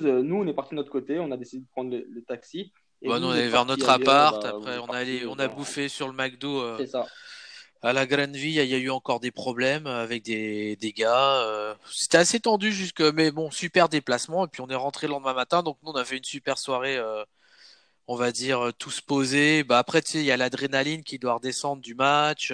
Euh, 0.01 0.21
nous, 0.21 0.35
on 0.35 0.47
est 0.47 0.53
parti 0.53 0.71
de 0.71 0.75
notre 0.75 0.91
côté, 0.91 1.19
on 1.19 1.31
a 1.31 1.37
décidé 1.37 1.63
de 1.63 1.69
prendre 1.71 1.89
le, 1.91 2.23
taxi. 2.23 2.71
bah, 3.03 3.19
nous, 3.19 3.27
on 3.27 3.33
est 3.33 3.47
vers 3.47 3.65
notre 3.65 3.89
appart, 3.89 4.43
bah, 4.43 4.53
après, 4.55 4.77
on, 4.77 4.85
allé, 4.85 5.25
on 5.25 5.39
a 5.39 5.47
bouffé 5.47 5.89
sur 5.89 6.07
le 6.07 6.13
McDo. 6.13 6.61
Euh, 6.61 6.85
ça. 6.85 7.07
À 7.81 7.91
la 7.91 8.05
Grande 8.05 8.35
Vie, 8.35 8.49
il 8.49 8.65
y 8.65 8.75
a 8.75 8.77
eu 8.77 8.91
encore 8.91 9.19
des 9.19 9.31
problèmes 9.31 9.87
avec 9.87 10.23
des, 10.23 10.77
des 10.77 10.93
gars. 10.93 11.41
Euh, 11.41 11.73
c'était 11.91 12.19
assez 12.19 12.39
tendu 12.39 12.71
jusque, 12.71 13.01
mais 13.01 13.31
bon, 13.31 13.49
super 13.49 13.89
déplacement. 13.89 14.45
Et 14.45 14.47
puis 14.47 14.61
on 14.61 14.69
est 14.69 14.75
rentré 14.75 15.07
le 15.07 15.11
lendemain 15.11 15.33
matin, 15.33 15.63
donc 15.63 15.77
nous 15.83 15.91
on 15.91 15.95
a 15.95 16.05
fait 16.05 16.17
une 16.17 16.23
super 16.23 16.57
soirée. 16.57 16.97
on 18.07 18.15
va 18.15 18.31
dire 18.31 18.71
tous 18.79 19.01
posés. 19.01 19.63
Bah 19.63 19.79
après, 19.79 20.01
tu 20.01 20.11
sais, 20.11 20.19
il 20.19 20.25
y 20.25 20.31
a 20.31 20.37
l'adrénaline 20.37 21.03
qui 21.03 21.19
doit 21.19 21.33
redescendre 21.33 21.81
du 21.81 21.93
match 21.93 22.53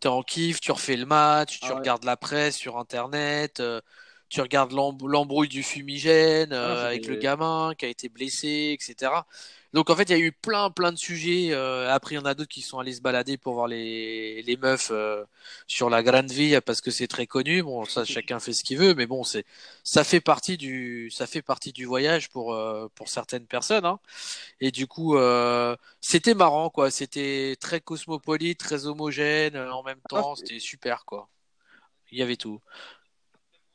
t'es 0.00 0.08
en 0.08 0.22
kiff, 0.22 0.60
tu 0.60 0.72
refais 0.72 0.96
le 0.96 1.06
match, 1.06 1.60
tu 1.60 1.68
ah 1.70 1.74
regardes 1.74 2.04
la 2.04 2.16
presse 2.16 2.56
sur 2.56 2.78
internet, 2.78 3.60
euh, 3.60 3.80
tu 4.28 4.40
regardes 4.40 4.72
l'embrouille 4.72 5.48
du 5.48 5.62
fumigène 5.62 6.52
ah, 6.52 6.56
euh, 6.56 6.86
avec 6.86 7.06
le 7.06 7.16
gamin 7.16 7.74
qui 7.76 7.86
a 7.86 7.88
été 7.88 8.08
blessé, 8.08 8.76
etc. 8.78 9.12
Donc 9.76 9.90
en 9.90 9.94
fait, 9.94 10.04
il 10.04 10.12
y 10.12 10.14
a 10.14 10.18
eu 10.18 10.32
plein 10.32 10.70
plein 10.70 10.90
de 10.90 10.96
sujets. 10.96 11.50
Euh, 11.52 11.92
après, 11.92 12.14
il 12.14 12.18
y 12.18 12.18
en 12.18 12.24
a 12.24 12.32
d'autres 12.32 12.48
qui 12.48 12.62
sont 12.62 12.78
allés 12.78 12.94
se 12.94 13.02
balader 13.02 13.36
pour 13.36 13.52
voir 13.52 13.66
les, 13.66 14.40
les 14.40 14.56
meufs 14.56 14.88
euh, 14.90 15.22
sur 15.66 15.90
la 15.90 16.02
Grande 16.02 16.30
Vie 16.30 16.58
parce 16.64 16.80
que 16.80 16.90
c'est 16.90 17.06
très 17.06 17.26
connu. 17.26 17.62
Bon, 17.62 17.84
ça 17.84 18.04
chacun 18.06 18.40
fait 18.40 18.54
ce 18.54 18.64
qu'il 18.64 18.78
veut, 18.78 18.94
mais 18.94 19.06
bon, 19.06 19.22
c'est 19.22 19.44
ça 19.84 20.02
fait 20.02 20.22
partie 20.22 20.56
du 20.56 21.10
ça 21.10 21.26
fait 21.26 21.42
partie 21.42 21.74
du 21.74 21.84
voyage 21.84 22.30
pour 22.30 22.54
euh, 22.54 22.88
pour 22.94 23.10
certaines 23.10 23.46
personnes. 23.46 23.84
Hein. 23.84 24.00
Et 24.62 24.70
du 24.70 24.86
coup, 24.86 25.14
c'était 26.00 26.32
marrant 26.34 26.70
quoi. 26.70 26.90
C'était 26.90 27.54
très 27.60 27.82
cosmopolite, 27.82 28.58
très 28.58 28.86
homogène 28.86 29.58
en 29.58 29.82
même 29.82 30.00
ah, 30.04 30.08
temps. 30.08 30.36
c'était 30.36 30.58
super 30.58 31.04
quoi. 31.04 31.28
Il 32.10 32.18
y 32.18 32.22
avait 32.22 32.36
tout. 32.36 32.62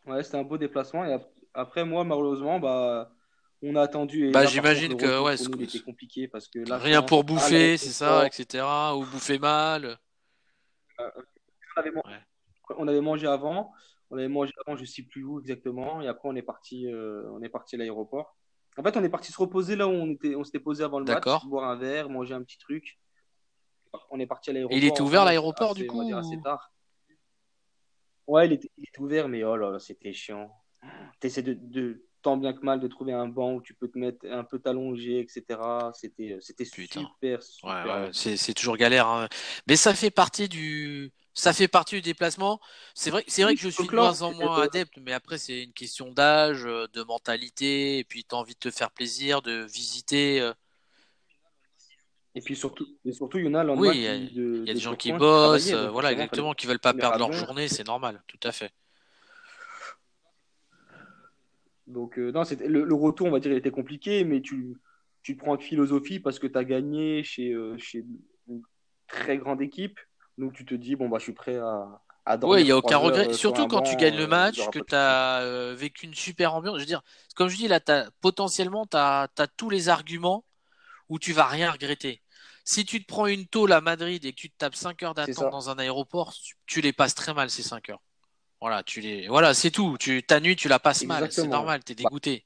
Ouais, 0.07 0.23
c'était 0.23 0.37
un 0.37 0.43
beau 0.43 0.57
déplacement. 0.57 1.05
Et 1.05 1.15
après, 1.53 1.85
moi, 1.85 2.03
malheureusement, 2.03 2.59
bah 2.59 3.11
on 3.63 3.75
a 3.75 3.81
attendu. 3.81 4.29
Et 4.29 4.31
bah, 4.31 4.45
j'imagine 4.45 4.95
que 4.97 5.21
ouais, 5.21 5.37
c'était 5.37 5.79
compliqué 5.79 6.27
parce 6.27 6.47
que 6.47 6.59
rien 6.73 7.01
pour 7.01 7.23
bouffer, 7.23 7.77
c'est 7.77 7.89
ça, 7.89 8.25
etc. 8.25 8.63
Ou 8.95 9.05
bouffer 9.05 9.39
mal. 9.39 9.97
Euh, 10.99 11.09
on, 12.77 12.87
avait 12.87 13.01
mangé 13.01 13.27
avant, 13.27 13.71
on 14.09 14.17
avait 14.17 14.27
mangé 14.27 14.51
avant, 14.65 14.75
je 14.77 14.85
sais 14.85 15.03
plus 15.03 15.23
où 15.23 15.39
exactement, 15.39 16.01
et 16.01 16.07
après 16.07 16.29
on 16.29 16.35
est 16.35 16.41
parti, 16.41 16.87
euh, 16.87 17.23
on 17.31 17.41
est 17.41 17.49
parti 17.49 17.75
à 17.75 17.79
l'aéroport. 17.79 18.35
En 18.77 18.83
fait, 18.83 18.95
on 18.97 19.03
est 19.03 19.09
parti 19.09 19.31
se 19.31 19.37
reposer 19.37 19.75
là 19.75 19.87
où 19.87 19.91
on 19.91 20.11
était, 20.11 20.35
on 20.35 20.43
s'était 20.43 20.59
posé 20.59 20.83
avant 20.83 20.99
le 20.99 21.05
match, 21.05 21.23
boire 21.45 21.69
un 21.69 21.75
verre, 21.75 22.09
manger 22.09 22.33
un 22.33 22.43
petit 22.43 22.57
truc. 22.57 22.99
On 24.09 24.19
est 24.19 24.27
parti 24.27 24.49
à 24.49 24.53
l'aéroport. 24.53 24.77
Il 24.77 24.85
était 24.85 25.01
ouvert 25.01 25.25
l'aéroport 25.25 25.73
du 25.73 25.87
coup. 25.87 26.01
assez 26.15 26.39
tard. 26.41 26.71
Ouais, 28.27 28.45
il 28.45 28.53
était, 28.53 28.69
ouvert, 28.99 29.27
mais 29.27 29.43
oh 29.43 29.57
là, 29.57 29.77
c'était 29.79 30.13
chiant. 30.13 30.49
T'essaies 31.19 31.41
de, 31.41 31.53
de 31.53 32.05
tant 32.21 32.37
bien 32.37 32.53
que 32.53 32.63
mal 32.63 32.79
de 32.79 32.87
trouver 32.87 33.13
un 33.13 33.27
banc 33.27 33.53
où 33.55 33.61
tu 33.61 33.73
peux 33.73 33.87
te 33.87 33.97
mettre 33.97 34.25
un 34.29 34.43
peu 34.43 34.59
t'allonger, 34.59 35.19
etc. 35.19 35.59
C'était, 35.93 36.37
c'était 36.39 36.65
super, 36.65 37.41
super. 37.41 38.09
c'est, 38.13 38.53
toujours 38.53 38.77
galère. 38.77 39.07
Hein. 39.07 39.27
Mais 39.67 39.75
ça 39.75 39.93
fait 39.93 40.11
partie 40.11 40.47
du, 40.47 41.11
ça 41.33 41.53
fait 41.53 41.67
partie 41.67 41.95
du 41.95 42.01
déplacement. 42.01 42.59
C'est 42.93 43.09
vrai, 43.09 43.23
c'est 43.27 43.43
vrai 43.43 43.55
que 43.55 43.61
je 43.61 43.69
suis 43.69 43.87
de 43.87 43.95
moins 43.95 44.21
en 44.21 44.33
moins 44.33 44.61
adepte, 44.61 44.97
mais 45.01 45.13
après 45.13 45.37
c'est 45.37 45.63
une 45.63 45.73
question 45.73 46.11
d'âge, 46.11 46.65
euh, 46.65 46.87
de 46.93 47.03
mentalité, 47.03 47.99
et 47.99 48.03
puis 48.03 48.23
tu 48.23 48.35
as 48.35 48.37
envie 48.37 48.53
de 48.53 48.59
te 48.59 48.71
faire 48.71 48.91
plaisir, 48.91 49.41
de 49.41 49.63
visiter. 49.63 50.41
Euh. 50.41 50.53
Et 52.35 52.41
puis 52.41 52.55
surtout, 52.55 52.87
et 53.03 53.11
surtout, 53.11 53.39
il 53.39 53.45
y 53.45 53.49
en 53.49 53.55
a. 53.55 53.65
Oui, 53.65 53.89
il 53.95 54.65
y 54.67 54.69
a, 54.69 54.73
des 54.73 54.79
gens 54.79 54.95
qui 54.95 55.11
bossent, 55.11 55.71
euh, 55.71 55.89
voilà, 55.89 56.11
exactement, 56.11 56.53
qui 56.53 56.67
veulent 56.67 56.79
pas 56.79 56.93
perdre 56.93 57.17
leur 57.17 57.33
journée, 57.33 57.67
c'est 57.67 57.85
normal, 57.85 58.23
tout 58.27 58.39
à 58.43 58.51
fait. 58.51 58.71
Donc, 61.87 62.17
euh, 62.17 62.31
non, 62.31 62.43
le, 62.59 62.83
le, 62.83 62.95
retour, 62.95 63.27
on 63.27 63.31
va 63.31 63.39
dire, 63.39 63.51
il 63.51 63.57
était 63.57 63.71
compliqué, 63.71 64.23
mais 64.23 64.41
tu, 64.41 64.77
tu 65.23 65.35
te 65.35 65.41
prends 65.41 65.53
avec 65.53 65.65
philosophie 65.65 66.19
parce 66.19 66.39
que 66.39 66.47
tu 66.47 66.57
as 66.57 66.63
gagné 66.63 67.23
chez, 67.23 67.51
euh, 67.51 67.77
chez 67.77 68.05
une 68.47 68.61
très 69.07 69.37
grande 69.37 69.61
équipe. 69.61 69.99
Donc, 70.37 70.53
tu 70.53 70.65
te 70.65 70.75
dis, 70.75 70.95
bon, 70.95 71.09
bah, 71.09 71.17
je 71.19 71.23
suis 71.23 71.33
prêt 71.33 71.57
à, 71.57 72.01
Oui, 72.43 72.61
il 72.61 72.65
n'y 72.65 72.71
a 72.71 72.77
aucun 72.77 72.97
regret. 72.97 73.29
Euh, 73.29 73.33
Surtout 73.33 73.67
quand 73.67 73.81
tu 73.81 73.95
gagnes 73.95 74.17
le 74.17 74.27
match, 74.27 74.69
que 74.69 74.79
tu 74.79 74.95
as 74.95 75.73
vécu 75.75 76.05
une 76.05 76.13
super 76.13 76.53
ambiance. 76.53 76.75
Je 76.75 76.81
veux 76.81 76.87
dire, 76.87 77.01
comme 77.35 77.49
je 77.49 77.57
dis, 77.57 77.67
là, 77.67 77.79
as, 77.87 78.09
potentiellement, 78.21 78.85
tu 78.85 78.97
as, 78.97 79.27
tous 79.57 79.69
les 79.69 79.89
arguments 79.89 80.45
où 81.09 81.19
tu 81.19 81.33
vas 81.33 81.45
rien 81.45 81.71
regretter. 81.71 82.21
Si 82.63 82.85
tu 82.85 83.01
te 83.01 83.07
prends 83.07 83.25
une 83.25 83.47
tôle 83.47 83.73
à 83.73 83.81
Madrid 83.81 84.23
et 84.23 84.31
que 84.31 84.37
tu 84.37 84.49
te 84.49 84.57
tapes 84.57 84.75
5 84.75 85.01
heures 85.03 85.13
d'attente 85.15 85.51
dans 85.51 85.69
un 85.69 85.77
aéroport, 85.79 86.31
tu, 86.31 86.55
tu 86.67 86.79
les 86.79 86.93
passes 86.93 87.15
très 87.15 87.33
mal 87.33 87.49
ces 87.49 87.63
5 87.63 87.89
heures. 87.89 88.01
Voilà, 88.61 88.83
tu 88.83 89.01
les, 89.01 89.27
voilà, 89.27 89.55
c'est 89.55 89.71
tout. 89.71 89.97
Tu, 89.99 90.21
ta 90.21 90.39
nuit, 90.39 90.55
tu 90.55 90.67
la 90.67 90.77
passes 90.77 91.03
mal, 91.03 91.31
c'est 91.31 91.47
normal, 91.47 91.83
t'es 91.83 91.95
dégoûté. 91.95 92.45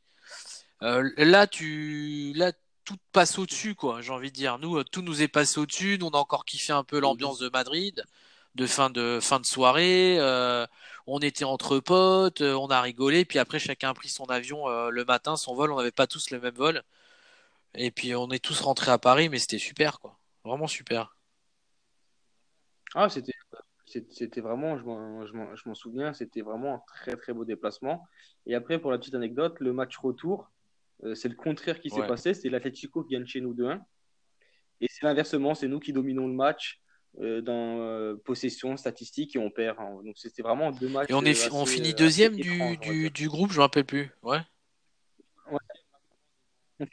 Euh, 0.82 1.12
là, 1.18 1.46
tu, 1.46 2.32
là, 2.36 2.54
tout 2.86 2.98
passe 3.12 3.38
au-dessus, 3.38 3.76
quoi. 3.76 4.02
J'ai 4.02 4.12
envie 4.12 4.32
de 4.32 4.36
dire, 4.36 4.58
nous, 4.60 4.82
tout 4.86 5.02
nous 5.02 5.22
est 5.22 5.28
passé 5.28 5.60
au-dessus. 5.60 5.98
Nous, 6.00 6.08
on 6.08 6.12
a 6.12 6.18
encore 6.18 6.46
kiffé 6.46 6.72
un 6.72 6.86
peu 6.86 7.00
l'ambiance 7.00 7.40
de 7.40 7.50
Madrid, 7.50 8.06
de 8.56 8.66
fin 8.66 8.90
de 8.90 9.20
fin 9.22 9.42
de 9.42 9.46
soirée. 9.46 10.18
Euh, 10.20 10.66
on 11.06 11.20
était 11.20 11.44
entre 11.44 11.80
potes, 11.80 12.42
on 12.42 12.68
a 12.70 12.82
rigolé, 12.82 13.26
puis 13.26 13.38
après 13.38 13.60
chacun 13.60 13.90
a 13.90 13.94
pris 13.94 14.10
son 14.10 14.26
avion 14.26 14.68
le 14.90 15.06
matin, 15.06 15.36
son 15.38 15.54
vol, 15.54 15.72
on 15.72 15.78
n'avait 15.78 15.92
pas 15.92 16.08
tous 16.08 16.32
le 16.32 16.40
même 16.40 16.56
vol. 16.56 16.82
Et 17.76 17.92
puis 17.92 18.16
on 18.16 18.30
est 18.32 18.44
tous 18.44 18.62
rentrés 18.62 18.92
à 18.92 18.98
Paris, 18.98 19.30
mais 19.30 19.38
c'était 19.40 19.60
super, 19.60 20.00
quoi. 20.00 20.18
Vraiment 20.46 20.68
super. 20.68 21.16
Ah, 22.96 23.10
c'était, 23.10 23.34
c'était 24.10 24.42
vraiment, 24.42 24.78
je 24.78 25.68
m'en 25.68 25.76
souviens, 25.76 26.14
c'était 26.14 26.42
vraiment 26.42 26.76
un 26.76 26.82
très 26.88 27.16
très 27.16 27.34
beau 27.34 27.46
déplacement. 27.46 28.04
Et 28.46 28.56
après, 28.56 28.80
pour 28.80 28.92
la 28.92 28.98
petite 28.98 29.16
anecdote, 29.16 29.56
le 29.60 29.74
match 29.74 29.98
retour, 29.98 30.52
euh, 31.04 31.16
c'est 31.16 31.30
le 31.30 31.36
contraire 31.36 31.80
qui 31.80 31.90
s'est 31.90 32.08
passé. 32.08 32.34
C'est 32.34 32.50
l'Atletico 32.50 33.04
qui 33.04 33.14
gagne 33.14 33.26
chez 33.26 33.42
nous 33.42 33.54
2-1. 33.54 33.80
Et 34.82 34.88
c'est 34.90 35.06
l'inversement, 35.06 35.56
c'est 35.56 35.68
nous 35.68 35.80
qui 35.80 35.94
dominons 35.94 36.28
le 36.28 36.34
match 36.34 36.82
euh, 37.22 37.42
dans 37.42 37.80
euh, 37.80 38.16
possession, 38.26 38.76
statistique, 38.76 39.36
et 39.36 39.40
on 39.40 39.50
perd. 39.50 39.78
Hein. 39.80 40.02
Donc 40.04 40.18
c'était 40.18 40.42
vraiment 40.42 40.72
deux 40.72 40.90
matchs. 40.90 41.10
Et 41.10 41.14
on, 41.14 41.24
est, 41.24 41.52
on 41.52 41.66
finit 41.66 41.94
deuxième 41.94 42.36
du, 42.36 42.78
du, 42.78 43.10
du, 43.10 43.30
groupe, 43.30 43.52
je 43.52 43.56
ne 43.56 43.60
me 43.60 43.62
rappelle 43.62 43.86
plus. 43.86 44.12
Ouais. 44.22 44.40
On 46.80 46.86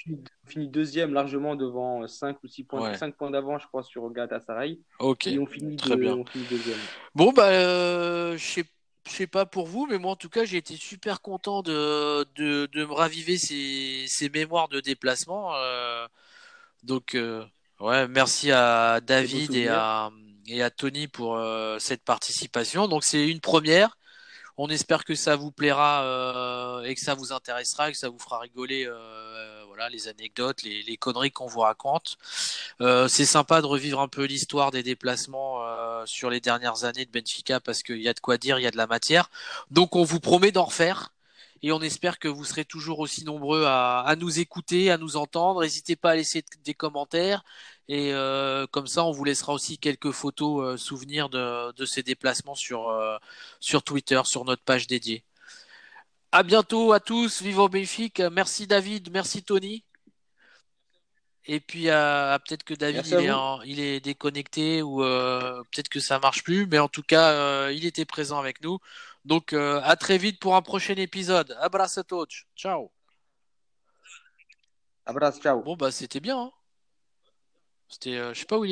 finit, 0.47 0.69
deuxième 0.69 1.13
largement 1.13 1.57
devant 1.57 2.07
5 2.07 2.37
ou 2.45 2.47
6 2.47 2.65
points, 2.65 2.95
5 2.95 3.17
points 3.17 3.31
d'avance, 3.31 3.63
je 3.63 3.67
crois, 3.67 3.83
sur 3.83 4.09
Galatasaray. 4.11 4.81
Ok. 5.01 5.27
Et 5.27 5.39
on 5.39 5.47
finit, 5.47 5.77
Très 5.77 5.97
bien. 5.97 6.15
On 6.15 6.25
finit 6.25 6.45
deuxième. 6.49 6.79
Bon, 7.15 7.33
bah, 7.33 7.49
euh, 7.49 8.37
je 8.37 8.45
sais 8.45 8.65
je 9.07 9.11
sais 9.11 9.27
pas 9.27 9.47
pour 9.47 9.67
vous, 9.67 9.87
mais 9.87 9.99
moi 9.99 10.13
en 10.13 10.17
tout 10.17 10.29
cas 10.29 10.45
j'ai 10.45 10.59
été 10.59 10.77
super 10.77 11.21
content 11.21 11.63
de, 11.63 12.25
de, 12.37 12.67
de 12.67 12.85
me 12.85 12.93
raviver 12.93 13.37
ces, 13.37 14.05
ces, 14.07 14.29
mémoires 14.29 14.69
de 14.69 14.81
déplacement. 14.81 15.55
Euh, 15.57 16.07
donc 16.83 17.15
euh, 17.15 17.45
ouais, 17.81 18.07
merci 18.09 18.53
à 18.53 19.01
David 19.01 19.55
et 19.55 19.69
à, 19.69 20.11
et 20.47 20.63
à 20.63 20.71
Tony 20.71 21.09
pour 21.09 21.37
euh, 21.37 21.79
cette 21.79 22.05
participation. 22.05 22.89
Donc 22.89 23.05
c'est 23.05 23.29
une 23.29 23.41
première. 23.41 23.99
On 24.57 24.69
espère 24.69 25.05
que 25.05 25.15
ça 25.15 25.35
vous 25.35 25.51
plaira 25.51 26.05
euh, 26.05 26.83
et 26.83 26.95
que 26.95 27.01
ça 27.01 27.15
vous 27.15 27.33
intéressera, 27.33 27.89
et 27.89 27.93
que 27.93 27.99
ça 27.99 28.09
vous 28.09 28.19
fera 28.19 28.39
rigoler. 28.39 28.87
Voilà, 29.75 29.89
les 29.89 30.07
anecdotes, 30.07 30.65
les, 30.65 30.97
conneries 30.99 31.33
qu'on 31.33 31.47
vous 31.47 31.61
raconte. 31.61 32.19
Euh, 32.83 33.09
c'est 33.09 33.25
sympa 33.25 33.63
de 33.63 33.67
revivre 33.67 34.01
un 34.01 34.09
peu 34.09 34.25
l'histoire 34.25 34.71
des 34.71 34.83
déplacements 34.83 35.65
euh, 35.65 36.05
sur 36.05 36.29
les 36.29 36.41
dernières 36.41 36.85
années 36.85 37.07
de 37.07 37.11
Benfica 37.11 37.59
parce 37.59 37.83
qu'il 37.83 38.03
y 38.03 38.09
a 38.09 38.13
de 38.13 38.21
quoi 38.21 38.37
dire, 38.37 38.59
il 38.59 38.65
y 38.65 38.67
a 38.67 38.71
de 38.71 38.77
la 38.77 38.87
matière. 38.87 39.31
Donc 39.71 39.97
on 39.97 40.05
vous 40.05 40.21
promet 40.21 40.53
d'en 40.53 40.65
refaire 40.65 41.15
et 41.63 41.73
on 41.73 41.81
espère 41.81 42.19
que 42.19 42.29
vous 42.29 42.45
serez 42.45 42.67
toujours 42.67 42.99
aussi 42.99 43.25
nombreux 43.25 43.65
à, 43.67 44.15
nous 44.19 44.41
écouter, 44.41 44.91
à 44.91 44.99
nous 44.99 45.17
entendre. 45.17 45.63
N'hésitez 45.63 45.97
pas 45.97 46.11
à 46.11 46.17
laisser 46.17 46.45
des 46.65 46.75
commentaires 46.75 47.43
et 47.89 48.13
euh, 48.13 48.67
comme 48.67 48.87
ça, 48.87 49.05
on 49.05 49.11
vous 49.11 49.25
laissera 49.25 49.55
aussi 49.55 49.79
quelques 49.79 50.11
photos 50.11 50.79
souvenirs 50.79 51.31
de, 51.31 51.85
ces 51.87 52.03
déplacements 52.03 52.55
sur 52.55 52.93
Twitter, 53.87 54.21
sur 54.27 54.45
notre 54.45 54.63
page 54.65 54.87
dédiée. 54.87 55.25
À 56.35 56.43
bientôt 56.43 56.93
à 56.93 57.01
tous, 57.01 57.43
vive 57.43 57.59
au 57.59 57.69
Benfica. 57.69 58.31
Merci 58.31 58.67
David, 58.67 59.11
merci 59.13 59.43
Tony. 59.43 59.85
Et 61.45 61.61
puis 61.61 61.85
peut-être 61.85 62.65
que 62.65 62.73
David 62.73 63.07
il 63.07 63.15
est, 63.15 63.31
il 63.67 63.81
est, 63.81 64.01
déconnecté 64.01 64.81
ou 64.81 64.99
peut-être 65.01 65.91
que 65.91 66.01
ça 66.01 66.19
marche 66.21 66.43
plus, 66.43 66.67
mais 66.67 66.79
en 66.79 66.89
tout 66.89 67.03
cas 67.03 67.71
il 67.71 67.85
était 67.85 68.07
présent 68.07 68.39
avec 68.39 68.63
nous. 68.63 68.79
Donc 69.27 69.53
à 69.53 69.95
très 69.97 70.17
vite 70.17 70.41
pour 70.41 70.57
un 70.57 70.63
prochain 70.63 70.95
épisode. 70.95 71.55
Abraço 71.61 72.01
a 72.01 72.05
todos. 72.05 72.47
Ciao. 72.57 72.91
Abraço, 75.05 75.39
ciao. 75.43 75.63
Bon 75.63 75.77
bah 75.77 75.91
c'était 75.91 76.21
bien. 76.21 76.41
Hein. 76.41 76.53
C'était, 77.89 78.17
je 78.33 78.39
sais 78.39 78.47
pas 78.47 78.59
où 78.59 78.65
il 78.65 78.69
est. 78.69 78.71